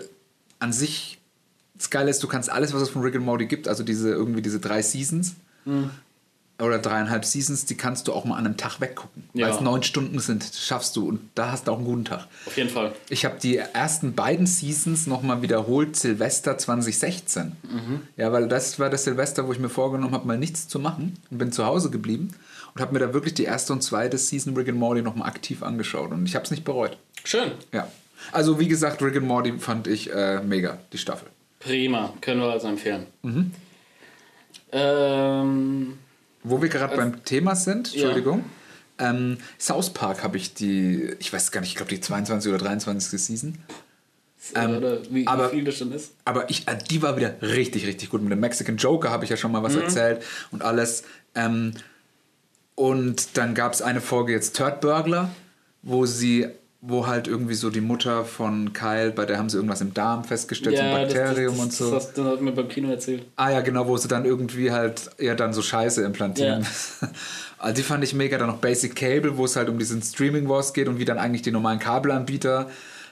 [0.60, 1.18] an sich,
[1.74, 4.10] das Geile ist, du kannst alles, was es von Rick and Morty gibt, also diese
[4.10, 5.34] irgendwie diese drei Seasons
[5.64, 5.90] Mhm.
[6.60, 9.24] oder dreieinhalb Seasons, die kannst du auch mal an einem Tag weggucken.
[9.34, 9.46] Ja.
[9.48, 12.26] Weil es neun Stunden sind, schaffst du und da hast du auch einen guten Tag.
[12.46, 12.92] Auf jeden Fall.
[13.08, 17.52] Ich habe die ersten beiden Seasons nochmal wiederholt, Silvester 2016.
[17.62, 18.00] Mhm.
[18.16, 21.16] Ja, weil das war das Silvester, wo ich mir vorgenommen habe, mal nichts zu machen
[21.30, 22.30] und bin zu Hause geblieben
[22.74, 25.62] und habe mir da wirklich die erste und zweite Season Rick and Morty nochmal aktiv
[25.62, 26.96] angeschaut und ich habe es nicht bereut.
[27.24, 27.52] Schön.
[27.72, 27.88] Ja.
[28.30, 31.28] Also wie gesagt, Rick and Morty fand ich äh, mega, die Staffel.
[31.64, 32.12] Prima.
[32.20, 33.06] Können wir also empfehlen.
[33.22, 33.52] Mhm.
[34.72, 35.98] Ähm,
[36.42, 38.02] Wo wir gerade beim Thema sind, ja.
[38.04, 38.44] Entschuldigung.
[38.98, 42.58] Ähm, South Park habe ich die, ich weiß gar nicht, ich glaube die 22 oder
[42.62, 43.20] 23.
[43.20, 43.58] Season.
[44.54, 46.12] Ähm, oder wie, aber- viel das schon ist.
[46.24, 48.22] Aber ich, äh, die war wieder richtig, richtig gut.
[48.22, 51.04] Mit dem Mexican Joker habe ich ja schon mal was erzählt und alles.
[51.34, 51.74] Ähm,
[52.74, 55.30] und dann gab es eine Folge jetzt Third Burglar,
[55.82, 56.48] wo sie,
[56.84, 60.24] wo halt irgendwie so die Mutter von Kyle, bei der haben sie irgendwas im Darm
[60.24, 61.90] festgestellt, so ein Bakterium das, und so.
[61.92, 63.24] Das, hast du mir beim Kino erzählt.
[63.36, 66.66] Ah ja, genau, wo sie dann irgendwie halt ja dann so Scheiße implantieren.
[67.58, 68.36] also die fand ich mega.
[68.36, 71.18] Dann noch Basic Cable, wo es halt um diesen Streaming Wars geht und wie dann
[71.18, 72.68] eigentlich die normalen Kabelanbieter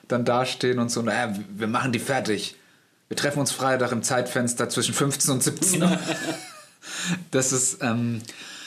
[0.08, 2.56] dann dastehen und so, naja, wir machen die fertig.
[3.06, 5.96] Wir treffen uns Freitag im Zeitfenster zwischen 15 und 17 Uhr.
[7.30, 8.20] das ist, ähm,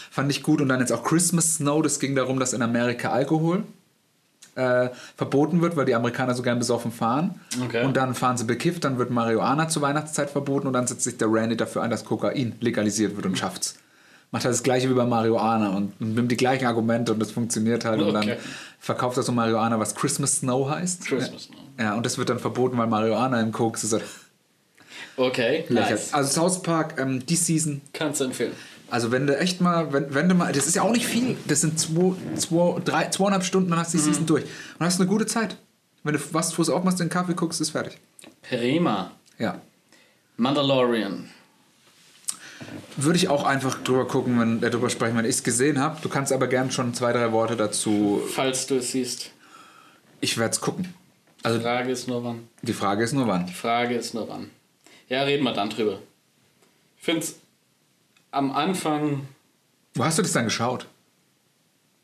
[0.09, 0.61] fand ich gut.
[0.61, 3.65] Und dann jetzt auch Christmas Snow, das ging darum, dass in Amerika Alkohol
[4.55, 7.39] äh, verboten wird, weil die Amerikaner so gern besoffen fahren.
[7.65, 7.83] Okay.
[7.85, 11.17] Und dann fahren sie bekifft, dann wird Marihuana zur Weihnachtszeit verboten und dann setzt sich
[11.17, 13.75] der Randy dafür ein, dass Kokain legalisiert wird und schafft's.
[14.31, 17.31] Macht halt das gleiche wie bei Marihuana und, und nimmt die gleichen Argumente und das
[17.31, 18.01] funktioniert halt.
[18.01, 18.37] Und dann Okay.
[18.79, 21.05] verkauft er so Marihuana, was Christmas Snow heißt.
[21.05, 21.57] Christmas Snow.
[21.79, 23.99] Ja, und das wird dann verboten, weil Marihuana im Koks ist.
[25.15, 25.89] Okay, lächerlich.
[26.01, 26.13] nice.
[26.13, 28.53] Also South Park, ähm, die Season, Kannst du empfehlen.
[28.89, 31.35] Also wenn du echt mal, wenn, wenn du mal, das ist ja auch nicht viel,
[31.47, 34.43] das sind zwei, zwei, drei, zweieinhalb Stunden, dann hast du die Season durch.
[34.79, 35.57] Und hast eine gute Zeit.
[36.03, 37.97] Wenn du was Fuß aufmachst, den Kaffee guckst, ist fertig.
[38.41, 39.11] Prima.
[39.39, 39.61] Ja.
[40.37, 41.29] Mandalorian.
[42.97, 45.99] Würde ich auch einfach drüber gucken, wenn äh, drüber sprechen, wenn ich es gesehen habe.
[46.01, 48.21] Du kannst aber gern schon zwei, drei Worte dazu.
[48.33, 49.31] Falls du es siehst.
[50.21, 50.93] Ich werde es gucken.
[51.41, 52.47] Die Also Frage ist nur wann.
[52.61, 53.45] die Frage ist nur wann.
[53.47, 54.49] Die Frage ist nur wann.
[55.09, 55.99] Ja, reden wir dann drüber.
[56.97, 57.35] Ich finde es
[58.33, 59.27] am Anfang,
[59.95, 60.87] Wo hast du das dann geschaut?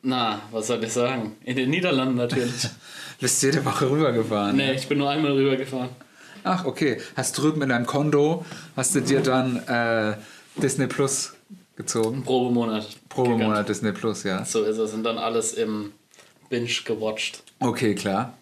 [0.02, 1.36] na, was soll ich sagen?
[1.44, 2.70] In den Niederlanden natürlich.
[3.20, 4.56] Bist jede Woche rübergefahren?
[4.56, 5.90] nee, ich bin nur einmal rübergefahren.
[6.46, 7.02] Ach, okay.
[7.18, 8.46] Hast drüben in deinem Kondo,
[8.78, 10.16] hast du dir dann äh,
[10.62, 11.34] Disney Plus
[11.76, 12.24] gezogen?
[12.24, 12.88] Probemonat.
[13.10, 13.44] Pro gegönnt.
[13.44, 14.46] Monat Disney Plus, ja.
[14.46, 14.94] So ist es.
[14.94, 15.92] Und dann alles im
[16.50, 17.44] Binge gewatcht.
[17.60, 18.38] Okay, klar.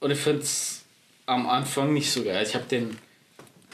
[0.00, 0.82] Und ich finde es
[1.26, 2.44] am Anfang nicht so geil.
[2.44, 2.98] Ich habe den,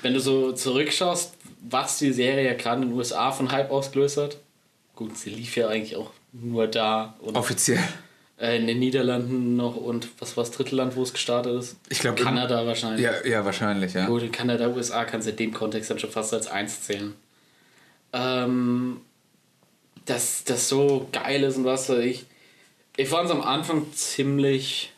[0.03, 1.35] wenn du so zurückschaust,
[1.69, 4.37] was die Serie ja gerade in den USA von Hype ausgelöst hat.
[4.97, 7.79] Gut, sie lief ja eigentlich auch nur da und Offiziell.
[8.39, 11.77] äh, in den Niederlanden noch und was war das dritte Land, wo es gestartet ist?
[11.89, 13.03] Ich glaub, Kanada wahrscheinlich.
[13.03, 14.07] Ja, ja, wahrscheinlich, ja.
[14.07, 17.15] Gut, in Kanada, USA kannst du in dem Kontext dann schon fast als eins zählen.
[18.13, 19.01] Ähm,
[20.05, 22.27] dass das so geil ist und was weiß ich.
[22.97, 24.93] Ich fand es am Anfang ziemlich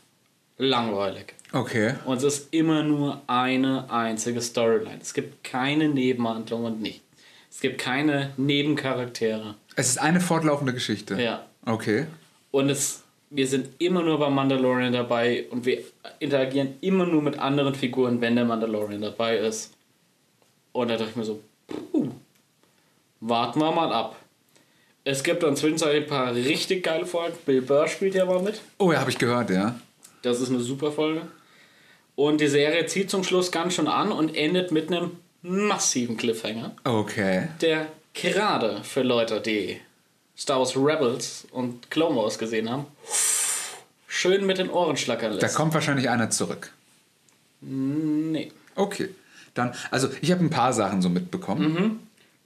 [0.59, 1.34] langweilig.
[1.55, 1.95] Okay.
[2.05, 4.99] Und es ist immer nur eine einzige Storyline.
[5.01, 7.01] Es gibt keine Nebenhandlung und nicht.
[7.49, 9.55] Es gibt keine Nebencharaktere.
[9.77, 11.15] Es ist eine fortlaufende Geschichte.
[11.23, 11.47] Ja.
[11.65, 12.07] Okay.
[12.51, 15.79] Und es, wir sind immer nur beim Mandalorian dabei und wir
[16.19, 19.73] interagieren immer nur mit anderen Figuren, wenn der Mandalorian dabei ist.
[20.73, 22.09] Und da dachte ich mir so, puh,
[23.21, 24.17] warten wir mal ab.
[25.05, 27.37] Es gibt dann zwischenzeitlich ein paar richtig geile Folgen.
[27.47, 28.61] Bill Burr spielt ja mal mit.
[28.79, 29.79] Oh ja, habe ich gehört, ja.
[30.23, 31.23] Das ist eine super Folge.
[32.17, 35.13] Und die Serie zieht zum Schluss ganz schön an und endet mit einem
[35.43, 37.49] massiven Cliffhanger, Okay.
[37.61, 39.81] der gerade für Leute, die
[40.37, 42.87] Star Wars Rebels und Clone Wars gesehen haben,
[44.07, 45.57] schön mit den Ohren schlackern Da lässt.
[45.57, 46.73] kommt wahrscheinlich einer zurück.
[47.61, 48.53] Nee.
[48.75, 49.09] Okay.
[49.55, 52.01] Dann, also ich habe ein paar Sachen so mitbekommen.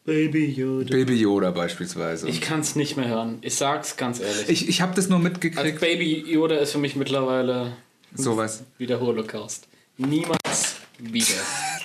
[0.05, 0.91] Baby Yoda.
[0.91, 2.29] Baby Yoda beispielsweise.
[2.29, 3.39] Ich kann es nicht mehr hören.
[3.43, 4.49] Ich sag's ganz ehrlich.
[4.49, 5.81] Ich, ich habe das nur also mitgekriegt.
[5.81, 7.73] Baby Yoda ist für mich mittlerweile
[8.15, 8.63] Sowas.
[8.79, 9.67] wie der Holocaust.
[9.97, 11.27] Niemals wieder.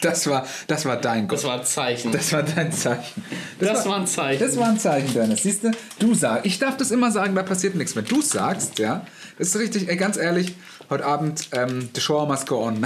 [0.02, 1.38] Das war, das war dein Gott.
[1.40, 2.12] Das war ein Zeichen.
[2.12, 3.24] Das war dein Zeichen.
[3.60, 4.40] Das war ein Zeichen.
[4.46, 5.44] Das war ein Zeichen, Dennis.
[5.44, 8.04] Siehst du, du sagst, ich darf das immer sagen, da passiert nichts mehr.
[8.04, 9.06] Du sagst, ja,
[9.38, 10.56] das ist richtig, ey, ganz ehrlich,
[10.90, 12.86] heute Abend, ähm, the show must go on.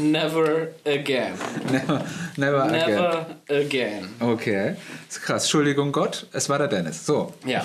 [0.00, 1.32] Never again.
[1.72, 2.04] never,
[2.36, 2.86] never again.
[2.88, 4.08] Never again.
[4.20, 4.76] Okay,
[5.08, 5.44] ist krass.
[5.44, 7.06] Entschuldigung Gott, es war der Dennis.
[7.06, 7.64] So, Ja.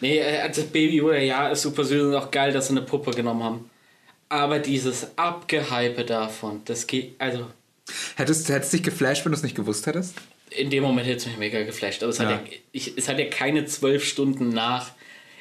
[0.00, 2.82] Nee, äh, also Baby Yoda, ja, ist super süß und auch geil, dass sie eine
[2.82, 3.70] Puppe genommen haben.
[4.32, 7.48] Aber dieses Abgehype davon, das geht, also
[8.16, 10.14] hättest du dich geflasht, wenn du es nicht gewusst hättest?
[10.48, 12.02] in dem Moment hätte es mich mega geflasht.
[12.02, 12.26] Aber es, Ja.
[12.26, 14.90] hat, ja, ich, es hat ja keine zwölf Stunden nach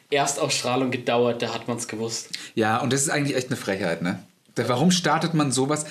[0.10, 2.30] Erstausstrahlung gedauert, da hat man es gewusst.
[2.56, 4.24] Ja, und das ist eigentlich echt eine Frechheit, ne?
[4.56, 5.86] Da- Warum startet man sowas?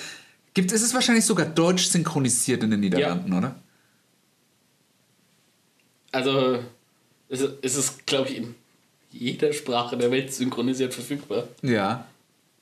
[0.55, 3.55] Gibt, ist es wahrscheinlich sogar deutsch synchronisiert in den Niederlanden, oder?
[6.11, 6.59] Also,
[7.29, 8.55] es ist, es ist glaube ich, in
[9.11, 11.47] jeder Sprache der Welt synchronisiert verfügbar.
[11.61, 12.05] Ja.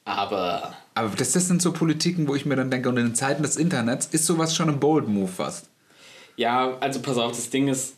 [0.10, 3.16] Aber Aber das, das sind so Politiken, wo ich mir dann denke, und in den
[3.16, 5.70] Zeiten des Internets ist sowas schon ein Bold Move fast.
[6.36, 7.96] Ja, also pass auf, das Ding ist,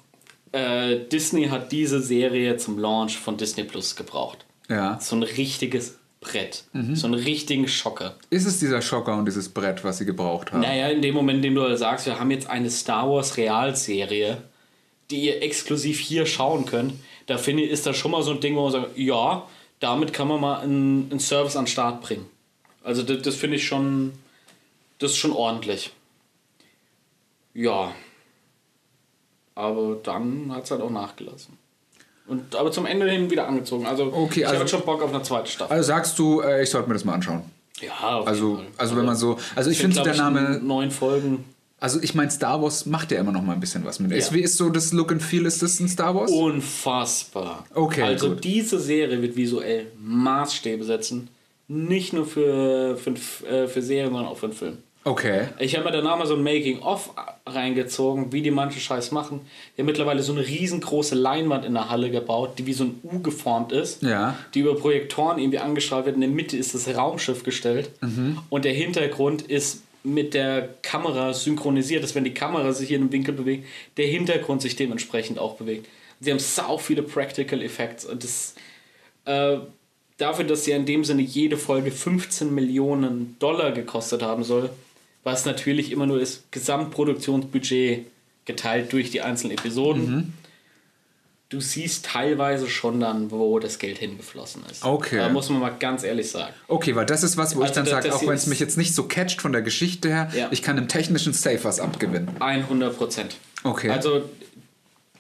[0.51, 4.45] äh, Disney hat diese Serie zum Launch von Disney Plus gebraucht.
[4.67, 4.99] Ja.
[4.99, 6.65] So ein richtiges Brett.
[6.93, 8.15] So einen richtigen Schocker.
[8.29, 10.61] Ist es dieser Schocker und dieses Brett, was sie gebraucht haben?
[10.61, 14.37] Naja, in dem Moment, in dem du sagst, wir haben jetzt eine Star Wars Realserie,
[15.09, 16.93] die ihr exklusiv hier schauen könnt,
[17.25, 19.47] da finde ich, ist das schon mal so ein Ding, wo man sagt, ja,
[19.81, 22.25] damit kann man mal einen, einen Service an den Start bringen.
[22.83, 24.13] Also das, das finde ich schon,
[24.99, 25.91] das ist schon ordentlich.
[27.53, 27.91] Ja.
[29.55, 31.57] Aber dann hat es halt auch nachgelassen.
[32.27, 33.85] Und, aber zum Ende hin wieder angezogen.
[33.85, 35.73] Also, Okay, ich also- habe schon Bock auf eine zweite Staffel.
[35.75, 37.43] Also sagst du, äh, ich sollte mir das mal anschauen.
[37.81, 38.67] Ja, Also, Fall.
[38.77, 41.43] also wenn man so, also ich finde der Name, Neun Folgen.
[41.81, 44.11] Also ich meine Star Wars macht ja immer noch mal ein bisschen was mit.
[44.11, 44.17] Ja.
[44.17, 46.31] Ist, wie ist so das Look and Feel, ist das ein Star Wars?
[46.31, 47.65] Unfassbar.
[47.73, 48.43] Okay, Also gut.
[48.43, 51.27] diese Serie wird visuell Maßstäbe setzen.
[51.67, 53.11] Nicht nur für, für,
[53.47, 54.77] äh, für Serien, sondern auch für einen Film.
[55.03, 55.47] Okay.
[55.57, 57.11] Ich habe mir danach mal so ein Making-of
[57.47, 59.41] reingezogen, wie die manche Scheiß machen.
[59.75, 62.99] Die haben mittlerweile so eine riesengroße Leinwand in der Halle gebaut, die wie so ein
[63.03, 64.03] U geformt ist.
[64.03, 64.35] Ja.
[64.53, 66.15] Die über Projektoren irgendwie angestrahlt wird.
[66.15, 67.89] In der Mitte ist das Raumschiff gestellt.
[68.01, 68.37] Mhm.
[68.51, 73.11] Und der Hintergrund ist mit der Kamera synchronisiert, dass wenn die Kamera sich in einem
[73.11, 73.67] Winkel bewegt,
[73.97, 75.87] der Hintergrund sich dementsprechend auch bewegt.
[76.19, 78.55] Sie haben sau viele Practical Effects und das
[79.25, 79.57] äh,
[80.17, 84.69] dafür, dass ja in dem Sinne jede Folge 15 Millionen Dollar gekostet haben soll,
[85.23, 88.05] was natürlich immer nur das Gesamtproduktionsbudget
[88.45, 90.11] geteilt durch die einzelnen Episoden.
[90.11, 90.33] Mhm.
[91.51, 94.85] Du siehst teilweise schon dann, wo das Geld hingeflossen ist.
[94.85, 95.17] Okay.
[95.17, 96.53] Da muss man mal ganz ehrlich sagen.
[96.69, 98.59] Okay, weil das ist was, wo ich Also dann das- sage, auch wenn es mich
[98.61, 100.47] jetzt nicht so catcht von der Geschichte her, Ja.
[100.51, 102.29] ich kann im technischen Safe was abgewinnen.
[102.39, 103.35] 100 Prozent.
[103.63, 103.89] Okay.
[103.89, 104.21] Also,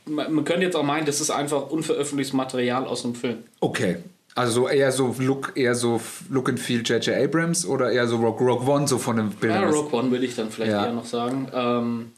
[0.05, 3.39] man, könnte jetzt auch meinen, das ist einfach unveröffentlichtes Material aus einem Film.
[3.59, 3.97] Okay.
[4.33, 5.99] Also so eher so Look, eher so
[6.29, 7.13] Look and Feel J.J.
[7.25, 9.69] Abrams oder eher so Rogue, Rogue One so von den Ja, Bildern.
[9.73, 10.85] Rogue One würde ich dann vielleicht Ja.
[10.85, 11.49] eher noch sagen.
[11.53, 12.11] Ähm,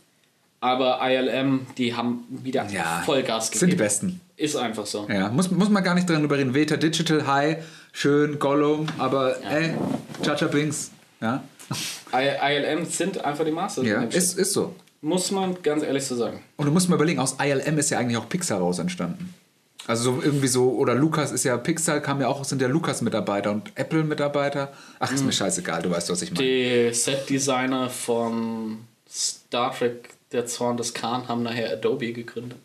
[0.64, 3.60] Aber ILM, die haben wieder Ja, Vollgas gegeben.
[3.60, 4.22] sind die Besten.
[4.38, 5.06] Ist einfach so.
[5.10, 6.53] Ja, muss, muss man gar nicht drüber reden.
[6.53, 7.57] Veta Digital, High,
[7.91, 9.73] schön, Gollum, aber ey,
[10.23, 10.91] Chacha Binks.
[11.19, 11.44] Ja,
[12.14, 13.85] ILM sind einfach die Masters.
[13.85, 14.73] ja ist, ist so.
[15.02, 16.40] Muss man ganz ehrlich so sagen.
[16.56, 19.34] Und du musst mal überlegen, aus ILM ist ja eigentlich auch Pixar raus entstanden.
[19.85, 23.52] Also so irgendwie so, oder Lukas ist ja, Pixar kam ja auch, sind ja Lukas-Mitarbeiter
[23.52, 24.72] und Apple-Mitarbeiter.
[24.99, 26.41] Ach, ist mir scheißegal, du weißt, was ich meine.
[26.48, 28.77] Die Set-Designer von
[29.10, 32.57] Star Trek, der Zorn des Khan, haben nachher Adobe gegründet.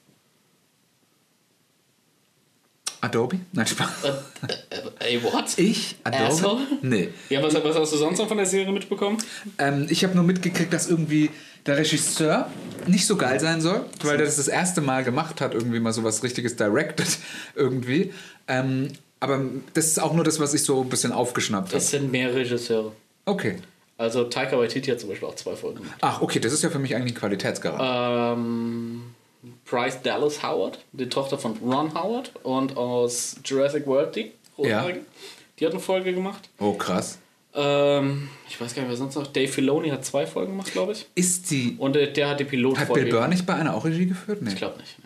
[3.01, 3.39] Adobe?
[3.53, 4.05] Nein, Spaß.
[4.05, 5.57] Äh, ey, what?
[5.57, 5.97] Ich?
[6.03, 6.25] Adobe?
[6.25, 6.67] Asshole?
[6.83, 7.11] Nee.
[7.29, 9.19] Ja, was, was hast du sonst noch von der Serie mitbekommen?
[9.59, 11.31] Ähm, ich habe nur mitgekriegt, dass irgendwie
[11.67, 12.51] der Regisseur
[12.87, 15.93] nicht so geil sein soll, weil der das das erste Mal gemacht hat, irgendwie mal
[15.93, 17.19] sowas richtiges directed
[17.55, 18.13] irgendwie.
[18.49, 18.89] Ähm,
[19.21, 19.43] aber
[19.75, 21.79] das ist auch nur das, was ich so ein bisschen aufgeschnappt habe.
[21.79, 22.93] Es sind mehr Regisseure.
[23.27, 23.57] Okay.
[23.99, 25.99] Also Taika Waititi hat zum Beispiel auch zwei Folgen gemacht.
[26.01, 28.39] Ach, okay, das ist ja für mich eigentlich ein Qualitätsgarant.
[28.39, 29.03] Ähm,
[29.69, 35.01] Bryce Dallas Howard, die Tochter von Ron Howard und aus Jurassic World, die Rothaarige.
[35.59, 36.49] Die hat eine Folge gemacht.
[36.61, 37.19] Oh, krass.
[37.55, 39.27] Ähm, ich weiß gar nicht, wer sonst noch.
[39.27, 41.07] Dave Filoni hat zwei Folgen gemacht, glaube ich.
[41.17, 41.75] Ist die.
[41.79, 43.03] Und äh, der hat die Hat Pilotfolge.
[43.03, 44.43] Bill Burr nicht bei einer auch Regie geführt?
[44.43, 44.51] Nee.
[44.51, 44.97] Ich glaube nicht.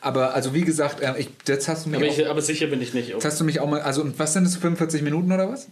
[0.00, 2.68] Aber also wie gesagt, äh, ich, jetzt hast du mich Aber, auch, ich, aber sicher
[2.68, 3.08] bin ich nicht.
[3.10, 3.80] jetzt hast du mich auch mal.
[3.82, 4.56] Also und was sind das?
[4.56, 5.68] 45 Minuten oder was?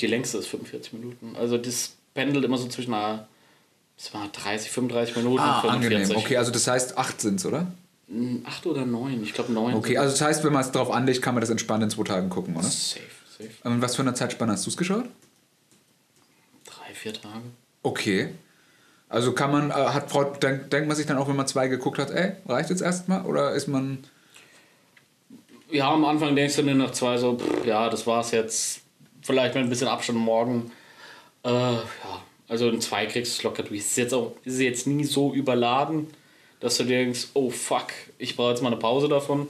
[0.00, 1.36] Die längste ist 45 Minuten.
[1.36, 3.28] Also das pendelt immer so zwischen einer,
[3.96, 5.96] das war 30, 35 Minuten Ah, und 45.
[5.98, 6.16] angenehm.
[6.24, 7.66] Okay, also das heißt acht sind's, oder?
[8.44, 9.22] Acht oder neun?
[9.22, 9.74] Ich glaube neun.
[9.74, 12.02] Okay, also das heißt, wenn man es drauf anlegt, kann man das entspannt in zwei
[12.04, 12.64] Tagen gucken, oder?
[12.64, 13.00] Safe,
[13.38, 13.50] safe.
[13.64, 15.04] Und was für eine Zeitspanne hast du es geschaut?
[16.66, 17.40] Drei, vier Tage.
[17.82, 18.28] Okay.
[19.08, 21.68] Also kann man, äh, hat Frau, denk, denkt man sich dann auch, wenn man zwei
[21.68, 23.24] geguckt hat, ey, reicht jetzt erstmal?
[23.26, 23.98] Oder ist man.
[25.70, 28.80] Ja, am Anfang denkst du dir nach zwei so, pff, ja, das war's jetzt.
[29.24, 30.70] Vielleicht mit ein bisschen Abstand morgen.
[31.44, 31.82] Äh, ja,
[32.46, 33.80] also in zwei kriegst du es locker durch.
[33.80, 36.08] Es ist jetzt auch ist jetzt nie so überladen,
[36.60, 37.86] dass du dir denkst, oh fuck,
[38.18, 39.48] ich brauche jetzt mal eine Pause davon.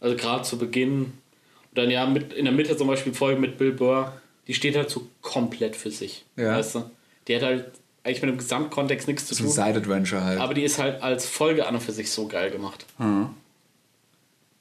[0.00, 1.02] Also gerade zu Beginn.
[1.02, 1.12] Und
[1.74, 4.12] dann ja, mit, in der Mitte zum Beispiel Folge mit Bill Burr,
[4.46, 6.24] die steht halt so komplett für sich.
[6.36, 6.56] Ja.
[6.56, 6.90] Weißt du?
[7.26, 7.72] Die hat halt
[8.04, 9.54] eigentlich mit dem Gesamtkontext nichts zu So ein tun.
[9.54, 10.40] Side-Adventure halt.
[10.40, 12.86] Aber die ist halt als Folge an und für sich so geil gemacht.
[12.98, 13.30] Hm.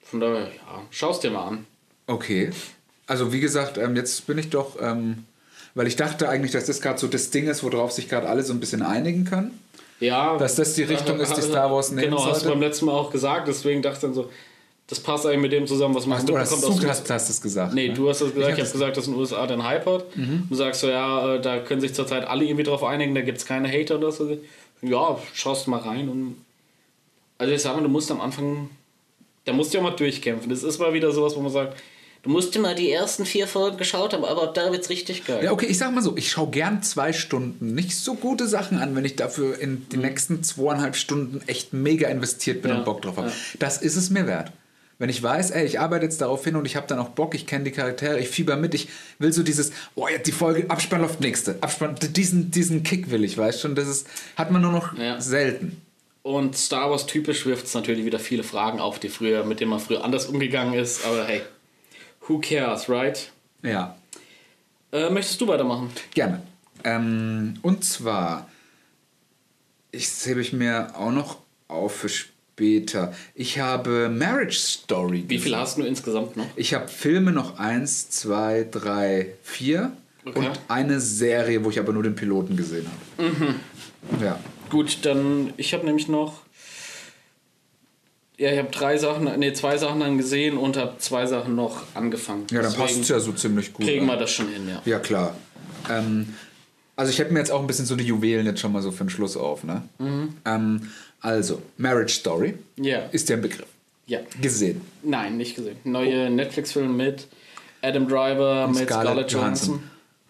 [0.02, 1.68] Von daher, ja, schau's dir mal an.
[2.08, 2.50] Okay.
[3.08, 5.26] Also wie gesagt, ähm, jetzt bin ich doch, ähm,
[5.76, 8.44] weil ich dachte eigentlich, dass das gerade so das Ding ist, worauf sich gerade alle
[8.44, 9.60] so ein bisschen einigen können.
[10.00, 10.38] Ja.
[10.38, 12.50] Dass das die Richtung ist, die Star Wars nehmen Genau, hast du sollte?
[12.50, 14.30] beim letzten Mal auch gesagt, deswegen dachte ich dann so,
[14.88, 17.30] das passt eigentlich mit dem zusammen, was man Ach, du hast, aus du hast, hast
[17.30, 17.74] es gesagt.
[17.74, 17.94] Nee, ne?
[17.96, 20.06] du hast das gesagt, ich, Ich habe gesagt, dass in den USA den Hype hat.
[20.16, 23.40] Du sagst so, ja, äh, da können sich zurzeit alle irgendwie drauf einigen, da gibt
[23.40, 24.38] es keine Hater oder so.
[24.82, 26.36] Ja, schaust mal rein und.
[27.38, 28.70] Also ich sag mal, du musst am Anfang.
[29.46, 30.50] Da musst du ja mal durchkämpfen.
[30.50, 31.78] Das ist mal wieder sowas, wo man sagt,
[32.26, 35.44] du musst mal die ersten vier Folgen geschaut haben, aber da wird's richtig geil.
[35.46, 38.80] Ja, okay, ich sag mal so, ich schaue gern zwei Stunden nicht so gute Sachen
[38.80, 42.76] an, wenn ich dafür in die nächsten zweieinhalb Stunden echt mega investiert bin Mhm.
[42.76, 43.28] Ja, und Bock drauf habe.
[43.30, 43.34] ja.
[43.60, 44.52] Das ist es mir wert.
[44.98, 47.36] Wenn ich weiß, ey, ich arbeite jetzt darauf hin und ich habe dann auch Bock,
[47.36, 48.88] ich kenne die Charaktere, ich fieber mit, ich
[49.20, 53.26] will so dieses, oh, jetzt die Folge, Abspann läuft nächste, Abspann, diesen, diesen Kick will
[53.26, 55.20] ich, weißt schon, das ist, hat man nur noch Ja.
[55.20, 55.82] selten.
[56.24, 59.70] Und Star Wars typisch wirft es natürlich wieder viele Fragen auf, die früher, mit denen
[59.70, 61.06] man früher anders umgegangen ist.
[61.06, 61.42] Aber hey,
[62.28, 63.32] who cares, right?
[63.64, 63.96] Ja,
[64.92, 65.90] Äh, möchtest du weitermachen?
[66.14, 66.42] gerne.
[66.84, 68.48] Ähm, und zwar,
[69.92, 71.38] ich hebe ich mir auch noch
[71.68, 73.14] auf für später.
[73.34, 75.26] Ich habe Marriage Story.
[75.28, 76.46] Wie viel hast du insgesamt noch?
[76.56, 79.92] Ich habe Filme noch eins, zwei, drei, vier
[80.28, 80.40] Okay.
[80.40, 82.88] und eine Serie, wo ich aber nur den Piloten gesehen
[83.18, 83.30] habe.
[83.30, 83.56] Mhm.
[84.24, 84.40] Ja.
[84.72, 86.42] Gut, dann ich habe nämlich noch.
[88.38, 91.84] Ja, ich habe drei Sachen, nee, zwei Sachen dann gesehen und habe zwei Sachen noch
[91.94, 92.46] angefangen.
[92.52, 93.86] Ja, dann passt es ja so ziemlich gut.
[93.86, 94.82] Kriegen wir das schon hin, ja.
[94.86, 95.36] Ja, klar.
[95.90, 96.34] Ähm,
[96.98, 98.92] also ich hätte mir jetzt auch ein bisschen so die Juwelen jetzt schon mal so
[98.92, 99.64] für den Schluss auf.
[99.64, 99.84] Ne?
[100.00, 100.36] Mhm.
[100.46, 100.92] Ähm,
[101.22, 103.00] also, Marriage Story Ja.
[103.12, 103.68] ist der Begriff.
[104.06, 104.20] Ja.
[104.42, 104.82] Gesehen.
[105.02, 105.78] Nein, nicht gesehen.
[105.84, 107.28] Neue Netflix-Film mit
[107.82, 109.82] Adam Driver, mit Scarlett, Johansson.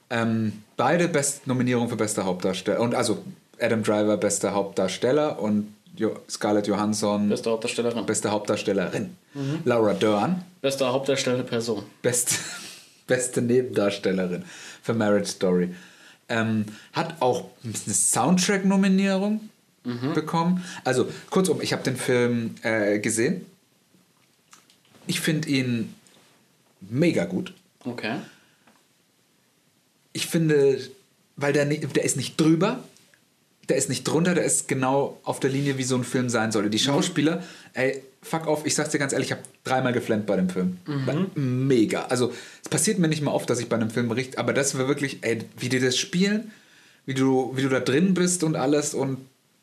[0.09, 2.80] Ähm, beide Best Nominierungen für beste Hauptdarsteller.
[2.80, 3.24] Und also
[3.59, 8.06] Adam Driver bester Hauptdarsteller und jo Scarlett Johansson Beste Hauptdarstellerin.
[8.06, 9.15] beste Hauptdarstellerin.
[9.33, 9.59] Mhm.
[9.65, 11.83] Laura Dern Beste Hauptdarstellende Person.
[12.01, 12.35] beste,
[13.07, 14.43] beste Nebendarstellerin
[14.82, 15.74] für Marriage Story.
[16.27, 19.49] Ähm, hat auch eine Soundtrack-Nominierung
[19.83, 20.14] Mhm.
[20.15, 20.64] bekommen.
[20.83, 23.45] Also kurzum, ich habe den Film äh, gesehen.
[25.06, 25.93] Ich finde ihn
[26.82, 27.53] mega gut.
[27.83, 28.15] Okay.
[30.14, 30.80] Ich finde,
[31.35, 32.83] weil der, ni- der ist nicht drüber,
[33.69, 36.52] der ist nicht drunter, der ist genau auf der Linie, wie so ein Film sein
[36.52, 36.69] sollte.
[36.69, 40.35] Die Schauspieler, ey, fuck off, ich sag's dir ganz ehrlich, ich habe dreimal geflennt bei
[40.35, 40.77] dem Film.
[41.35, 42.06] Mega.
[42.06, 44.77] Also, es passiert mir nicht mal oft, dass ich bei einem Film berichte, aber das
[44.77, 46.52] war wirklich, ey, wie die das spielen,
[47.06, 48.94] wie du, wie du da drin bist und alles.
[48.94, 49.18] Und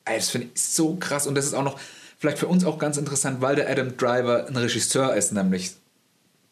[0.05, 1.27] ey, das finde ich so krass.
[1.27, 1.79] Und das ist auch noch
[2.19, 5.73] vielleicht für uns auch ganz interessant, weil der Adam Driver ein Regisseur ist, nämlich,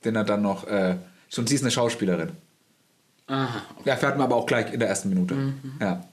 [0.05, 0.97] den er dann noch, äh,
[1.37, 2.31] und sie ist eine Schauspielerin.
[3.29, 3.62] Aha.
[3.85, 5.37] Ja, erfährt man aber auch gleich in der ersten Minute.
[5.81, 6.05] Ja.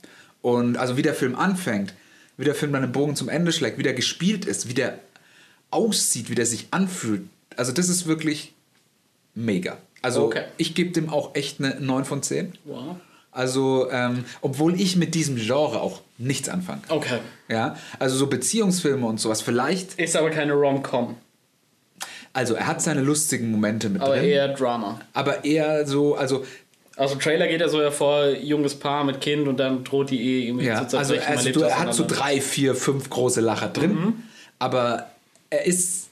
[0.41, 1.93] Und also wie der Film anfängt,
[2.37, 4.99] wie der Film dann den Bogen zum Ende schlägt, wie der gespielt ist, wie der
[5.71, 7.23] aussieht, wie der sich anfühlt.
[7.55, 8.53] Also das ist wirklich
[9.35, 9.77] mega.
[10.01, 10.43] Also Okay.
[10.57, 12.53] ich gebe dem auch echt eine 9 von 10.
[12.65, 12.95] Wow.
[13.31, 16.81] Also, ähm, obwohl ich mit diesem Genre auch nichts anfange.
[16.89, 17.19] Okay.
[17.49, 19.41] Ja, also so Beziehungsfilme und sowas.
[19.41, 21.15] Vielleicht, Ist aber keine Rom-Com,
[22.33, 24.99] also er hat seine lustigen Momente mit aber drin, eher Drama.
[25.13, 26.45] aber eher so, also
[26.97, 30.19] Also im Trailer geht er so hervor, junges Paar mit Kind und dann droht die
[30.21, 33.69] Ehe irgendwie Ja, zu also, also du, er hat so drei, vier, fünf große Lacher
[33.69, 34.13] drin, Mhm.
[34.57, 35.07] aber
[35.51, 36.07] er ist,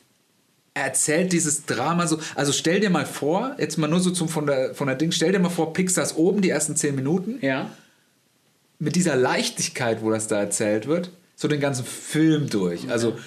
[0.75, 4.29] er erzählt dieses Drama so, also stell dir mal vor, jetzt mal nur so zum
[4.29, 7.39] von der, von der Ding, stell dir mal vor, Pixars oben die ersten zehn Minuten,
[7.41, 7.71] Ja.
[8.77, 13.17] mit dieser Leichtigkeit, wo das da erzählt wird, so den ganzen Film durch, also,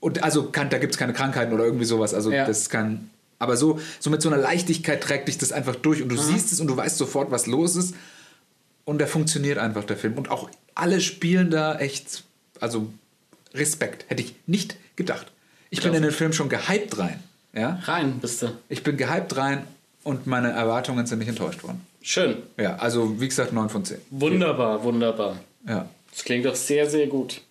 [0.00, 2.44] und also kann, da gibt es keine Krankheiten oder irgendwie sowas, also Ja.
[2.46, 6.08] das kann, aber so, so mit so einer Leichtigkeit trägt dich das einfach durch und
[6.08, 7.94] du siehst es und du weißt sofort, was los ist
[8.84, 10.14] und der funktioniert einfach, der Film.
[10.14, 12.24] Und auch alle spielen da echt,
[12.60, 12.88] also
[13.54, 15.26] Respekt, hätte ich nicht gedacht.
[15.70, 15.96] Ich bin Klasse.
[15.98, 17.22] in den Film schon gehypt rein.
[17.52, 17.80] Ja?
[17.84, 18.48] Rein bist du.
[18.68, 19.66] Ich bin gehypt rein
[20.04, 21.86] und meine Erwartungen sind nicht enttäuscht worden.
[22.00, 22.36] Schön.
[22.56, 23.98] Ja, also wie gesagt, 9 von 10.
[24.10, 25.38] Wunderbar, wunderbar.
[25.66, 25.88] Ja.
[26.10, 27.42] Das klingt doch sehr, sehr gut.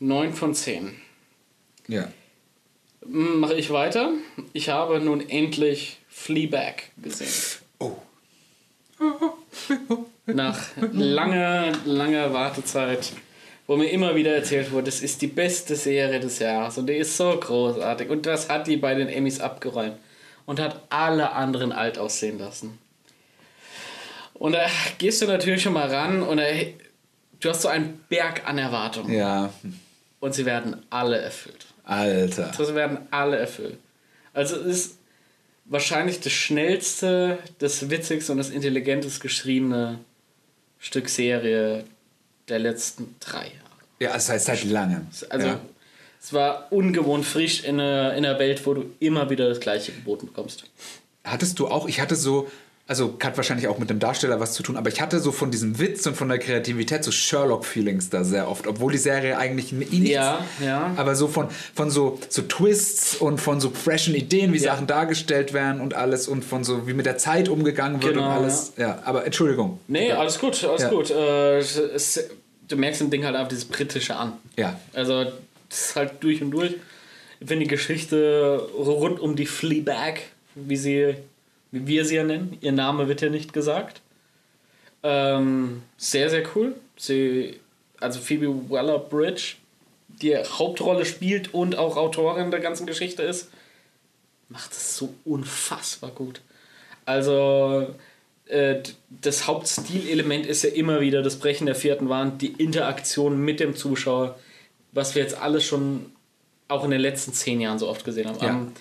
[0.00, 0.92] 9 von 10.
[1.88, 2.08] Ja.
[3.06, 4.10] Mache ich weiter.
[4.52, 7.60] Ich habe nun endlich Fleabag gesehen.
[7.78, 7.96] Oh.
[10.26, 10.58] Nach
[10.92, 13.12] langer, langer Wartezeit,
[13.66, 16.94] wo mir immer wieder erzählt wurde, das ist die beste Serie des Jahres und die
[16.94, 18.08] ist so großartig.
[18.08, 19.96] Und das hat die bei den Emmys abgeräumt
[20.46, 22.78] und hat alle anderen alt aussehen lassen.
[24.34, 24.66] Und da
[24.98, 26.44] gehst du natürlich schon mal ran und da,
[27.40, 29.52] du hast so einen Berg an Erwartungen Ja,
[30.20, 31.66] und sie werden alle erfüllt.
[31.84, 32.52] Alter.
[32.56, 33.78] Das werden alle erfüllt.
[34.32, 34.98] Also es ist
[35.64, 39.98] wahrscheinlich das schnellste, das witzigste und das intelligentest geschriebene
[40.78, 41.84] Stück Serie
[42.48, 43.58] der letzten drei Jahre.
[44.00, 45.06] Ja, das heißt seit langem.
[45.28, 45.60] Also ja.
[46.20, 49.92] es war ungewohnt frisch in einer, in einer Welt, wo du immer wieder das gleiche
[49.92, 50.64] geboten bekommst.
[51.24, 52.50] Hattest du auch, ich hatte so,
[52.88, 55.50] also hat wahrscheinlich auch mit dem Darsteller was zu tun, aber ich hatte so von
[55.50, 59.72] diesem Witz und von der Kreativität so Sherlock-Feelings da sehr oft, obwohl die Serie eigentlich
[59.72, 60.92] ni- nichts, Ja, ja.
[60.96, 64.72] aber so von, von so, so Twists und von so freshen Ideen, wie Ja.
[64.74, 68.26] Sachen dargestellt werden und alles und von so, wie mit der Zeit umgegangen wird Genau,
[68.26, 68.72] und alles.
[68.76, 68.98] Ja.
[69.04, 69.78] aber Entschuldigung.
[69.88, 70.88] Nee, alles gut, alles Ja.
[70.90, 71.10] gut.
[71.10, 71.62] Äh,
[72.68, 74.34] du merkst im Ding halt einfach dieses Britische an.
[74.56, 74.78] Ja.
[74.92, 75.32] Also, das
[75.88, 76.74] ist halt durch und durch.
[77.40, 80.20] Wenn die Geschichte rund um die Fleabag,
[80.54, 81.14] wie sie,
[81.72, 84.00] wie wir sie ja nennen, ihr Name wird ja nicht gesagt.
[85.02, 86.76] Ähm, sehr, sehr cool.
[86.96, 87.58] Sie,
[87.98, 89.56] also Phoebe Waller-Bridge,
[90.08, 93.50] die Hauptrolle spielt und auch Autorin der ganzen Geschichte ist,
[94.48, 96.42] macht es so unfassbar gut.
[97.06, 97.94] Also
[98.46, 103.60] äh, das Hauptstilelement ist ja immer wieder das Brechen der vierten Wand, die Interaktion mit
[103.60, 104.38] dem Zuschauer,
[104.92, 106.12] was wir jetzt alles schon
[106.68, 108.38] auch in den letzten zehn Jahren so oft gesehen haben.
[108.40, 108.50] Ja.
[108.50, 108.72] Am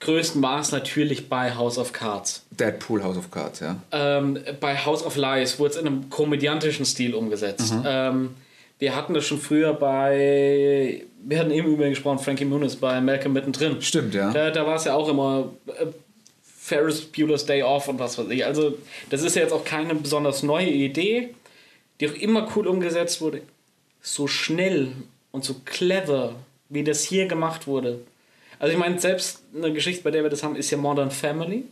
[0.00, 2.42] größten war es natürlich bei House of Cards.
[2.50, 3.76] Deadpool House of Cards, ja.
[3.92, 7.72] Ähm, bei House of Lies wurde es in einem komödiantischen Stil umgesetzt.
[7.84, 8.30] Ähm,
[8.78, 13.00] wir hatten das schon früher bei, wir hatten eben über ihn gesprochen, Frankie Muniz bei
[13.00, 13.82] Malcolm mittendrin.
[13.82, 14.30] Stimmt, ja.
[14.32, 15.86] Da, da war es ja auch immer äh,
[16.42, 18.44] Ferris Bueller's Day Off und was weiß ich.
[18.44, 18.78] Also,
[19.10, 21.34] das ist ja jetzt auch keine besonders neue Idee,
[21.98, 23.42] die auch immer cool umgesetzt wurde.
[24.00, 24.92] So schnell
[25.32, 26.36] und so clever,
[26.68, 28.00] wie das hier gemacht wurde.
[28.58, 31.64] Also, ich meine, selbst eine Geschichte, bei der wir das haben, ist ja Modern Family,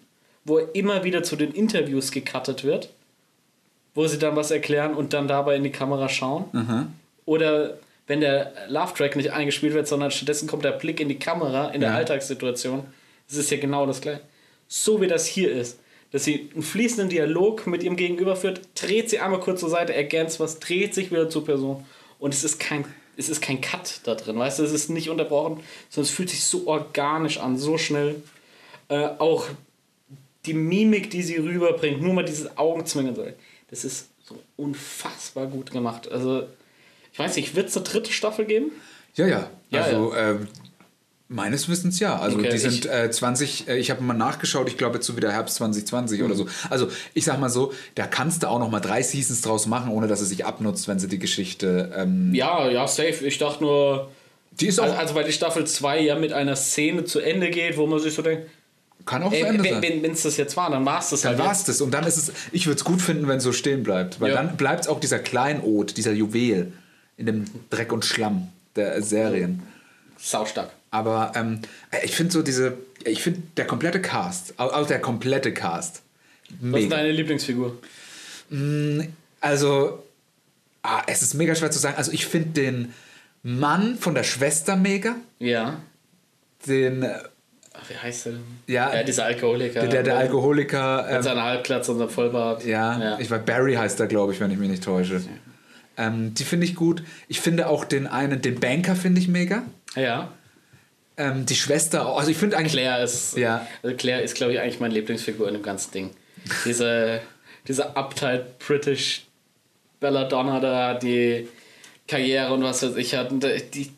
[0.45, 2.91] wo er immer wieder zu den Interviews gecuttet wird,
[3.95, 6.95] wo sie dann was erklären und dann dabei in die Kamera schauen.
[7.25, 11.71] Oder wenn der Love-Track nicht eingespielt wird, sondern stattdessen kommt der Blick in die Kamera
[11.71, 11.97] in der Ja.
[11.97, 12.85] Alltagssituation.
[13.29, 14.21] Das ist ja genau das gleiche.
[14.69, 15.81] So wie das hier ist.
[16.13, 19.93] Dass sie einen fließenden Dialog mit ihrem Gegenüber führt, dreht sie einmal kurz zur Seite,
[19.93, 21.85] ergänzt was, dreht sich wieder zur Person.
[22.21, 22.85] Und es ist kein,
[23.17, 26.31] es ist kein Cut da drin, weißt du, es ist nicht unterbrochen, sondern es fühlt
[26.31, 28.23] sich so organisch an, so schnell.
[28.89, 29.47] Äh, auch
[30.45, 33.27] die Mimik, die sie rüberbringt, nur mal dieses Augenzwinkern, so,
[33.71, 36.11] das ist so unfassbar gut gemacht.
[36.11, 36.45] Also,
[37.13, 38.71] ich weiß nicht, wird es eine dritte Staffel geben?
[39.15, 39.51] Ja, ja.
[39.71, 40.37] Ja, also Äh,
[41.29, 42.19] meines Wissens ja.
[42.19, 45.17] Also Okay, die sind äh, 20, äh, ich habe mal nachgeschaut, ich glaube jetzt so
[45.17, 46.47] wieder Herbst 2020 oder so.
[46.71, 49.91] Also ich sag mal so, da kannst du auch noch mal drei Seasons draus machen,
[49.91, 51.93] ohne dass es sich abnutzt, wenn sie die Geschichte.
[51.97, 53.27] Ähm, Ja, ja, safe.
[53.27, 54.11] Ich dachte nur,
[54.61, 54.85] die ist auch.
[54.85, 57.99] also, also weil die Staffel 2 ja mit einer Szene zu Ende geht, wo man
[58.01, 58.49] sich so denkt,
[59.05, 60.03] Kann auch zu Ey, Ende wenn sein.
[60.03, 61.45] wenn es das jetzt war, dann war es das Dann halt.
[61.45, 61.81] war es das.
[61.81, 64.21] Und dann ist es, ich würde es gut finden, wenn es so stehen bleibt.
[64.21, 64.37] Weil Ja.
[64.43, 66.73] dann bleibt es auch dieser Kleinod, dieser Juwel
[67.17, 69.63] in dem Dreck und Schlamm der Serien.
[70.19, 70.71] Saustark.
[70.97, 71.61] Aber ähm,
[72.05, 76.01] ich finde so diese, ich finde der komplette Cast, auch auch der komplette Cast,
[76.49, 76.97] Was ist mega.
[76.97, 77.77] deine Lieblingsfigur?
[79.41, 80.03] Also,
[80.83, 81.97] ah, es ist mega schwer zu sagen.
[81.97, 82.95] Also ich finde den
[83.43, 85.17] Mann von der Schwester mega.
[85.39, 85.81] Ja.
[86.67, 87.19] Den, äh,
[87.75, 88.43] Ach, wie heißt der denn?
[88.67, 88.95] Ja.
[88.95, 89.81] ja dieser Alkoholiker.
[89.81, 91.03] der, der, der Alkoholiker.
[91.05, 92.65] Mit Ähm, seiner Halbglatze und seinem Vollbart.
[92.65, 93.19] ja, ja.
[93.19, 95.21] ich weiß, Barry heißt er, glaube ich, wenn ich mich nicht täusche.
[95.99, 97.03] Ähm, die finde ich gut.
[97.29, 99.63] Ich finde auch den einen, den Banker finde ich mega.
[99.95, 100.31] ja.
[101.19, 102.73] Ähm, die Schwester, also ich finde eigentlich.
[102.73, 103.67] Claire ist, Ja.
[103.83, 106.11] also Claire ist, glaube ich, eigentlich meine Lieblingsfigur in dem ganzen Ding.
[106.65, 107.21] Diese,
[107.67, 109.27] diese uptight British
[110.01, 111.49] Belladonna da, die
[112.07, 113.43] Karriere und was weiß ich hat, und
[113.75, 113.91] die,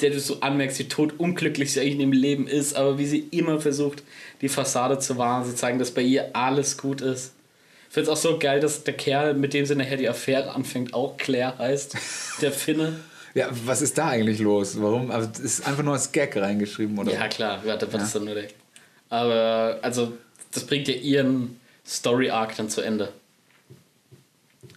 [0.00, 3.06] der du so anmerkst, wie tot unglücklich sie eigentlich in dem Leben ist, aber wie
[3.06, 4.02] sie immer versucht,
[4.42, 7.32] die Fassade zu wahren, sie zeigen, dass bei ihr alles gut ist.
[7.88, 10.54] Ich finde es auch so geil, dass der Kerl, mit dem sie nachher die Affäre
[10.54, 11.96] anfängt, auch Claire heißt,
[12.42, 13.00] der Finne.
[13.36, 14.80] Ja, was ist da eigentlich los?
[14.80, 15.10] Warum?
[15.10, 17.12] Also, es ist einfach nur als Gag reingeschrieben, oder?
[17.12, 18.48] Ja, klar, warte, was ist dann nur der.
[19.10, 20.14] Aber, also,
[20.52, 23.12] das bringt ja ihren Story-Arc dann zu Ende.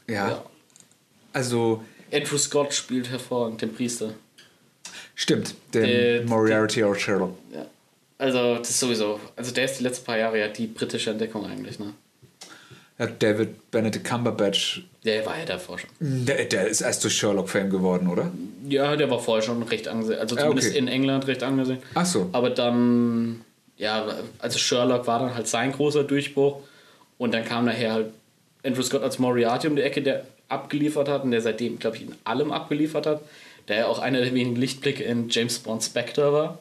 [0.07, 0.29] ja.
[0.29, 0.45] Ja.
[1.31, 4.13] Also, Andrew Scott spielt hervorragend den Priester.
[5.15, 7.37] stimmt, den Der- Moriarty oder Sherlock.
[7.53, 7.65] Ja.
[8.17, 9.19] Also, das ist sowieso.
[9.35, 11.93] Also, der ist die letzten paar Jahre ja die britische Entdeckung eigentlich, ne?
[12.99, 15.89] Ja, David Benedict Cumberbatch, Der war ja davor schon.
[15.99, 18.29] der, der ist erst durch Sherlock-Fame geworden, oder?
[18.67, 20.19] Ja, der war vorher schon recht angesehen.
[20.19, 20.77] Also, zumindest okay.
[20.77, 21.79] in England recht angesehen.
[21.95, 22.29] Ach so.
[22.33, 23.41] Aber dann,
[23.77, 24.05] ja,
[24.39, 26.59] also Sherlock war dann halt sein großer Durchbruch.
[27.17, 28.07] Und dann kam nachher halt
[28.63, 32.03] Andrew Scott als Moriarty um die Ecke, der abgeliefert hat und der seitdem, glaube ich,
[32.03, 33.21] in allem abgeliefert hat.
[33.69, 36.59] Der ja auch einer der wenigen Lichtblicke in James Bond Spectre war.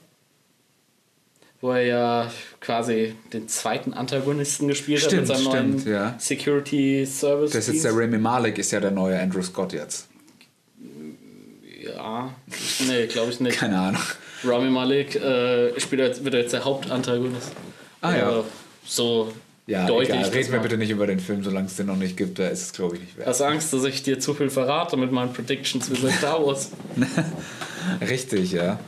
[1.61, 2.31] Wo er ja
[2.61, 6.15] quasi den zweiten Antagonisten gespielt Stimmt, hat mit seinem stimmt, neuen ja.
[6.19, 7.51] Security Service.
[7.51, 10.07] Das ist jetzt der Rami Malek, ist ja der neue Andrew Scott jetzt.
[11.83, 12.33] Ja,
[12.87, 13.59] nee, glaube ich nicht.
[13.59, 14.01] Keine Ahnung.
[14.45, 17.51] Rami Malek äh, spielt jetzt, wird jetzt der Hauptantagonist.
[18.03, 18.29] Ah, ja.
[18.29, 18.45] Aber
[18.85, 19.33] So
[19.67, 20.11] Ja, deutlich.
[20.11, 20.29] egal.
[20.31, 22.39] Reden wir bitte nicht über den Film, solange es den noch nicht gibt.
[22.39, 23.27] Da ist es, glaube ich, nicht wert.
[23.27, 26.71] Hast Angst, dass ich dir zu viel verrate mit meinen Predictions für Star Wars?
[28.09, 28.79] Richtig, ja.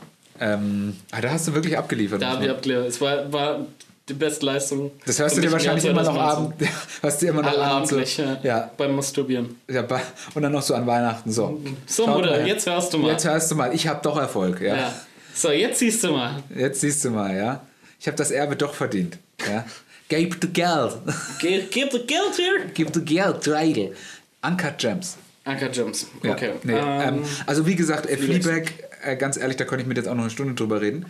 [0.41, 2.23] Ähm, ah, da hast du wirklich abgeliefert.
[2.23, 2.87] Da habe ich abgelehrt.
[2.89, 3.67] Es war, war
[4.09, 4.91] die beste Leistung.
[5.07, 6.69] das hörst du dir wahrscheinlich immer noch 2019.
[6.69, 8.39] abend, hörst du immer noch abends so, ja.
[8.43, 9.57] ja, Beim Masturbieren.
[9.69, 9.87] ja,
[10.35, 11.61] und dann noch so an Weihnachten so.
[11.87, 13.11] So, Schaut Mutter, mal jetzt hörst du mal.
[13.13, 14.77] Jetzt hörst du mal, ich habe doch Erfolg, ja.
[14.77, 14.95] ja.
[15.35, 16.43] So, jetzt siehst du mal.
[16.55, 17.61] Jetzt siehst du mal, ja.
[18.01, 19.65] Ich habe das Erbe doch verdient, ja.
[20.09, 20.97] Gib the Geld.
[21.39, 22.67] Ge gib das Geld hier.
[22.75, 23.95] Gib the Geld, Dreidel.
[24.43, 25.17] Uncut Gems.
[25.45, 26.07] Anker Gems.
[26.23, 26.51] Ja, Okay.
[26.65, 28.73] Nee, ähm, Ähm, also wie gesagt, äh, Fleabag.
[29.03, 31.07] Äh, ganz ehrlich, da könnte ich mit jetzt auch noch eine Stunde drüber reden.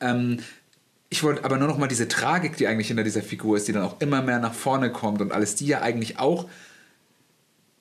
[0.00, 0.40] Ähm,
[1.10, 3.72] ich wollte aber nur noch mal diese Tragik, die eigentlich hinter dieser Figur ist, die
[3.72, 6.48] dann auch immer mehr nach vorne kommt und alles, die ja eigentlich auch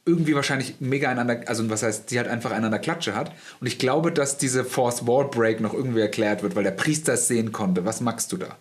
[0.05, 3.33] irgendwie wahrscheinlich mega einander, also was heißt, die halt einfach einander Klatsche hat.
[3.59, 7.13] Und ich glaube, dass diese Forced Wall Break noch irgendwie erklärt wird, weil der Priester
[7.13, 7.83] es sehen konnte.
[7.83, 8.55] Was magst du da?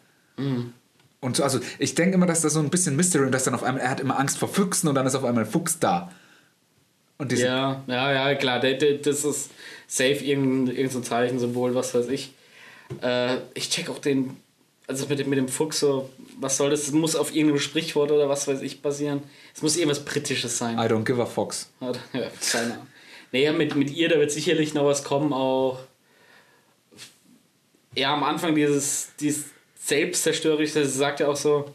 [1.20, 3.54] Und so, also ich denke immer, dass da so ein bisschen Mystery und dass dann
[3.54, 5.78] auf einmal, er hat immer Angst vor Füchsen und dann ist auf einmal ein Fuchs
[5.78, 6.10] da.
[7.18, 8.60] Und diese, ja, ja, ja, klar.
[8.60, 9.50] Das ist
[9.86, 12.32] safe irgendein, irgendein Zeichensymbol, was weiß ich.
[13.02, 14.36] Äh, ich check auch den,
[14.86, 16.82] also mit dem, mit dem Fuchs so, was soll das?
[16.82, 19.22] Es muss auf irgendeinem Sprichwort oder was weiß ich basieren.
[19.54, 20.78] Es muss irgendwas Britisches sein.
[20.78, 21.70] I don't give a fox.
[21.80, 21.92] Ja,
[22.52, 22.86] keine Ahnung.
[23.32, 25.80] Naja, mit, mit ihr, da wird sicherlich noch was kommen, auch.
[27.94, 29.46] Ja, am Anfang dieses, dieses
[29.78, 31.70] Selbstzerstörerische, sie sagt ja auch so,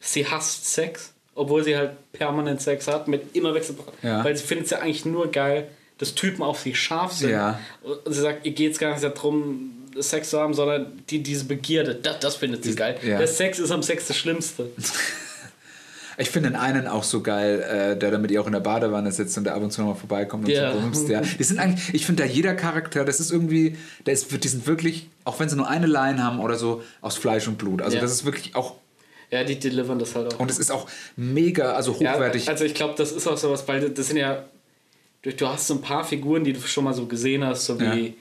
[0.00, 3.92] sie hasst Sex, obwohl sie halt permanent Sex hat, mit immer Wechselbruch.
[4.02, 4.22] Ja.
[4.22, 7.30] Weil sie findet es ja eigentlich nur geil, dass Typen auf sie scharf sind.
[7.30, 7.58] Ja.
[7.82, 11.44] Und sie sagt, ihr geht es gar nicht darum, Sex zu haben, sondern die, diese
[11.44, 12.96] Begierde, das, das findet sie Dies- geil.
[13.02, 13.18] ja.
[13.18, 14.68] Der Sex ist am Sex das Schlimmste.
[16.16, 18.60] Ich finde den einen auch so geil, äh, der da mit ihr auch in der
[18.60, 20.72] Badewanne sitzt und der ab und zu nochmal vorbeikommt und Ja.
[20.72, 21.08] so bumst.
[21.08, 21.20] Ja.
[21.22, 24.64] Die sind eigentlich, ich finde da jeder Charakter, das ist irgendwie, der ist, die sind
[24.68, 27.82] wirklich, auch wenn sie nur eine Line haben oder so, aus Fleisch und Blut.
[27.82, 28.00] Also Ja.
[28.02, 28.76] das ist wirklich auch,
[29.32, 30.38] Ja, die delivern das halt auch.
[30.38, 32.48] und es ist auch mega, also Ja, hochwertig.
[32.48, 34.44] also ich glaube, das ist auch sowas, weil das sind ja,
[35.24, 37.80] du, du hast so ein paar Figuren, die du schon mal so gesehen hast, so
[37.80, 38.14] wie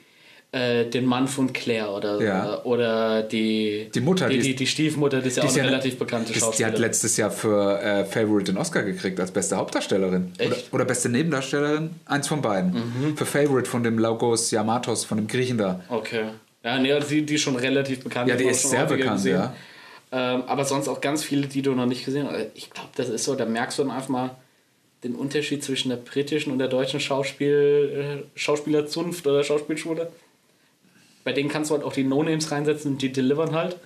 [0.51, 2.63] äh, den Mann von Claire oder, Ja.
[2.63, 5.63] oder die, Die Mutter, die, die die, die Stiefmutter, die ist ja auch ist eine
[5.63, 6.73] ja- relativ bekannte das- Die Schauspielerin.
[6.75, 10.31] hat letztes Jahr für äh, Favorite den Oscar gekriegt als beste Hauptdarstellerin.
[10.39, 10.47] Oder?
[10.49, 10.53] Mhm.
[10.71, 11.89] oder beste Nebendarstellerin.
[12.05, 13.15] Eins von beiden.
[13.15, 15.79] Für Favorite von dem Laugos Yamatos, von dem Griechen da.
[15.89, 16.25] Okay.
[16.63, 18.29] Ja, nee, also die, die ist schon relativ bekannt.
[18.29, 19.35] Ja, die ist sehr bekannt, gesehen.
[19.37, 19.53] ja.
[20.11, 22.45] Ähm, aber sonst auch ganz viele, die du noch nicht gesehen hast.
[22.53, 24.29] Ich glaube, das ist so, da merkst du dann einfach mal
[25.03, 30.11] den Unterschied zwischen der britischen und der deutschen Schauspiel, äh, Schauspielerzunft oder Schauspielschule.
[31.23, 33.77] Bei denen kannst du halt auch die No-Names reinsetzen und die delivern halt.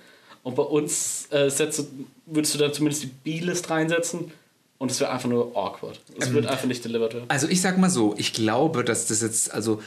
[0.42, 1.86] Und bei uns äh, setzt, du-
[2.26, 4.30] würdest du dann zumindest die B-List reinsetzen
[4.78, 6.00] und es wäre einfach nur awkward.
[6.18, 7.26] Es wird einfach nicht delivered werden.
[7.28, 9.82] Also ich sag mal so, ich glaube, dass das jetzt, also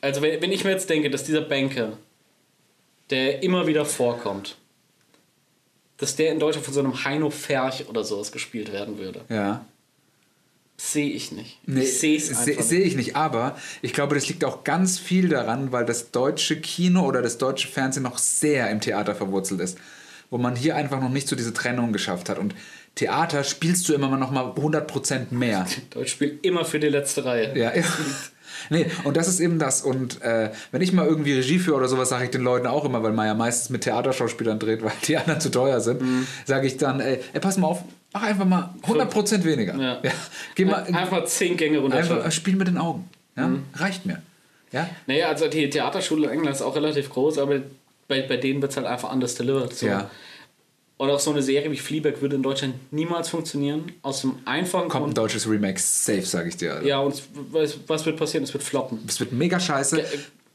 [0.00, 1.98] Also wenn, wenn ich mir jetzt denke, dass dieser Banker,
[3.10, 4.56] der immer wieder vorkommt,
[5.98, 9.64] dass der in Deutschland von so einem Heino Ferch oder sowas gespielt werden würde, ja.
[10.76, 11.58] Sehe ich nicht.
[11.66, 12.28] Nee, ich sehe es
[12.68, 16.60] Sehe ich nicht, aber ich glaube, das liegt auch ganz viel daran, weil das deutsche
[16.60, 19.78] Kino oder das deutsche Fernsehen noch sehr im Theater verwurzelt ist.
[20.28, 22.38] Wo man hier einfach noch nicht so diese Trennung geschafft hat.
[22.38, 22.54] Und
[22.96, 25.66] Theater spielst du immer noch mal 100% mehr.
[25.90, 27.56] Deutsch spielt immer für die letzte Reihe.
[27.56, 27.84] Ja, ja.
[28.70, 29.82] Nee, und das ist eben das.
[29.82, 32.84] Und äh, wenn ich mal irgendwie Regie führe oder sowas, sage ich den Leuten auch
[32.86, 36.26] immer, weil man ja meistens mit Theaterschauspielern dreht, weil die anderen zu teuer sind, Mhm.
[36.46, 37.84] sage ich dann, ey, ey, pass mal auf,
[38.16, 39.76] mach einfach mal 100% weniger.
[39.76, 40.00] Ja.
[40.54, 41.98] Geh mal, Einfach zehn Gänge runter.
[41.98, 43.08] einfach spiel mit den Augen.
[43.36, 43.48] Ja?
[43.48, 43.64] Mhm.
[43.74, 44.22] Reicht mir.
[44.72, 44.88] Ja?
[45.06, 47.60] Naja, also die Theaterschule in England ist auch relativ groß, aber
[48.08, 49.74] bei, bei denen wird es halt einfach anders delivered.
[49.74, 49.86] So.
[49.86, 50.10] Ja.
[50.96, 53.92] Und auch so eine Serie wie Fleabag würde in Deutschland niemals funktionieren.
[54.00, 56.72] Aus dem einfachen Kommt ein deutsches Remake, safe, sage ich dir.
[56.74, 56.86] Alter.
[56.86, 57.22] Ja, und
[57.52, 58.44] was, was wird passieren?
[58.44, 59.00] Es wird floppen.
[59.06, 60.02] Es wird mega scheiße.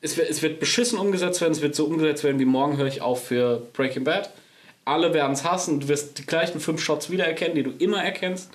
[0.04, 2.88] Es wird, es wird beschissen umgesetzt werden, es wird so umgesetzt werden wie morgen höre
[2.88, 4.32] ich auf für Breaking Bad.
[4.86, 8.50] Alle werden es hassen, du wirst die gleichen fünf Shots wiedererkennen, die du immer erkennst.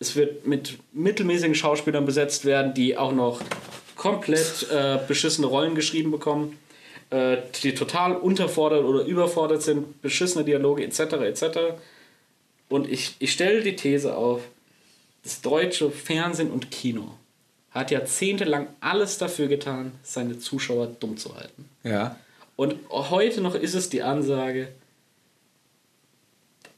[0.00, 3.40] Es wird mit mittelmäßigen Schauspielern besetzt werden, die auch noch
[3.96, 6.58] komplett äh, beschissene Rollen geschrieben bekommen,
[7.10, 11.00] äh, die total unterfordert oder überfordert sind, beschissene Dialoge etc.
[11.00, 11.44] etc.
[12.68, 14.42] Und ich, ich stelle die These auf,
[15.22, 17.14] das deutsche Fernsehen und Kino
[17.70, 21.68] hat jahrzehntelang alles dafür getan, seine Zuschauer dumm zu halten.
[21.82, 22.16] Ja.
[22.56, 24.68] Und heute noch ist es die Ansage,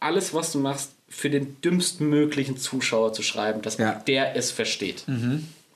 [0.00, 3.92] alles, was du machst, für den dümmstmöglichen Zuschauer zu schreiben, dass Ja.
[4.06, 5.04] der es versteht.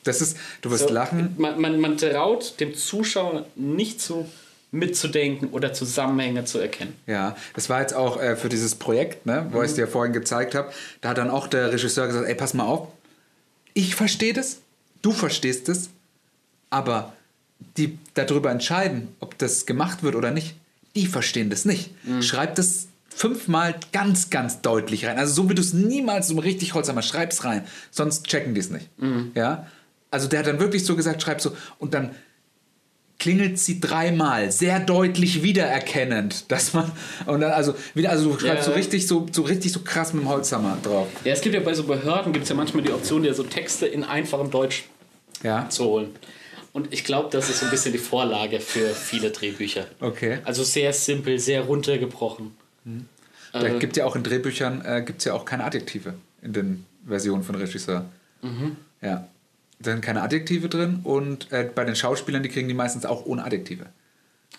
[0.04, 1.34] Das ist, du wirst So, lachen.
[1.38, 4.28] Man, man, man traut dem Zuschauer nicht zu,
[4.70, 6.94] mitzudenken oder Zusammenhänge zu erkennen.
[7.06, 10.12] Ja, das war jetzt auch äh, für dieses Projekt, ne, wo ich es dir vorhin
[10.12, 10.72] gezeigt habe.
[11.00, 12.88] Da hat dann auch der Regisseur gesagt: Ey, pass mal auf,
[13.72, 14.58] ich verstehe das,
[15.02, 15.90] du verstehst es,
[16.70, 17.12] aber
[17.76, 20.54] die darüber entscheiden, ob das gemacht wird oder nicht,
[20.96, 21.90] die verstehen das nicht.
[22.20, 25.18] Schreib das fünfmal ganz, ganz deutlich rein.
[25.18, 28.70] Also so wie du es niemals so richtig Holzhammer schreibst rein, sonst checken die es
[28.70, 28.88] nicht.
[29.34, 29.66] Ja,
[30.10, 32.10] also der hat dann wirklich so gesagt, schreib so und dann
[33.18, 36.90] klingelt sie dreimal, sehr deutlich wiedererkennend, dass man
[37.26, 38.72] und dann also wieder also du schreibst Ja.
[38.72, 41.06] so richtig so so richtig so krass mit dem Holzhammer drauf.
[41.24, 43.44] Ja, es gibt ja bei so Behörden gibt es ja manchmal die Option, dir so
[43.44, 44.84] Texte in einfachem Deutsch
[45.42, 45.68] Ja.
[45.68, 46.10] zu holen.
[46.72, 49.86] Und ich glaube, das ist so ein bisschen die Vorlage für viele Drehbücher.
[50.00, 50.38] Okay.
[50.44, 52.50] Also sehr simpel, sehr runtergebrochen.
[53.52, 56.86] Da Äh, gibt ja auch in Drehbüchern äh, gibt's ja auch keine Adjektive in den
[57.06, 58.04] Versionen von Regisseur.
[58.42, 58.76] Mhm.
[59.00, 59.28] Ja.
[59.80, 63.26] Da sind keine Adjektive drin und äh, bei den Schauspielern, die kriegen die meistens auch
[63.26, 63.86] ohne Adjektive.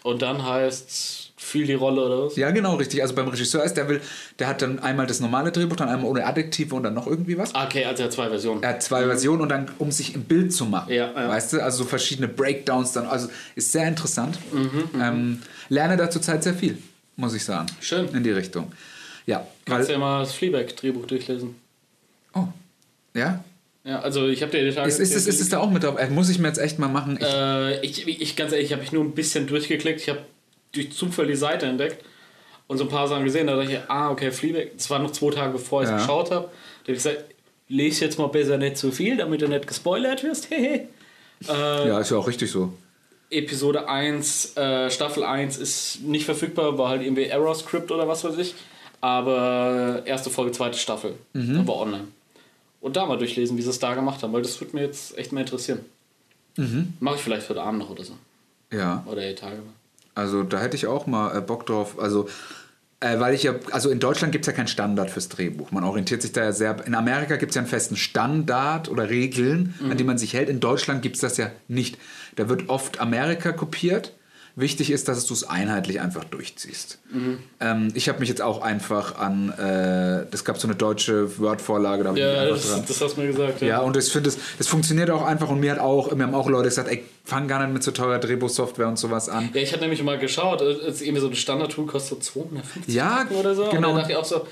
[0.04, 2.36] Und dann heißt viel die Rolle oder was?
[2.36, 3.02] Ja, genau, richtig.
[3.02, 4.02] Also beim Regisseur ist, der will,
[4.40, 7.38] der hat dann einmal das normale Drehbuch, dann einmal ohne Adjektive und dann noch irgendwie
[7.38, 7.56] was.
[7.56, 8.62] Okay, also er hat zwei Versionen.
[8.62, 10.92] Er hat zwei Versionen und dann, um sich im Bild zu machen.
[10.94, 11.30] Ja, ja.
[11.30, 13.08] Weißt du, also so verschiedene Breakdowns dann.
[13.08, 14.38] Also ist sehr interessant.
[14.52, 16.78] Mhm, ähm, lerne da zurzeit sehr viel,
[17.16, 17.68] muss ich sagen.
[17.82, 18.08] Schön.
[18.14, 18.72] In die Richtung.
[19.26, 21.56] Ja, Kannst ja mal das Fleabag-Drehbuch durchlesen.
[22.34, 22.46] Oh.
[23.14, 23.44] Ja?
[23.84, 24.88] Ja, also ich habe dir die Tage...
[24.88, 25.98] Ist, ist, es, ist es da auch mit drauf?
[26.00, 27.18] Äh, muss ich mir jetzt echt mal machen.
[27.20, 30.02] Ich, Äh, ich, ich, ganz ehrlich, ich habe mich nur ein bisschen durchgeklickt.
[30.02, 30.20] Ich habe
[30.74, 32.04] durch Zufall die Seite entdeckt
[32.68, 33.48] und so ein paar Sachen gesehen.
[33.48, 34.72] Da dachte ich, ah, okay, Fleabag.
[34.76, 35.98] Das war noch zwei Tage bevor ich es Ja.
[35.98, 36.46] geschaut habe.
[36.46, 37.24] Da habe ich gesagt,
[37.68, 40.50] lese jetzt mal besser nicht zu viel, damit du nicht gespoilert wirst.
[41.50, 42.74] Äh, ja, ist ja auch richtig so.
[43.30, 48.38] Episode 1, äh, Staffel 1 ist nicht verfügbar, war halt irgendwie Error-Script oder was weiß
[48.38, 48.56] ich.
[49.02, 51.68] Aber erste Folge, zweite Staffel Mhm.
[51.68, 52.08] war online.
[52.82, 55.18] Und da mal durchlesen, wie sie es da gemacht haben, weil das würde mir jetzt
[55.18, 55.80] echt mal interessieren.
[56.58, 56.94] Mhm.
[57.00, 58.14] Mache ich vielleicht heute Abend noch oder so.
[58.72, 59.04] Ja.
[59.08, 59.58] Oder die Tage.
[60.14, 62.00] Also da hätte ich auch mal äh, Bock drauf.
[62.00, 62.30] Also,
[63.06, 65.72] äh, weil ich ja, also in Deutschland gibt es ja keinen Standard fürs Drehbuch.
[65.72, 66.76] Man orientiert sich da ja sehr.
[66.86, 70.50] In Amerika gibt es ja einen festen Standard oder Regeln, an die man sich hält.
[70.50, 71.98] In Deutschland gibt es das ja nicht.
[72.36, 74.14] Da wird oft Amerika kopiert.
[74.58, 77.00] Wichtig ist, dass du es einheitlich einfach durchziehst.
[77.60, 82.04] Ähm, ich habe mich jetzt auch einfach an, äh, es gab so eine deutsche Word-Vorlage,
[82.04, 82.84] da habe ich mich Ja, das, dran.
[82.88, 83.62] das hast du mir gesagt.
[83.62, 86.34] Ja, und ich finde, es das funktioniert auch einfach und mir hat auch, mir haben
[86.36, 89.50] auch Leute gesagt, ey, fang gar nicht mit so teurer Drehbuchsoftware und sowas an.
[89.54, 93.26] Ja, ich hatte nämlich mal geschaut, es ist irgendwie so ein Standard-Tool kostet 250 Ja,
[93.30, 93.70] Euro oder so.
[93.70, 93.90] genau.
[93.90, 94.48] Und da dachte ich auch so,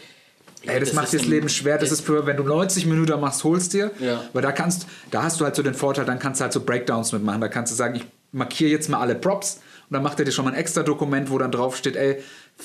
[0.65, 1.77] Ey, das, macht ist dir das Leben schwer.
[1.77, 3.91] Das ist für, wenn du 90 Minuten machst, holst dir.
[3.99, 4.21] Ja.
[4.31, 6.61] Weil da kannst, da hast du halt so den Vorteil, dann kannst du halt so
[6.61, 7.41] Breakdowns mitmachen.
[7.41, 9.59] Da kannst du sagen, ich markiere jetzt mal alle Props
[9.93, 12.17] und dann macht er dir schon mal ein extra Dokument, wo dann drauf steht, ey,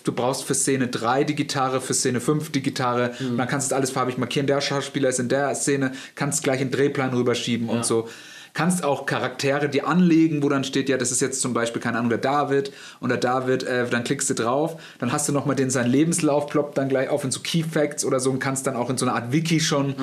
[0.02, 3.12] du brauchst für Szene 3 die Gitarre, für Szene 5 die Gitarre.
[3.18, 3.32] Mhm.
[3.32, 4.46] Und dann kannst du alles farbig markieren.
[4.46, 7.74] Der Schauspieler ist in der Szene, kannst gleich in den Drehplan rüberschieben Ja.
[7.74, 8.08] und so.
[8.54, 11.98] kannst auch Charaktere dir anlegen, wo dann steht, ja, das ist jetzt zum Beispiel, keine
[11.98, 15.54] Ahnung, der David und der David, äh, dann klickst du drauf, dann hast du nochmal
[15.54, 18.66] den, sein Lebenslauf ploppt dann gleich auf in so Key Facts oder so und kannst
[18.66, 19.94] dann auch in so eine Art Wiki schon.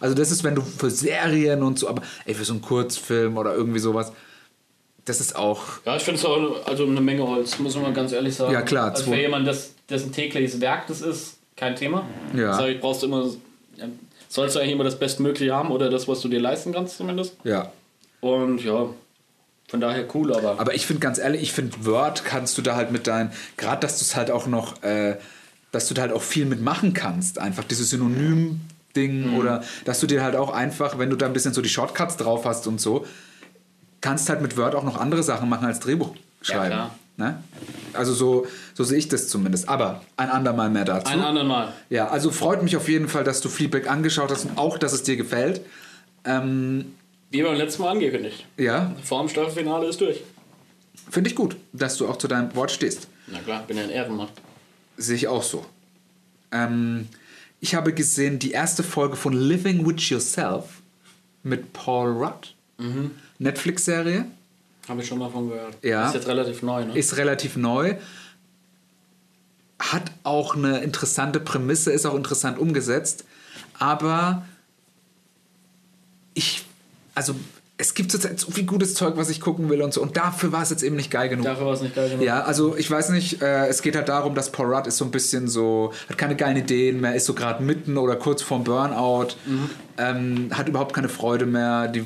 [0.00, 3.38] Also das ist, wenn du für Serien und so, aber ey, für so einen Kurzfilm
[3.38, 4.12] oder irgendwie sowas,
[5.04, 7.92] das ist auch, Ja, ich finde es auch also eine Menge Holz, muss man mal
[7.92, 8.52] ganz ehrlich sagen.
[8.52, 12.06] Ja, klar, Also für jemanden, das, dessen tägliches Werk das ist, kein Thema.
[12.34, 12.54] Ja.
[12.54, 13.28] Sag ich, brauchst du immer,
[14.28, 17.36] sollst du eigentlich immer das Bestmögliche haben oder das, was du dir leisten kannst zumindest.
[17.44, 17.70] ja.
[18.20, 18.86] Und ja,
[19.66, 22.76] von daher cool, aber, Aber ich finde ganz ehrlich, ich finde Word kannst du da
[22.76, 25.16] halt mit deinen, gerade dass du es halt auch noch, äh,
[25.72, 27.40] dass du da halt auch viel mitmachen kannst.
[27.40, 31.52] Einfach dieses Synonym-Ding oder dass du dir halt auch einfach, wenn du da ein bisschen
[31.52, 33.06] so die Shortcuts drauf hast und so,
[34.02, 36.66] kannst halt mit Word auch noch andere Sachen machen als Drehbuch schreiben.
[36.66, 36.98] klar.
[37.16, 37.42] Ne?
[37.92, 39.68] Also so, so sehe ich das zumindest.
[39.68, 41.10] Aber ein andermal mehr dazu.
[41.10, 41.72] ein anderen Mal.
[41.90, 44.92] Ja, also freut mich auf jeden Fall, dass du Feedback angeschaut hast und auch, dass
[44.92, 45.60] es dir gefällt.
[46.24, 46.94] Ähm,
[47.30, 48.46] Wie beim letzten Mal angekündigt.
[48.56, 50.22] ja, Vor dem Staffelfinale ist durch.
[51.10, 53.08] finde ich gut, dass du auch zu deinem Wort stehst.
[53.26, 54.28] Na klar, bin ja ein Ehrenmann.
[54.96, 55.64] Sehe ich auch so.
[56.50, 57.08] Ähm,
[57.60, 60.80] ich habe gesehen die erste Folge von Living with Yourself
[61.42, 62.54] mit Paul Rudd.
[63.42, 64.26] Netflix-Serie.
[64.88, 65.76] Habe ich schon mal von gehört.
[65.82, 66.06] Ja.
[66.06, 66.98] Ist jetzt relativ neu, ne?
[66.98, 67.94] Ist relativ neu.
[69.78, 73.24] Hat auch eine interessante Prämisse, ist auch interessant umgesetzt.
[73.78, 74.44] Aber
[76.34, 76.64] ich,
[77.14, 77.34] also
[77.78, 80.02] es gibt zurzeit so viel gutes Zeug, was ich gucken will und so.
[80.02, 81.44] Und dafür war es jetzt eben nicht geil genug.
[81.44, 82.24] Dafür war es nicht geil genug.
[82.24, 85.04] Ja, also ich weiß nicht, äh, es geht halt darum, dass Paul Rudd ist so
[85.04, 88.62] ein bisschen so, hat keine geilen Ideen mehr, ist so gerade mitten oder kurz vorm
[88.62, 89.34] Burnout,
[89.98, 92.04] ähm, hat überhaupt keine Freude mehr, die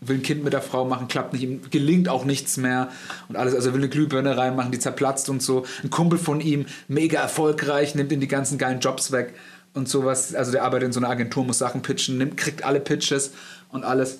[0.00, 2.88] will ein Kind mit der Frau machen, klappt nicht, ihm gelingt auch nichts mehr
[3.28, 5.64] und alles, also er will eine Glühbirne reinmachen, die zerplatzt und so.
[5.82, 9.34] Ein Kumpel von ihm, mega erfolgreich, nimmt ihm die ganzen geilen Jobs weg
[9.74, 12.80] und sowas, also der arbeitet in so einer Agentur, muss Sachen pitchen, nimmt, kriegt alle
[12.80, 13.32] Pitches
[13.70, 14.18] und alles.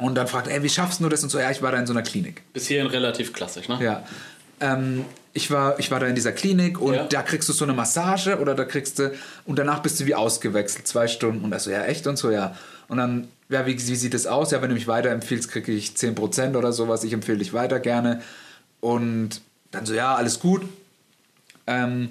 [0.00, 1.22] Und dann fragt er, ey, wie schaffst du das?
[1.22, 2.42] Und so, ja, ich war da in so einer Klinik.
[2.52, 3.78] Bis hierhin relativ klassisch, ne?
[3.82, 4.04] Ja.
[4.60, 7.04] Ähm, ich, war, ich war da in dieser Klinik und Ja.
[7.06, 9.12] da kriegst du so eine Massage oder da kriegst du
[9.46, 12.30] und danach bist du wie ausgewechselt, zwei Stunden und er so, ja, echt und so,
[12.30, 12.54] ja.
[12.90, 14.50] Und dann, ja, wie, wie sieht es aus?
[14.50, 18.20] Ja, wenn du mich weiterempfiehlst, kriege ich 10% oder sowas, ich empfehle dich weiter gerne.
[18.80, 20.62] Und dann so, ja, alles gut.
[21.68, 22.10] Ähm,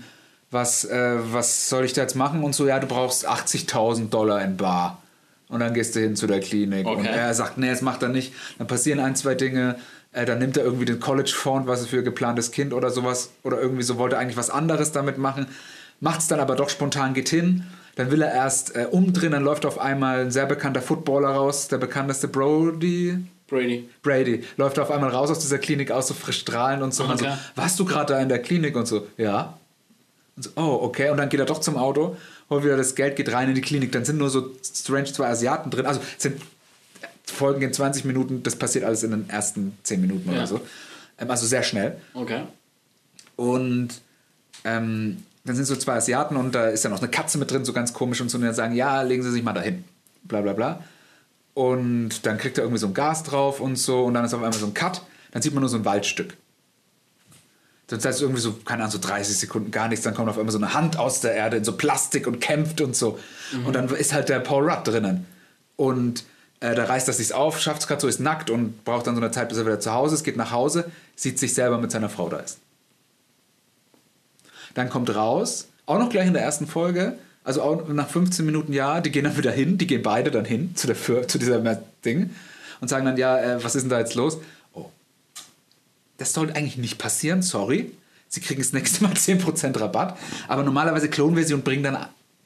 [0.52, 2.46] was, äh, was soll ich da jetzt machen?
[2.46, 5.04] Und so, ja, du brauchst 80.000 Dollar in Bar.
[5.50, 6.88] Und dann gehst du hin zu der Klinik.
[6.88, 7.10] Und Okay.
[7.10, 8.34] er sagt, nee, das macht er nicht.
[8.58, 9.76] Dann passieren ein, zwei Dinge.
[10.14, 13.32] Äh, dann nimmt er irgendwie den College-Fonds, was ist für geplantes Kind oder sowas.
[13.44, 15.48] Oder irgendwie so wollte er eigentlich was anderes damit machen.
[16.00, 17.66] Macht es dann aber doch spontan, geht hin.
[18.00, 19.34] Dann will er erst äh, umdrehen.
[19.34, 21.68] Dann läuft auf einmal ein sehr bekannter Footballer raus.
[21.68, 23.18] Der bekannteste Brody.
[23.48, 23.90] Brady.
[24.04, 27.04] Brady läuft auf einmal raus aus dieser Klinik aus, so frisch strahlend und so.
[27.04, 27.38] Und dann Okay.
[27.56, 28.78] so, warst du gerade da in der Klinik?
[28.78, 29.58] Und so, ja.
[30.38, 31.10] Und so, oh, okay.
[31.10, 32.16] Und dann geht er doch zum Auto,
[32.50, 33.92] holt wieder das Geld, geht rein in die Klinik.
[33.92, 35.86] Dann sind nur so strange zwei Asiaten drin.
[35.86, 36.42] Also es sind
[37.26, 40.38] Folgen in 20 Minuten, das passiert alles in den ersten 10 Minuten Ja.
[40.38, 40.62] oder so.
[41.18, 41.98] Ähm, also sehr schnell.
[42.14, 42.44] Okay.
[43.36, 43.90] Und
[44.64, 47.66] ähm, dann sind so zwei Asiaten und da ist ja noch eine Katze mit drin,
[47.66, 48.38] so ganz komisch und so.
[48.38, 49.84] Und dann sagen, ja, legen Sie sich mal dahin.
[50.24, 50.84] Bla bla bla.
[51.54, 54.04] Und dann kriegt er irgendwie so ein Gas drauf und so.
[54.06, 55.02] Und dann ist auf einmal so ein Cut.
[55.32, 56.36] Dann sieht man nur so ein Waldstück.
[57.88, 60.04] Das heißt irgendwie so, keine Ahnung, so 30 Sekunden gar nichts.
[60.04, 62.82] Dann kommt auf einmal so eine Hand aus der Erde in so Plastik und kämpft
[62.82, 63.18] und so.
[63.66, 65.26] Und dann ist halt der Paul Rudd drinnen.
[65.76, 66.24] Und
[66.60, 69.16] äh, da reißt er sich's auf, schafft es gerade so, ist nackt und braucht dann
[69.16, 71.78] so eine Zeit, bis er wieder zu Hause ist, geht nach Hause, sieht sich selber
[71.78, 72.60] mit seiner Frau da ist.
[74.80, 78.72] Dann kommt raus, auch noch gleich in der ersten Folge, also auch nach 15 Minuten,
[78.72, 81.60] ja, die gehen dann wieder hin, die gehen beide dann hin zu, der, zu dieser
[82.06, 82.30] Ding
[82.80, 84.38] und sagen dann, ja, äh, was ist denn da jetzt los?
[84.74, 84.86] Oh,
[86.18, 87.92] das sollte eigentlich nicht passieren, sorry.
[88.30, 90.18] Sie kriegen das nächste Mal 10% Rabatt,
[90.48, 91.98] aber normalerweise klonen wir sie und bringen dann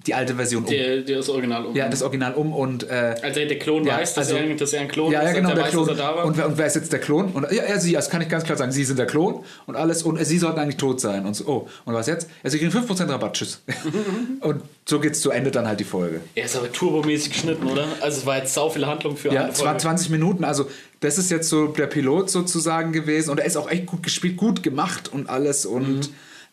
[0.06, 0.70] die alte Version um.
[0.70, 1.76] Der, der ist original um.
[1.76, 4.74] ja, das Original um und äh, Also der Klon Ja, weiß, dass, also- er, dass
[4.74, 5.28] er ein Klon ja, ist.
[5.28, 5.88] ja, genau, der, der weiß, Klon.
[5.88, 6.26] dass er da war.
[6.26, 7.32] Und, wer- und wer ist jetzt der Klon?
[7.32, 8.72] Und, ja, ja, sie, das kann ich ganz klar sagen.
[8.74, 10.04] Sie sind der Klon und alles.
[10.04, 11.26] Und sie sollten eigentlich tot sein.
[11.26, 12.28] Und so, oh, und was jetzt?
[12.44, 13.62] Ja, sie kriegen 5% Rabatt, tschüss.
[14.42, 16.20] und so geht's zu Ende dann halt die Folge.
[16.36, 17.86] er ist aber turbomäßig geschnitten, oder?
[18.02, 19.82] Also es war jetzt sau viel Handlung für Ja, eine es waren Folge.
[19.84, 20.44] 20 Minuten.
[20.44, 20.68] Also,
[21.00, 23.30] das ist jetzt so der Pilot sozusagen gewesen.
[23.30, 25.66] Und er ist auch echt gut gespielt, gut gemacht und alles.
[25.66, 26.10] Und,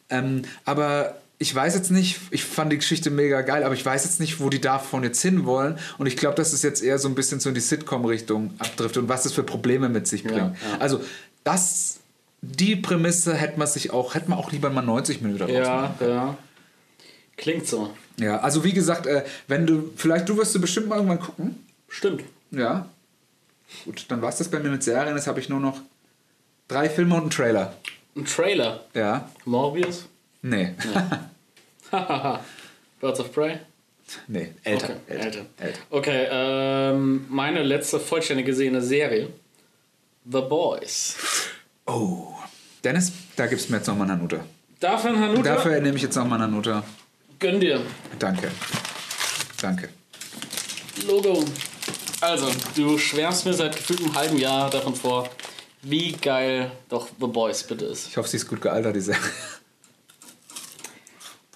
[0.09, 4.05] ähm, aber ich weiß jetzt nicht, ich fand die Geschichte mega geil, aber ich weiß
[4.05, 5.79] jetzt nicht, wo die davon jetzt hinwollen.
[5.97, 9.05] Und ich glaube, dass es jetzt eher so ein bisschen so in die Sitcom-Richtung abdriftet
[9.05, 10.37] und was das für Probleme mit sich bringt.
[10.37, 10.55] ja.
[10.79, 11.01] Also,
[11.43, 12.01] das,
[12.43, 15.55] die Prämisse hätte man sich auch, hätte man auch lieber mal 90 Minuten daraus.
[15.55, 16.37] Ja, ja.
[17.39, 17.91] Klingt so.
[18.19, 21.67] Ja, also wie gesagt, äh, wenn du, vielleicht du wirst du bestimmt mal irgendwann gucken.
[21.89, 22.23] Stimmt.
[22.51, 22.87] Ja.
[23.87, 25.17] Gut, dann war es das bei mir mit Serien.
[25.17, 25.81] Jetzt habe ich nur noch
[26.69, 27.75] drei Filme und einen Trailer.
[28.15, 28.85] Ein Trailer.
[28.93, 29.31] Ja.
[29.47, 30.05] Morbius.
[30.43, 30.75] Nee.
[31.93, 32.41] Hahaha.
[33.01, 33.59] Birds of Prey.
[34.27, 34.85] Nee, älter.
[34.87, 35.47] Okay, älter, älter.
[35.59, 35.81] älter.
[35.91, 39.29] Okay, ähm, meine letzte vollständig gesehene Serie.
[40.25, 41.17] The Boys.
[41.87, 42.35] Oh.
[42.83, 44.41] Dennis, da gibst du mir jetzt nochmal eine Note.
[44.81, 45.43] Dafür ein Hanuta.
[45.43, 46.83] Dafür nehme ich jetzt nochmal eine Note.
[47.39, 47.81] Gönn dir.
[48.19, 48.51] Danke.
[49.61, 49.89] Danke.
[51.07, 51.45] Logo.
[52.21, 55.29] Also, du schwärmst mir seit gefühlt einem halben Jahr davon vor,
[55.83, 58.09] wie geil doch The Boys bitte ist.
[58.09, 59.21] Ich hoffe, sie ist gut gealtert, die Serie.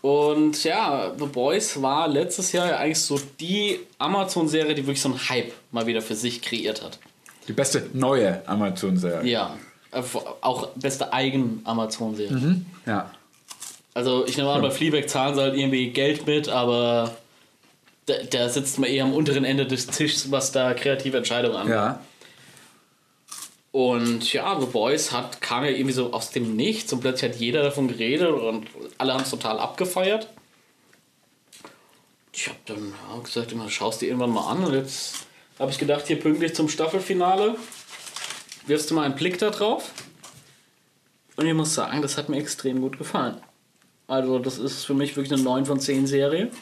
[0.05, 5.09] Und ja, The Boys war letztes Jahr ja eigentlich so die Amazon-Serie, die wirklich so
[5.09, 6.99] einen Hype mal wieder für sich kreiert hat.
[7.49, 9.27] Die beste neue Amazon-Serie.
[9.27, 9.57] Ja,
[9.93, 10.03] äh,
[10.43, 12.61] auch beste Eigen-Amazon-Serie.
[12.85, 13.13] Ja.
[13.95, 17.17] Also ich nehme an, bei Fleabag zahlen sie halt irgendwie Geld mit, aber
[18.05, 21.77] da, da sitzt man eher am unteren Ende des Tisches, was da kreative Entscheidungen angeht.
[21.77, 22.01] Ja.
[23.75, 27.41] Und ja, The Boys hat, kam ja irgendwie so aus dem Nichts und plötzlich hat
[27.41, 30.29] jeder davon geredet und alle haben es total abgefeiert.
[32.33, 35.27] Ich habe dann ja, gesagt, immer schaust dir irgendwann mal an und jetzt
[35.59, 37.57] habe ich gedacht, hier pünktlich zum Staffelfinale
[38.69, 39.91] wirfst du mal einen Blick da drauf.
[41.35, 43.41] Und ich muss sagen, das hat mir extrem gut gefallen.
[44.07, 46.53] Also das ist für mich wirklich eine 9 von 10 Serie,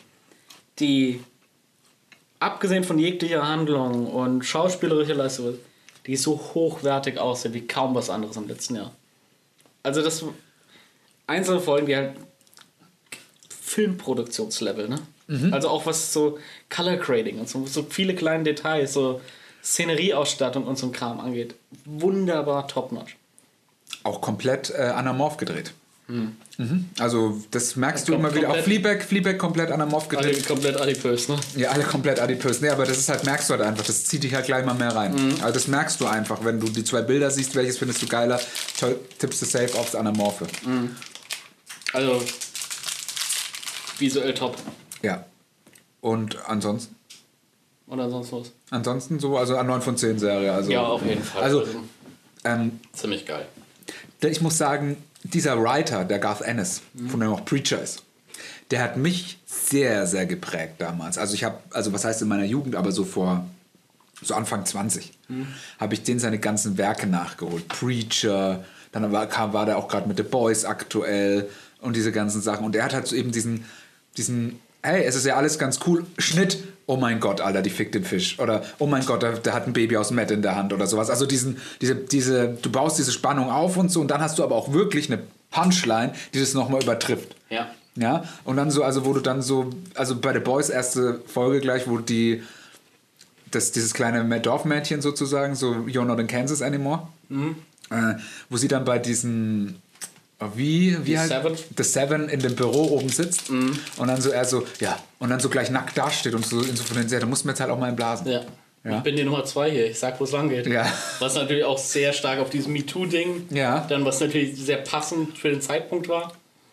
[0.78, 1.23] die
[2.39, 5.58] abgesehen von jeglicher Handlung und schauspielerischer Leistung,
[6.06, 8.92] die so hochwertig aussieht wie kaum was anderes im letzten Jahr.
[9.82, 10.24] Also das
[11.26, 12.16] einzelne Folgen, die halt
[13.48, 14.98] Filmproduktionslevel, ne?
[15.52, 19.20] Also auch was so Color Grading und so, so viele kleine Details, so
[19.62, 21.55] Szenerieausstattung und so ein Kram angeht.
[21.84, 23.16] Wunderbar top-notch.
[24.02, 25.72] Auch komplett äh, anamorph gedreht.
[26.58, 26.89] Mhm.
[26.99, 28.49] Also, das merkst du Kom- immer wieder.
[28.50, 30.34] Auch komplett- Fleabag, Fleabag komplett anamorph gedreht.
[30.34, 31.39] Alle komplett adipös, ne?
[31.57, 32.60] Ja, alle komplett adipös.
[32.60, 33.84] Nee, aber das ist halt, merkst du halt einfach.
[33.84, 35.15] Das zieht dich halt gleich mal mehr rein.
[35.41, 38.41] Also, das merkst du einfach, wenn du die zwei Bilder siehst, welches findest du geiler,
[39.18, 40.47] tippst du safe aufs Anamorphe.
[41.92, 42.23] Also
[43.99, 44.57] visuell top.
[45.02, 45.24] Ja.
[46.00, 46.97] Und ansonsten?
[47.86, 48.52] Oder sonst was.
[48.70, 50.52] Ansonsten so, also an 9 von 10 Serie.
[50.52, 51.42] Also, Ja, auf jeden Fall.
[51.42, 51.65] Also,
[52.44, 53.47] ähm, ziemlich geil.
[54.23, 58.02] ich muss sagen, dieser Writer, der Garth Ennis, von dem auch Preacher ist,
[58.70, 61.18] der hat mich sehr, sehr geprägt damals.
[61.18, 63.47] Also ich habe, also was heißt in meiner Jugend, aber so vor
[64.23, 65.12] so Anfang 20
[65.78, 67.68] habe ich den seine ganzen Werke nachgeholt.
[67.68, 71.49] Preacher, dann war, kam, war der auch gerade mit The Boys aktuell
[71.81, 72.65] und diese ganzen Sachen.
[72.65, 73.65] Und er hat halt so eben diesen,
[74.17, 77.94] diesen, hey, es ist ja alles ganz cool, Schnitt, oh mein Gott, Alter, die fickt
[77.94, 78.39] den Fisch.
[78.39, 80.86] Oder, oh mein Gott, der, der hat ein Baby aus Matt in der Hand oder
[80.86, 81.11] sowas.
[81.11, 84.44] Also diesen, diese, diese, du baust diese Spannung auf und so und dann hast du
[84.44, 87.36] aber auch wirklich eine Punchline, die das nochmal übertrifft.
[87.51, 87.70] Ja.
[87.94, 91.61] Ja, und dann so, also wo du dann so, also bei The Boys erste Folge
[91.61, 92.43] gleich, wo die,
[93.51, 97.09] das, dieses kleine Dorfmädchen sozusagen, so You're not in Kansas anymore,
[97.91, 98.15] äh,
[98.49, 99.82] wo sie dann bei diesen,
[100.55, 101.55] wie, wie halt, Seven?
[101.77, 105.41] The Seven in dem Büro oben sitzt und dann so er so, ja, und dann
[105.41, 107.89] so gleich nackt dasteht und so insofern, ja, da muss man jetzt halt auch mal
[107.89, 108.27] einblasen.
[108.31, 108.41] Ja.
[108.85, 108.97] Ja.
[108.99, 109.87] Ich bin die Nummer zwei hier.
[109.89, 110.67] Ich sag, wo es lang geht.
[110.67, 110.85] Ja.
[111.21, 113.87] Was natürlich auch sehr stark auf diesem MeToo-Ding, Ja.
[113.89, 116.33] dann was natürlich sehr passend für den Zeitpunkt war.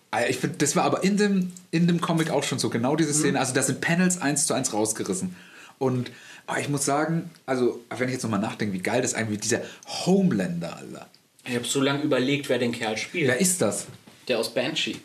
[0.10, 2.96] Ah, Ich finde, das war aber in dem, in dem Comic auch schon so, genau
[2.96, 3.40] diese Szene.
[3.40, 5.36] Also da sind Panels eins zu eins rausgerissen.
[5.78, 6.10] Und
[6.48, 9.62] ah, ich muss sagen, also wenn ich jetzt nochmal nachdenke, wie geil das eigentlich dieser
[10.08, 11.06] Homelander, Alter.
[11.50, 13.28] Ich habe so lange überlegt, wer den Kerl spielt.
[13.28, 13.88] Wer ist das?
[14.28, 14.98] Der aus Banshee.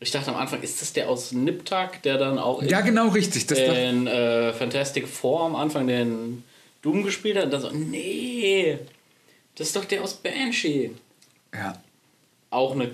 [0.00, 3.08] Ich dachte am Anfang, ist das der aus Niptak, der dann auch in, Ja, genau
[3.08, 3.46] richtig.
[3.48, 6.44] Das in äh, Fantastic Four am Anfang den
[6.82, 7.46] Doom gespielt hat?
[7.46, 8.78] Und dann so, nee,
[9.56, 10.92] das ist doch der aus Banshee.
[11.52, 11.82] ja,
[12.50, 12.92] Auch eine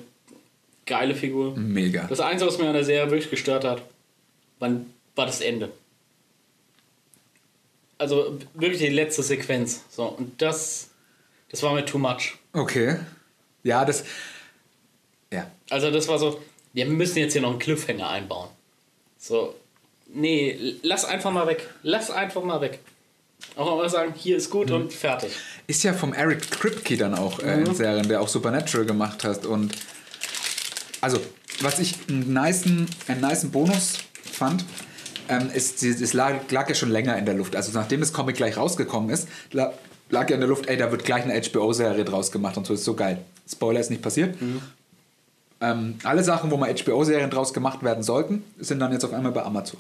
[0.87, 1.55] geile Figur.
[1.57, 2.07] mega.
[2.09, 3.83] Das Einzige, was mir an der Serie wirklich gestört hat,
[4.59, 5.71] wann war das Ende.
[7.99, 9.83] Also wirklich die letzte Sequenz.
[9.91, 10.89] So, und das,
[11.51, 12.39] das war mir too much.
[12.55, 12.97] Okay.
[13.63, 14.05] Ja, das.
[15.33, 15.51] Ja.
[15.71, 16.41] Also das war so,
[16.73, 18.49] wir müssen jetzt hier noch einen Cliffhanger einbauen.
[19.19, 19.55] So,
[20.13, 21.69] nee, lass einfach mal weg.
[21.83, 22.79] Lass einfach mal weg.
[23.57, 25.33] Auch mal sagen, hier ist gut und fertig.
[25.67, 29.45] Ist ja vom Eric Kripke dann auch äh, in Serien, der auch Supernatural gemacht hat.
[29.45, 29.75] Und
[31.01, 31.21] also,
[31.61, 33.99] was ich einen nicen, einen nicen Bonus
[34.33, 34.65] fand,
[35.29, 37.57] ähm, ist, es lag, lag ja schon länger in der Luft.
[37.57, 39.29] Also nachdem das Comic gleich rausgekommen ist,
[40.11, 42.75] lag ja in der Luft, ey, da wird gleich eine HBO-Serie draus gemacht und so
[42.75, 43.19] ist so geil.
[43.51, 44.37] Spoiler ist nicht passiert.
[45.61, 49.33] Ähm, alle Sachen, wo mal HBO-Serien draus gemacht werden sollten, sind dann jetzt auf einmal
[49.33, 49.79] bei Amazon.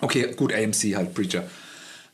[0.00, 1.44] Okay, gut, AMC halt, Preacher.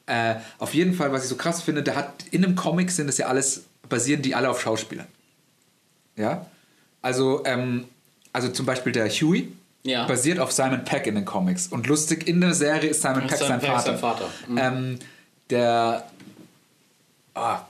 [0.06, 3.06] Äh, auf jeden Fall, was ich so krass finde, der hat in einem Comic sind
[3.06, 5.06] das ja alles, basieren die alle auf Schauspielern.
[6.16, 6.46] Ja?
[7.02, 7.84] Also, ähm,
[8.32, 9.52] also zum Beispiel der Huey
[9.84, 10.06] Ja.
[10.06, 11.68] basiert auf Simon Peck in den Comics.
[11.68, 13.82] Und lustig, in der Serie ist Simon Peck sein Peck Vater.
[13.84, 14.28] sein Vater.
[14.48, 14.58] Mhm.
[14.58, 14.98] Ähm,
[15.50, 16.04] der,
[17.34, 17.60] ah,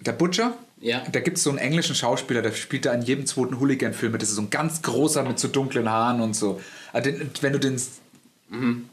[0.00, 1.02] der Butcher, Ja.
[1.10, 4.22] da gibt es so einen englischen Schauspieler, der spielt da in jedem zweiten Hooligan-Film mit.
[4.22, 6.60] Das ist so ein ganz großer mit so dunklen Haaren und so.
[6.92, 7.80] Also den, wenn du den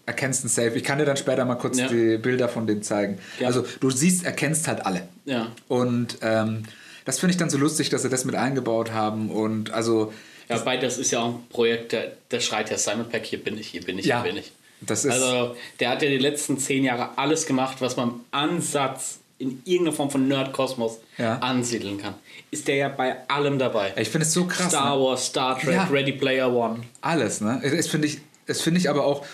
[0.08, 0.76] Erkennst einen Safe.
[0.76, 1.88] Ich kann dir dann später mal kurz Ja.
[1.88, 3.20] die Bilder von dem zeigen.
[3.40, 3.48] Ja.
[3.48, 5.08] Also du siehst, erkennst halt alle.
[5.26, 5.52] Ja.
[5.68, 6.64] Und ähm,
[7.06, 9.30] das finde ich dann so lustig, dass sie das mit eingebaut haben.
[9.30, 10.12] Und also,
[10.50, 13.44] Ja, wobei das ist ja auch ein Projekt, der, der schreit ja Simon Peck, hier
[13.44, 14.52] bin ich, hier bin ich, hier bin ich.
[14.82, 15.12] das ist.
[15.12, 19.62] Also, der hat ja die letzten zehn Jahre alles gemacht, was man im Ansatz in
[19.66, 21.38] irgendeiner Form von Nerdkosmos Ja.
[21.40, 22.16] ansiedeln kann.
[22.52, 23.94] Ist der ja bei allem dabei.
[23.98, 24.70] ich finde es so krass.
[24.70, 25.04] Star ne?
[25.04, 25.84] Wars, Star Trek, Ja.
[25.86, 26.82] Ready Player One.
[27.02, 27.62] Alles, ne?
[27.64, 29.26] Das finde ich, finde ich aber auch.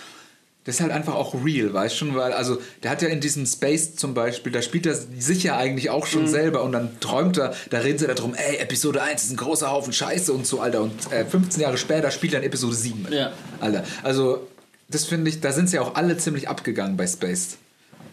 [0.66, 3.46] Das ist halt einfach auch real, weißt schon, weil, also, der hat ja in diesem
[3.46, 6.10] Space zum Beispiel, da spielt er sicher eigentlich auch Mhm.
[6.12, 9.38] schon selber und dann träumt er, da reden sie darum, ey, Episode 1 ist ein
[9.38, 10.82] großer Haufen Scheiße und so, Alter.
[10.82, 13.14] Und äh, 15 Jahre später spielt er in Episode 7 mit.
[13.14, 13.32] Ja.
[13.62, 13.84] Alter.
[14.04, 14.46] Also,
[14.90, 17.58] das finde ich, da sind sie ja auch alle ziemlich abgegangen bei Space.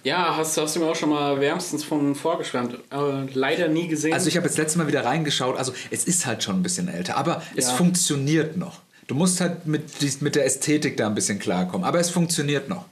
[0.06, 2.78] Ja, hast, hast du mir auch schon mal wärmstens von vorgeschwärmt.
[2.90, 4.12] Aber leider nie gesehen.
[4.12, 6.86] Also ich habe jetzt letztes Mal wieder reingeschaut, also es ist halt schon ein bisschen
[6.86, 7.74] älter, aber es Ja.
[7.74, 8.82] funktioniert noch.
[9.08, 9.82] Du musst halt mit,
[10.22, 12.84] mit der Ästhetik da ein bisschen klarkommen, aber es funktioniert noch.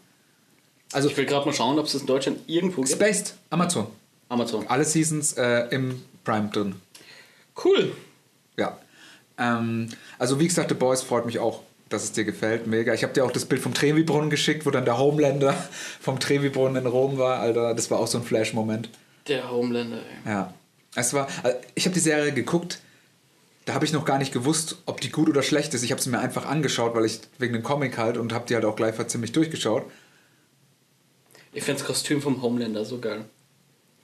[0.93, 2.97] Also ich will gerade mal schauen, ob es das in Deutschland irgendwo gibt.
[2.97, 3.87] Spaced, Amazon.
[4.29, 4.67] Amazon.
[4.67, 6.75] Alle Seasons äh, im Prime drin.
[7.65, 7.93] Cool.
[8.57, 8.77] Ja.
[9.39, 11.63] Ähm, also wie gesagt, The Boys freut mich auch,
[11.95, 12.67] dass es dir gefällt.
[12.67, 12.93] Mega.
[12.93, 15.55] Ich habe dir auch das Bild vom Trevi-Brunnen geschickt, wo dann der Homelander
[16.01, 17.39] vom Trevi-Brunnen in Rom war.
[17.41, 18.91] Alter, das war auch so ein Flash-Moment.
[19.29, 20.33] Der Homelander, ey.
[20.33, 20.55] Ja.
[20.95, 22.81] Es war, also ich habe die Serie geguckt,
[23.65, 25.83] da habe ich noch gar nicht gewusst, ob die gut oder schlecht ist.
[25.83, 28.55] Ich habe sie mir einfach angeschaut, weil ich wegen dem Comic halt und habe die
[28.55, 29.85] halt auch gleich ziemlich durchgeschaut.
[31.53, 33.25] Ich finde das Kostüm vom Homelander so geil.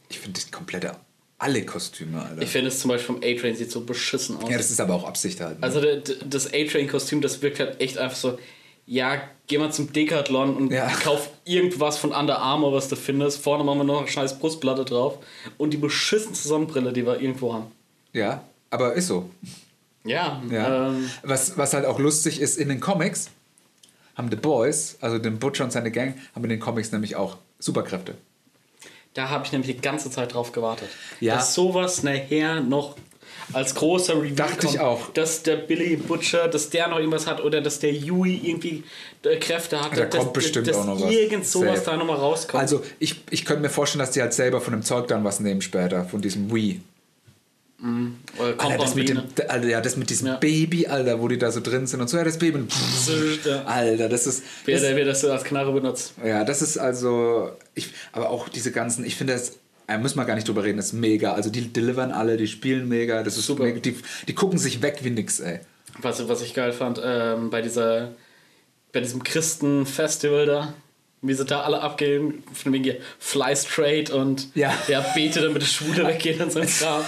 [0.09, 0.97] Ich finde das komplette,
[1.41, 2.43] alle Kostüme, Alter.
[2.43, 4.49] Ich finde es zum Beispiel vom A-Train sieht so beschissen aus.
[4.51, 5.59] ja, das ist aber auch Absicht halt.
[5.59, 5.63] ne?
[5.65, 5.81] Also
[6.29, 8.39] das A-Train-Kostüm, das wirkt halt echt einfach so,
[8.87, 10.87] ja, geh mal zum Decathlon und Ja.
[11.03, 13.41] kauf irgendwas von Under Armour, was du findest.
[13.43, 15.19] Vorne machen wir noch eine scheiß Brustplatte drauf.
[15.59, 17.67] Und die beschissenste Sonnenbrille, die wir irgendwo haben.
[18.13, 19.29] ja, aber ist so.
[20.05, 20.89] Ja, Ja.
[20.89, 23.31] ähm, was, was halt auch lustig ist, in den Comics
[24.17, 27.37] haben The Boys, also den Butcher und seine Gang, haben in den Comics nämlich auch
[27.59, 28.15] Superkräfte.
[29.15, 30.89] Da habe ich nämlich die ganze Zeit drauf gewartet.
[31.21, 31.37] Ja.
[31.37, 32.97] Dass sowas nachher noch
[33.53, 35.13] als großer Review Dachte ich kommt, auch.
[35.13, 38.85] Dass der Billy Butcher, dass der noch irgendwas hat oder dass der Yui irgendwie
[39.25, 39.97] äh, Kräfte hat.
[39.97, 41.11] Da dass, kommt bestimmt dass auch noch was.
[41.11, 41.91] irgend sowas Safe.
[41.91, 42.61] da nochmal rauskommt.
[42.61, 45.41] Also ich, ich könnte mir vorstellen, dass die halt selber von dem Zeug dann was
[45.41, 46.81] nehmen später, von diesem Wii.
[48.39, 50.37] Oder Alter, das mit, dem, Alter, ja, das mit diesem Ja.
[50.37, 52.59] Baby, Alter, wo die da so drin sind und so, ja, das Baby.
[52.59, 52.73] und
[53.45, 53.63] Ja.
[53.65, 54.43] Alter, das ist.
[54.67, 56.15] Wer, Das, der, wer das so als Knarre benutzt.
[56.25, 57.53] ja, das ist also.
[57.75, 59.59] Ich, aber auch diese ganzen, ich finde das.
[59.87, 61.33] Da müssen wir gar nicht drüber reden, das ist mega.
[61.33, 63.65] Also die delivern alle, die spielen mega, das ist Super.
[63.65, 63.97] Mega, die,
[64.29, 65.59] die gucken sich weg wie nix, ey.
[66.01, 68.13] Was, was ich geil fand, ähm, bei dieser
[68.93, 70.75] bei diesem Christenfestival da,
[71.23, 74.73] wie sie da alle abgehen, von wegen hier Fly Straight und Ja.
[74.89, 77.05] der bete, damit die Schwule weggehen und so ein Kram.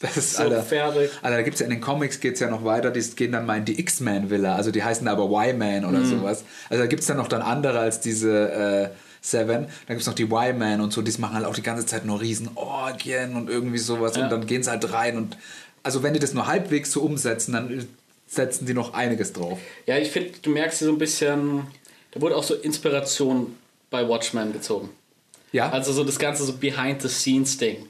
[0.00, 0.62] Das ist, So Alter.
[0.62, 1.10] fertig.
[1.20, 3.32] Alter, da gibt es ja in den Comics geht es ja noch weiter, die gehen
[3.32, 6.44] dann mal in die X-Man-Villa, also die heißen aber Y-Man oder sowas.
[6.70, 8.88] Also da gibt es dann noch dann andere als diese äh,
[9.20, 9.64] Seven.
[9.86, 12.06] Da gibt es noch die Y-Man und so, die machen halt auch die ganze Zeit
[12.06, 14.24] nur riesen Orgien und irgendwie sowas Ja.
[14.24, 15.36] und dann gehen sie halt rein und
[15.82, 17.86] also wenn die das nur halbwegs so umsetzen, dann
[18.26, 19.58] setzen die noch einiges drauf.
[19.86, 21.66] Ja, ich finde, du merkst hier so ein bisschen,
[22.12, 23.54] da wurde auch so Inspiration
[23.90, 24.88] bei Watchmen gezogen.
[25.52, 27.86] Ja, Also so das ganze so Behind-the-Scenes-Ding.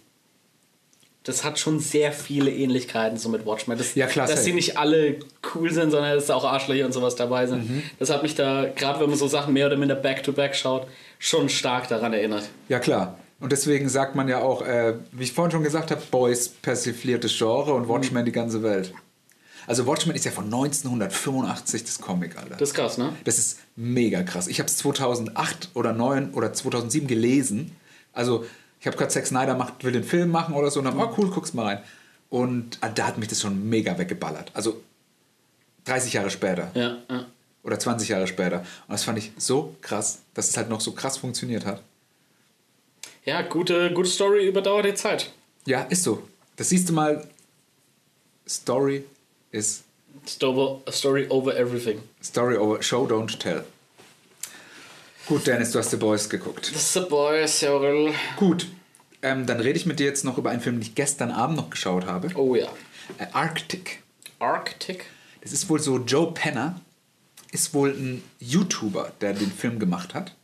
[1.25, 3.77] Das hat schon sehr viele Ähnlichkeiten so mit Watchmen.
[3.77, 5.17] Das, Ja, klar, Dass sie nicht alle
[5.55, 7.69] cool sind, sondern dass da auch Arschlöcher und sowas dabei sind.
[7.69, 7.83] Mhm.
[7.99, 10.87] Das hat mich da, gerade wenn man so Sachen mehr oder minder back-to-back schaut,
[11.19, 12.49] schon stark daran erinnert.
[12.69, 13.19] Ja, klar.
[13.39, 17.37] Und deswegen sagt man ja auch, äh, wie ich vorhin schon gesagt habe, Boys persifliertes
[17.37, 18.93] Genre und Watchmen die ganze Welt.
[19.67, 22.57] Also Watchmen ist ja von 1985 das Comic, Alter.
[22.57, 23.13] Das ist krass, ne?
[23.25, 24.49] Das ist mega krass.
[24.49, 27.77] Ich habe es 2008 oder 9 oder 2007 gelesen.
[28.13, 28.45] Also
[28.81, 31.15] ich habe gerade Zack Snyder macht, will den Film machen oder so und dann, oh
[31.19, 31.85] cool, guck's mal rein.
[32.31, 34.51] Und ah, da hat mich das schon mega weggeballert.
[34.55, 34.81] Also
[35.85, 37.27] 30 Jahre später Ja, ja.
[37.63, 38.61] oder 20 Jahre später.
[38.61, 41.83] Und das fand ich so krass, dass es halt noch so krass funktioniert hat.
[43.25, 45.31] Ja, gute, gute Story überdauert die Zeit.
[45.67, 46.23] Ja, ist so.
[46.57, 47.27] Das siehst du mal.
[48.49, 49.05] Story
[49.53, 49.83] is
[50.27, 52.01] Story, story over everything.
[52.23, 53.65] Story over Show, don't tell.
[55.31, 56.73] Gut, Dennis, du hast The Boys geguckt.
[56.75, 58.13] The boy, Cyril.
[58.35, 58.67] Gut,
[59.23, 61.57] ähm, dann rede ich mit dir jetzt noch über einen Film, den ich gestern Abend
[61.57, 62.31] noch geschaut habe.
[62.35, 62.67] Oh ja.
[63.17, 64.03] Äh, Arctic.
[64.41, 65.05] Arctic.
[65.41, 66.81] Das ist wohl so, Joe Penner
[67.53, 70.35] ist wohl ein YouTuber, der den Film gemacht hat.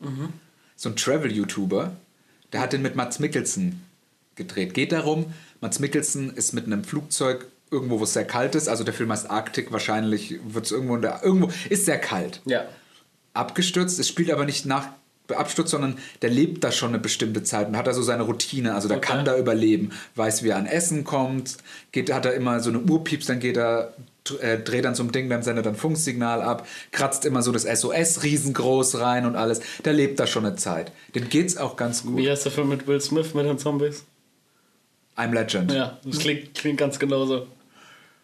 [0.76, 1.90] So ein Travel-YouTuber.
[2.52, 3.84] Der hat den mit Mats Mikkelsen
[4.36, 4.72] gedreht.
[4.72, 8.68] Geht darum, Mats Mikkelsen ist mit einem Flugzeug irgendwo, wo es sehr kalt ist.
[8.68, 12.40] Also der Film heißt Arctic, wahrscheinlich wird es irgendwo, in der, irgendwo ist sehr kalt.
[12.44, 12.66] Ja.
[13.36, 14.88] Abgestürzt, es spielt aber nicht nach
[15.28, 18.74] Absturz, sondern der lebt da schon eine bestimmte Zeit und hat da so seine Routine.
[18.74, 19.08] Also der Okay.
[19.08, 21.56] kann da überleben, weiß, wie er an Essen kommt,
[21.90, 23.92] geht, hat er immer so eine Urpieps, dann geht er,
[24.40, 28.22] äh, dreht dann ein Ding, dann sendet ein Funksignal ab, kratzt immer so das SOS
[28.22, 29.60] riesengroß rein und alles.
[29.84, 30.92] Der lebt da schon eine Zeit.
[31.16, 32.16] Dem geht's auch ganz gut.
[32.18, 34.04] Wie heißt der Film mit Will Smith mit den Zombies?
[35.16, 35.72] I'm Legend.
[35.72, 37.48] Ja, das klingt, klingt ganz genauso.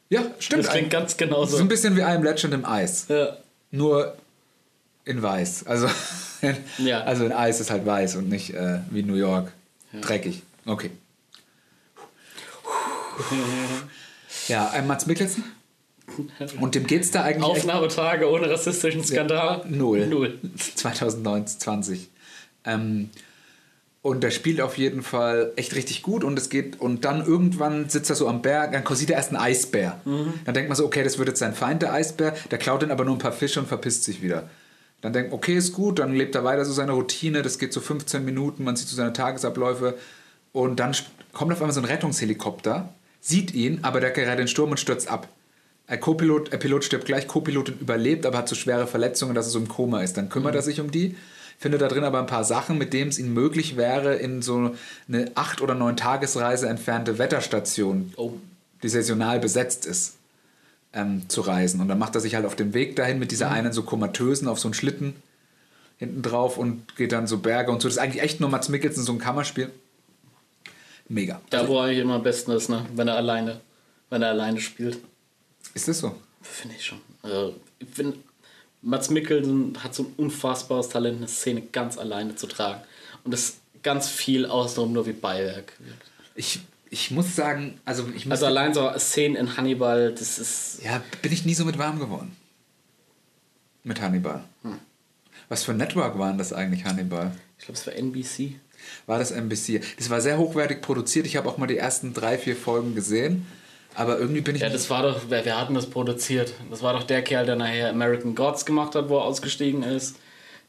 [0.09, 0.65] Ja, stimmt.
[0.65, 1.57] Das klingt ganz genauso.
[1.57, 3.07] so ein bisschen wie I'm Legend im Eis.
[3.09, 3.39] Ja.
[3.71, 4.15] Nur
[5.05, 5.67] in weiß.
[5.67, 5.89] Also,
[6.79, 7.03] Ja.
[7.03, 9.53] also in Eis ist halt weiß und nicht äh, wie New York.
[10.01, 10.43] Dreckig.
[10.67, 10.91] Okay.
[14.49, 15.45] Ja, ein Mats Mikkelsen.
[16.61, 19.65] Und dem geht's da eigentlich Aufnahmetage ohne rassistischen Skandal?
[19.69, 20.07] null.
[20.09, 20.39] Null.
[20.75, 22.09] 2020.
[22.65, 23.11] Ähm,
[24.03, 27.89] und der spielt auf jeden Fall echt richtig gut und es geht und dann irgendwann
[27.89, 30.01] sitzt er so am Berg, dann sieht er erst einen Eisbär.
[30.05, 32.35] Dann denkt man so, okay, das wird jetzt sein Feind, der Eisbär.
[32.51, 34.51] Der klaut dann aber nur ein paar Fische und verpisst sich wieder.
[35.03, 37.81] Dann denkt, okay, ist gut, dann lebt er weiter so seine Routine, das geht so
[37.81, 39.99] 15 Minuten, man sieht so seine Tagesabläufe
[40.53, 40.95] und dann
[41.33, 42.89] kommt auf einmal so ein Rettungshelikopter,
[43.21, 45.29] sieht ihn, aber der gerät in den Sturm und stürzt ab.
[45.89, 49.51] Ein Co-Pilot, der Pilot stirbt gleich, Co-Pilotin überlebt, aber hat so schwere Verletzungen, dass er
[49.51, 50.17] so im Koma ist.
[50.17, 51.17] Dann kümmert er sich um die,
[51.59, 54.75] findet da drin aber ein paar Sachen, mit denen es ihm möglich wäre, in so
[55.09, 58.35] eine acht oder neun Tagesreise entfernte Wetterstation, Oh.
[58.83, 60.15] die saisonal besetzt ist,
[60.93, 61.81] ähm, zu reisen.
[61.81, 64.49] Und dann macht er sich halt auf den Weg dahin mit dieser einen so komatösen
[64.49, 65.15] auf so einen Schlitten
[65.99, 67.89] hinten drauf und geht dann so Berge und so.
[67.89, 69.71] Das ist eigentlich echt nur Mats Mikkelsen, so ein Kammerspiel.
[71.09, 71.41] Mega.
[71.51, 72.87] Da, wo er eigentlich immer am besten ist, ne?
[72.95, 73.61] wenn er alleine,
[74.11, 74.99] wenn er alleine spielt.
[75.75, 76.17] Ist das so?
[76.41, 77.01] Finde ich schon.
[77.23, 78.19] Also, ich finde,
[78.81, 82.81] Mats Mikkelsen hat so ein unfassbares Talent, eine Szene ganz alleine zu tragen.
[83.25, 85.75] Und das ganz viel außenrum nur wie Beiwerk.
[85.79, 86.11] wirkt.
[86.35, 86.61] Ich,
[86.93, 90.81] ich muss sagen, also ich muss Also allein so Szenen in Hannibal, das ist.
[90.85, 92.37] Ja, bin ich nie so mit warm geworden.
[93.83, 94.45] Mit Hannibal.
[95.49, 97.35] Was für ein Network waren das eigentlich, Hannibal?
[97.59, 98.57] Ich glaube, es war NBC.
[99.07, 99.81] War das NBC?
[99.97, 101.25] Das war sehr hochwertig produziert.
[101.25, 103.47] Ich habe auch mal die ersten drei, vier Folgen gesehen.
[103.95, 104.61] Aber irgendwie bin ich.
[104.61, 106.53] Ja, das war doch, wer, wer hat denn das produziert?
[106.71, 110.17] Das war doch der Kerl, der nachher American Gods gemacht hat, wo er ausgestiegen ist.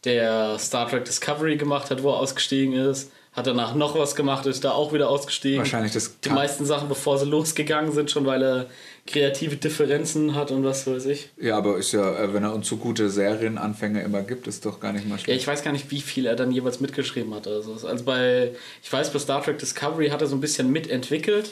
[0.06, 3.12] Der Star Trek Discovery gemacht hat, wo er ausgestiegen ist.
[3.34, 5.58] Hat danach noch was gemacht, ist da auch wieder ausgestiegen.
[5.58, 8.66] Wahrscheinlich das Die meisten Sachen, bevor sie losgegangen sind, schon weil er
[9.08, 11.30] kreative Differenzen hat und was weiß ich.
[11.42, 14.80] ja, aber ist ja, äh, wenn er uns so gute Serienanfänge immer gibt, ist doch
[14.80, 15.42] gar nicht mal Ja, schlecht.
[15.42, 17.48] ich weiß gar nicht, wie viel er dann jeweils mitgeschrieben hat.
[17.48, 18.52] Also, also bei,
[18.84, 21.50] ich weiß, bei Star Trek Discovery hat er so ein bisschen mitentwickelt,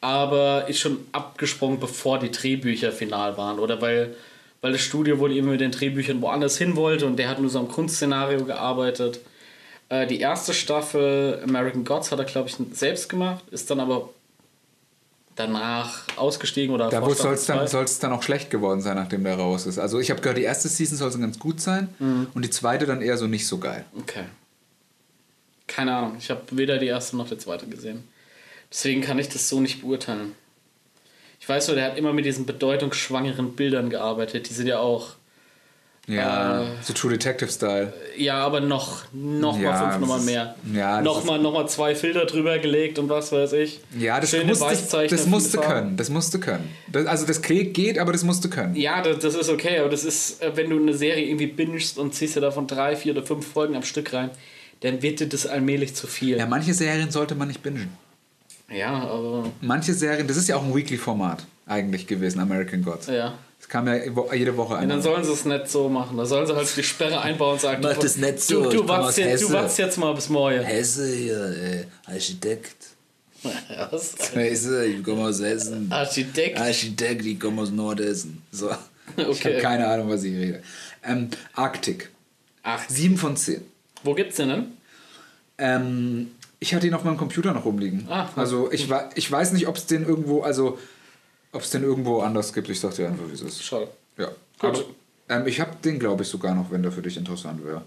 [0.00, 3.58] aber ist schon abgesprungen, bevor die Drehbücher final waren.
[3.58, 4.14] Oder weil,
[4.60, 7.50] weil das Studio wohl eben mit den Drehbüchern woanders hin wollte und der hat nur
[7.50, 9.20] so am Grundszenario gearbeitet.
[9.88, 14.10] Äh, die erste Staffel American Gods hat er, glaube ich, selbst gemacht, ist dann aber
[15.36, 19.36] danach ausgestiegen oder Da soll es dann, soll's dann auch schlecht geworden sein, nachdem der
[19.36, 19.78] raus ist.
[19.78, 22.28] Also ich habe gehört, die erste Season soll so ganz gut sein Mhm.
[22.34, 23.84] und die zweite dann eher so nicht so geil.
[23.98, 24.24] Okay.
[25.66, 26.16] Keine Ahnung.
[26.18, 28.04] Ich habe weder die erste noch die zweite gesehen.
[28.72, 30.32] Deswegen kann ich das so nicht beurteilen.
[31.38, 34.48] Ich weiß nur, der hat immer mit diesen bedeutungsschwangeren Bildern gearbeitet.
[34.48, 35.10] Die sind ja auch,
[36.08, 37.92] Ja, Äh, so True Detective Style.
[38.16, 40.54] ja, aber noch, noch Ja, mal fünf Nummern mehr.
[40.72, 43.80] ja, das noch, ist- mal, noch mal zwei Filter drüber gelegt und was weiß ich.
[43.98, 45.96] Ja, das, Schöne musste, das musste können.
[45.96, 46.70] Das musste können.
[46.92, 48.76] Das, also das Krieg geht, aber das musste können.
[48.76, 51.98] Ja, das, das ist okay, aber das ist, äh, wenn du eine Serie irgendwie bingest
[51.98, 54.30] und ziehst dir davon drei, vier oder fünf Folgen am Stück rein,
[54.82, 56.36] dann wird dir das allmählich zu viel.
[56.38, 57.88] Ja, manche Serien sollte man nicht bingen.
[58.70, 63.08] Ja, aber Manche Serien, das ist ja auch ein Weekly-Format eigentlich gewesen, American Gods.
[63.08, 63.34] ja.
[63.66, 63.96] Das kam ja
[64.32, 64.88] jede Woche Und ein.
[64.88, 66.16] dann sollen sie es nicht so machen.
[66.16, 68.70] Da sollen sie halt die Sperre einbauen und sagen, Mach du, das nicht so, du,
[68.70, 70.60] du, wartest jetzt, du wartest jetzt mal bis morgen.
[70.62, 72.76] Hesse hier, äh, Architekt.
[73.90, 74.14] Was?
[74.34, 75.88] Hesse, ich komme aus Hessen.
[75.90, 76.60] Architekt.
[76.60, 78.42] Architekt, ich komme aus Nordhessen.
[78.52, 78.70] So.
[79.16, 79.58] Ich habe Okay.
[79.60, 80.62] keine Ahnung, was ich rede.
[81.04, 82.10] Ähm, Arctic.
[82.64, 83.60] Ach, 7 von 10.
[84.02, 84.64] wo gibt's den denn?
[85.58, 88.06] Ähm, ich hatte ihn auf meinem Computer noch rumliegen.
[88.10, 90.78] Ah, also ich, ich weiß nicht, ob es den irgendwo, also
[91.56, 92.68] ob es den irgendwo anders gibt.
[92.68, 93.62] Ich sag dir einfach, wie es ist.
[93.62, 93.88] Schade.
[94.18, 94.28] Ja.
[94.58, 94.70] Gut.
[94.70, 94.84] Aber,
[95.28, 97.82] ähm, ich habe den, glaube ich, sogar noch, wenn der für dich interessant wäre.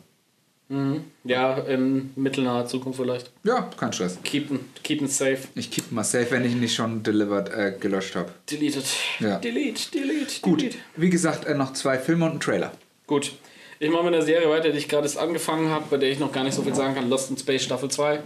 [0.70, 1.06] Mhm.
[1.24, 3.32] Ja, in mittelnaher Zukunft vielleicht.
[3.44, 4.20] Ja, kein Stress.
[4.24, 5.40] Keep ihn, keep ihn safe.
[5.56, 8.30] Ich keep mal safe, wenn ich ihn nicht schon delivered, äh, gelöscht habe.
[8.52, 8.86] Deleted.
[9.20, 9.40] Ja.
[9.40, 10.78] Delete, delete, Gut, delete.
[10.96, 12.72] wie gesagt, äh, noch zwei Filme und einen Trailer.
[13.08, 13.32] Gut.
[13.80, 16.20] Ich mache mit einer Serie weiter, die ich gerade erst angefangen habe, bei der ich
[16.20, 17.10] noch gar nicht so viel sagen kann.
[17.10, 18.20] Lost in Space Staffel 2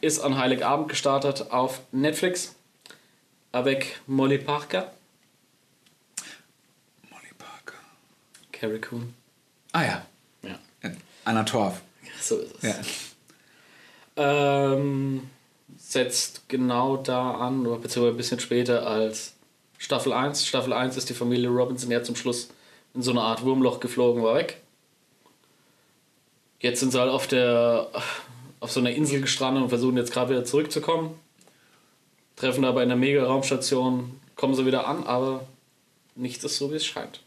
[0.00, 2.56] ist an Heiligabend gestartet auf Netflix.
[3.54, 4.90] Avec Molly Parker,
[7.08, 7.78] Molly Parker.
[8.50, 9.14] Carrie Coon.
[9.70, 10.06] Ah ja,
[10.42, 10.58] Ja,
[11.24, 11.80] Anna Torf.
[12.20, 12.96] so ist es.
[14.16, 14.72] Ja.
[14.74, 15.30] Ähm,
[15.76, 19.34] setzt genau da an, oder beziehungsweise ein bisschen später als
[19.78, 20.44] Staffel 1.
[20.44, 22.48] Staffel 1 ist die Familie Robinson ja zum Schluss
[22.92, 24.60] in so eine Art Wurmloch geflogen, war weg.
[26.58, 27.88] Jetzt sind sie halt auf der
[28.58, 31.20] auf so einer Insel gestrandet und versuchen jetzt gerade wieder zurückzukommen.
[32.36, 35.46] Treffen aber in der Mega-Raumstation, kommen sie wieder an, aber
[36.16, 37.20] nichts ist so, wie es scheint.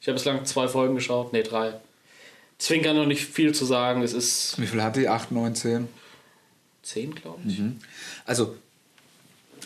[0.00, 1.74] Ich habe bislang zwei Folgen geschaut, nee, drei.
[2.58, 4.02] Deswegen kann ich noch nicht viel zu sagen.
[4.02, 5.08] Es ist Wie viel hat die?
[5.08, 5.88] 8, 9, 10?
[6.82, 7.60] zehn, glaube ich.
[8.24, 8.56] Also,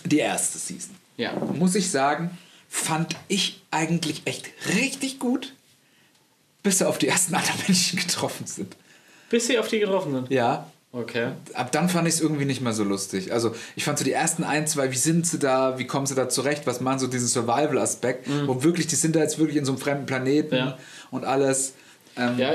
[0.04, 0.94] die erste Season.
[1.16, 1.34] Ja.
[1.34, 2.36] Muss ich sagen,
[2.68, 5.54] fand ich eigentlich echt richtig gut,
[6.62, 8.76] bis sie auf die ersten anderen Menschen getroffen sind.
[9.30, 10.30] Bis sie auf die getroffen sind.
[10.30, 11.30] Ja, Okay.
[11.54, 13.32] ab dann fand ich es irgendwie nicht mehr so lustig.
[13.32, 16.14] Also ich fand so die ersten ein, zwei, wie sind sie da, wie kommen sie
[16.14, 19.64] da zurecht, was machen so diesen Survival-Aspekt, wo wirklich, die sind da jetzt wirklich in
[19.64, 20.78] so einem fremden Planeten Ja.
[21.10, 21.72] und alles.
[22.18, 22.52] Ähm, Ja,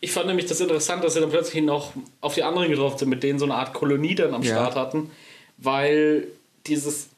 [0.00, 3.08] ich fand nämlich das interessant, dass sie dann plötzlich noch auf die anderen getroffen sind,
[3.08, 4.52] mit denen so eine Art Kolonie dann am Ja.
[4.56, 5.10] Start hatten,
[5.56, 6.26] weil
[6.66, 7.08] dieses,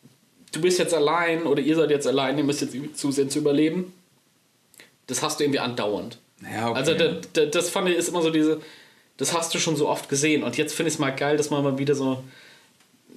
[0.52, 3.92] du bist jetzt allein oder ihr seid jetzt allein, ihr müsst jetzt zusehen zu überleben,
[5.08, 6.18] das hast du irgendwie andauernd.
[6.42, 6.78] Ja, okay.
[6.78, 8.60] Also da, da, das fand ich ist immer so diese,
[9.18, 11.50] das hast du schon so oft gesehen und jetzt finde ich es mal geil, dass
[11.50, 12.22] man mal wieder so,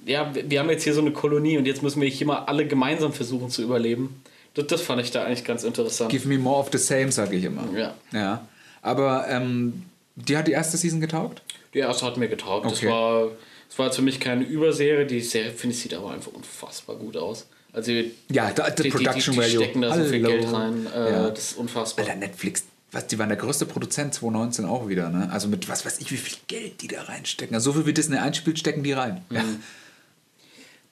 [0.06, 2.66] ja, wir haben jetzt hier so eine Kolonie und jetzt müssen wir hier mal alle
[2.66, 4.22] gemeinsam versuchen zu überleben.
[4.54, 6.10] Das, das fand ich da eigentlich ganz interessant.
[6.10, 7.68] Give me more of the same, sage ich immer.
[7.76, 7.94] Ja.
[8.12, 8.48] Ja.
[8.82, 9.82] Aber ähm,
[10.16, 11.42] die hat die erste Season getaugt?
[11.74, 12.66] Die erste hat mir getaugt.
[12.66, 12.74] Okay.
[12.86, 13.28] Das war
[13.68, 15.06] das war jetzt für mich keine Überserie.
[15.06, 17.46] Die Serie, finde ich, sieht aber einfach unfassbar gut aus.
[17.72, 17.92] Also
[18.28, 19.56] Ja, da- die, die, die, Production die value.
[19.62, 20.36] stecken da so viel Hallo.
[20.38, 20.86] Geld rein.
[20.92, 21.30] Äh, Ja.
[21.30, 22.04] Das ist unfassbar.
[22.06, 25.28] Alter, Netflix, was, die waren der größte Produzent 2019 auch wieder, ne?
[25.30, 27.54] Also mit was weiß ich, wie viel Geld die da reinstecken.
[27.54, 29.24] Also so viel wie Disney einspielt, stecken die rein.
[29.30, 29.44] Ja.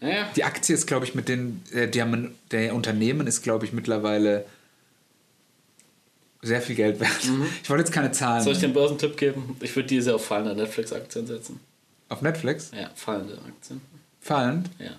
[0.00, 3.64] Naja, Die Aktie ist, glaube ich, mit den, äh, die haben, der Unternehmen ist, glaube
[3.64, 4.44] ich, mittlerweile
[6.40, 7.10] sehr viel Geld wert.
[7.62, 8.42] Ich wollte jetzt keine Zahlen.
[8.44, 8.72] soll ich nennen.
[8.74, 9.56] den Börsentipp geben?
[9.60, 11.58] Ich würde diese auf fallende Netflix-Aktien setzen.
[12.08, 12.70] Auf Netflix?
[12.74, 13.80] Ja, fallende Aktien.
[14.20, 14.70] Fallend?
[14.78, 14.92] Ja.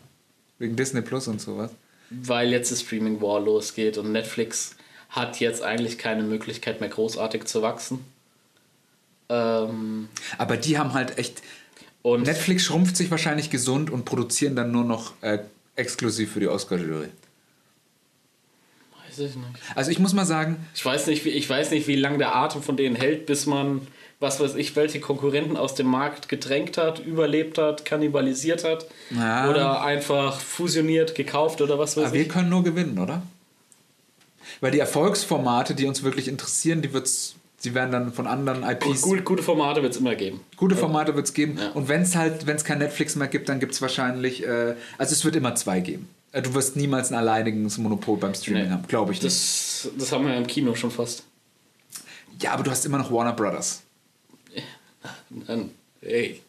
[0.58, 1.72] Wegen Disney Plus und sowas.
[2.10, 4.76] Weil jetzt das Streaming War losgeht und Netflix
[5.10, 8.06] hat jetzt eigentlich keine Möglichkeit mehr großartig zu wachsen.
[9.30, 11.42] Ähm, Aber die haben halt echt.
[12.04, 15.40] Netflix schrumpft sich wahrscheinlich gesund und produzieren dann nur noch äh,
[15.76, 17.10] exklusiv für die Oscar-Jury.
[19.08, 19.48] weiß ich nicht.
[19.76, 22.36] Also ich muss mal sagen, Ich weiß nicht, wie, ich weiß nicht, wie lange der
[22.36, 23.86] Atem von denen hält, bis man,
[24.20, 29.50] was weiß ich, welche Konkurrenten aus dem Markt gedrängt hat, überlebt hat, kannibalisiert hat Ja.
[29.50, 32.30] oder einfach fusioniert, gekauft oder was weiß aber wir ich.
[32.30, 33.22] können nur gewinnen, oder?
[34.62, 39.02] Weil die Erfolgsformate, die uns wirklich interessieren, die wird's, die werden dann von anderen IPs.
[39.02, 40.40] gut, gute Formate wird es immer geben.
[40.58, 41.58] Gute Formate wird es geben.
[41.58, 41.70] Ja.
[41.72, 44.76] Und wenn es halt, wenn es kein Netflix mehr gibt, dann gibt es wahrscheinlich, äh,
[44.98, 46.08] also es wird immer zwei geben.
[46.32, 48.70] Äh, Du wirst niemals ein alleiniges Monopol beim Streaming Nee.
[48.72, 49.34] haben, glaube ich nicht.
[49.36, 51.24] Das, das haben wir ja im Kino schon fast.
[52.42, 53.82] ja, aber du hast immer noch Warner Brothers.
[55.48, 55.72] Dann,
[56.02, 56.42] ey,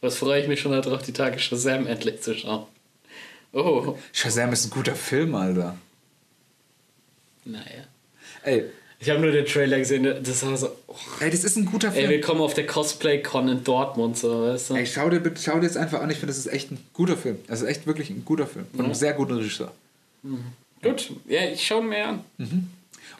[0.00, 2.66] was freue ich mich schon darauf, die Tage Shazam endlich zu schauen.
[3.52, 5.76] Oh, Shazam ist ein guter Film, Alter.
[7.44, 7.84] Naja.
[8.42, 8.64] Ey,
[9.00, 11.88] Ich habe nur den Trailer gesehen, das war so, oh, ey, das ist ein guter
[11.88, 12.10] ey, Film.
[12.10, 14.74] willkommen auf der Cosplay-Con in Dortmund, so, weißt du?
[14.76, 16.08] Ey, schau dir, schau dir das einfach an.
[16.10, 17.38] Ich finde, das ist echt ein guter Film.
[17.46, 18.66] Das ist echt wirklich ein guter Film.
[18.74, 19.72] Von einem sehr guten Regisseur.
[20.82, 22.24] Gut, ja, ich schaue ihn mir an.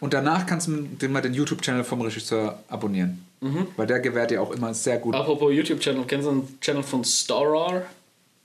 [0.01, 3.25] Und danach kannst du den mal den YouTube-Channel vom Regisseur abonnieren.
[3.77, 5.15] Weil der gewährt dir auch immer sehr gut.
[5.15, 7.83] Apropos YouTube-Channel, kennst du einen Channel von Storar?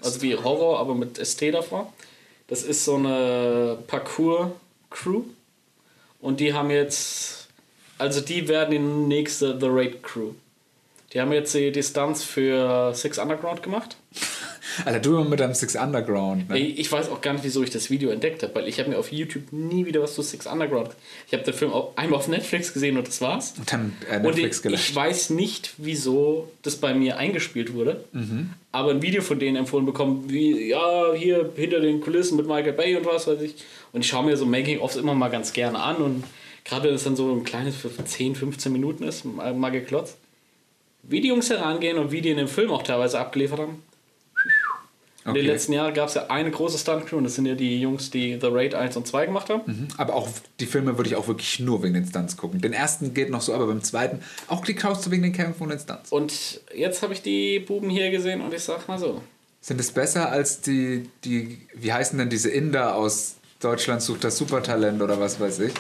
[0.04, 1.94] Also wie Horror, aber mit ST davor.
[2.48, 5.24] Das ist so eine Parkour-Crew.
[6.22, 7.48] Und die haben jetzt,
[7.98, 10.32] also die werden die nächste The Raid Crew.
[11.14, 13.98] Die haben jetzt die Distanz für Six Underground gemacht.
[14.86, 16.50] Alter, du immer mit deinem Six Underground.
[16.50, 16.56] Ne?
[16.56, 18.90] Ey, Ich weiß auch gar nicht, wieso ich das Video entdeckt habe, weil ich habe
[18.90, 20.92] mir auf YouTube nie wieder was zu Six Underground.
[21.28, 23.54] Ich habe den Film auch einmal auf Netflix gesehen und das war's.
[23.58, 24.90] Und dann äh, Und Netflix ich, gelöscht.
[24.90, 28.52] ich weiß nicht, wieso das bei mir eingespielt wurde, Mhm.
[28.72, 32.74] aber ein Video von denen empfohlen bekommen, wie, ja, hier hinter den Kulissen mit Michael
[32.74, 33.56] Bay und was weiß ich.
[33.92, 36.24] Und ich schaue mir so Making-ofs immer mal ganz gerne an und
[36.66, 40.18] gerade wenn es dann so ein kleines für 10, 15 Minuten ist, mal geklotzt.
[41.04, 43.82] Wie die Jungs herangehen und wie die in dem Film auch teilweise abgeliefert haben.
[45.30, 45.52] In den Okay.
[45.54, 48.38] letzten Jahren gab es ja eine große Stunt-Crew und das sind ja die Jungs, die
[48.40, 49.62] The Raid 1 und 2 gemacht haben.
[49.66, 49.88] Mhm.
[49.98, 50.28] Aber auch
[50.60, 52.62] die Filme würde ich auch wirklich nur wegen den Stunts gucken.
[52.62, 55.70] Den ersten geht noch so, aber beim zweiten auch die du wegen den Kämpfen und
[55.70, 56.12] den Stunts.
[56.12, 59.22] Und jetzt habe ich die Buben hier gesehen und ich sag mal so.
[59.62, 64.38] Sind es besser als die, die, wie heißen denn diese Inder aus Deutschland sucht das
[64.38, 65.74] Supertalent oder was weiß ich?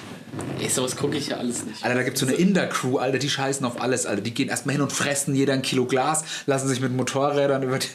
[0.59, 1.81] Ey, sowas gucke ich ja alles nicht.
[1.81, 4.21] Alter, da gibt es so eine Inder-Crew, Alter, die scheißen auf alles, Alter.
[4.21, 7.79] Die gehen erstmal hin und fressen jeder ein Kilo Glas, lassen sich mit Motorrädern über
[7.79, 7.87] die.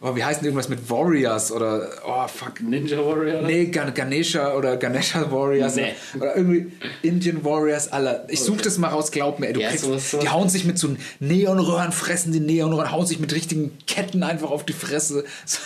[0.00, 1.90] Oh, wie heißen die irgendwas mit Warriors oder.
[2.06, 2.60] Oh, fuck.
[2.60, 3.42] Ninja Warrior?
[3.42, 5.92] Nee, Gan Ganesha oder Ganesha Warriors Nee.
[6.16, 6.70] oder irgendwie
[7.02, 8.24] Indian Warriors, Alter.
[8.28, 10.64] Ich such das mal raus, glaub mir, ey, du Ja, kriegst, sowas- die hauen sich
[10.64, 15.24] mit so Neonröhren, fressen die Neonröhren, hauen sich mit richtigen Ketten einfach auf die Fresse.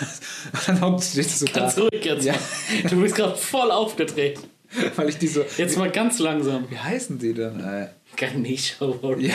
[0.68, 1.46] Und dann steht das so.
[1.52, 2.32] Ganz ruhig jetzt Ja.
[2.32, 2.88] mal.
[2.88, 4.38] Du bist gerade voll aufgedreht.
[4.96, 5.44] Weil ich die so.
[5.58, 6.64] Jetzt mal ganz langsam.
[6.70, 7.60] Wie heißen die denn?
[7.60, 7.88] Ey?
[8.16, 9.18] Ganesha Warrior.
[9.28, 9.34] Ja.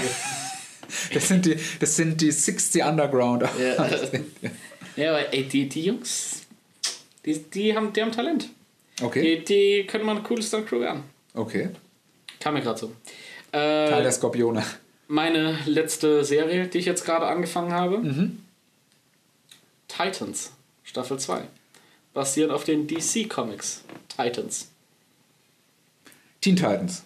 [1.14, 3.44] Das sind die, das sind die 60 Underground.
[3.44, 3.88] Ja.
[4.98, 6.42] Ja, aber ey, die, die Jungs,
[7.26, 8.50] die, die, haben, die haben Talent.
[9.02, 11.04] Okay, Die, die können mal eine coole Stunt-Crew werden.
[11.34, 11.70] okay.
[12.40, 12.92] Kam mir gerade so.
[13.52, 14.64] Teil Äh, der Skorpione.
[15.08, 17.98] meine letzte Serie, die ich jetzt gerade angefangen habe.
[18.00, 18.44] Mhm.
[19.88, 20.52] Titans,
[20.84, 21.44] Staffel 2.
[22.14, 23.84] Basiert auf den DC Comics.
[24.10, 24.70] Titans.
[26.42, 27.04] Teen Titans.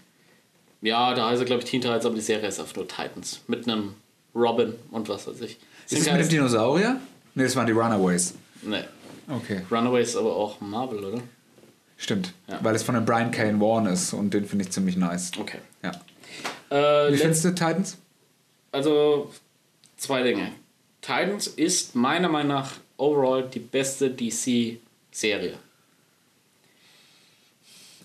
[0.81, 3.41] Ja, da heißt er, glaube ich, Teen Titans, aber die Serie ist einfach nur Titans.
[3.47, 3.95] Mit einem
[4.35, 5.57] Robin und was weiß ich.
[5.89, 6.99] Ist das mit dem Dinosaurier?
[7.35, 8.33] Ne, das waren die Runaways.
[8.61, 8.83] Nee.
[9.27, 11.21] Okay, Runaways ist aber auch Marvel, oder?
[12.01, 12.33] stimmt.
[12.47, 12.59] Ja.
[12.61, 15.31] Weil es von dem Brian Kane Warren ist und den finde ich ziemlich nice.
[15.39, 15.59] Okay.
[15.83, 15.91] Ja.
[16.69, 17.97] Äh, Wie findest du Titans?
[18.71, 19.31] Also,
[19.97, 20.51] zwei Dinge.
[21.01, 25.57] Titans ist meiner Meinung nach overall die beste DC-Serie.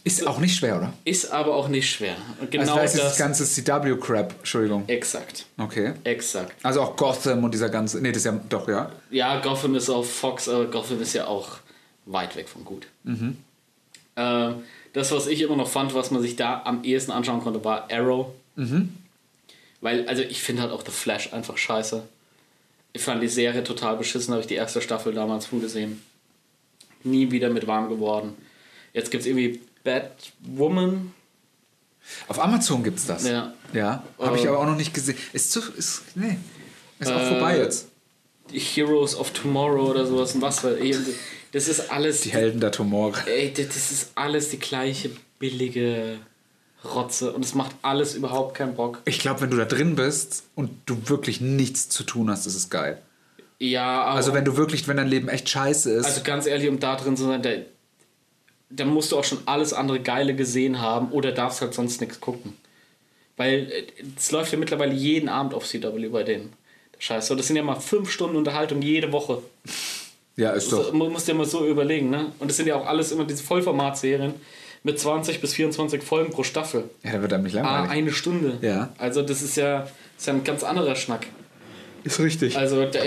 [0.06, 0.92] Ist auch nicht schwer, oder?
[1.04, 2.14] Ist aber auch nicht schwer.
[2.38, 3.02] Also Genau da ist das.
[3.02, 4.84] das ganze CW-Crap, Entschuldigung.
[4.86, 5.46] exakt.
[5.58, 5.94] Okay.
[6.04, 6.54] Exakt.
[6.62, 8.00] Also auch Gotham und dieser ganze.
[8.00, 8.92] Nee, das ist ja doch, ja.
[9.10, 11.58] Ja, Gotham ist auf Fox, aber Gotham ist ja auch
[12.04, 12.86] weit weg von gut.
[13.02, 13.36] Mhm.
[14.14, 14.50] Äh,
[14.92, 17.88] das, was ich immer noch fand, was man sich da am ehesten anschauen konnte, war
[17.90, 18.28] Arrow.
[18.54, 18.94] Mhm.
[19.80, 22.04] Weil, also ich finde halt auch The Flash einfach scheiße.
[22.92, 26.00] Ich fand die Serie total beschissen, habe ich die erste Staffel damals früh gesehen.
[27.02, 28.34] Nie wieder mit warm geworden.
[28.94, 31.12] Jetzt gibt es irgendwie Batwoman.
[32.28, 33.26] Auf Amazon gibt's das.
[33.26, 33.52] Ja.
[33.72, 34.02] Ja.
[34.18, 35.16] Habe ich Äh, aber auch noch nicht gesehen.
[35.32, 35.60] Ist zu.
[35.76, 36.36] Ist, nee.
[36.98, 37.88] Ist auch Äh, vorbei jetzt.
[38.52, 40.96] Die Heroes of Tomorrow oder sowas und was ich.
[41.52, 42.20] Das ist alles.
[42.20, 43.14] Die Helden der Tomorrow.
[43.26, 46.18] Ey, das das ist alles die gleiche billige
[46.84, 49.00] Rotze und es macht alles überhaupt keinen Bock.
[49.04, 52.54] Ich glaube, wenn du da drin bist und du wirklich nichts zu tun hast, ist
[52.54, 53.00] es geil.
[53.58, 54.16] Ja, aber.
[54.16, 56.04] Also wenn du wirklich, wenn dein Leben echt scheiße ist.
[56.06, 57.42] Also ganz ehrlich, um da drin zu sein,
[58.70, 62.00] da, da musst du auch schon alles andere Geile gesehen haben oder darfst halt sonst
[62.00, 62.56] nichts gucken.
[63.36, 63.84] Weil äh,
[64.16, 66.52] es läuft ja mittlerweile jeden Abend auf CW bei denen.
[66.98, 69.42] Scheiße, das sind ja mal fünf Stunden Unterhaltung jede Woche.
[70.36, 70.92] ja, ist doch.
[70.92, 72.32] mu- musst du dir mal so überlegen, ne?
[72.38, 74.32] Und das sind ja auch alles immer diese Vollformatserien
[74.82, 76.84] mit 20 bis 24 Folgen pro Staffel.
[77.02, 77.90] Ja, da wird einem nicht Ah, langweilig.
[77.90, 78.58] eine Stunde.
[78.62, 78.92] Ja.
[78.98, 81.26] Also das ist ja, das ist ja ein ganz anderer Schnack.
[82.04, 82.56] ist richtig.
[82.56, 83.00] Also da,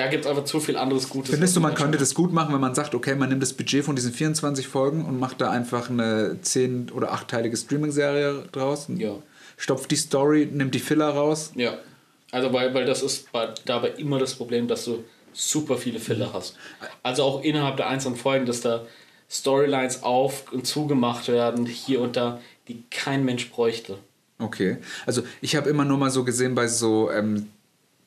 [0.00, 1.30] da gibt es einfach zu viel anderes Gutes.
[1.30, 3.84] Findest du, man könnte das gut machen, wenn man sagt, okay, man nimmt das Budget
[3.84, 8.86] von diesen 24 Folgen und macht da einfach eine 10- oder 8-teilige Streaming-Serie draus?
[8.96, 9.16] Ja.
[9.58, 11.52] Stopft die Story, nimmt die Filler raus?
[11.54, 11.74] Ja.
[12.30, 15.04] Also weil, weil das ist bei, dabei immer das Problem, dass du
[15.34, 16.02] super viele Mhm.
[16.02, 16.56] Filler hast.
[17.02, 18.86] Also auch innerhalb der einzelnen Folgen, dass da
[19.28, 23.98] Storylines auf und zugemacht werden, hier und da, die kein Mensch bräuchte.
[24.38, 24.78] Okay.
[25.04, 27.50] Also ich habe immer nur mal so gesehen bei so, ähm,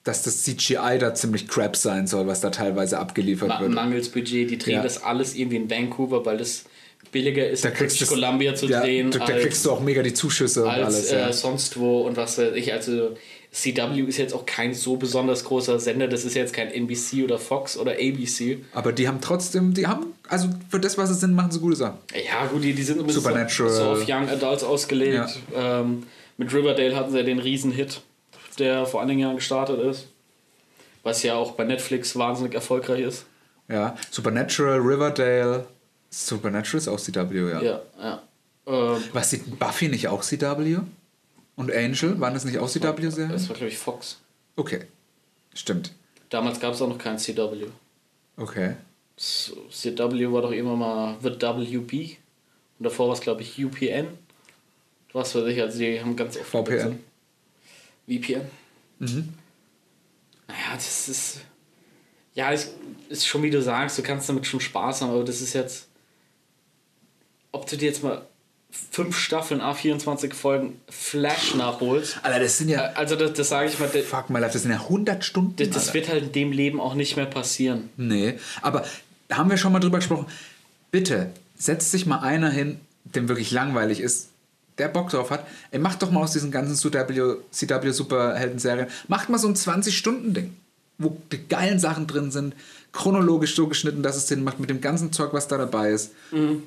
[0.04, 3.72] dass das CGI da ziemlich crap sein soll, was da teilweise abgeliefert Ma wird.
[3.72, 4.84] mangels Budget, die drehen Ja.
[4.84, 6.66] das alles irgendwie in Vancouver, weil das
[7.12, 9.12] billiger ist, Da kriegst du's- Columbia zu ja, drehen.
[9.12, 11.12] Da, als- kriegst du auch mega die Zuschüsse und als alles.
[11.12, 11.32] äh, Ja.
[11.34, 12.74] sonst wo und was weiß ich.
[12.74, 13.16] Also
[13.52, 16.08] CW ist jetzt auch kein so besonders großer Sender.
[16.08, 18.58] Das ist jetzt kein NBC oder Fox oder ABC.
[18.74, 21.76] Aber die haben trotzdem, die haben, also für das, was es sind, machen sie gute
[21.76, 22.00] Sachen.
[22.26, 23.72] Ja, gut, die, die sind ein bisschen Supernatural.
[23.72, 25.38] so auf Young Adults ausgelegt.
[25.56, 26.04] Ähm,
[26.40, 28.02] mit Riverdale hatten sie ja den Riesen-Hit,
[28.60, 30.08] der vor einigen Jahren gestartet ist.
[31.04, 33.26] Was ja auch bei Netflix wahnsinnig erfolgreich ist.
[33.68, 33.96] Ja.
[34.10, 35.68] Supernatural, Riverdale.
[36.10, 37.62] Supernatural ist auch CW, ja.
[37.62, 38.24] Ja, ja.
[38.66, 40.80] Ähm, Was sieht Buffy nicht auch CW?
[41.56, 42.20] Und Angel?
[42.20, 43.32] Waren das nicht auch CW-Serien?
[43.32, 44.20] das war, glaube ich, Fox.
[44.56, 44.86] Okay.
[45.54, 45.94] Stimmt.
[46.30, 47.66] Damals gab es auch noch kein CW.
[48.38, 48.76] Okay.
[49.16, 52.18] So, CW war doch immer mal The WB.
[52.80, 54.08] Und davor war es, glaube ich, UPN.
[55.12, 56.48] Was weiß ich, also die haben ganz oft.
[56.48, 57.00] VPN.
[58.08, 58.48] VPN.
[59.00, 59.34] Mhm.
[60.48, 61.38] Naja, das ist.
[62.36, 62.68] Ja, ich,
[63.10, 65.88] ist schon wie du sagst, du kannst damit schon Spaß haben, aber das ist jetzt.
[67.52, 68.26] Ob du dir jetzt mal
[68.72, 72.18] fünf Staffeln, A24 Folgen Flash nachholst.
[72.24, 72.82] Alter, das sind ja.
[72.94, 75.56] Also, das, das sage ich mal, das, Fuck my life, das sind ja 100 Stunden.
[75.58, 77.90] das, das wird halt in dem Leben auch nicht mehr passieren.
[77.98, 78.86] Nee, aber
[79.32, 80.28] haben wir schon mal drüber gesprochen.
[80.92, 84.30] Bitte, setzt sich mal einer hin, dem wirklich langweilig ist,
[84.78, 85.46] der Bock drauf hat.
[85.72, 90.56] Ey, macht doch mal aus diesen ganzen CW, CW Superhelden-Serien, macht mal so ein 20-Stunden-Ding,
[90.98, 92.56] wo die geilen Sachen drin sind,
[92.92, 96.12] chronologisch so geschnitten, dass es Sinn macht mit dem ganzen Zeug, was da dabei ist.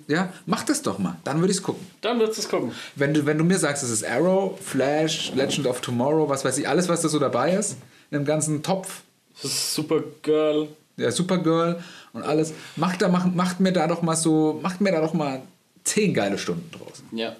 [0.09, 1.87] Ja, macht das doch mal, dann würde ich es gucken.
[2.01, 2.73] Dann wirst du es gucken.
[2.97, 6.59] Wenn du, wenn du mir sagst, es ist Arrow, Flash, Legend of Tomorrow, was weiß
[6.59, 7.77] ich, alles, was da so dabei ist,
[8.11, 9.03] in dem ganzen Topf,
[9.41, 10.69] Das ist Supergirl.
[10.99, 11.81] der Supergirl
[12.13, 12.53] und alles.
[12.77, 15.43] Macht, da, macht, macht mir da doch mal so, macht mir da doch mal
[15.85, 17.03] zehn geile Stunden draus.
[17.13, 17.37] Ja.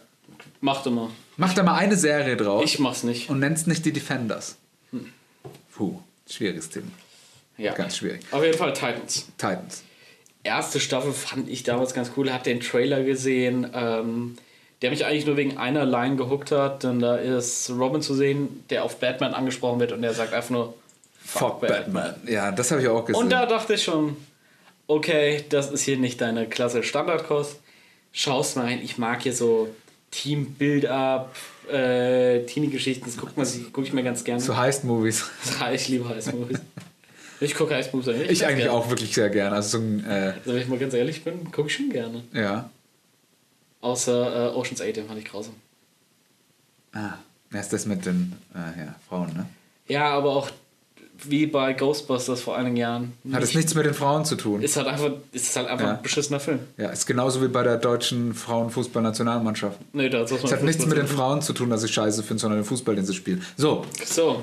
[0.61, 1.11] Mach doch mal.
[1.37, 3.29] Macht da mal eine Serie draus Ich mach's nicht.
[3.29, 4.57] und nennt's nicht die Defenders.
[5.75, 6.87] Puh, schwieriges Thema.
[7.59, 7.75] Ja.
[7.75, 8.23] Ganz schwierig.
[8.31, 9.27] Auf jeden Fall Titans.
[9.37, 9.83] Titans.
[10.43, 12.33] Erste Staffel fand ich damals ganz cool.
[12.33, 13.71] Hab den Trailer gesehen.
[13.75, 14.37] Ähm,
[14.83, 18.65] der mich eigentlich nur wegen einer Line gehuckt hat, denn da ist Robin zu sehen,
[18.69, 20.75] der auf Batman angesprochen wird und der sagt einfach nur
[21.25, 22.15] Fuck Batman.
[22.27, 23.23] Ja, das habe ich auch gesehen.
[23.23, 24.17] Und da dachte ich schon,
[24.87, 27.59] okay, das ist hier nicht deine klasse Standardkost.
[28.13, 29.69] Schaust mal rein, ich mag hier so
[30.11, 31.35] Team-Build-Up,
[31.71, 34.41] äh, Teenie-Geschichten, das guckt man sich, guck ich mir ganz gerne.
[34.41, 35.25] so Heist-Movies.
[35.73, 36.61] Ich liebe Heist-Movies.
[37.41, 38.31] Ich gucke Heist-Movies eigentlich.
[38.31, 38.73] Ich eigentlich gerne.
[38.73, 39.53] auch wirklich sehr gern.
[39.53, 42.23] Also so ein, äh, Also, wenn ich mal ganz ehrlich bin, gucke ich schon gerne.
[42.33, 42.71] ja.
[43.83, 45.55] Außer äh, Ocean's 8, den fand ich grausam.
[46.93, 47.13] Ah,
[47.51, 49.47] wer ist das mit den äh, ja, Frauen, ne?
[49.87, 50.51] Ja, aber auch
[51.25, 53.13] wie bei Ghostbusters vor einigen Jahren.
[53.33, 54.63] Hat es nichts mit den Frauen zu tun.
[54.63, 55.93] Ist halt einfach, ist halt einfach Ja.
[55.97, 56.61] ein beschissener Film.
[56.77, 59.79] Ja, ist genauso wie bei der deutschen Frauenfußballnationalmannschaft.
[59.93, 62.41] Nee, da hat Es hat nichts mit den Frauen zu tun, dass ich scheiße finde,
[62.41, 63.43] sondern den Fußball, den sie spielen.
[63.57, 64.43] So, So.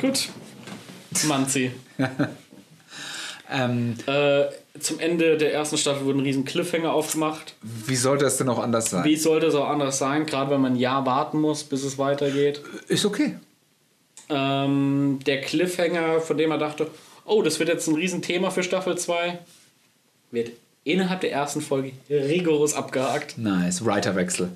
[0.00, 0.28] Gut.
[1.28, 1.70] Manzi.
[3.50, 4.44] ähm, Äh,
[4.80, 7.54] zum Ende der ersten Staffel wurde ein riesen Cliffhanger aufgemacht.
[7.62, 9.04] wie sollte es denn auch anders sein?
[9.04, 11.96] Wie sollte es auch anders sein, gerade wenn man ein Jahr warten muss, bis es
[11.98, 12.60] weitergeht.
[12.88, 13.36] Ist okay.
[14.28, 16.88] Ähm, der Cliffhanger, von dem er dachte,
[17.24, 19.38] oh, das wird jetzt ein Riesenthema für Staffel 2,
[20.30, 20.50] wird
[20.84, 23.38] innerhalb der ersten Folge rigoros abgehakt.
[23.38, 23.84] Nice.
[23.84, 24.50] Writerwechsel.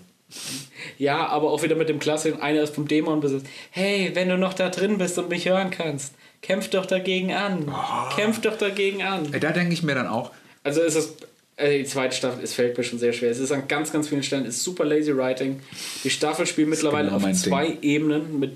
[0.98, 3.46] Ja, aber auch wieder mit dem klassischen, einer ist vom Dämon besetzt.
[3.70, 7.72] Hey, wenn du noch da drin bist und mich hören kannst, kämpf doch dagegen an.
[8.14, 9.32] Kämpf doch dagegen an.
[9.32, 10.30] Ey, Da denke ich mir dann auch,
[10.64, 11.14] Also ist es,
[11.56, 13.30] äh, die zweite Staffel, es fällt mir schon sehr schwer.
[13.30, 15.60] Es ist an ganz, ganz vielen Stellen, ist super lazy writing.
[16.04, 18.52] Die Staffel spielt mittlerweile genau auf zwei Ebenen mit,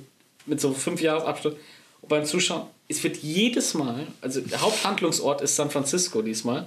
[0.46, 1.56] mit so fünf Jahresabstand.
[2.02, 6.66] Und beim Zuschauen, es wird jedes Mal, also der Haupthandlungsort ist San Francisco diesmal.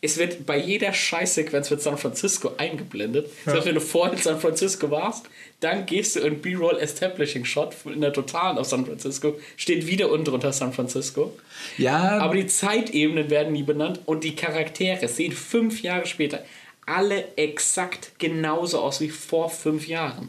[0.00, 3.28] Es wird bei jeder Scheißsequenz wird San Francisco eingeblendet.
[3.44, 5.26] Das heißt, wenn du vorher in San Francisco warst,
[5.58, 10.08] dann gehst du in B-Roll Establishing Shot in der Totalen auf San Francisco, steht wieder
[10.08, 11.36] unten drunter San Francisco.
[11.78, 16.44] ja, Aber die Zeitebenen werden nie benannt und die Charaktere sehen fünf Jahre später
[16.86, 20.28] alle exakt genauso aus wie vor fünf Jahren.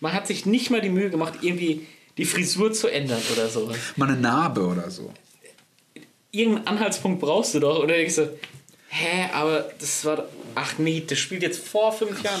[0.00, 1.86] Man hat sich nicht mal die Mühe gemacht, irgendwie
[2.18, 3.72] die Frisur zu ändern oder so.
[3.96, 5.10] mal eine Narbe oder so.
[6.30, 7.78] Irgendeinen Anhaltspunkt brauchst du doch.
[7.78, 8.38] Oder denkst du,
[8.88, 10.16] hä, aber das war.
[10.16, 10.24] doch-
[10.54, 12.40] Ach nee, das spielt jetzt vor fünf Jahren.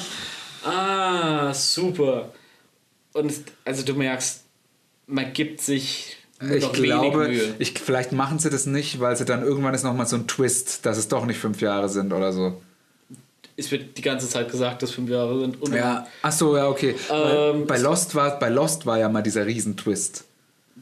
[0.64, 2.32] Ah, super.
[3.14, 3.32] Und
[3.64, 4.42] also du merkst,
[5.06, 9.74] man gibt sich Ich glaube, ich, vielleicht machen sie das nicht, weil sie dann irgendwann
[9.74, 12.60] ist nochmal so ein Twist, dass es doch nicht fünf Jahre sind oder so.
[13.58, 15.60] Es wird die ganze Zeit gesagt, dass fünf Jahre sind.
[15.60, 16.94] Und Ja, ach so, ja, okay.
[17.10, 20.24] Ähm, bei, Lost war, bei Lost war ja mal dieser Riesentwist.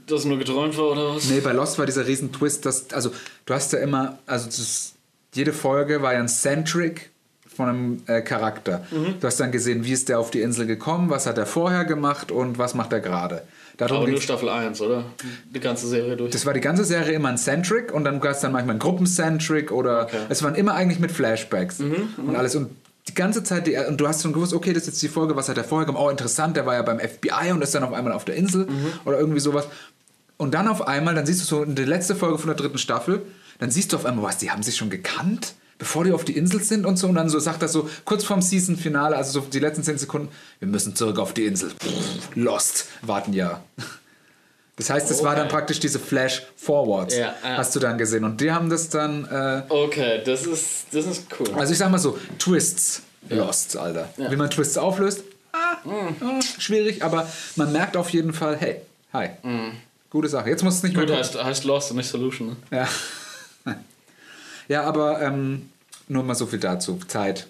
[0.07, 1.29] das nur geträumt war oder was?
[1.31, 3.11] Nee, bei Lost war dieser Riesentwist, dass, also
[3.47, 4.93] du hast ja immer, also das,
[5.35, 7.11] jede Folge war ja ein Centric
[7.57, 8.87] von einem äh, Charakter.
[8.91, 9.21] Mhm.
[9.21, 11.87] Du hast dann gesehen, wie ist der auf die Insel gekommen, was hat er vorher
[11.87, 13.43] gemacht und was macht er gerade.
[13.77, 15.05] Darum Aber nur Staffel 1, oder?
[15.55, 16.31] Die ganze Serie durch.
[16.33, 18.79] das war die ganze Serie immer ein Centric und dann gab es dann manchmal ein
[18.79, 20.17] Gruppencentric oder Okay.
[20.19, 22.71] Mhm, es waren immer eigentlich mit Flashbacks und alles und
[23.09, 25.37] die ganze Zeit, die, und du hast schon gewusst, okay, das ist jetzt die Folge,
[25.37, 26.03] was hat der vorher gemacht?
[26.05, 28.67] Oh, interessant, der war ja beim FBI und ist dann auf einmal auf der Insel
[28.67, 28.93] Mhm.
[29.05, 29.69] oder irgendwie sowas.
[30.39, 32.79] Und dann auf einmal, dann siehst du so in der letzten Folge von der dritten
[32.79, 33.23] Staffel,
[33.59, 36.37] dann siehst du auf einmal, was, die haben sich schon gekannt, bevor die auf die
[36.37, 37.07] Insel sind und so.
[37.09, 40.29] Und dann so sagt er so, kurz vorm Season-Finale, also so die letzten 10 Sekunden,
[40.59, 41.71] wir müssen zurück auf die Insel.
[41.71, 43.63] Pff, Lost, warten ja.
[44.77, 45.55] Das heißt, es war dann Okay.
[45.55, 47.57] praktisch diese Flash-Forwards, Ja, ja.
[47.57, 48.25] hast du dann gesehen.
[48.25, 51.49] Und die haben das dann, äh, Okay, das ist, das ist cool.
[51.55, 54.09] also ich sag mal so, Twists, Lost, Alter.
[54.19, 54.31] Ja.
[54.31, 55.23] Wie man Twists auflöst,
[55.53, 58.83] ah, ah, schwierig, aber man merkt auf jeden Fall, hey,
[59.15, 59.31] hi,
[60.11, 60.51] gute Sache.
[60.51, 62.49] Jetzt muss es nicht Gut, mehr heißt, heißt Lost und nicht Solution.
[62.49, 62.57] Ne?
[62.71, 62.89] ja.
[64.69, 65.71] Ja, aber ähm,
[66.09, 66.99] nur mal so viel dazu.
[67.09, 67.47] Zeit.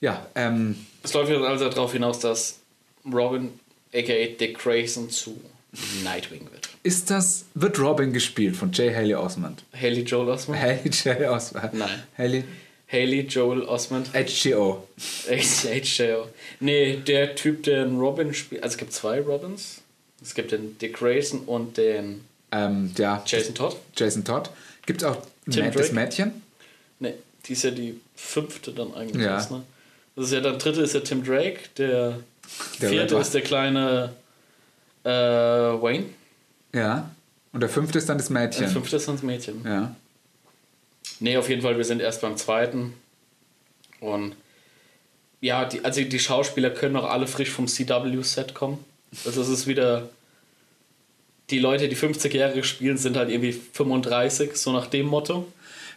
[0.00, 2.58] Ja, ähm, Es läuft jetzt also darauf hinaus, dass
[3.10, 3.58] Robin,
[3.94, 5.40] aka Dick Grayson, zu
[6.04, 6.68] Nightwing wird.
[6.82, 8.94] ist das, wird Robin gespielt von J.
[8.94, 9.64] Haley Osmond?
[9.74, 10.60] Haley Joel Osment?
[10.62, 11.20] Haley J.
[11.28, 11.74] Osmond?
[11.74, 12.02] Nein.
[12.16, 12.44] Haley
[12.92, 14.10] Haley Joel Osment?
[14.12, 14.86] HGO.
[15.26, 16.28] HJO.
[16.60, 18.62] Nee, der Typ, der einen Robin spielt.
[18.62, 19.80] Also es gibt zwei Robins.
[20.22, 23.76] Es gibt den Dick Grayson und den Ähm, ja, Jason Todd.
[23.96, 24.50] Jason Todd.
[24.86, 25.16] Gibt es auch
[25.50, 25.94] Tim das Drake?
[25.94, 26.42] Mädchen?
[27.00, 27.14] Nee,
[27.46, 29.24] die ist ja die fünfte dann eigentlich.
[29.24, 29.38] Ja.
[29.38, 29.62] Ist, ne?
[30.16, 32.18] Das ist ja dann dritte ist ja Tim Drake, der,
[32.80, 33.20] Der vierte Rapper.
[33.20, 34.12] ist der kleine
[35.04, 36.06] äh, Wayne.
[36.72, 37.10] Ja.
[37.52, 38.68] Und der fünfte ist dann das Der Mädchen.
[38.68, 39.62] fünfte ist dann das Mädchen.
[39.64, 39.94] Ja.
[41.20, 42.94] Nee, auf jeden Fall, wir sind erst beim zweiten.
[44.00, 44.34] Und
[45.40, 48.84] ja, die, also die Schauspieler können auch alle frisch vom CW-Set kommen.
[49.24, 50.08] Also es ist wieder.
[51.50, 55.46] Die Leute, die 50-Jährige spielen, sind halt irgendwie 35, so nach dem Motto.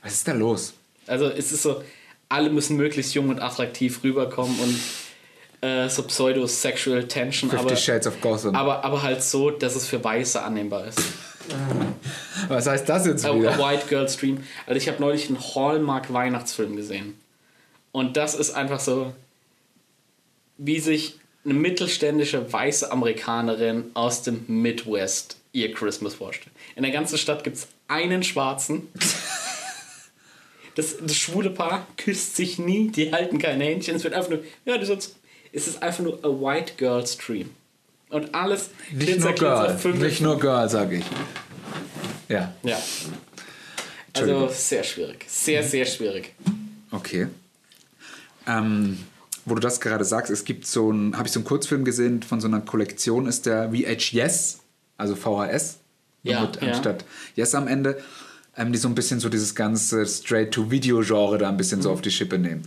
[0.03, 0.73] Was ist da los?
[1.07, 1.81] Also es ist so,
[2.29, 4.79] alle müssen möglichst jung und attraktiv rüberkommen und
[5.61, 8.55] äh, so pseudo-sexual tension, Fifty aber, Shades of Gotham.
[8.55, 11.01] aber, aber halt so, dass es für Weiße annehmbar ist.
[12.49, 13.57] Was heißt das jetzt A, a wieder?
[13.57, 14.43] White Girl Stream.
[14.65, 17.17] Also ich habe neulich einen Hallmark Weihnachtsfilm gesehen.
[17.91, 19.13] Und das ist einfach so,
[20.57, 26.55] wie sich eine mittelständische weiße Amerikanerin aus dem Midwest ihr Christmas vorstellt.
[26.75, 28.87] In der ganzen Stadt gibt es einen Schwarzen.
[30.75, 33.95] Das, das schwule Paar küsst sich nie, die halten keine Händchen.
[33.95, 35.15] Es wird einfach nur, ja, ist,
[35.51, 37.49] es ist einfach nur a white girl stream.
[38.09, 41.03] Und alles Nicht nur Glitzer, Girl, Glitzer, nicht nur Girl, sag ich.
[42.29, 42.77] Ja, Ja.
[44.13, 45.25] Also sehr schwierig.
[45.27, 46.33] Sehr, sehr schwierig.
[46.91, 47.27] okay.
[48.47, 48.97] Ähm,
[49.45, 52.21] wo du das gerade sagst, es gibt so ein, habe ich so einen Kurzfilm gesehen
[52.21, 54.59] von so einer Kollektion, ist der VHS,
[54.97, 55.79] also VHS,
[56.23, 56.69] Ja, mit, ja.
[56.69, 57.97] anstatt Yes am Ende,
[58.55, 61.83] ähm, die so ein bisschen so dieses ganze Straight-to-Video-Genre da ein bisschen Mhm.
[61.83, 62.63] so auf die Schippe nehmen.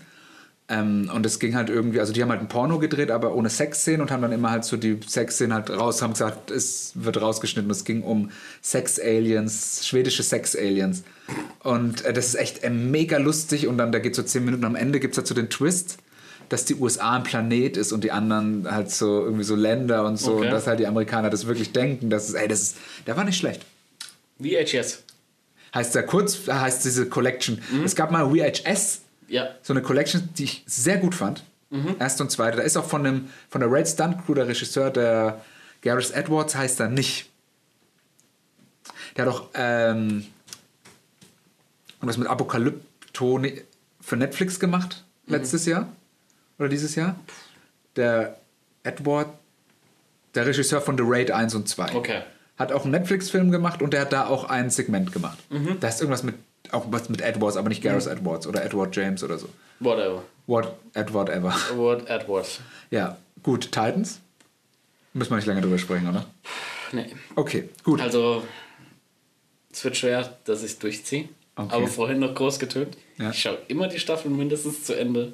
[0.69, 3.51] Ähm, und es ging halt irgendwie, also die haben halt ein Porno gedreht, aber ohne
[3.51, 7.21] Sexszenen und haben dann immer halt so die Sexszenen halt raus, haben gesagt, es wird
[7.21, 7.69] rausgeschnitten.
[7.73, 8.31] Es ging um
[8.63, 11.03] Sex-Aliens, schwedische Sex-Aliens.
[11.65, 14.65] Und äh, das ist echt äh, mega lustig und dann, da geht so zehn Minuten,
[14.65, 15.99] am Ende gibt es halt so den Twist,
[16.51, 20.19] dass die USA ein Planet ist und die anderen halt so irgendwie so Länder und
[20.19, 20.47] so Okay.
[20.47, 23.25] und dass halt die Amerikaner das wirklich denken, dass es, ey, das ist, der war
[23.25, 23.65] nicht schlecht.
[24.39, 25.03] VHS.
[25.75, 27.63] Heißt der kurz, heißt diese Collection.
[27.85, 29.49] Es gab mal VHS, Ja.
[29.63, 31.45] so eine Collection, die ich sehr gut fand.
[32.01, 32.57] Erste und zweite.
[32.57, 35.41] Da ist auch von, dem, von der Red Stunt Crew der Regisseur, der
[35.83, 37.31] Gareth Edwards heißt er nicht.
[39.17, 40.27] Der hat auch ähm,
[42.01, 43.63] was mit Apokalypto ne-
[44.01, 45.89] für Netflix gemacht, letztes Jahr.
[46.61, 47.19] Oder dieses Jahr.
[47.97, 48.39] Der
[48.85, 49.29] Edward,
[50.35, 51.95] der Regisseur von The Raid 1 und 2.
[51.95, 52.23] Okay.
[52.59, 55.39] Hat auch einen Netflix-Film gemacht und der hat da auch ein Segment gemacht.
[55.81, 56.35] Da ist irgendwas mit,
[56.71, 59.49] auch was mit Edwards, aber nicht Gareth Edwards oder Edward James oder so.
[59.81, 60.23] Whatever.
[60.47, 61.55] What, Edward ever.
[61.75, 62.61] Word Edwards.
[62.91, 64.21] Ja, gut, Titans.
[65.15, 66.27] Müssen wir nicht lange drüber sprechen, oder?
[66.93, 67.07] Nee.
[67.37, 68.01] Okay, gut.
[68.01, 68.45] Also,
[69.73, 71.29] es wird schwer, dass ich es durchziehe.
[71.57, 71.75] Okay.
[71.75, 72.97] Aber vorhin noch groß getönt.
[73.17, 73.31] Ja.
[73.31, 75.33] Ich schaue immer die Staffeln mindestens zu Ende.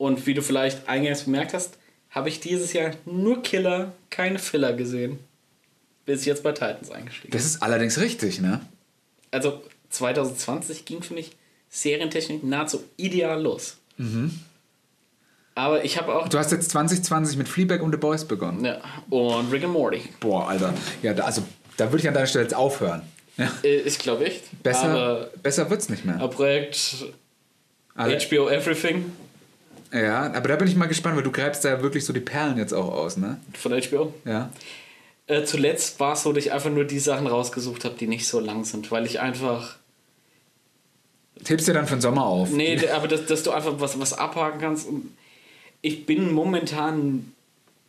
[0.00, 1.76] Und wie du vielleicht eingangs bemerkt hast,
[2.08, 5.18] habe ich dieses Jahr nur Killer, keine Filler gesehen.
[6.06, 8.62] Bis jetzt bei Titans eingestiegen Das ist allerdings richtig, ne?
[9.30, 11.32] Also 2020 ging für mich
[11.68, 13.76] Serientechnik nahezu ideal los.
[15.54, 16.28] Aber ich habe auch.
[16.28, 18.64] Du hast jetzt 2020 mit Fleabag und The Boys begonnen.
[18.64, 18.80] Ja,
[19.10, 20.02] und Rick and Morty.
[20.20, 20.72] Boah, Alter.
[21.02, 21.42] Ja, da, also,
[21.76, 23.02] da würde ich an deiner Stelle jetzt aufhören.
[23.36, 23.52] Ja.
[23.62, 24.44] Äh, Ich glaube echt.
[24.62, 26.18] Besser, Aber besser wird's nicht mehr.
[26.22, 27.04] ein Projekt
[27.94, 29.12] Alle- HBO Everything
[29.92, 32.58] Ja, aber da bin ich mal gespannt, weil du greifst da wirklich so die Perlen
[32.58, 33.40] jetzt auch aus, ne?
[33.54, 34.14] von HBO.
[34.24, 34.50] Ja.
[35.30, 38.26] Äh, zuletzt war es so, dass ich einfach nur die Sachen rausgesucht habe, die nicht
[38.26, 39.76] so lang sind, weil ich einfach.
[41.46, 42.50] Hebst dir dann für den Sommer auf.
[42.50, 44.88] Nee, aber dass, dass du einfach was, was abhaken kannst.
[45.82, 47.32] Ich bin momentan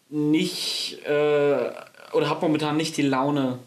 [0.10, 1.00] nicht.
[1.04, 1.72] Äh,
[2.14, 3.58] oder habe momentan nicht die Laune,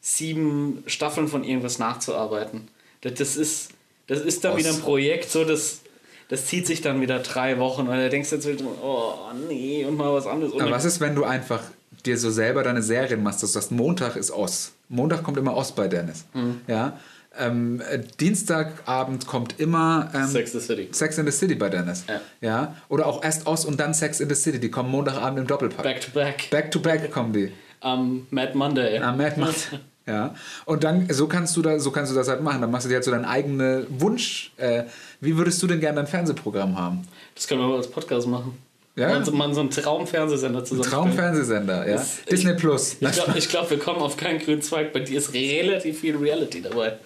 [0.00, 2.68] sieben Staffeln von irgendwas nachzuarbeiten.
[3.02, 3.70] Das, das ist.
[4.06, 5.82] Das ist dann wieder ein Projekt, so das.
[6.28, 9.14] Das zieht sich dann wieder drei Wochen und da denkst du jetzt wieder, oh
[9.48, 10.52] nee, und mal was anderes.
[10.52, 11.62] Und Aber was ist, wenn du einfach
[12.04, 14.72] dir so selber deine Serien machst, dass du sagst, Montag ist Oz.
[14.88, 16.26] Montag kommt immer Oz bei Dennis.
[16.34, 16.60] Mhm.
[16.66, 16.98] Ja.
[17.38, 20.88] Ähm, äh, Dienstagabend kommt immer ähm, Sex the City.
[20.90, 22.04] Sex in the City bei Dennis.
[22.08, 22.20] Ja.
[22.40, 22.76] ja.
[22.88, 24.58] Oder auch erst Oz und dann Sex in the City.
[24.58, 25.82] Die kommen Montagabend im Doppelpack.
[25.82, 26.50] Back to back.
[26.50, 27.52] Back to back kommen die.
[27.80, 28.98] Am Mad Monday.
[28.98, 29.68] Am Mad Max.
[30.08, 30.34] Ja.
[30.64, 32.60] Und dann, so kannst du da, so kannst du das halt machen.
[32.62, 34.52] Dann machst du dir halt so deinen eigenen Wunsch.
[34.56, 34.84] Äh,
[35.20, 37.06] wie würdest du denn gerne dein Fernsehprogramm haben?
[37.34, 38.56] Das können wir mal als Podcast machen.
[38.96, 39.08] Ja.
[39.08, 40.90] Also mal so einen Traumfernsehsender zusammen.
[40.90, 41.94] Traumfernsehsender, ja.
[41.96, 42.96] Das- Disney Plus.
[42.98, 44.92] Ich glaube, ich glaub, wir kommen auf keinen grünen Zweig.
[44.92, 46.98] Bei dir ist relativ viel Reality dabei.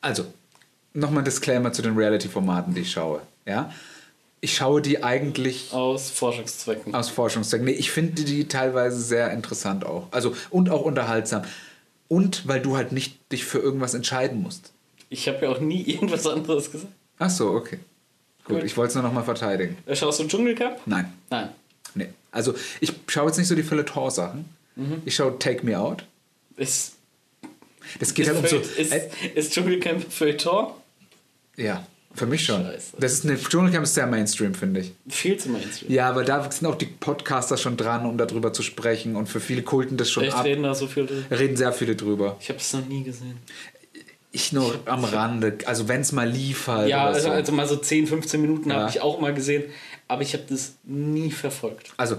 [0.00, 0.26] Also,
[0.92, 3.20] nochmal ein Disclaimer zu den Reality-Formaten, die ich schaue.
[3.46, 3.72] Ja?
[4.40, 6.94] Ich schaue die eigentlich Aus Forschungszwecken.
[6.94, 7.64] aus Forschungszwecken.
[7.66, 10.06] Nee, ich finde die teilweise sehr interessant auch.
[10.12, 11.42] Also, und auch unterhaltsam.
[12.08, 14.72] Und weil du halt nicht dich für irgendwas entscheiden musst.
[15.10, 16.92] Ich habe ja auch nie irgendwas anderes gesagt.
[17.18, 17.78] Ach so, okay.
[18.44, 18.64] Gut, Gut.
[18.64, 19.76] ich wollte es nur nochmal verteidigen.
[19.86, 20.80] Äh, Schaust du Dschungelcup?
[20.86, 21.50] Nein, Nein.
[21.94, 22.08] nee.
[22.30, 24.46] Also, ich schaue jetzt nicht so die Feuilleton-Sachen.
[24.76, 25.02] Mhm.
[25.04, 26.04] Ich schaue Take Me Out.
[26.56, 26.92] Ist,
[28.00, 28.80] Das geht ist, halt um so.
[28.80, 30.72] ist, Äh, ist Dschungelcamp Feuilleton?
[31.56, 31.86] ja,
[32.18, 32.62] für mich schon.
[32.64, 32.96] Scheiße.
[32.98, 34.92] Das ist eine Dschungelcamp ist sehr Mainstream, finde ich.
[35.08, 35.90] Viel zu Mainstream.
[35.90, 39.40] Ja, aber da sind auch die Podcaster schon dran, um darüber zu sprechen und für
[39.40, 40.44] viele kulten das schon Echt ab.
[40.44, 41.38] reden da so viel drüber?
[41.38, 42.36] Reden sehr viele drüber.
[42.40, 43.38] Ich habe es noch nie gesehen.
[44.30, 46.90] Ich nur am Rande, also wenn es mal lief halt.
[46.90, 47.30] Ja, also, so.
[47.30, 48.80] also mal so 10, 15 Minuten Ja.
[48.80, 49.64] habe ich auch mal gesehen,
[50.06, 51.92] aber ich habe das nie verfolgt.
[51.96, 52.16] also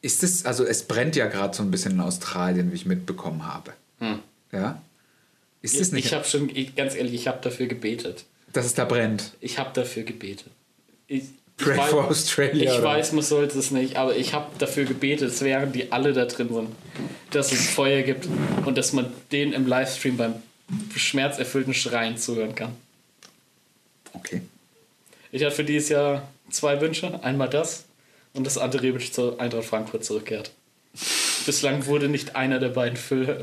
[0.00, 3.46] ist es, also es brennt ja gerade so ein bisschen in Australien, wie ich mitbekommen
[3.46, 3.72] habe.
[3.98, 4.20] Hm.
[4.52, 4.80] Ja?
[5.60, 8.24] Ist es nicht, Ich habe schon, ich, ganz ehrlich, ich habe dafür gebetet.
[8.52, 9.32] Dass es da brennt?
[9.40, 10.48] Ich habe dafür gebetet.
[11.06, 11.24] Ich,
[11.56, 12.88] Pray ich for weiß, Australia, Ich oder?
[12.88, 16.24] weiß, man sollte es nicht, aber ich habe dafür gebetet, es wären die alle da
[16.26, 16.68] drin sind,
[17.30, 18.28] dass es Feuer gibt
[18.64, 20.34] und dass man denen im Livestream beim
[20.94, 22.76] schmerzerfüllten Schreien zuhören kann.
[24.12, 24.42] Okay.
[25.32, 27.22] Ich hatte für dieses Jahr zwei Wünsche.
[27.22, 27.84] Einmal das
[28.34, 30.52] und dass Ante Rebic zur Eintracht Frankfurt zurückkehrt.
[31.46, 32.98] Bislang wurde nicht einer der beiden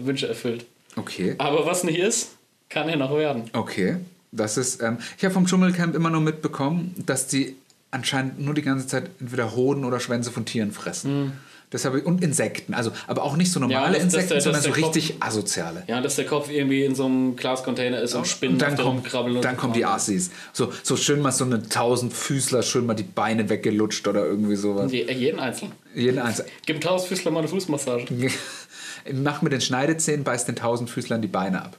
[0.06, 0.66] Wünsche erfüllt.
[0.96, 1.36] Okay.
[1.38, 2.30] Aber was nicht ist,
[2.70, 3.50] kann ja noch werden.
[3.54, 3.98] Okay.
[4.36, 7.56] Das ist, ähm, ich habe vom Dschungelcamp immer nur mitbekommen, dass die
[7.92, 11.34] anscheinend nur die ganze Zeit entweder Hoden oder Schwänze von Tieren fressen.
[11.72, 14.44] Das habe ich, und Insekten, also aber auch nicht so normale das- das- Insekten, das-
[14.44, 15.84] sondern so Kopf- richtig asoziale.
[15.88, 18.88] Ja, dass der Kopf irgendwie in so einem Glascontainer ist und Spinnen Und dann, kommt,
[19.00, 19.38] rumkrabbeln.
[19.38, 20.30] und- dann kommen die Assis.
[20.54, 24.92] So, so schön mal so eine Tausendfüßler, schön mal die Beine weggelutscht oder irgendwie sowas.
[24.92, 25.74] Die, jeden einzelnen.
[25.96, 28.06] Jeden Einzel Gib Tausendfüßler mal eine Fußmassage.
[29.14, 31.78] Mach mit den Schneidezähnen, beißt den Tausendfüßlern die Beine ab.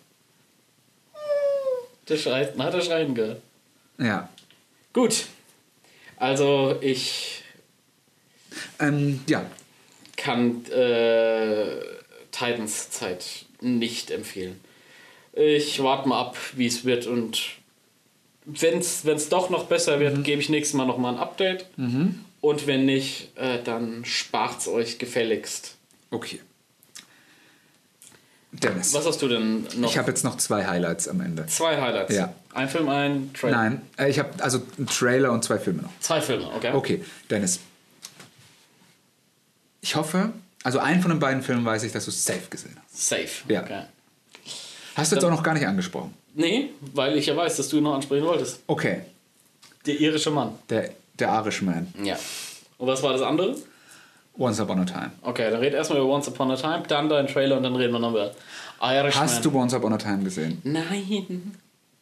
[2.09, 3.41] Der schreit, man hat er schreien gehört.
[3.99, 4.29] Ja.
[4.93, 5.27] Gut.
[6.17, 7.43] Also ich
[8.79, 9.45] Ähm, ja.
[10.17, 11.77] kann äh,
[12.31, 14.61] Titans Zeit nicht empfehlen.
[15.33, 17.43] Ich warte mal ab, wie es wird und
[18.47, 21.67] wenn es doch noch besser wird, gebe ich nächstes Mal noch mal ein Update.
[22.41, 25.77] Und wenn nicht, äh, dann spart's euch gefälligst.
[26.11, 26.41] Okay.
[28.63, 28.95] Dennis.
[28.95, 29.91] Was hast du denn noch?
[29.91, 31.47] Ich habe jetzt noch zwei Highlights am Ende.
[31.47, 32.15] zwei Highlights.
[32.15, 32.33] Ja.
[32.55, 33.57] Ein Film, ein Trailer.
[33.57, 35.91] Nein, äh, ich habe also einen Trailer und zwei Filme noch.
[36.01, 36.73] Zwei Filme, okay?
[36.73, 37.61] Okay, Dennis.
[39.81, 40.31] Ich hoffe,
[40.65, 43.09] also einen von den beiden Filmen weiß ich, dass du safe gesehen hast.
[43.09, 43.29] Safe.
[43.49, 43.63] Ja.
[43.63, 43.83] Okay.
[44.95, 46.15] Hast du jetzt auch noch gar nicht angesprochen.
[46.35, 48.61] Nee, weil ich ja weiß, dass du ihn noch ansprechen wolltest.
[48.67, 49.03] Okay,
[49.87, 50.53] Der irische Mann.
[50.71, 51.93] der, der Irishman.
[52.03, 52.19] Ja.
[52.79, 53.57] Und was war das andere?
[54.39, 55.13] Once Upon a Time.
[55.23, 57.93] Okay, dann red erstmal über Once Upon a Time, dann dein Trailer und dann reden
[57.93, 58.33] wir noch über
[58.81, 59.25] Irishman.
[59.25, 60.61] Hast du Once Upon a Time gesehen?
[60.65, 61.55] Nein.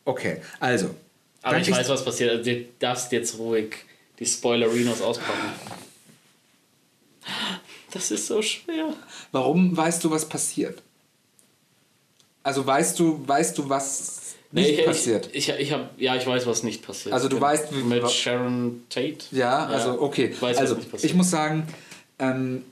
[0.04, 0.90] Okay, also.
[1.42, 2.30] Aber ich weiß, was passiert.
[2.30, 3.76] Also, du darfst jetzt ruhig
[4.18, 5.52] die Spoilerinos auspacken.
[7.92, 8.92] Das ist so schwer.
[9.32, 10.82] Warum weißt du, was passiert?
[12.42, 15.30] Also weißt du, weißt du, was nicht Nee, ich, passiert?
[15.32, 17.14] Ich, ich, ich hab, ja, ich weiß, was nicht passiert.
[17.14, 19.18] Also du weißt, wie- Mit Sharon Tate.
[19.30, 20.26] Ja, also okay.
[20.32, 21.10] Ich weiß, also was nicht passiert.
[21.10, 21.66] ich muss sagen,
[22.18, 22.62] ähm,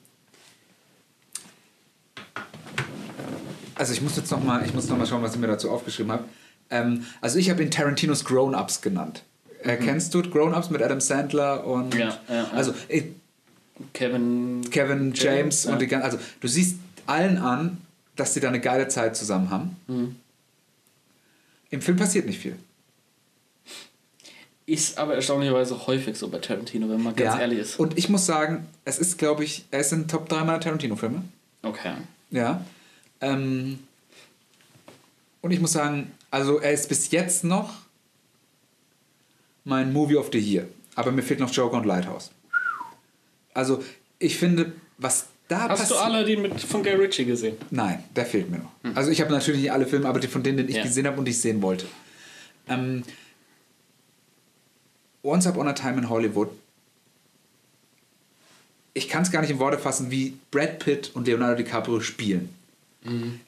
[3.74, 5.70] also ich muss jetzt noch mal, ich muss noch mal schauen, was ich mir dazu
[5.70, 6.24] aufgeschrieben habe.
[6.70, 9.22] Ähm, also ich habe ihn Tarantinos Grown-ups genannt.
[9.62, 12.00] Äh, Kennst du Grown-ups mit Adam Sandler und Mhm.
[12.00, 12.50] Ja, ja, ja.
[12.52, 13.02] also äh,
[13.92, 14.62] Kevin.
[14.70, 15.72] Kevin James ja.
[15.72, 17.78] und die ganzen, also du siehst allen an,
[18.16, 19.76] dass sie da eine geile Zeit zusammen haben.
[19.86, 20.16] Mhm.
[21.70, 22.56] Im Film passiert nicht viel.
[24.72, 27.40] Ist aber erstaunlicherweise häufig so bei Tarantino, wenn man ganz Ja.
[27.40, 27.78] ehrlich ist.
[27.78, 30.60] Und ich muss sagen, es ist, glaube ich, er ist in den Top 3 meiner
[30.60, 31.22] Tarantino-Filme.
[31.62, 31.92] Okay.
[32.30, 32.64] Ja.
[33.20, 33.80] Ähm,
[35.42, 37.74] und ich muss sagen, also er ist bis jetzt noch
[39.64, 40.66] mein Movie of the Year.
[40.94, 42.30] Aber mir fehlt noch Joker und Lighthouse.
[43.54, 43.82] Also
[44.18, 47.56] ich finde, was da Hast du passiert- Aladdin mit von Guy Ritchie gesehen?
[47.70, 48.96] Nein, der fehlt mir noch.
[48.96, 50.82] Also ich habe natürlich nicht alle Filme, aber die von denen, die ich Ja.
[50.82, 51.84] gesehen habe und die ich sehen wollte.
[52.68, 53.02] Ähm,
[55.22, 56.48] Once Upon a Time in Hollywood.
[58.94, 62.54] Ich kann es gar nicht in Worte fassen, wie Brad Pitt und Leonardo DiCaprio spielen.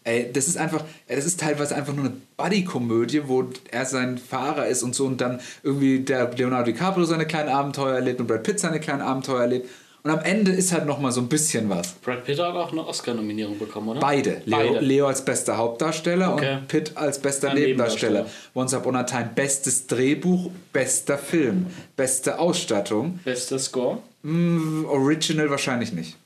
[0.03, 4.67] Ey, das ist einfach, das ist teilweise einfach nur eine Buddy-Komödie, wo er sein Fahrer
[4.67, 8.43] ist und so und dann irgendwie der Leonardo DiCaprio seine kleinen Abenteuer erlebt und Brad
[8.43, 9.69] Pitt seine kleinen Abenteuer erlebt.
[10.05, 11.93] Und am Ende ist halt nochmal so ein bisschen was.
[11.95, 14.01] Brad Pitt hat auch eine Oscar-Nominierung bekommen, oder?
[14.01, 14.43] Beide.
[14.45, 14.81] Leo, Beide.
[14.81, 16.57] Leo als bester Hauptdarsteller Okay.
[16.57, 18.21] und Pitt als bester Ein Nebendarsteller.
[18.25, 18.51] Nebendarsteller.
[18.55, 23.19] Once Upon a Time bestes Drehbuch, bester Film, beste Ausstattung.
[23.25, 24.03] Bester Score?
[24.23, 26.17] Mm, Original wahrscheinlich nicht.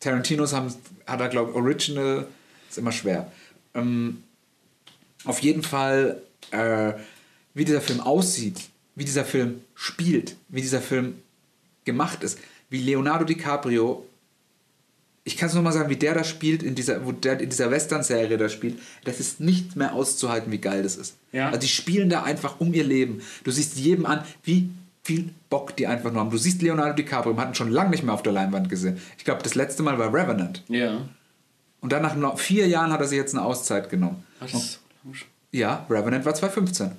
[0.00, 0.74] Tarantinos haben,
[1.06, 2.26] hat er, glaube ich, Original
[2.68, 3.30] ist immer schwer.
[3.74, 4.24] Ähm,
[5.24, 6.20] auf jeden Fall,
[6.50, 6.92] äh,
[7.54, 8.62] wie dieser Film aussieht,
[8.96, 11.14] wie dieser Film spielt, wie dieser Film
[11.84, 14.06] gemacht ist, wie Leonardo DiCaprio,
[15.24, 17.50] ich kann es nur mal sagen, wie der da spielt, in dieser, wo der in
[17.50, 21.16] dieser Western-Serie da spielt, das ist nicht mehr auszuhalten, wie geil das ist.
[21.32, 21.48] Ja.
[21.48, 23.22] Also die spielen da einfach um ihr Leben.
[23.42, 24.70] Du siehst jedem an, wie
[25.02, 26.30] viel Bock die einfach nur haben.
[26.30, 29.00] Du siehst Leonardo DiCaprio, man hat ihn schon lange nicht mehr auf der Leinwand gesehen.
[29.18, 30.62] Ich glaube, das letzte Mal war Revenant.
[30.68, 31.08] Ja.
[31.80, 34.24] Und dann nach vier Jahren hat er sich jetzt eine Auszeit genommen.
[34.40, 35.28] Ach, das ist so lang schon.
[35.52, 36.92] Ja, Revenant war 2015.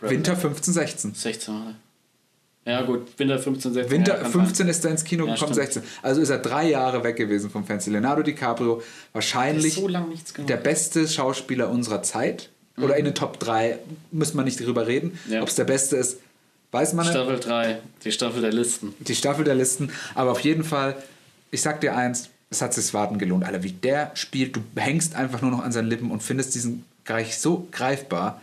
[0.00, 1.14] Winter 15, 16.
[1.14, 1.74] 16 Jahre.
[2.66, 3.90] Ja, gut, Winter 15, 16.
[3.90, 5.72] Winter ja, kann 15 ist er ins Kino Ja, gekommen, stimmt.
[5.72, 5.82] 16.
[6.02, 7.90] Also ist er drei Jahre weg gewesen vom Fenster.
[7.90, 8.88] Leonardo DiCaprio, sein.
[9.14, 12.50] wahrscheinlich so der beste Schauspieler unserer Zeit.
[12.76, 13.78] Oder in den Top 3,
[14.10, 15.18] müssen wir nicht drüber reden.
[15.26, 15.32] Mhm.
[15.34, 15.42] Ja.
[15.42, 16.18] Ob es der beste ist,
[16.72, 17.14] weiß man nicht.
[17.14, 18.94] Staffel 3, die Staffel der Listen.
[19.00, 19.90] Die Staffel der Listen.
[20.14, 20.96] Aber auf jeden Fall,
[21.50, 23.44] ich sag dir eins, es hat sich das Warten gelohnt.
[23.44, 26.84] Alter, wie der spielt, du hängst einfach nur noch an seinen Lippen und findest diesen
[27.04, 28.40] Bereich so greifbar.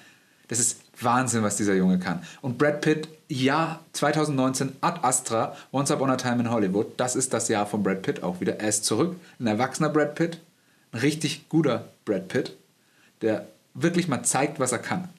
[0.50, 2.24] Das ist Wahnsinn, was dieser Junge kann.
[2.42, 7.34] Und Brad Pitt, ja, 2019, Ad Astra, Once Upon a Time in Hollywood, das ist
[7.34, 8.60] das Jahr von Brad Pitt auch wieder.
[8.60, 10.40] Er ist zurück, ein erwachsener Brad Pitt,
[10.92, 12.56] ein richtig guter Brad Pitt,
[13.22, 15.10] der wirklich mal zeigt, was er kann.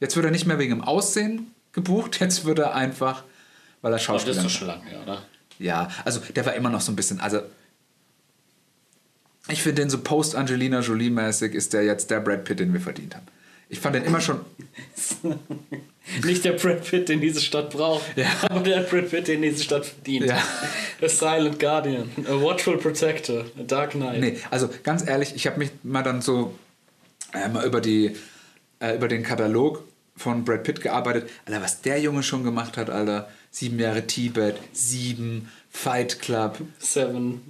[0.00, 2.20] Jetzt wird er nicht mehr wegen dem Aussehen gebucht.
[2.20, 3.22] Jetzt wird er einfach,
[3.80, 4.52] weil er Das Schauspieler ist doch ist.
[4.52, 5.22] schon lange, oder?
[5.58, 7.40] Ja, also der war immer noch so ein bisschen, also
[9.48, 13.14] ich finde den so post-Angelina Jolie-mäßig ist der jetzt der Brad Pitt, den wir verdient
[13.14, 13.26] haben.
[13.68, 14.40] Ich fand den immer schon,
[16.22, 18.26] Nicht der Brad Pitt, den diese Stadt braucht, Ja.
[18.50, 20.26] aber der Brad Pitt, den diese Stadt verdient.
[20.26, 20.42] Ja.
[21.02, 24.20] A Silent Guardian, a Watchful Protector, a Dark Knight.
[24.20, 26.54] nee, also ganz ehrlich, ich habe mich mal dann so
[27.32, 28.14] äh, mal über, die,
[28.80, 29.82] äh, über den Katalog
[30.16, 31.28] von Brad Pitt gearbeitet.
[31.46, 33.28] Alter, was der Junge schon gemacht hat, Alter.
[33.50, 37.40] Sieben Jahre Tibet, sieben, Fight Club, Seven,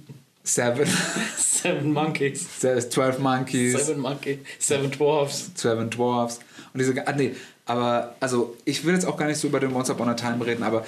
[0.45, 0.87] Seven,
[1.37, 2.47] Seven Monkeys.
[2.59, 3.73] Twelve Monkeys.
[3.73, 4.39] Seven Monkeys.
[4.59, 5.51] Seven Dwarfs.
[5.55, 6.39] Seven Dwarfs
[6.75, 7.33] und diese ah, nee,
[7.65, 10.45] aber also ich will jetzt auch gar nicht so über den Once Upon a Time
[10.45, 10.85] reden, aber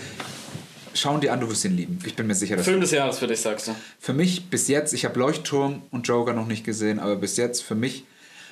[0.93, 1.99] schauen die an, du wirst ihn lieben.
[2.05, 3.75] Ich bin mir sicher, dass Film des Jahres für dich, sagst du.
[3.99, 7.63] für mich bis jetzt, ich habe Leuchtturm und Joker noch nicht gesehen, aber bis jetzt
[7.63, 8.03] für mich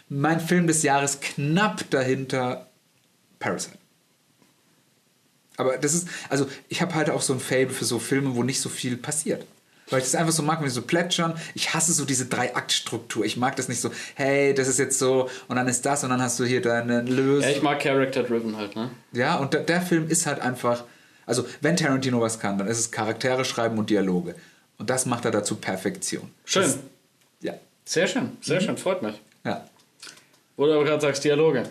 [0.08, 2.68] mein Film des Jahres knapp dahinter
[3.40, 3.78] Parasite.
[5.58, 8.44] Aber das ist, also ich habe halt auch so ein Fable für so Filme, wo
[8.44, 9.46] nicht so viel passiert.
[9.90, 11.36] Weil ich das einfach so mag, wenn die so plätschern.
[11.54, 13.24] Ich hasse so diese Drei-Akt-Struktur.
[13.24, 16.10] Ich mag das nicht so, hey, das ist jetzt so und dann ist das und
[16.10, 17.50] dann hast du hier deine Lösung.
[17.50, 18.90] Ja, ich mag Character-Driven halt, ne?
[19.12, 20.84] Ja, und der, der Film ist halt einfach,
[21.28, 24.36] also wenn Tarantino was kann, dann ist es Charaktere schreiben und Dialoge.
[24.78, 26.32] Und das macht er dazu Perfektion.
[26.46, 26.64] Schön.
[26.64, 26.80] Das,
[27.42, 27.54] ja,
[27.86, 29.22] Sehr schön, sehr schön, freut mich.
[29.44, 29.68] ja.
[30.58, 31.64] Wo du aber gerade sagst, Dialoge.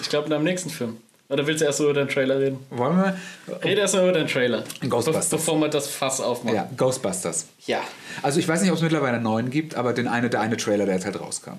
[0.00, 0.98] Ich glaube in deinem nächsten Film.
[1.28, 2.58] Oder willst du erst über den Trailer reden?
[2.70, 3.16] Wollen wir?
[3.64, 4.64] Rede erst mal über den Trailer.
[4.86, 5.28] Ghostbusters.
[5.30, 6.56] Be bevor wir das Fass aufmachen.
[6.56, 7.46] Ja, Ghostbusters.
[7.66, 7.80] ja.
[8.22, 10.56] Also ich weiß nicht, ob es mittlerweile einen neuen gibt, aber den eine, der eine
[10.58, 11.52] Trailer, der jetzt halt rauskam.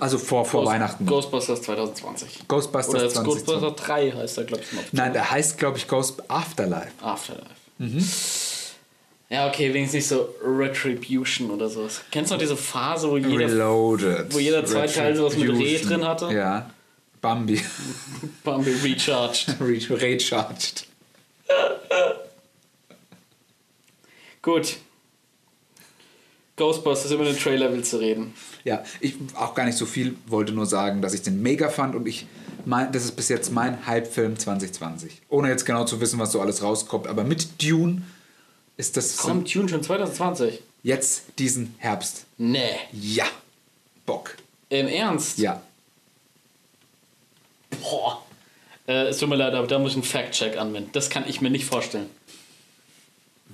[0.00, 1.06] Also vor, vor Ghost- Weihnachten.
[1.06, 2.46] Ghostbusters 2020.
[2.46, 3.46] Ghostbusters Oder jetzt 2020.
[3.46, 4.82] Ghostbusters 3 heißt er, glaube ich, noch.
[4.92, 6.92] Nein, der heißt, glaube ich, Ghost Afterlife.
[7.02, 7.46] Afterlife.
[7.78, 8.04] Mhm.
[9.30, 12.02] Ja, okay, wenigstens nicht so Retribution oder sowas.
[12.12, 14.32] Kennst du noch diese Phase, wo jeder, Reloaded.
[14.32, 16.32] wo jeder zweite Teil sowas mit Reh drin hatte?
[16.32, 16.70] Ja.
[17.20, 17.60] Bambi.
[18.44, 19.56] Bambi recharged?
[19.60, 20.86] Re- Recharged.
[24.42, 24.76] Gut.
[26.56, 28.34] Ghostbusters, über den Trailer willst du reden.
[28.64, 31.94] Ja, ich auch gar nicht so viel, wollte nur sagen, dass ich den mega fand
[31.94, 32.26] und ich
[32.64, 35.22] mein, das ist bis jetzt mein Hype-Film 2020.
[35.28, 38.02] Ohne jetzt genau zu wissen, was so alles rauskommt, aber mit Dune
[38.76, 40.60] ist das Kommt Tune schon 2020?
[40.82, 42.24] jetzt diesen Herbst.
[42.38, 42.60] Nee.
[42.92, 43.26] Ja.
[44.04, 44.36] Bock.
[44.68, 45.38] Im Ernst?
[45.38, 45.62] Ja.
[47.82, 48.22] Boah.
[48.86, 50.90] Äh, es tut mir leid, aber da muss ich einen Fact-Check anwenden.
[50.92, 52.06] Das kann ich mir nicht vorstellen.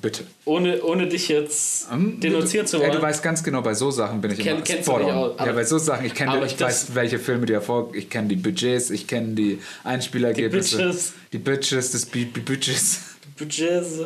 [0.01, 0.27] Bitte.
[0.45, 2.93] Ohne, ohne dich jetzt Ähm, denunzieren zu Ja, wollen.
[2.93, 5.53] du weißt ganz genau, bei so Sachen bin ich Kenn- immer kennst spot aber- Ja,
[5.53, 8.91] bei so Sachen, ich kenne, ich weiß, welche Filme die Erfolg, ich kenne die Budgets,
[8.91, 10.77] ich kenne die Einspielergebnisse.
[10.77, 11.13] Die Bitches.
[11.33, 13.01] Die Bitches, das Bu- Bu- Budgets.
[13.39, 14.01] Budgets.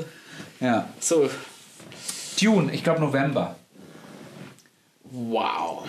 [0.61, 0.89] Ja.
[1.01, 1.29] So,
[2.41, 3.57] Dune, ich glaube November.
[5.11, 5.85] wow.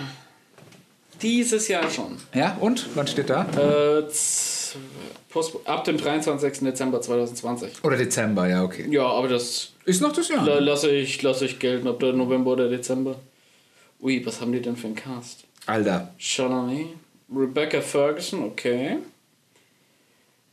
[1.22, 2.18] Dieses Jahr schon.
[2.34, 2.88] Ja, und?
[2.96, 3.44] Wann steht da?
[3.58, 4.04] Äh,
[5.30, 6.60] Post ab dem 23.
[6.60, 7.84] Dezember 2020.
[7.84, 8.88] Oder Dezember, ja, okay.
[8.90, 10.46] Ja, aber das Ist noch das Jahr.
[10.46, 13.16] la- lasse ich, lasse ich gelten, ob der November oder Dezember.
[14.02, 15.44] Ui, was haben die denn für einen Cast?
[15.66, 16.14] Alter.
[16.18, 16.88] Chalamet,
[17.36, 18.98] Rebecca Ferguson, okay.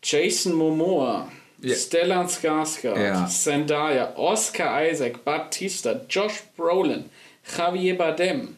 [0.03, 1.29] Jason Momoa,
[1.63, 1.75] Ja.
[1.75, 3.27] Stellan Skarsgård, Ja.
[3.27, 7.07] Zendaya, Oscar Isaac, Batista, Josh Brolin,
[7.57, 8.56] Javier Bardem.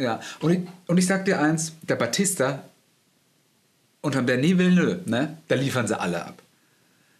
[0.00, 2.62] Ja, und ich, und ich sag dir eins, der Batista
[4.00, 6.42] unterm Denis Villeneuve, ne, da liefern sie alle ab.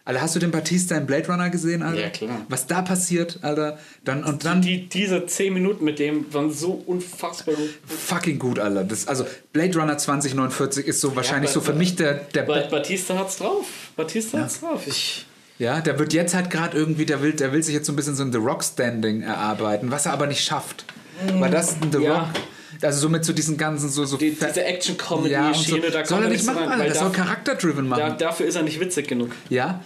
[0.03, 2.01] Alter, hast du den Batista in Blade Runner gesehen, Alter?
[2.01, 2.41] Ja, klar.
[2.49, 3.77] Was da passiert, Alter?
[4.03, 7.69] Dann, und dann Die, diese 10 Minuten mit dem waren so unfassbar gut.
[7.85, 8.83] fucking gut, Alter.
[8.83, 12.61] Das, also Blade Runner 2049 ist so wahrscheinlich ba- so für mich der, der Ba
[12.71, 13.67] Batista hat's drauf.
[13.95, 14.81] Batista hat's drauf.
[14.87, 15.27] Ich,
[15.59, 17.95] ja, der wird jetzt halt gerade irgendwie, der will, der will sich jetzt so ein
[17.95, 20.83] bisschen so ein The Rock Standing erarbeiten, was er aber nicht schafft.
[21.35, 22.21] Weil das ein The Ja.
[22.21, 22.29] Rock,
[22.81, 25.91] also so mit so diesen ganzen so so die, diese ja, Action-Comedy-Schiene, so.
[25.91, 27.99] da soll er er nicht machen, rein, Der soll Charakter-driven machen.
[27.99, 29.31] da, dafür ist er nicht witzig genug.
[29.49, 29.81] ja,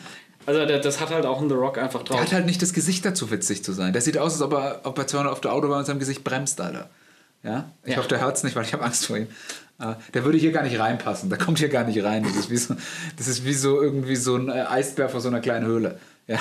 [0.46, 2.18] Also das hat halt auch ein The Rock einfach drauf.
[2.18, 3.94] Der hat halt nicht das Gesicht dazu, witzig zu sein.
[3.94, 6.24] Der sieht aus, als ob er, ob er 200 auf der Autobahn mit seinem Gesicht
[6.24, 6.90] bremst, Alter.
[7.44, 7.70] Ja?
[7.84, 7.98] Ich Ja.
[7.98, 9.28] hoffe, der hört es nicht, weil ich habe Angst vor ihm.
[9.78, 11.30] Aber der würde hier gar nicht reinpassen.
[11.30, 12.24] Der kommt hier gar nicht rein.
[12.24, 12.76] Das ist wie so,
[13.18, 16.00] das ist wie so irgendwie so ein äh, Eisbär vor so einer kleinen Höhle.
[16.28, 16.40] Ja.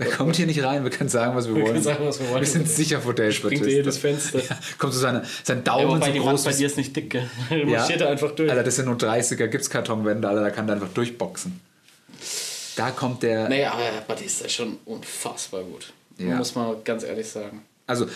[0.00, 0.82] Der kommt hier nicht rein.
[0.82, 1.66] Wir können sagen, was wir, wollen.
[1.66, 2.40] können sagen, was wir wollen.
[2.40, 3.76] Wir sind sicher vor Dave Springt Bautista.
[3.78, 4.38] jedes Fenster.
[4.38, 6.44] Ja, kommt so seine, sein Ja, Daumen wobei so die Wand groß.
[6.44, 7.30] bei dir ist nicht dick, gell?
[7.50, 7.66] Du ja.
[7.66, 8.50] marschiert da einfach durch.
[8.50, 11.60] Alter, das sind nur 30er Gipskartonwände, Alter, da kann der einfach durchboxen.
[12.76, 13.48] Da kommt der.
[13.48, 15.92] Nee, aber Batista ist schon unfassbar gut.
[16.18, 16.36] Ja.
[16.36, 17.62] Muss man ganz ehrlich sagen.
[17.86, 18.06] Also,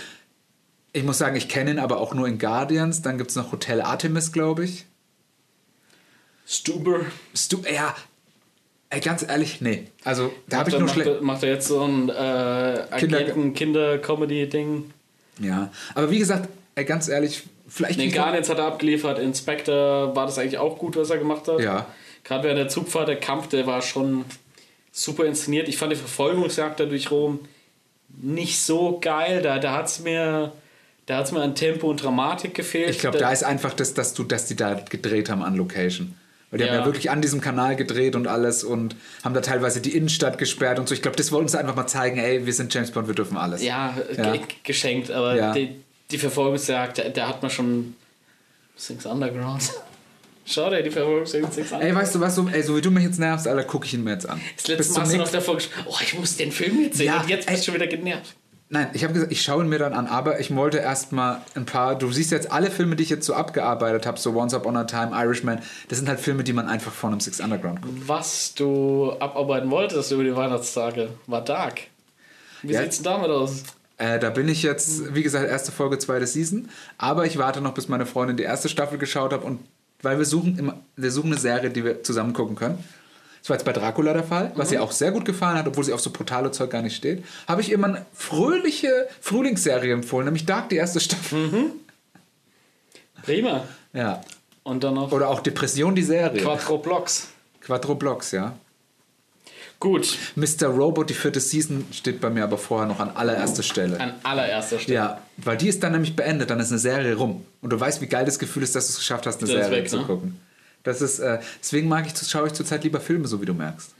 [0.92, 3.02] ich muss sagen, ich kenne ihn aber auch nur in Guardians.
[3.02, 4.86] Dann gibt es noch Hotel Artemis, glaube ich.
[6.46, 7.00] Stuber.
[7.34, 7.94] Stu ja,
[8.94, 9.86] ey, ganz ehrlich, nee.
[10.04, 11.20] Also, da habe ich nur schlecht.
[11.20, 14.90] macht er jetzt so ein äh, Kinder- Agenten-Kinder-Comedy-Ding?
[15.40, 17.98] Ja, aber wie gesagt, ey, ganz ehrlich, vielleicht.
[17.98, 19.18] Den nicht- Guardians hat er abgeliefert.
[19.18, 21.60] Inspector war das eigentlich auch gut, was er gemacht hat.
[21.60, 21.86] Ja.
[22.22, 24.24] Gerade während der Zugfahrt, der Kampf, der war schon
[24.92, 25.68] super inszeniert.
[25.68, 27.40] Ich fand die Verfolgungsjagd da durch Rom
[28.22, 29.42] nicht so geil.
[29.42, 30.52] Da, da hat es mir,
[31.06, 32.90] da hat's mir an Tempo und Dramatik gefehlt.
[32.90, 36.14] Ich glaube, da ist einfach das, dass, du, dass die da gedreht haben an Location.
[36.54, 36.80] Weil die haben Ja.
[36.82, 40.78] ja wirklich an diesem Kanal gedreht und alles und haben da teilweise die Innenstadt gesperrt
[40.78, 40.94] und so.
[40.94, 43.36] Ich glaube, das wollten sie einfach mal zeigen, ey, wir sind James Bond, wir dürfen
[43.36, 43.60] alles.
[43.60, 44.30] Ja, Ja.
[44.32, 45.52] ge- geschenkt, aber Ja.
[45.52, 45.74] die,
[46.12, 47.96] die Verfolgungsjagd, da, da hat man schon
[48.76, 49.62] Six Underground.
[50.46, 51.82] Schau dir die Verfolgungsjagd Underground.
[51.82, 53.94] Ey, weißt du was, so, ey, so wie du mich jetzt nervst, Alter, gucke ich
[53.94, 54.40] ihn mir jetzt an.
[54.56, 57.06] Das letzte Mal hast du noch davor gesprochen, oh, ich muss den Film jetzt sehen
[57.06, 57.54] Ja, und jetzt ey.
[57.54, 58.34] bist du schon wieder genervt.
[58.74, 61.64] Nein, ich habe gesagt, ich schaue ihn mir dann an, aber ich wollte erstmal ein
[61.64, 61.96] paar.
[61.96, 64.82] Du siehst jetzt alle Filme, die ich jetzt so abgearbeitet habe, so Once Upon a
[64.82, 67.94] Time, Irishman, das sind halt Filme, die man einfach von einem Six Underground guckt.
[68.08, 71.82] Was du abarbeiten wolltest über die Weihnachtstage, war Dark.
[72.62, 72.82] Wie Ja.
[72.82, 73.62] sieht's denn damit aus?
[73.96, 77.74] Äh, da bin ich jetzt, wie gesagt, erste Folge, zweite Season, aber ich warte noch,
[77.74, 79.60] bis meine Freundin die erste Staffel geschaut hat und
[80.02, 82.82] weil wir suchen immer, wir suchen eine Serie, die wir zusammen gucken können.
[83.44, 85.84] Das war jetzt bei Dracula der Fall, was ihr auch sehr gut gefallen hat, obwohl
[85.84, 87.22] sie auf so brutale Zeug gar nicht steht.
[87.46, 91.72] Habe ich immer eine fröhliche Frühlingsserie empfohlen, nämlich Dark, die erste Staffel.
[93.22, 93.64] Prima.
[93.92, 94.22] Ja.
[94.62, 96.40] Und dann noch Oder auch Depression, die Serie.
[96.40, 97.28] Quattro Blocks.
[97.60, 98.56] Quattro Blocks, ja.
[99.78, 100.68] Gut, Mr.
[100.68, 104.00] Robot, die vierte Season, steht bei mir aber vorher noch an allererster Stelle.
[104.00, 104.96] an allererster Stelle.
[104.96, 107.44] Ja, weil die ist dann nämlich beendet, dann ist eine Serie rum.
[107.60, 109.54] Und du weißt, wie geil das Gefühl ist, dass du es geschafft hast, eine ist
[109.54, 110.04] Serie weg, zu ne?
[110.04, 110.40] gucken.
[110.84, 113.94] Das ist, äh, deswegen mag ich, schaue ich zurzeit lieber Filme, so wie du merkst.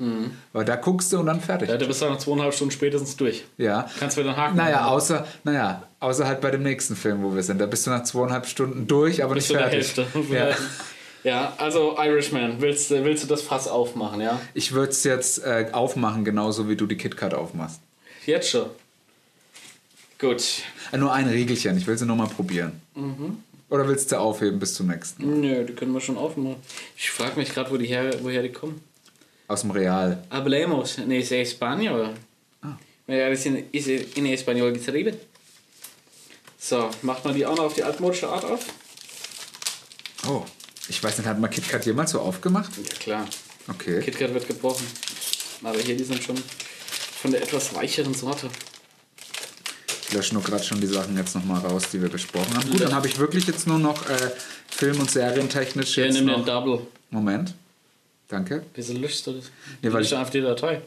[0.52, 1.68] Weil da guckst du und dann fertig.
[1.68, 1.72] Mhm.
[1.72, 3.44] Ja, du bist dann nach zweieinhalb Stunden spätestens durch.
[3.56, 3.88] Ja.
[3.98, 4.56] Kannst mir dann haken.
[4.56, 7.58] Naja, außer, naja, außer halt bei dem nächsten Film, wo wir sind.
[7.60, 9.96] Da bist du nach zweieinhalb Stunden durch, aber Bis nicht zu der fertig.
[9.96, 10.34] Hälfte.
[10.34, 10.48] Ja.
[11.24, 14.38] ja, also Irishman, willst, du- willst du das Fass aufmachen, ja?
[14.52, 17.80] Ich würde es jetzt äh, aufmachen, genauso wie du die KitKat aufmachst.
[18.26, 18.66] Jetzt schon.
[20.18, 20.42] Gut.
[20.92, 22.80] Äh, nur ein Riegelchen, ich will sie nur mal probieren.
[22.94, 23.38] Mhm.
[23.74, 25.40] Oder willst du aufheben bis zum nächsten?
[25.40, 26.54] Nö, die können wir schon aufmachen.
[26.96, 28.80] Ich frage mich gerade, wo die her, woher die kommen.
[29.48, 30.22] Aus dem Real.
[30.30, 30.98] Hablemos.
[30.98, 32.10] Nee, ist Español.
[32.62, 32.76] Ah.
[33.08, 35.16] Ja, das ist in Espanol geschrieben.
[36.56, 38.64] So, macht man die auch noch auf die altmodische Art auf?
[40.28, 40.44] Oh,
[40.88, 42.70] ich weiß nicht, hat man KitKat jemals so aufgemacht?
[42.76, 43.28] Ja, klar.
[43.66, 44.00] Okay.
[44.02, 44.86] KitKat wird gebrochen.
[45.64, 46.36] Aber hier, die sind schon
[47.20, 48.48] von der etwas weicheren Sorte.
[50.14, 52.70] Lösche nur gerade schon die Sachen jetzt nochmal raus, die wir besprochen haben.
[52.70, 54.30] Gut, dann habe ich wirklich jetzt nur noch äh,
[54.68, 56.44] Film- und Serientechnisch jetzt nimm den.
[56.44, 56.86] Double.
[57.10, 57.54] Moment.
[58.28, 58.62] Danke.
[58.74, 59.44] Wieso löschst du das?
[59.82, 60.80] Nee, weil ich- einfach die Datei.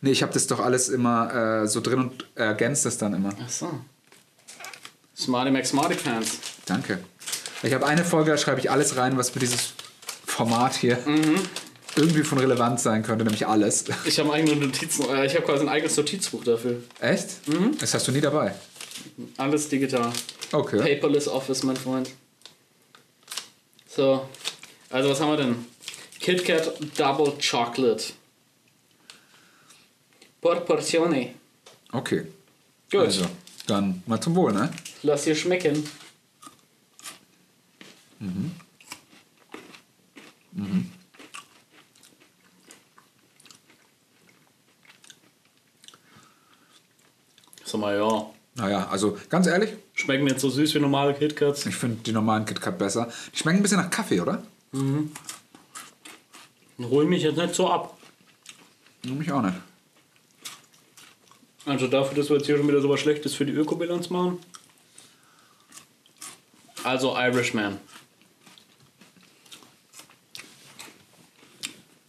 [0.00, 3.30] Nee, ich habe das doch alles immer äh, so drin und ergänzt das dann immer.
[3.44, 3.68] Ach so.
[5.16, 6.38] Smarty McSmarty Fans.
[6.66, 6.98] Danke.
[7.62, 9.72] Ich habe eine Folge, da schreibe ich alles rein, was für dieses
[10.24, 10.98] Format hier
[11.96, 13.86] irgendwie von Relevanz sein könnte, nämlich alles.
[14.04, 16.76] Ich habe eigene Notizen, äh, ich habe quasi ein eigenes Notizbuch dafür.
[17.00, 17.26] Echt?
[17.80, 18.54] Das hast du nie dabei.
[19.36, 20.12] Alles digital.
[20.52, 20.78] Okay.
[20.78, 22.10] Paperless Office, mein Freund.
[23.88, 24.28] So,
[24.90, 25.66] also was haben wir denn?
[26.20, 28.04] KitKat Double Chocolate.
[30.40, 31.34] Porzione.
[31.92, 32.26] Okay.
[32.90, 33.26] Gut, Also,
[33.66, 34.70] dann mal zum Wohl, ne?
[35.02, 35.84] lass dir schmecken.
[47.64, 48.30] Sag mal, ja.
[48.58, 51.64] Naja, also ganz ehrlich, Schmecken jetzt so süß wie normale KitKats?
[51.66, 53.08] ich finde die normalen KitKat besser.
[53.32, 54.42] Die schmecken ein bisschen nach Kaffee, oder?
[56.80, 57.96] Hol mich jetzt nicht so ab.
[59.04, 59.54] Mich auch nicht.
[61.66, 64.38] Also dafür, dass wir jetzt hier schon wieder so was Schlechtes für die Ökobilanz machen.
[66.82, 67.78] Also Irishman.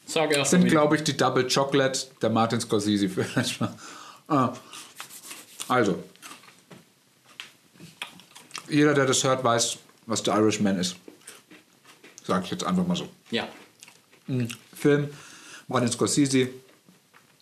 [0.08, 3.76] Sag erst sind, mal, wie- glaube ich, die Double Chocolate der Martin Scorsese vielleicht mal.
[4.28, 4.54] Ah.
[5.68, 6.04] Also.
[8.70, 10.96] Jeder, der das hört, weiß, was der Irishman ist.
[12.26, 13.08] Sag ich jetzt einfach mal so.
[13.32, 13.48] Ja.
[14.76, 15.10] Film,
[15.68, 16.50] Martin Scorsese,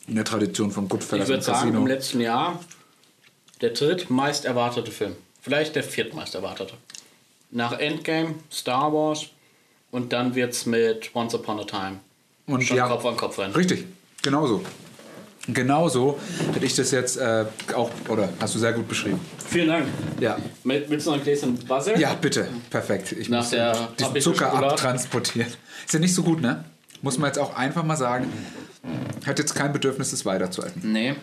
[0.08, 1.80] in der Tradition von Ich Goodfellas würde und sagen, Casino.
[1.80, 2.64] im letzten Jahr
[3.62, 5.16] der drittmeist erwartete Film.
[5.42, 6.74] Vielleicht der viertmeist erwartete.
[7.52, 9.28] Nach Endgame, Star Wars
[9.92, 12.00] und dann wird's mit Once Upon a Time.
[12.46, 13.54] Und Schon ja, Kopf an Kopf rennen.
[13.54, 13.86] Richtig,
[14.22, 14.64] genauso.
[15.48, 16.20] Genauso
[16.54, 19.20] hätte ich das jetzt äh, auch, oder hast du sehr gut beschrieben.
[19.48, 19.86] Vielen Dank.
[20.20, 20.38] Ja.
[20.64, 21.98] Willst du noch ein Gläschen Wasser?
[21.98, 22.48] Ja, bitte.
[22.70, 23.14] Perfekt.
[23.14, 24.72] Ich Nach muss der diesen Zucker Schokolade.
[24.74, 25.52] abtransportieren.
[25.86, 26.66] Ist ja nicht so gut, ne?
[27.02, 28.28] Muss man jetzt auch einfach mal sagen.
[29.26, 30.82] Hat jetzt kein Bedürfnis, es weiterzuhalten.
[30.92, 31.16] Nee.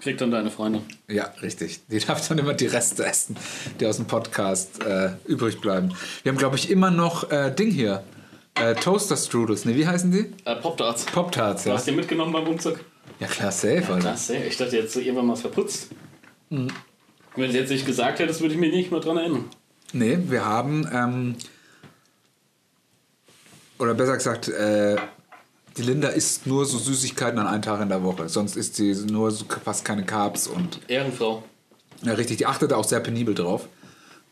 [0.00, 0.82] Kriegt dann deine Freundin.
[1.08, 1.80] Ja, richtig.
[1.88, 3.36] Die darf dann immer die Reste essen,
[3.80, 5.92] die aus dem Podcast äh, übrig bleiben.
[6.22, 8.02] Wir haben, glaube ich, immer noch äh, Ding hier.
[8.54, 9.64] Äh, Toaster Strudels.
[9.66, 10.32] Ne, wie heißen die?
[10.44, 11.04] Äh, Pop-Tarts.
[11.06, 11.76] Pop-Tarts, Du ja.
[11.76, 12.80] hast die mitgenommen beim Umzug?
[13.20, 13.98] Ja, klar, safe, Alter.
[14.00, 14.36] Klasse.
[14.36, 15.90] Ich dachte jetzt so irgendwann mal verputzt.
[16.48, 16.68] Mhm.
[17.36, 19.44] Wenn du es jetzt nicht gesagt hättest, würde ich mich nicht mehr dran erinnern.
[19.92, 21.36] Nee, wir haben ähm,
[23.78, 24.96] Oder besser gesagt, äh,
[25.76, 28.28] die Linda isst nur so Süßigkeiten an einem Tag in der Woche.
[28.28, 31.44] Sonst isst sie nur so fast keine Carbs und Ehrenfrau.
[32.02, 33.68] ja, richtig, die achtet da auch sehr penibel drauf.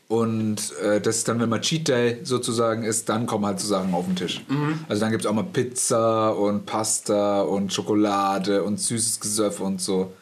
[0.08, 3.68] Und äh, das ist dann, wenn man Cheat Day sozusagen ist, dann kommen halt so
[3.68, 4.40] Sachen auf den Tisch.
[4.88, 9.82] Also dann gibt es auch mal Pizza und Pasta und Schokolade und süßes Gesöff und
[9.82, 10.14] so.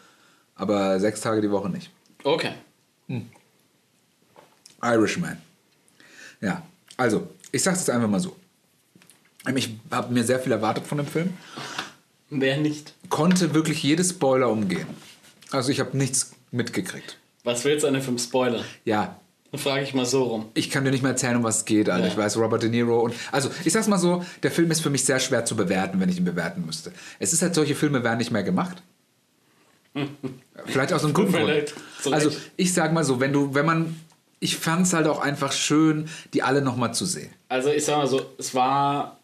[0.56, 1.90] Aber sechs Tage die Woche nicht.
[2.24, 2.52] Okay.
[4.82, 5.38] Irishman.
[6.40, 6.62] Ja,
[6.96, 8.34] also, ich sag's jetzt einfach mal so.
[9.54, 11.34] Ich habe mir sehr viel erwartet von dem Film.
[12.30, 12.94] Wer nicht?
[13.08, 14.88] Konnte wirklich jedes Spoiler umgehen.
[15.52, 17.18] Also ich habe nichts mitgekriegt.
[17.44, 18.64] Was willst du an dem Film Spoiler?
[18.84, 19.20] Ja,
[19.58, 20.46] frage ich mal so rum.
[20.54, 22.06] ich kann dir nicht mehr erzählen, um was es geht, Alter.
[22.06, 22.12] Ja.
[22.12, 23.14] Ich weiß, Robert De Niro und.
[23.32, 26.08] Also, ich sag's mal so, der Film ist für mich sehr schwer zu bewerten, wenn
[26.08, 26.92] ich ihn bewerten müsste.
[27.18, 28.82] Es ist halt, solche Filme werden nicht mehr gemacht.
[30.66, 31.74] Vielleicht aus einem guten Grund.
[32.10, 34.00] Also, ich sag mal so, wenn du, wenn man.
[34.38, 37.30] Ich fand's halt auch einfach schön, die alle nochmal zu sehen.
[37.48, 39.18] Also ich sag mal so, es war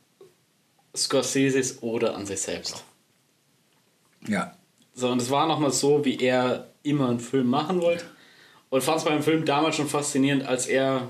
[0.96, 2.82] Scorseses Ode an sich selbst.
[4.26, 4.56] Ja.
[4.94, 8.04] So, und es war nochmal so, wie er immer einen Film machen wollte.
[8.72, 11.08] Und fand es beim Film damals schon faszinierend, als er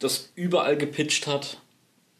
[0.00, 1.58] das überall gepitcht hat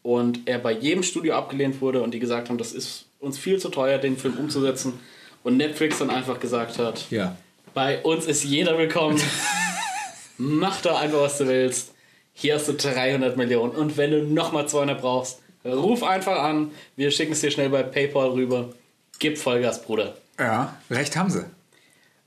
[0.03, 3.59] und er bei jedem Studio abgelehnt wurde und die gesagt haben, das ist uns viel
[3.59, 5.01] zu teuer, den Film umzusetzen.
[5.43, 7.35] Und Netflix dann einfach gesagt hat, Ja.
[7.73, 9.19] bei uns ist jeder willkommen.
[10.37, 11.93] Mach doch einfach, was du willst.
[12.33, 13.73] Hier hast du 300 Millionen.
[13.73, 16.71] Und wenn du nochmal 200 brauchst, ruf einfach an.
[16.95, 18.69] Wir schicken es dir schnell bei PayPal rüber.
[19.19, 20.15] Gib Vollgas, Bruder.
[20.39, 21.43] Ja, recht haben sie.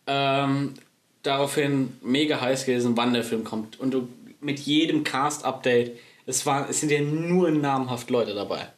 [0.06, 0.74] Ähm,
[1.22, 3.78] daraufhin mega heiß gewesen, wann der Film kommt.
[3.80, 4.08] Und du,
[4.40, 8.68] mit jedem Cast-Update, es, war- es sind ja nur namhaft Leute dabei.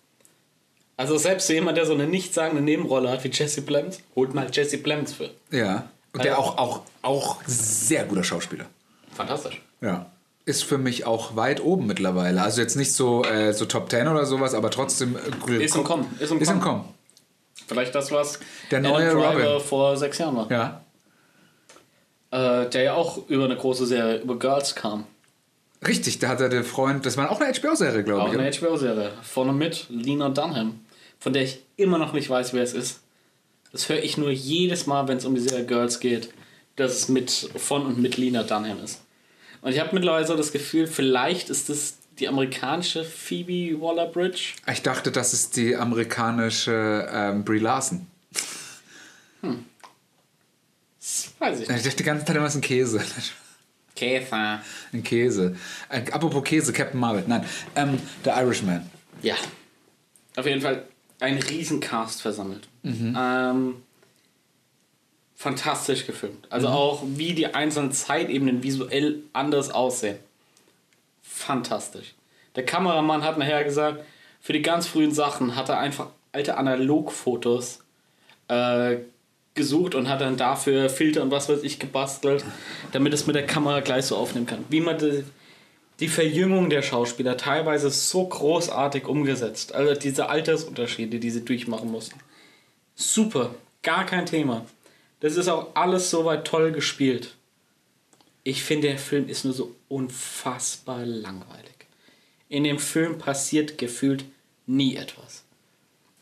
[0.96, 4.48] Also selbst so jemand, der so eine nichtssagende Nebenrolle hat wie Jesse Plemons, holt mal
[4.52, 5.30] Jesse Plemons für.
[5.50, 5.88] Ja.
[6.12, 8.66] Und der Also- auch, auch, auch sehr guter Schauspieler.
[9.14, 9.60] Fantastisch.
[9.80, 10.06] Ja.
[10.44, 12.42] Ist für mich auch weit oben mittlerweile.
[12.42, 15.16] Also jetzt nicht so, äh, so Top 10 oder sowas, aber trotzdem.
[15.48, 16.84] Äh, Ist im Kommen, ist im Kommen.
[17.68, 18.40] Vielleicht das, was
[18.70, 19.60] Der neue Robin.
[19.60, 20.50] vor sechs Jahren war.
[20.50, 20.80] Ja.
[22.32, 25.04] Äh, der ja auch über eine große Serie, über Girls kam.
[25.86, 28.38] Richtig, da hat er den Freund, das war auch eine HBO-Serie, glaube Auch ich.
[28.38, 28.58] eine oder?
[28.58, 29.10] HBO-Serie.
[29.22, 30.80] Vorne mit Lena Dunham,
[31.18, 33.00] von der ich immer noch nicht weiß, wer es ist.
[33.72, 36.30] Das höre ich nur jedes Mal, wenn es um die Serie Girls geht,
[36.76, 39.02] dass es mit von und mit Lena Dunham ist.
[39.60, 44.54] Und ich habe mittlerweile so das Gefühl, vielleicht ist es die amerikanische Phoebe Waller-Bridge.
[44.70, 48.06] Ich dachte, das ist die amerikanische ähm, Brie Larson.
[49.42, 49.50] Das
[51.42, 51.86] weiß ich Ich nicht.
[51.86, 53.02] dachte die ganze Zeit immer, es ist ein Käse.
[53.94, 54.62] Käfer.
[54.92, 55.56] Ein Käse.
[55.90, 57.24] Äh, apropos Käse, Captain Marvel.
[57.26, 57.44] Nein,
[57.76, 58.88] ähm, der Irishman.
[59.20, 59.34] Ja.
[60.36, 60.86] Auf jeden Fall
[61.20, 62.66] ein Riesencast versammelt.
[62.84, 63.82] Ähm,
[65.36, 66.46] fantastisch gefilmt.
[66.50, 70.16] Also auch wie die einzelnen Zeitebenen visuell anders aussehen.
[71.22, 72.14] Fantastisch.
[72.56, 74.04] Der Kameramann hat nachher gesagt,
[74.40, 77.80] für die ganz frühen Sachen hat er einfach alte Analogfotos
[78.48, 78.96] äh,
[79.54, 82.44] gesucht und hat dann dafür Filter und was weiß ich gebastelt,
[82.92, 84.64] damit es mit der Kamera gleich so aufnehmen kann.
[84.70, 85.24] Wie man die,
[86.00, 89.74] die Verjüngung der Schauspieler teilweise so großartig umgesetzt.
[89.74, 92.18] Also diese Altersunterschiede, die sie durchmachen mussten.
[92.94, 94.64] Super, gar kein Thema.
[95.20, 97.36] Das ist auch alles soweit toll gespielt.
[98.44, 101.86] Ich finde, der Film ist nur so unfassbar langweilig.
[102.48, 104.24] In dem Film passiert gefühlt
[104.66, 105.44] nie etwas.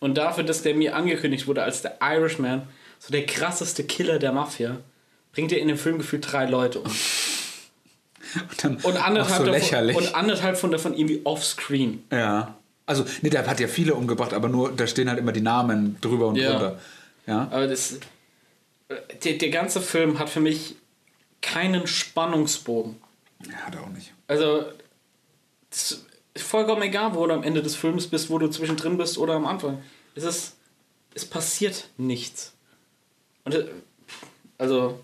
[0.01, 2.69] Und dafür, dass der mir angekündigt wurde als der Irishman,
[3.01, 4.77] so der krasseste Killer der Mafia,
[5.33, 6.91] bringt er in dem Film gefühlt drei Leute um.
[6.91, 9.97] Und, dann Und anderthalb, so davon, lächerlich.
[9.97, 12.05] und anderthalb von davon irgendwie offscreen.
[12.13, 12.55] ja.
[12.87, 15.97] Also, nee, der hat ja viele umgebracht, aber nur, da stehen halt immer die Namen
[16.01, 16.51] drüber und Ja.
[16.51, 16.81] drunter.
[17.25, 17.43] Ja.
[17.53, 18.01] Aber das,
[19.23, 20.75] der, der ganze Film hat für mich
[21.41, 22.97] keinen Spannungsbogen.
[23.49, 23.55] ja.
[23.59, 24.13] Hat er auch nicht.
[24.27, 24.65] Also,
[25.71, 26.05] es
[26.35, 29.35] ist vollkommen egal, wo du am Ende des Films bist, wo du zwischendrin bist oder
[29.35, 29.81] am Anfang.
[30.17, 30.57] Es ist,
[31.15, 32.55] es passiert nichts.
[33.51, 33.65] Und, äh,
[34.59, 35.01] also,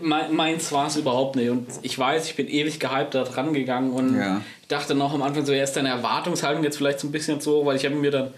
[0.00, 1.50] mein, meins war es überhaupt nicht.
[1.50, 4.40] Und ich weiß, ich bin ewig gehypt da dran gegangen und Ja.
[4.68, 7.64] dachte noch am Anfang so, ja, ist deine Erwartungshaltung jetzt vielleicht so ein bisschen so,
[7.64, 8.34] weil ich habe mir dann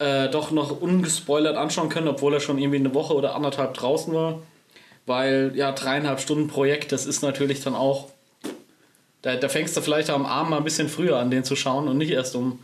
[0.00, 4.12] äh, doch noch ungespoilert anschauen können, obwohl er schon irgendwie eine Woche oder anderthalb draußen
[4.12, 4.40] war.
[5.06, 8.08] Weil, ja, dreieinhalb Stunden Projekt, das ist natürlich dann auch.
[9.22, 11.88] Da, da fängst du vielleicht am Abend mal ein bisschen früher an, den zu schauen
[11.88, 12.60] und nicht erst um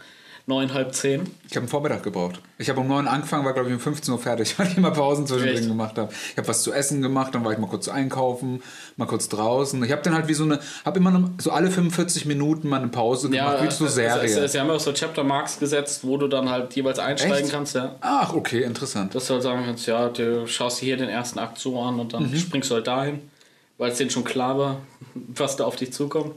[0.46, 1.22] neun, halb zehn.
[1.48, 2.40] Ich habe einen Vormittag gebraucht.
[2.58, 4.76] Ich habe um 9 Uhr angefangen, war glaube ich um 15 Uhr fertig, weil ich
[4.76, 5.68] immer Pausen zwischendrin Echt?
[5.68, 6.12] gemacht habe.
[6.32, 8.62] Ich habe was zu essen gemacht, dann war ich mal kurz einkaufen,
[8.96, 9.82] mal kurz draußen.
[9.84, 12.78] Ich habe dann halt wie so eine, habe immer eine, so alle 45 Minuten mal
[12.80, 14.24] eine Pause gemacht, wie so Serie.
[14.24, 16.98] Es, es, sie haben ja auch so Chapter Marks gesetzt, wo du dann halt jeweils
[16.98, 17.50] einsteigen Echt?
[17.50, 17.96] kannst, ja.
[18.00, 19.14] Ach, okay, interessant.
[19.14, 22.12] Dass du halt sagen kannst, ja, du schaust hier den ersten Akt so an und
[22.12, 23.20] dann springst du halt dahin,
[23.78, 24.76] weil es denen schon klar war,
[25.14, 26.34] was da auf dich zukommt.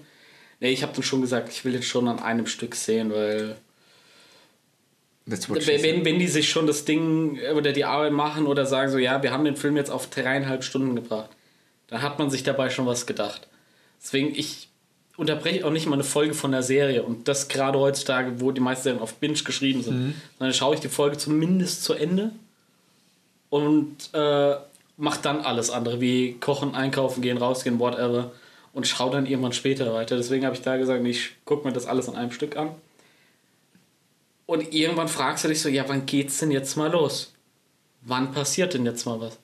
[0.60, 3.58] Nee, ich habe dann schon gesagt, ich will den schon an einem Stück sehen, weil
[5.83, 9.22] Wenn, wenn, die sich schon das Ding oder die Arbeit machen oder sagen so, ja,
[9.22, 11.30] wir haben den Film jetzt auf dreieinhalb Stunden gebracht,
[11.88, 13.47] dann hat man sich dabei schon was gedacht.
[14.01, 14.69] Deswegen, ich
[15.17, 18.61] unterbreche auch nicht mal eine Folge von der Serie und das gerade heutzutage, wo die
[18.61, 20.15] meisten Serien auf Binge geschrieben sind.
[20.39, 22.31] Dann schaue ich die Folge zumindest zu Ende
[23.49, 24.56] und äh,
[24.97, 28.31] mache dann alles andere, wie kochen, einkaufen gehen, rausgehen, whatever
[28.73, 30.15] und schaue dann irgendwann später weiter.
[30.17, 32.69] Deswegen habe ich da gesagt, ich gucke mir das alles an einem Stück an.
[34.48, 37.34] Und irgendwann fragst du dich so, ja, wann geht's denn jetzt mal los?
[38.01, 39.38] Wann passiert denn jetzt mal was?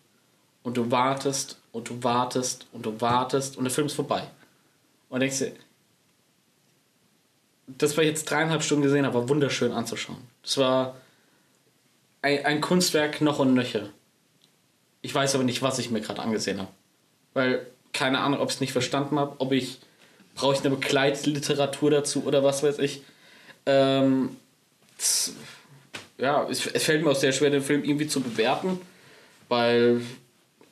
[0.63, 4.23] Und du wartest und du wartest und du wartest und der Film ist vorbei.
[5.09, 5.51] Und denkst dir,
[7.67, 10.21] das war jetzt dreieinhalb Stunden gesehen, aber wunderschön anzuschauen.
[10.41, 10.95] Das war
[12.21, 13.89] ein, ein Kunstwerk noch und nöcher.
[15.01, 16.71] Ich weiß aber nicht, was ich mir gerade angesehen habe.
[17.33, 19.79] Weil, keine Ahnung, ob ich es nicht verstanden habe, ob ich,
[20.33, 23.03] brauche ich eine Begleitliteratur dazu oder was weiß ich.
[23.65, 24.37] Ähm,
[24.97, 25.33] das,
[26.17, 28.79] ja, es, es fällt mir auch sehr schwer, den Film irgendwie zu bewerten,
[29.49, 30.01] weil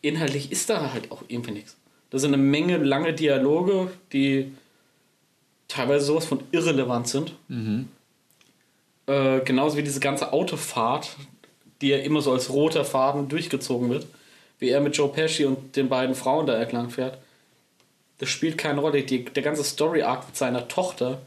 [0.01, 1.77] inhaltlich ist da halt auch irgendwie nichts.
[2.09, 4.51] Da sind eine Menge lange Dialoge, die
[5.67, 7.33] teilweise sowas von irrelevant sind.
[9.07, 11.15] Äh, genauso wie diese ganze Autofahrt,
[11.81, 14.05] die ja immer so als roter Faden durchgezogen wird,
[14.59, 17.17] wie er mit Joe Pesci und den beiden Frauen da entlang fährt.
[18.19, 19.03] Das spielt keine Rolle.
[19.03, 21.21] Die, der ganze Story-Arc mit seiner Tochter,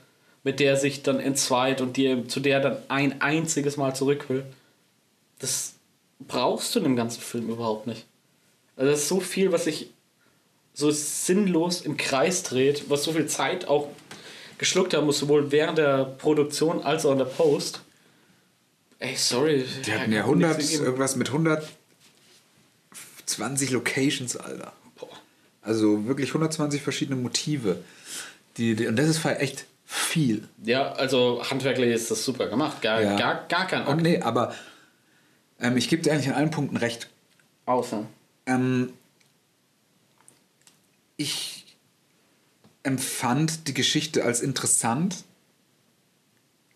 [0.44, 3.97] mit der er sich dann entzweit und die, zu der er dann ein einziges Mal
[3.97, 4.44] zurück will,
[5.39, 5.74] das
[6.20, 8.06] brauchst du in dem ganzen Film überhaupt nicht.
[8.76, 9.90] Also das ist so viel, was sich
[10.74, 13.89] so sinnlos im Kreis dreht, was so viel Zeit auch
[14.58, 17.81] geschluckt haben muss, sowohl während der Produktion als auch in der Post.
[18.98, 19.64] Ey, sorry.
[19.86, 24.73] Die hatten ja 100, irgendwas mit 120 Locations, Alter.
[24.97, 25.08] Boah.
[25.62, 27.78] Also wirklich 120 verschiedene Motive.
[28.56, 30.48] Die, die, und das ist echt viel.
[30.62, 32.82] Ja, also handwerklich ist das super gemacht.
[32.82, 33.16] Gar, Ja.
[33.16, 34.02] gar, gar kein Akt.
[34.02, 34.55] nee, aber
[35.60, 37.08] ähm, ich gebe dir eigentlich an allen Punkten recht.
[37.66, 38.05] Außer.
[38.47, 38.92] Ähm,
[41.16, 41.76] ich
[42.82, 45.24] empfand die Geschichte als interessant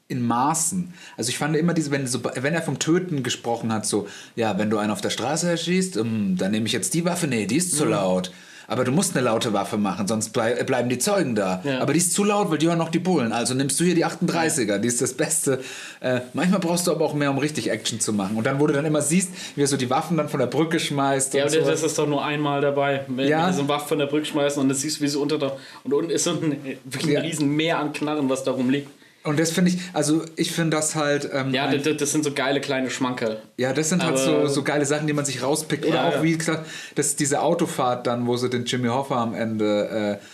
[0.07, 0.95] in Maßen.
[1.19, 4.57] Also ich fand immer diese, wenn, so, wenn er vom Töten gesprochen hat, so, ja,
[4.59, 7.47] wenn du einen auf der Straße erschießt, ähm, dann nehme ich jetzt die Waffe, nee,
[7.47, 8.31] die ist zu laut.
[8.71, 11.63] Aber du musst eine laute Waffe machen, sonst blei äh, bleiben die Zeugen da.
[11.65, 11.81] Ja.
[11.81, 13.33] Aber die ist zu laut, weil die hören noch die Bullen.
[13.33, 15.61] Also nimmst du hier die 38er, die ist das Beste.
[16.01, 18.37] Äh, manchmal brauchst du aber auch mehr, um richtig Action zu machen.
[18.37, 20.49] Und dann, wo du dann immer siehst, wie er so die Waffen dann von der
[20.49, 21.33] Brücke schmeißt.
[21.33, 21.61] Ja, und so.
[21.63, 23.05] das ist doch nur einmal dabei.
[23.09, 23.47] Wenn Ja.
[23.49, 23.53] ja.
[23.55, 25.57] so ein Waff von der Brücke schmeißen und das siehst du, wie sie unter da.
[25.85, 27.21] Und unten ist so ein, wirklich Ja.
[27.21, 28.91] ein riesen Meer an Knarren, was da rumliegt.
[29.25, 31.29] Und das finde ich, also ich finde das halt.
[31.33, 33.43] Ähm, Ja, das, das sind so geile kleine Schmankerl.
[33.57, 35.85] ja, das sind halt so, aber- so geile Sachen, die man sich rauspickt.
[35.85, 36.23] Oder Ja, auch, ja.
[36.23, 40.25] wie gesagt, das, diese Autofahrt dann, wo sie den Jimmy Hoffa am Ende, äh,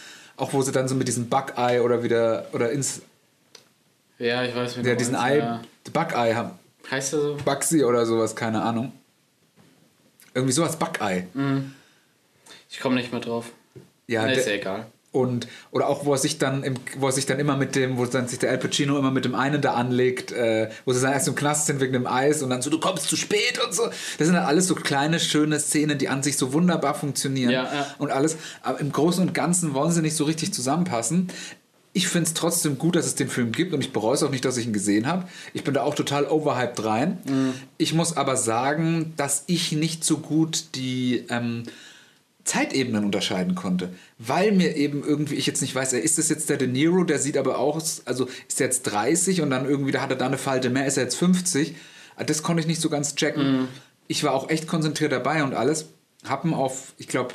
[0.41, 3.01] auch wo sie dann so mit diesem Buckeye oder wieder, oder ins,
[4.19, 5.63] Ja, ich weiß, wie ja, diesen meinst, Ei, ja.
[5.93, 6.51] Buckeye haben.
[6.91, 7.37] Heißt der so?
[7.45, 8.93] Bugsy oder sowas, keine Ahnung.
[10.35, 11.27] Irgendwie sowas, Buckeye.
[12.71, 13.47] Ich komme nicht mehr drauf.
[14.07, 14.87] Ja, Nee, ist ja egal.
[15.15, 17.97] Und oder auch wo er sich dann im, wo er sich dann immer mit dem
[17.97, 21.01] wo dann sich der Al Pacino immer mit dem einen da anlegt äh, wo sie
[21.01, 23.61] dann erst im Knast sind wegen dem Eis und dann so du kommst zu spät
[23.65, 26.95] und so das sind dann alles so kleine schöne Szenen die an sich so wunderbar
[26.95, 27.87] funktionieren Ja, ja.
[27.99, 31.29] und alles aber im Großen und Ganzen wollen sie nicht so richtig zusammenpassen
[31.97, 34.31] ich finde es trotzdem gut, dass es den Film gibt und ich bereue es auch
[34.31, 35.29] nicht, dass ich ihn gesehen habe.
[35.53, 37.55] Ich bin da auch total overhyped rein.
[37.79, 41.63] Ich muss aber sagen, dass ich nicht so gut die ähm,
[42.45, 43.95] Zeitebenen unterscheiden konnte.
[44.19, 47.19] Weil mir eben irgendwie, ich jetzt nicht weiß, ist das jetzt der De Niro, der
[47.19, 50.27] sieht aber auch, also ist er jetzt 30 und dann irgendwie, da hat er da
[50.27, 51.75] eine Falte mehr, ist er jetzt 50.
[52.27, 53.69] Das konnte ich nicht so ganz checken.
[54.07, 55.87] Ich war auch echt konzentriert dabei und alles.
[56.27, 57.35] Hab ihn auf, ich glaube,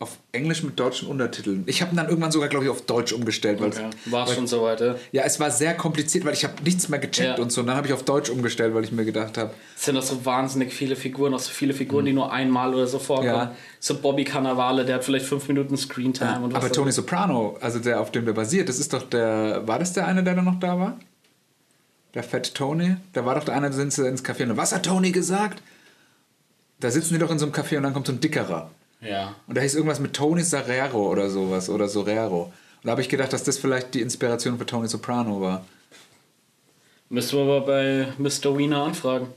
[0.00, 1.62] auf Englisch mit deutschen Untertiteln.
[1.66, 3.60] Ich habe ihn dann irgendwann sogar, glaube ich, auf Deutsch umgestellt.
[3.60, 4.94] Ja, war schon so weit, ja.
[5.12, 7.42] Ja, es war sehr kompliziert, weil ich habe nichts mehr gecheckt Ja.
[7.42, 7.60] und so.
[7.60, 10.02] Und dann habe ich auf Deutsch umgestellt, weil ich mir gedacht habe, Es sind auch
[10.02, 13.28] so wahnsinnig viele Figuren, auch so viele Figuren, die nur einmal oder so vorkommen.
[13.28, 13.54] Ja.
[13.78, 16.40] So Bobby Cannavale, der hat vielleicht fünf Minuten Screentime.
[16.44, 16.92] und was aber Tony.
[16.92, 20.24] Soprano, also der, auf dem der basiert, das ist doch der, war das der eine,
[20.24, 20.98] der da noch da war?
[22.14, 22.96] Der Fat Tony?
[23.12, 25.62] Da war doch der eine, da sind sie ins Café und was hat Tony gesagt?
[26.80, 28.70] Da sitzen die doch in so einem Café und dann kommt so ein Dickerer.
[29.00, 29.34] Ja.
[29.46, 32.44] Und da hieß irgendwas mit Tony Serrero oder sowas oder Sorrero.
[32.44, 32.52] Und
[32.84, 35.64] da habe ich gedacht, dass das vielleicht die Inspiration für Tony Soprano war.
[37.08, 38.56] Müssen wir aber bei Mr.
[38.56, 39.28] Wiener anfragen.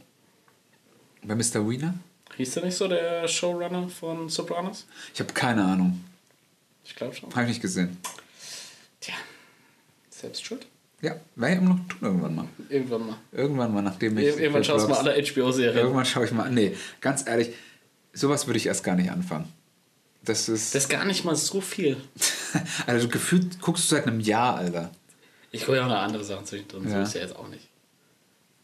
[1.23, 1.67] Bei Mr.
[1.67, 1.95] Wiener?
[2.37, 4.85] Hieß der nicht so der Showrunner von Sopranos?
[5.13, 6.03] Ich habe keine Ahnung.
[6.83, 7.29] Ich glaube schon.
[7.31, 7.97] Habe ich nicht gesehen.
[8.99, 9.13] Tja,
[10.09, 10.65] selbst schuld.
[11.01, 12.45] Ja, werde ich noch tun irgendwann mal.
[12.69, 13.17] Irgendwann mal.
[13.31, 14.25] Irgendwann mal, nachdem ich.
[14.37, 15.77] Irgendwann schaust du mal alle HBO-Serien.
[15.77, 16.49] Irgendwann schaue ich mal.
[16.49, 17.53] Nee, ganz ehrlich,
[18.13, 19.51] sowas würde ich erst gar nicht anfangen.
[20.23, 20.73] Das ist.
[20.73, 21.97] Das ist gar nicht mal so viel.
[22.87, 24.91] also gefühlt guckst du seit einem Jahr, Alter.
[25.51, 27.03] Ich gucke ja auch noch andere Sachen zwischendrin, so Ja.
[27.03, 27.67] ist ja jetzt auch nicht.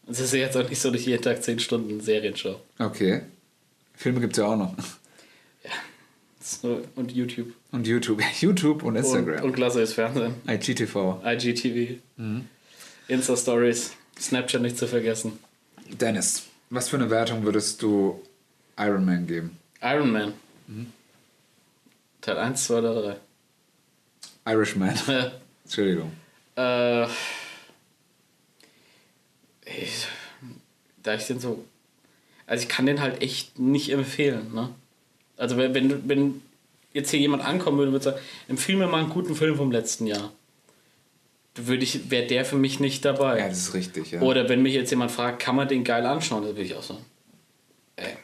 [0.06, 2.58] Und es ist jetzt auch nicht so, dass ich jeden Tag 10 Stunden Serien schaue.
[2.78, 3.22] Okay.
[3.94, 4.74] Filme gibt es ja auch noch.
[6.42, 7.52] So, Und YouTube.
[7.70, 8.20] Und YouTube.
[8.40, 9.44] YouTube und Und, Instagram.
[9.44, 10.34] und klassisches Fernsehen.
[10.48, 11.20] IGTV.
[11.24, 12.00] IGTV.
[12.16, 12.48] Mhm.
[13.08, 13.92] Insta-Stories.
[14.18, 15.38] Snapchat nicht zu vergessen.
[16.00, 18.20] Dennis, was für eine Wertung würdest du
[18.80, 19.58] Iron Man geben?
[19.82, 20.32] Iron Man.
[20.66, 20.92] Mhm.
[22.20, 23.16] Teil 1, 2 oder
[24.46, 24.94] Irishman.
[25.06, 25.32] 3.
[25.64, 26.12] Entschuldigung.
[26.56, 27.04] äh,
[29.66, 30.06] ich,
[31.02, 31.64] da ich den so.
[32.46, 34.70] Also ich kann den halt echt nicht empfehlen, ne?
[35.36, 36.42] Also wenn, wenn, wenn
[36.92, 38.18] jetzt hier jemand ankommen würde und würde sagen,
[38.48, 40.32] empfehle mir mal einen guten Film vom letzten Jahr.
[41.54, 43.38] Würde ich, wäre der für mich nicht dabei.
[43.38, 44.20] Ja, das ist richtig, ja.
[44.20, 46.82] Oder wenn mich jetzt jemand fragt, kann man den geil anschauen, dann würde ich auch
[46.82, 47.04] sagen.
[47.96, 48.16] Ey.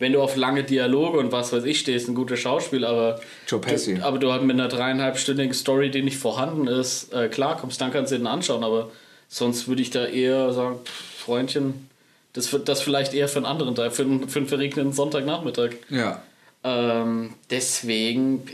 [0.00, 3.60] Wenn du auf lange Dialoge und was weiß ich stehst, ein guter Schauspiel, aber Joe
[3.60, 3.94] Pesci.
[3.94, 7.80] Du, aber du halt mit einer dreieinhalbstündigen Story, die nicht vorhanden ist, äh, klar kommst,
[7.80, 8.90] dann kannst du den anschauen, aber
[9.28, 11.88] sonst würde ich da eher sagen, pff, Freundchen,
[12.32, 15.70] das wird das vielleicht eher für einen anderen Tag, für einen, für einen verregneten Sonntagnachmittag.
[15.90, 16.22] ja.
[16.62, 18.46] Ähm, deswegen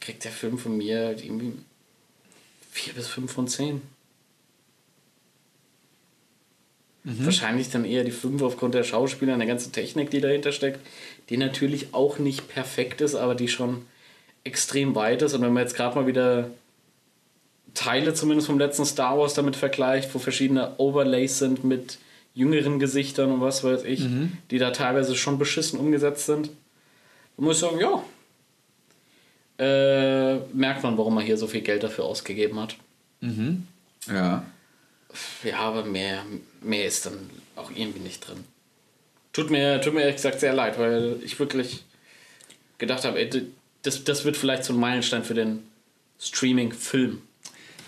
[0.00, 1.52] kriegt der Film von mir irgendwie
[2.70, 3.82] 4 bis 5 von 10.
[7.24, 10.80] Wahrscheinlich dann eher die 5 aufgrund der Schauspieler und der ganzen Technik, die dahinter steckt,
[11.30, 13.86] die natürlich auch nicht perfekt ist, aber die schon
[14.44, 15.32] extrem weit ist.
[15.34, 16.50] Und wenn man jetzt gerade mal wieder
[17.74, 21.98] Teile zumindest vom letzten Star Wars damit vergleicht, wo verschiedene Overlays sind mit
[22.34, 24.00] jüngeren Gesichtern und was weiß ich,
[24.50, 26.50] die da teilweise schon beschissen umgesetzt sind,
[27.36, 28.02] dann muss ich sagen, ja.
[29.60, 32.76] Äh, merkt man, warum man hier so viel Geld dafür ausgegeben hat.
[34.08, 34.44] Ja.
[35.42, 36.24] Ja, aber mehr,
[36.60, 38.44] mehr ist dann auch irgendwie nicht drin.
[39.32, 41.84] Tut mir, tut mir ehrlich gesagt sehr leid, weil ich wirklich
[42.78, 43.46] gedacht habe, ey,
[43.82, 45.62] das, das wird vielleicht so ein Meilenstein für den
[46.20, 47.22] Streaming-Film.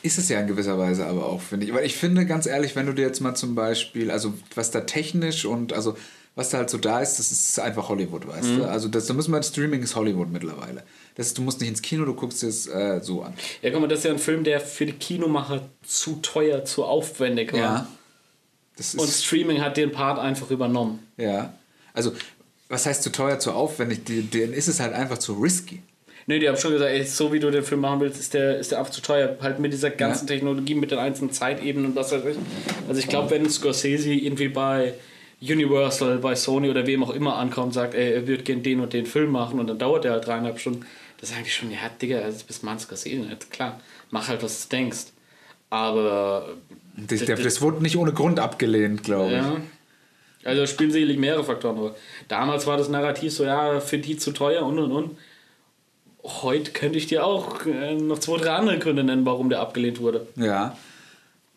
[0.02, 1.74] Ist es ja in gewisser Weise aber auch, finde ich.
[1.74, 4.80] Weil ich finde, ganz ehrlich, wenn du dir jetzt mal zum Beispiel, also was da
[4.82, 5.96] technisch und also
[6.36, 8.56] was da halt so da ist, das ist einfach Hollywood, weißt Mhm.
[8.58, 8.64] du?
[8.68, 10.84] Also das, da muss man, Streaming ist Hollywood mittlerweile.
[11.16, 13.34] Das, du musst nicht ins Kino, du guckst es äh, so an.
[13.62, 16.84] Ja, guck mal, das ist ja ein Film, der für die Kinomacher zu teuer, zu
[16.84, 17.58] aufwendig war.
[17.58, 17.88] Ja.
[18.76, 21.00] Das ist, Und Streaming hat den Part einfach übernommen.
[21.16, 21.52] ja.
[21.92, 22.12] Also,
[22.68, 24.04] was heißt zu teuer, zu aufwendig?
[24.04, 25.82] Denen ist es halt einfach zu risky.
[26.26, 28.58] Nee, die haben schon gesagt, ey, so wie du den Film machen willst, ist der,
[28.58, 29.36] ist der einfach zu teuer.
[29.42, 30.34] Halt mit dieser ganzen Ja.
[30.34, 32.36] Technologie, mit den einzelnen Zeitebenen und was weiß ich.
[32.86, 34.94] Also ich glaube, wenn Scorsese irgendwie bei
[35.42, 38.78] Universal, bei Sony oder wem auch immer ankommt und sagt, ey, er würde gerne den
[38.80, 40.86] und den Film machen und dann dauert der halt dreieinhalb Stunden,
[41.20, 43.26] da sagen die schon, ja, Digga, also bis man Scorsese.
[43.50, 45.06] Klar, mach halt, was du denkst.
[45.68, 46.56] Aber
[46.96, 49.36] Das, der, das wurde nicht ohne Grund abgelehnt, glaube ich.
[49.36, 49.56] ja.
[50.42, 51.76] Also spielen sicherlich mehrere Faktoren.
[51.76, 51.94] Aber
[52.28, 55.18] damals war das Narrativ so, ja, für die zu teuer und und und.
[56.22, 60.00] Heute könnte ich dir auch äh, noch zwei, drei andere Gründe nennen, warum der abgelehnt
[60.00, 60.26] wurde.
[60.36, 60.76] Ja,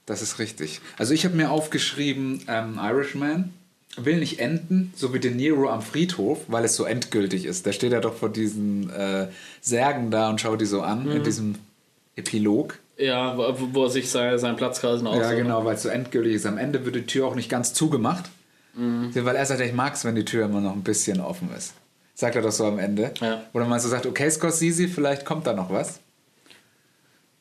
[0.06, 0.82] das ist richtig.
[0.98, 3.54] Also ich habe mir aufgeschrieben, ähm, Irishman
[3.98, 7.66] will nicht enden, so wie De Niro am Friedhof, weil es so endgültig ist.
[7.66, 9.28] Da steht er doch vor diesen äh,
[9.62, 11.56] Särgen da und schaut die so an, in diesem
[12.16, 12.80] Epilog.
[12.98, 16.36] Ja, wo, er sich sein, seinen Platz quasi noch Ja, genau, weil es so endgültig
[16.36, 16.46] ist.
[16.46, 18.30] Am Ende wird die Tür auch nicht ganz zugemacht.
[18.76, 21.74] Weil er sagt, ich mag es, wenn die Tür immer noch ein bisschen offen ist.
[22.16, 23.14] Sagt er doch so am Ende.
[23.20, 23.44] Ja.
[23.54, 26.00] Oder man so sagt, okay, Scorsese, vielleicht kommt da noch was.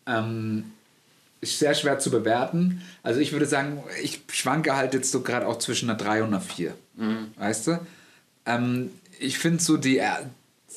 [0.06, 0.72] Ähm,
[1.42, 2.80] ist sehr schwer zu bewerten.
[3.02, 6.28] Also ich würde sagen, ich schwanke halt jetzt so gerade auch zwischen einer 3 und
[6.28, 6.74] einer 4.
[7.36, 7.80] Weißt du?
[8.46, 9.98] Ähm, ich finde so die...
[9.98, 10.08] Äh,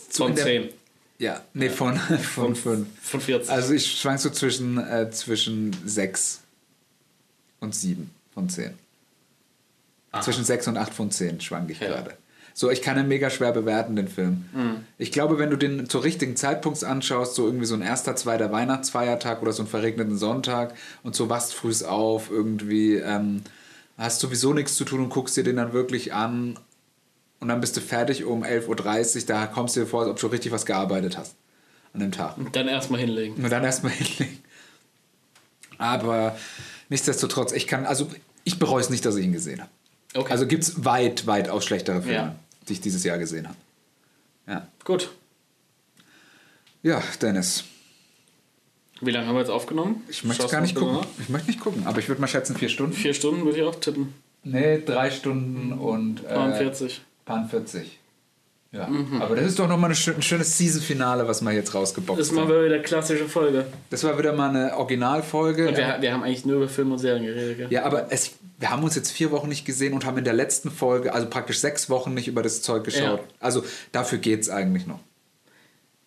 [0.10, 0.70] so Von der- 10.
[1.18, 2.88] Ja, nee, von, von 5.
[3.02, 3.50] Von 40.
[3.52, 6.42] Also ich schwank so zwischen, äh, zwischen 6
[7.62, 8.74] und 7 von 10.
[10.22, 11.88] Zwischen 6 und 8 von 10 schwank ich Ja.
[11.88, 12.18] gerade.
[12.58, 14.46] So, ich kann ihn mega schwer bewerten, den Film.
[14.98, 18.50] Ich glaube, wenn du den zur richtigen Zeitpunkt anschaust, so irgendwie so ein erster, zweiter
[18.50, 23.42] Weihnachtsfeiertag oder so einen verregneten Sonntag und so wachst frühs auf, irgendwie ähm,
[23.98, 26.58] hast sowieso nichts zu tun und guckst dir den dann wirklich an
[27.42, 30.18] und dann bist du fertig um 11.30 Uhr, da kommst du dir vor, als ob
[30.20, 31.36] du richtig was gearbeitet hast
[31.94, 32.36] an dem Tag.
[32.54, 33.44] Dann erstmal hinlegen.
[33.44, 34.40] Und dann erstmal hinlegen.
[35.78, 36.38] Aber
[36.88, 38.08] nichtsdestotrotz, ich kann, also
[38.46, 39.72] ich bereue es nicht, dass ich ihn gesehen habe.
[40.14, 40.32] Okay.
[40.32, 42.36] Also gibt es weit, weit aus schlechtere Filme, Ja.
[42.68, 43.58] Die ich dieses Jahr gesehen habe.
[44.48, 44.68] Ja.
[44.84, 45.10] Gut.
[46.84, 47.64] Ja, Dennis.
[49.02, 50.04] Wie lange haben wir jetzt aufgenommen?
[50.08, 51.00] Ich möchte Schaust gar nicht gucken.
[51.20, 52.94] Ich möchte nicht gucken, aber ich würde mal schätzen vier Stunden.
[52.94, 53.00] nach?
[53.00, 54.14] Vier Stunden würde ich auch tippen.
[54.44, 57.02] Nee, drei Stunden und äh, 49.
[57.26, 58.00] Paar 40.
[58.72, 58.88] Ja.
[59.22, 62.28] Aber das ist doch nochmal ein schön- ein schönes Season-Finale, was wir jetzt rausgeboxt Das
[62.28, 62.66] ist mal haben.
[62.66, 63.66] wieder klassische Folge.
[63.90, 65.70] Das war wieder mal eine Originalfolge.
[65.70, 67.58] Und wir, wir haben eigentlich nur über Film und Serien geredet.
[67.58, 67.68] Gell?
[67.72, 70.34] Ja, aber es, wir haben uns jetzt vier Wochen nicht gesehen und haben in der
[70.34, 73.20] letzten Folge, also praktisch sechs Wochen nicht über das Zeug geschaut.
[73.20, 73.28] Ja.
[73.40, 75.00] Also dafür geht es eigentlich noch.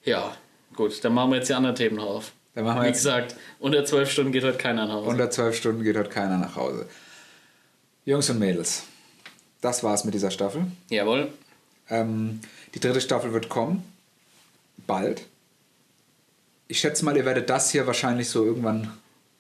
[0.05, 0.35] Ja,
[0.75, 1.05] gut.
[1.05, 2.33] Dann machen wir jetzt die anderen Themen noch auf.
[2.55, 5.09] Dann machen wir Wie jetzt gesagt, unter zwölf Stunden geht heute keiner nach Hause.
[5.11, 6.87] unter zwölf Stunden geht heute keiner nach Hause.
[8.05, 8.85] Jungs und Mädels,
[9.61, 10.67] das war's mit dieser Staffel.
[10.89, 11.31] Jawohl.
[11.91, 12.41] Ähm,
[12.75, 13.85] die dritte Staffel wird kommen.
[14.87, 15.27] Bald.
[16.69, 18.93] Ich schätze mal, ihr werdet das hier wahrscheinlich so irgendwann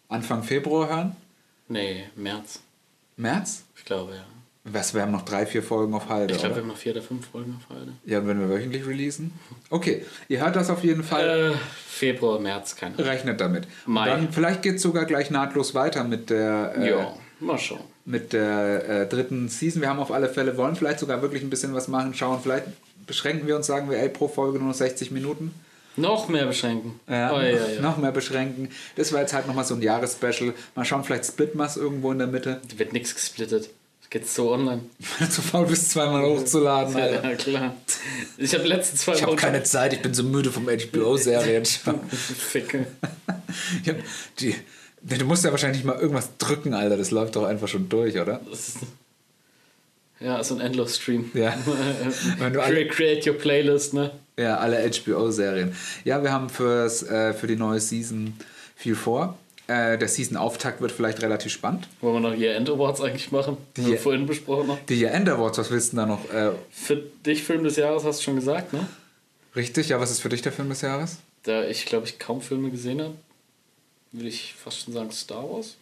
[0.08, 1.16] Anfang Februar hören.
[1.68, 2.60] Nee, März.
[3.18, 3.64] März?
[3.76, 4.24] Ich glaube, ja.
[4.70, 6.92] Was, wir haben noch drei, vier Folgen auf Halde, Ich glaube, wir haben noch vier
[6.92, 7.92] oder fünf Folgen auf Halde.
[8.04, 9.32] Ja, und wenn wir wöchentlich releasen?
[9.70, 11.52] Okay, ihr hört das auf jeden Fall.
[11.54, 11.56] Äh,
[11.88, 13.06] Februar, März, keine Ahnung.
[13.08, 13.66] Rechnet damit.
[13.86, 14.08] Und Mai.
[14.10, 17.80] dann vielleicht geht es sogar gleich nahtlos weiter mit der, äh, Ja, mal schauen.
[18.04, 19.80] mit der äh, dritten Season.
[19.80, 22.40] Wir haben auf alle Fälle, wollen vielleicht sogar wirklich ein bisschen was machen, schauen.
[22.42, 22.66] Vielleicht
[23.06, 25.54] beschränken wir uns, sagen wir, ey, pro Folge nur noch 60 Minuten.
[25.98, 27.00] Noch mehr beschränken.
[27.08, 27.80] Ja, Oh, ja, ja.
[27.80, 28.70] Noch mehr beschränken.
[28.96, 30.54] Das war jetzt halt nochmal so ein Jahresspecial.
[30.74, 32.60] Mal schauen, vielleicht splitten wir es irgendwo in der Mitte.
[32.76, 33.70] Wird nichts gesplittet.
[34.00, 34.82] Das geht so online.
[35.18, 36.96] Du zu faul bist, zweimal hochzuladen.
[36.96, 37.28] Alter.
[37.28, 37.74] Ja, klar.
[38.38, 41.64] Ich habe letzten zwei Ich habe keine Zeit, ich bin so müde vom HBO-Serien.
[42.10, 42.86] Ficke.
[43.82, 43.96] Ich hab
[44.38, 44.54] die,
[45.02, 46.96] du musst ja wahrscheinlich mal irgendwas drücken, Alter.
[46.96, 48.40] Das läuft doch einfach schon durch, oder?
[48.48, 48.76] Das ist,
[50.20, 51.30] ja, so ein Endlos-Stream.
[51.34, 51.54] Ja.
[52.38, 54.10] Wenn du alle, Create, your playlist, ne?
[54.36, 55.74] ja, alle HBO-Serien.
[56.04, 58.34] Ja, wir haben fürs, äh, für die neue Season
[58.76, 59.36] viel vor.
[59.66, 61.88] Äh, der Season-Auftakt wird vielleicht relativ spannend.
[62.00, 63.58] Wollen wir noch hier End Awards eigentlich machen?
[63.76, 64.78] Die haben wir vorhin besprochen noch.
[64.88, 66.32] Die End Awards, was willst du denn da noch?
[66.32, 68.86] Äh, Für dich Film des Jahres hast du schon gesagt, ne?
[69.54, 71.18] richtig, ja, was ist für dich der Film des Jahres?
[71.42, 73.14] Da ich, glaube ich, kaum Filme gesehen habe,
[74.12, 75.76] würde ich fast schon sagen Star Wars.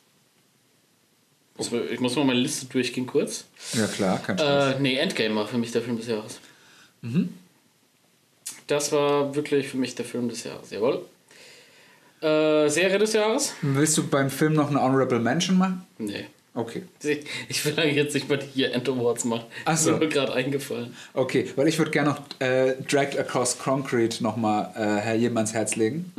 [1.58, 3.44] Ich muss mal meine Liste durchgehen kurz.
[3.72, 4.74] Ja, klar, kein Stress.
[4.74, 6.38] Äh, nee, Endgame war für mich der Film des Jahres.
[8.66, 11.04] Das war wirklich für mich der Film des Jahres, jawohl.
[12.20, 13.54] Äh, Serie des Jahres?
[13.62, 15.86] Willst du beim Film noch eine Honorable Mention machen?
[15.98, 16.26] Nee.
[16.54, 16.84] Okay.
[17.48, 19.44] Ich, will eigentlich jetzt nicht mal hier End Awards machen.
[19.66, 19.92] Ach so.
[19.92, 20.96] Ist mir gerade eingefallen.
[21.12, 25.52] Okay, weil ich würde gerne noch äh, Dragged Across Concrete nochmal äh, Herr jedem ans
[25.52, 26.12] Herz legen.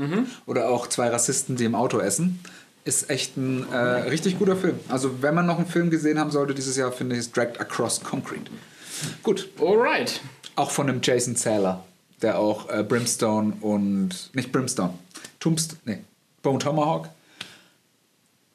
[0.45, 2.40] Oder auch zwei Rassisten, die im Auto essen.
[2.88, 4.80] Ist echt ein äh, richtig guter Film.
[4.88, 7.59] Also wenn man noch einen Film gesehen haben sollte dieses Jahr, finde ich es Dragged
[7.59, 8.49] Across Concrete.
[9.24, 10.22] Gut, Alright.
[10.56, 11.83] auch von dem Jason Zähler,
[12.22, 14.93] der auch äh, Brimstone und, nicht Brimstone,
[15.41, 15.99] Tombstone, nee,
[16.41, 17.09] Bone Tomahawk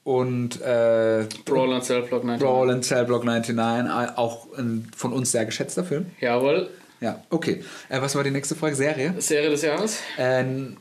[0.04, 2.40] und äh, Brawl and Cellblock 99.
[2.40, 6.06] Brawl in Cellblock 99, auch ein von uns sehr geschätzter Film.
[6.20, 6.70] Jawohl.
[7.00, 7.62] Ja, okay.
[7.90, 8.76] Äh, was war die nächste Frage?
[8.76, 9.14] Serie?
[9.18, 9.98] Serie des Jahres?
[10.16, 10.78] Ähm,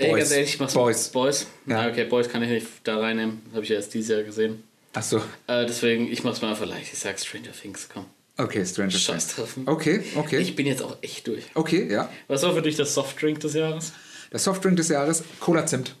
[0.00, 0.18] Ey, Boys.
[0.20, 1.08] ganz ehrlich, ich mach's Boys.
[1.08, 1.46] Boys?
[1.66, 1.82] Ja.
[1.84, 1.90] Ja.
[1.90, 3.42] okay, Boys kann ich nicht da reinnehmen.
[3.52, 4.62] Habe ich ja erst dieses Jahr gesehen.
[4.92, 6.92] Achso, Äh, deswegen, ich mach's mal einfach leicht.
[6.92, 8.06] Ich sag Stranger Things, komm.
[8.36, 9.34] okay, Stranger Scheiß Things.
[9.34, 9.68] treffen.
[9.68, 10.38] Okay, okay.
[10.38, 11.44] Ich bin jetzt auch echt durch.
[11.54, 12.08] okay, ja.
[12.28, 13.92] Was war für dich das Softdrink des Jahres?
[14.32, 15.96] Der Softdrink des Jahres, Cola Zimt.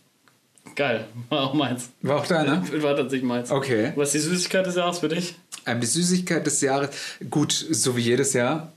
[0.76, 1.90] Geil, war auch meins.
[2.02, 2.62] War auch da, ne?
[2.82, 3.50] War tatsächlich meins.
[3.50, 3.92] Okay.
[3.96, 5.34] Was ist die Süßigkeit des Jahres für dich?
[5.68, 6.90] Ähm, die Süßigkeit des Jahres,
[7.30, 8.72] gut, so wie jedes Jahr,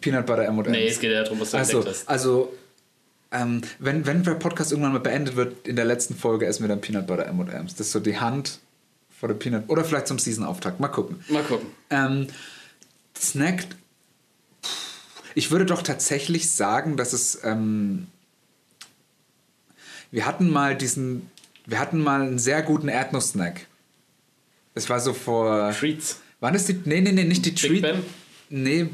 [0.00, 0.68] Peanut Butter M&M's.
[0.68, 2.08] Nee, es geht ja darum, was du Also, entdeckt hast.
[2.08, 2.52] also
[3.32, 6.68] ähm, wenn, wenn der Podcast irgendwann mal beendet wird, in der letzten Folge essen wir
[6.68, 7.74] dann Peanut Butter M&M's.
[7.74, 8.58] Das ist so die Hand
[9.18, 9.64] vor der Peanut...
[9.68, 10.80] Oder vielleicht zum Season-Auftakt.
[10.80, 11.24] Mal gucken.
[11.28, 11.68] Mal gucken.
[11.90, 12.26] Ähm,
[13.16, 13.64] Snack...
[15.34, 17.42] Ich würde doch tatsächlich sagen, dass es...
[17.42, 18.08] Ähm,
[20.10, 21.30] wir hatten mal diesen...
[21.64, 23.66] Wir hatten mal einen sehr guten Erdnuss-Snack.
[24.74, 25.72] Das war so vor...
[25.78, 26.20] Treats.
[26.40, 26.80] Waren das die...
[26.84, 27.82] Nee, nee, nee, nicht die Big Treat...
[27.82, 28.02] Ben?
[28.48, 28.86] Nee.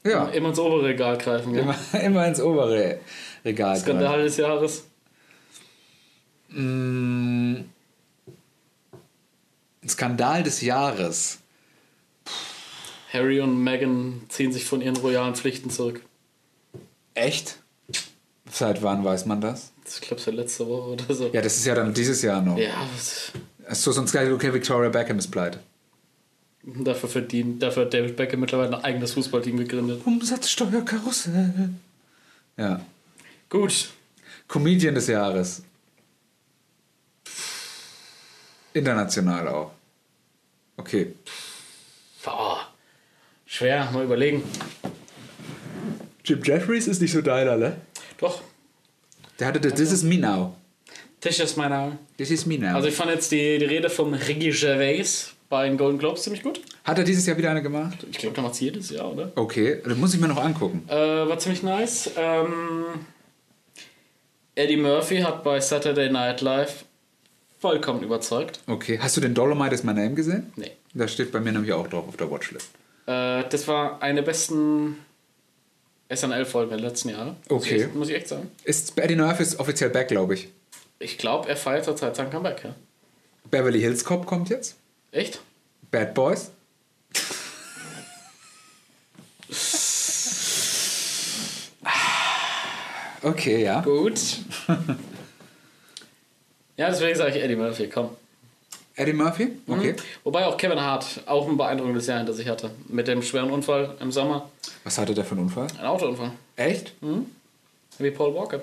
[0.05, 1.63] Ja, Immer ins obere Regal greifen, gell?
[1.63, 2.99] immer, immer ins obere
[3.45, 3.73] Regal.
[3.75, 3.83] greifen.
[3.83, 4.85] Skandal des Jahres.
[6.49, 7.57] Mm,
[9.87, 11.39] Skandal des Jahres.
[13.13, 16.03] Harry und Meghan ziehen sich von ihren royalen Pflichten zurück.
[17.15, 17.59] Echt?
[18.51, 19.73] Seit wann weiß man das?
[19.95, 21.31] Ich glaube, seit letzte Woche oder so.
[21.33, 22.57] Ja, das ist ja dann dieses Jahr noch.
[22.59, 23.33] Ja, was-
[23.83, 25.61] So, sonst gleich, okay, Victoria Beckham ist pleite.
[26.63, 30.03] dafür verdient, dafür hat David Beckham mittlerweile ein eigenes Fußballteam gegründet.
[30.05, 31.71] Umsatzsteuerkarussell.
[32.57, 32.85] Ja.
[33.49, 33.91] Gut.
[34.49, 35.63] Comedian des Jahres.
[38.73, 39.73] International auch.
[40.77, 41.15] Okay.
[42.25, 42.69] Boah.
[43.47, 44.43] Schwer, mal überlegen.
[46.25, 47.77] Jim Jeffries ist nicht so deiner, ne?
[48.19, 48.43] Doch,
[49.41, 50.55] Der hatte das This is me now.
[51.21, 51.99] Tisch ist meiner.
[52.17, 52.75] This is me now.
[52.75, 56.43] Also ich fand jetzt die, die Rede von Ricky Gervais bei den Golden Globes ziemlich
[56.43, 56.61] gut.
[56.85, 58.07] Hat er dieses Jahr wieder eine gemacht?
[58.11, 59.33] Ich glaube, der macht jedes Jahr, oder?
[59.35, 60.85] Okay, das muss ich mir noch angucken.
[60.89, 62.11] Äh, war ziemlich nice.
[62.17, 62.85] Ähm,
[64.55, 66.85] Eddie Murphy hat bei Saturday Night Live
[67.59, 68.61] vollkommen überzeugt.
[68.67, 70.53] Okay, hast du den Dolomite is my name gesehen?
[70.57, 70.73] Nee.
[70.95, 72.71] Da steht bei mir nämlich auch drauf auf der Watchlist.
[73.07, 74.97] Äh, das war eine der besten
[76.15, 77.37] SNL-Folgen der letzten Jahre.
[77.49, 77.89] Okay.
[77.95, 78.51] Muss ich echt sagen.
[78.65, 80.49] Ist Eddie Murphy ist offiziell back, glaube ich.
[80.99, 82.75] Ich glaube, er feiert zurzeit sein Comeback, ja.
[83.51, 84.77] Beverly Hills Cop kommt jetzt.
[85.13, 85.41] Echt?
[85.91, 86.51] Bad Boys.
[93.23, 93.81] Okay, ja.
[93.83, 94.19] Gut.
[96.77, 98.17] ja, deswegen sage ich Eddie Murphy, komm.
[99.01, 99.53] Eddie Murphy?
[99.67, 99.97] Okay.
[100.25, 102.71] Wobei auch Kevin Hart auch ein beeindruckendes Jahr hinter sich hatte.
[102.89, 104.51] Mit dem schweren Unfall im Sommer.
[104.85, 105.69] Was hatte der für einen Unfall?
[105.79, 106.33] Ein Autounfall.
[106.57, 106.93] Echt?
[107.99, 108.61] Wie Paul Walker.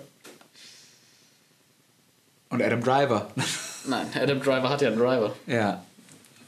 [2.49, 3.27] Und Adam Driver.
[3.87, 5.33] Nein, Adam Driver hat ja einen Driver.
[5.47, 5.83] ja.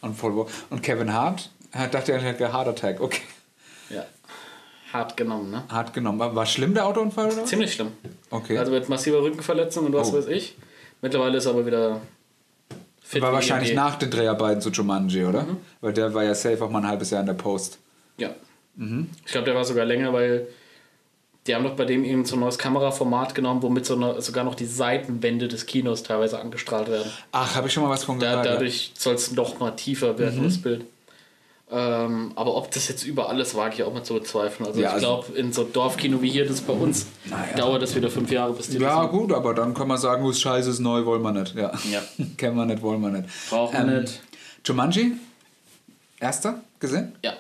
[0.02, 0.52] Und, Paul Walker.
[0.70, 1.50] und Kevin Hart?
[1.74, 3.02] Er dachte, er hätte Heart Attack.
[3.02, 3.22] Okay.
[3.90, 4.06] Ja.
[4.94, 5.64] Hart genommen, ne?
[5.68, 6.20] Hart genommen.
[6.20, 7.44] War, war schlimm der Autounfall oder?
[7.46, 7.92] Ziemlich schlimm.
[8.30, 8.58] Okay.
[8.58, 10.18] Also mit massiver Rückenverletzung und was Oh.
[10.18, 10.56] weiß ich.
[11.02, 12.00] Mittlerweile ist er aber wieder
[13.12, 13.22] fit.
[13.22, 15.46] war wahrscheinlich nach den Dreharbeiten zu Jumanji, oder?
[15.82, 17.80] Weil der war ja safe auch mal ein halbes Jahr in der Post.
[18.18, 18.30] Ja.
[18.76, 19.10] Mhm.
[19.26, 20.48] Ich glaube, der war sogar länger, weil
[21.48, 24.44] die haben doch bei dem eben so ein neues Kameraformat genommen, womit so eine, sogar
[24.44, 27.10] noch die Seitenwände des Kinos teilweise angestrahlt werden.
[27.32, 28.46] Ach, habe ich schon mal was von Da, gehört.
[28.46, 28.52] ja.
[28.54, 30.44] dadurch soll es noch mal tiefer werden, Mhm.
[30.44, 30.86] das Bild.
[31.72, 34.68] Ähm, aber ob das jetzt überall ist, wage ich auch mal zu bezweifeln.
[34.68, 37.56] Also Ja, ich also- glaube, in so Dorfkino wie hier, das bei uns, Naja.
[37.58, 40.28] dauert das wieder fünf Jahre, bis die Ja, das gut, aber dann kann man sagen,
[40.28, 41.54] was scheiße ist neu, wollen wir nicht.
[41.56, 41.72] Ja.
[41.92, 42.02] Ja.
[42.38, 43.30] Kennen wir nicht, wollen wir nicht.
[43.52, 44.20] Brauchen wir nicht.
[44.66, 45.12] Jumanji?
[46.20, 47.14] Erster gesehen?
[47.24, 47.34] Ja,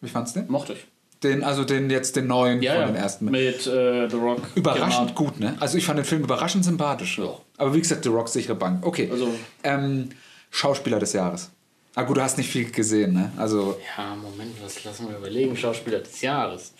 [0.00, 0.50] Wie fandst du den?
[0.50, 0.86] mochte ich.
[1.22, 1.44] den?
[1.44, 2.86] Also den jetzt den neuen Ja, von ja.
[2.88, 3.24] den ersten.
[3.26, 4.40] Mit äh, The Rock.
[4.54, 5.30] Überraschend Genau.
[5.30, 5.56] gut, ne?
[5.60, 7.18] Also ich fand den Film überraschend sympathisch.
[7.18, 7.34] Ja.
[7.58, 8.84] Aber wie gesagt, The Rock sichere Bank.
[8.86, 9.08] Okay.
[9.10, 9.28] Also-
[9.62, 10.08] ähm,
[10.50, 11.50] Schauspieler des Jahres.
[11.98, 13.32] Ah gut, du hast nicht viel gesehen, ne?
[13.36, 15.56] Also Ja, Moment, was lassen wir überlegen.
[15.56, 16.72] Schauspieler des Jahres.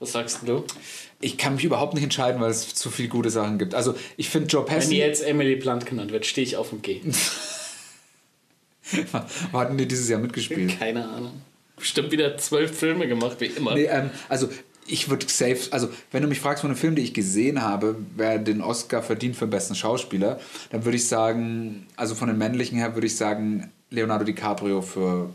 [0.00, 0.64] Was sagst du?
[1.20, 3.72] ich kann mich überhaupt nicht entscheiden, weil es zu viele gute Sachen gibt.
[3.72, 4.96] Also ich finde Joe Wenn Pesci...
[4.98, 7.02] jetzt Emily Blunt genannt wird, stehe ich auf und gehe.
[9.52, 10.76] Wo hatten die dieses Jahr mitgespielt?
[10.76, 11.40] Keine Ahnung.
[11.76, 13.74] Bestimmt wieder zwölf Filme gemacht, wie immer.
[13.74, 14.48] Nee, ähm, also
[14.86, 17.96] ich würde safe, also wenn du mich fragst von einem Film, den ich gesehen habe,
[18.16, 20.38] wer den Oscar verdient für den besten Schauspieler,
[20.70, 25.30] dann würde ich sagen, also von den männlichen her würde ich sagen Leonardo DiCaprio für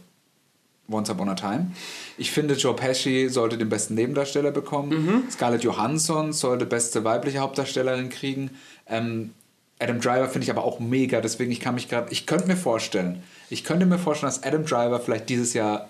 [0.91, 1.71] Once Upon a Time.
[2.17, 4.91] Ich finde, Joe Pesci sollte den besten Nebendarsteller bekommen.
[5.31, 8.51] Scarlett Johansson sollte beste weibliche Hauptdarstellerin kriegen.
[8.87, 9.31] Ähm,
[9.79, 12.57] Adam Driver finde ich aber auch mega, deswegen ich kann mich gerade, ich könnte mir
[12.57, 15.89] vorstellen, ich könnte mir vorstellen, dass Adam Driver vielleicht dieses Jahr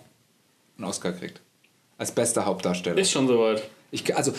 [0.77, 1.41] einen Oscar kriegt.
[1.99, 2.97] Als bester Hauptdarsteller.
[2.99, 3.61] Ist schon soweit.
[3.91, 4.33] Ich, also,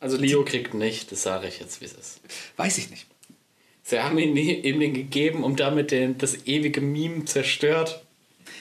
[0.00, 2.20] Also Leo kriegt nicht, das sage ich jetzt, wie es ist.
[2.56, 3.06] weiß ich nicht.
[3.82, 8.04] Sie haben ihn ihm den gegeben und damit den, das ewige Meme zerstört.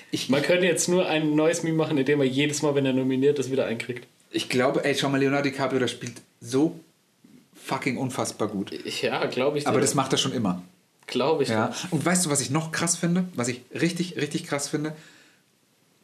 [0.10, 2.94] Ich, Man könnte jetzt nur ein neues Meme machen, indem er jedes Mal, wenn er
[2.94, 4.08] nominiert ist, wieder einkriegt.
[4.32, 6.80] ich glaube, ey, schau mal, Leonardo DiCaprio, der spielt so
[7.56, 8.72] fucking unfassbar gut.
[9.02, 9.68] Ja, glaube ich.
[9.68, 10.62] Aber das macht er schon immer.
[11.08, 11.50] glaube ich.
[11.50, 11.74] Ja.
[11.92, 13.26] Und weißt du, was ich noch krass finde?
[13.36, 14.96] Was ich richtig, richtig krass finde?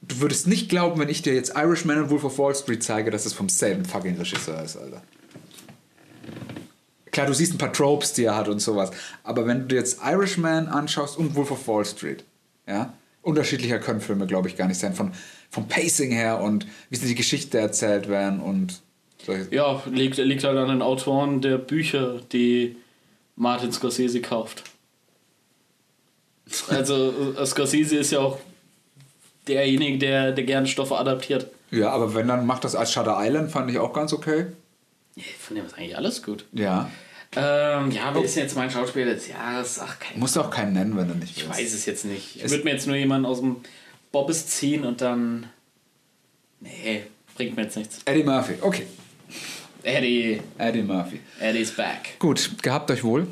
[0.06, 3.10] Du würdest nicht glauben, wenn ich dir jetzt Irishman und Wolf of Wall Street zeige,
[3.10, 5.02] dass es vom selben fucking Regisseur ist, Alter.
[7.12, 8.92] Klar, du siehst ein paar Tropes, die er hat und sowas.
[9.24, 12.26] Aber wenn du dir jetzt Irishman anschaust und Wolf of Wall Street,
[12.68, 12.92] ja,
[13.22, 14.94] unterschiedlicher können Filme, glaube ich, gar nicht sein.
[14.94, 15.14] Von,
[15.50, 18.82] vom Pacing her und wie sie die Geschichte erzählt werden und
[19.26, 19.48] solche.
[19.56, 22.76] Ja, liegt, liegt halt an den Autoren der Bücher, die
[23.36, 24.64] Martin Scorsese kauft.
[26.68, 28.38] Also äh, Scorsese ist ja auch
[29.48, 31.48] derjenige, der, der gerne Stoffe adaptiert.
[31.72, 34.48] Ja, aber wenn dann macht das als Shutter Island, fand ich auch ganz okay.
[35.40, 36.46] Von dem ist eigentlich alles gut.
[36.54, 36.90] Ja.
[37.36, 39.80] Ähm, ja, wer ist jetzt mein Schauspieler des Jahres?
[39.84, 41.60] Ach, kein Musst du auch keinen nennen, wenn du nicht Ich willst.
[41.60, 42.36] weiß es jetzt nicht.
[42.44, 43.58] Ich würde mir jetzt nur jemanden aus dem
[44.12, 45.48] Bobbes ziehen und dann.
[46.60, 47.04] Nee,
[47.36, 48.00] bringt mir jetzt nichts.
[48.06, 48.54] Eddie Murphy.
[48.62, 48.86] Okay.
[49.82, 51.20] Eddie, Eddie Murphy.
[51.40, 52.18] Eddie's back.
[52.20, 53.28] Gut, gehabt euch wohl.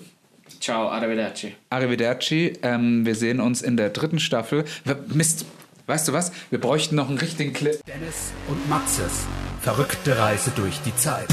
[0.59, 1.56] Ciao, arrivederci.
[1.69, 2.53] Arrivederci.
[2.61, 4.65] Ähm, wir sehen uns in der dritten Staffel.
[5.07, 5.45] Mist.
[5.91, 6.31] Weißt du was?
[6.49, 7.77] Wir bräuchten noch einen richtigen Clip.
[7.85, 9.11] Dennis und Maxes.
[9.61, 11.27] Verrückte Reise durch die Zeit.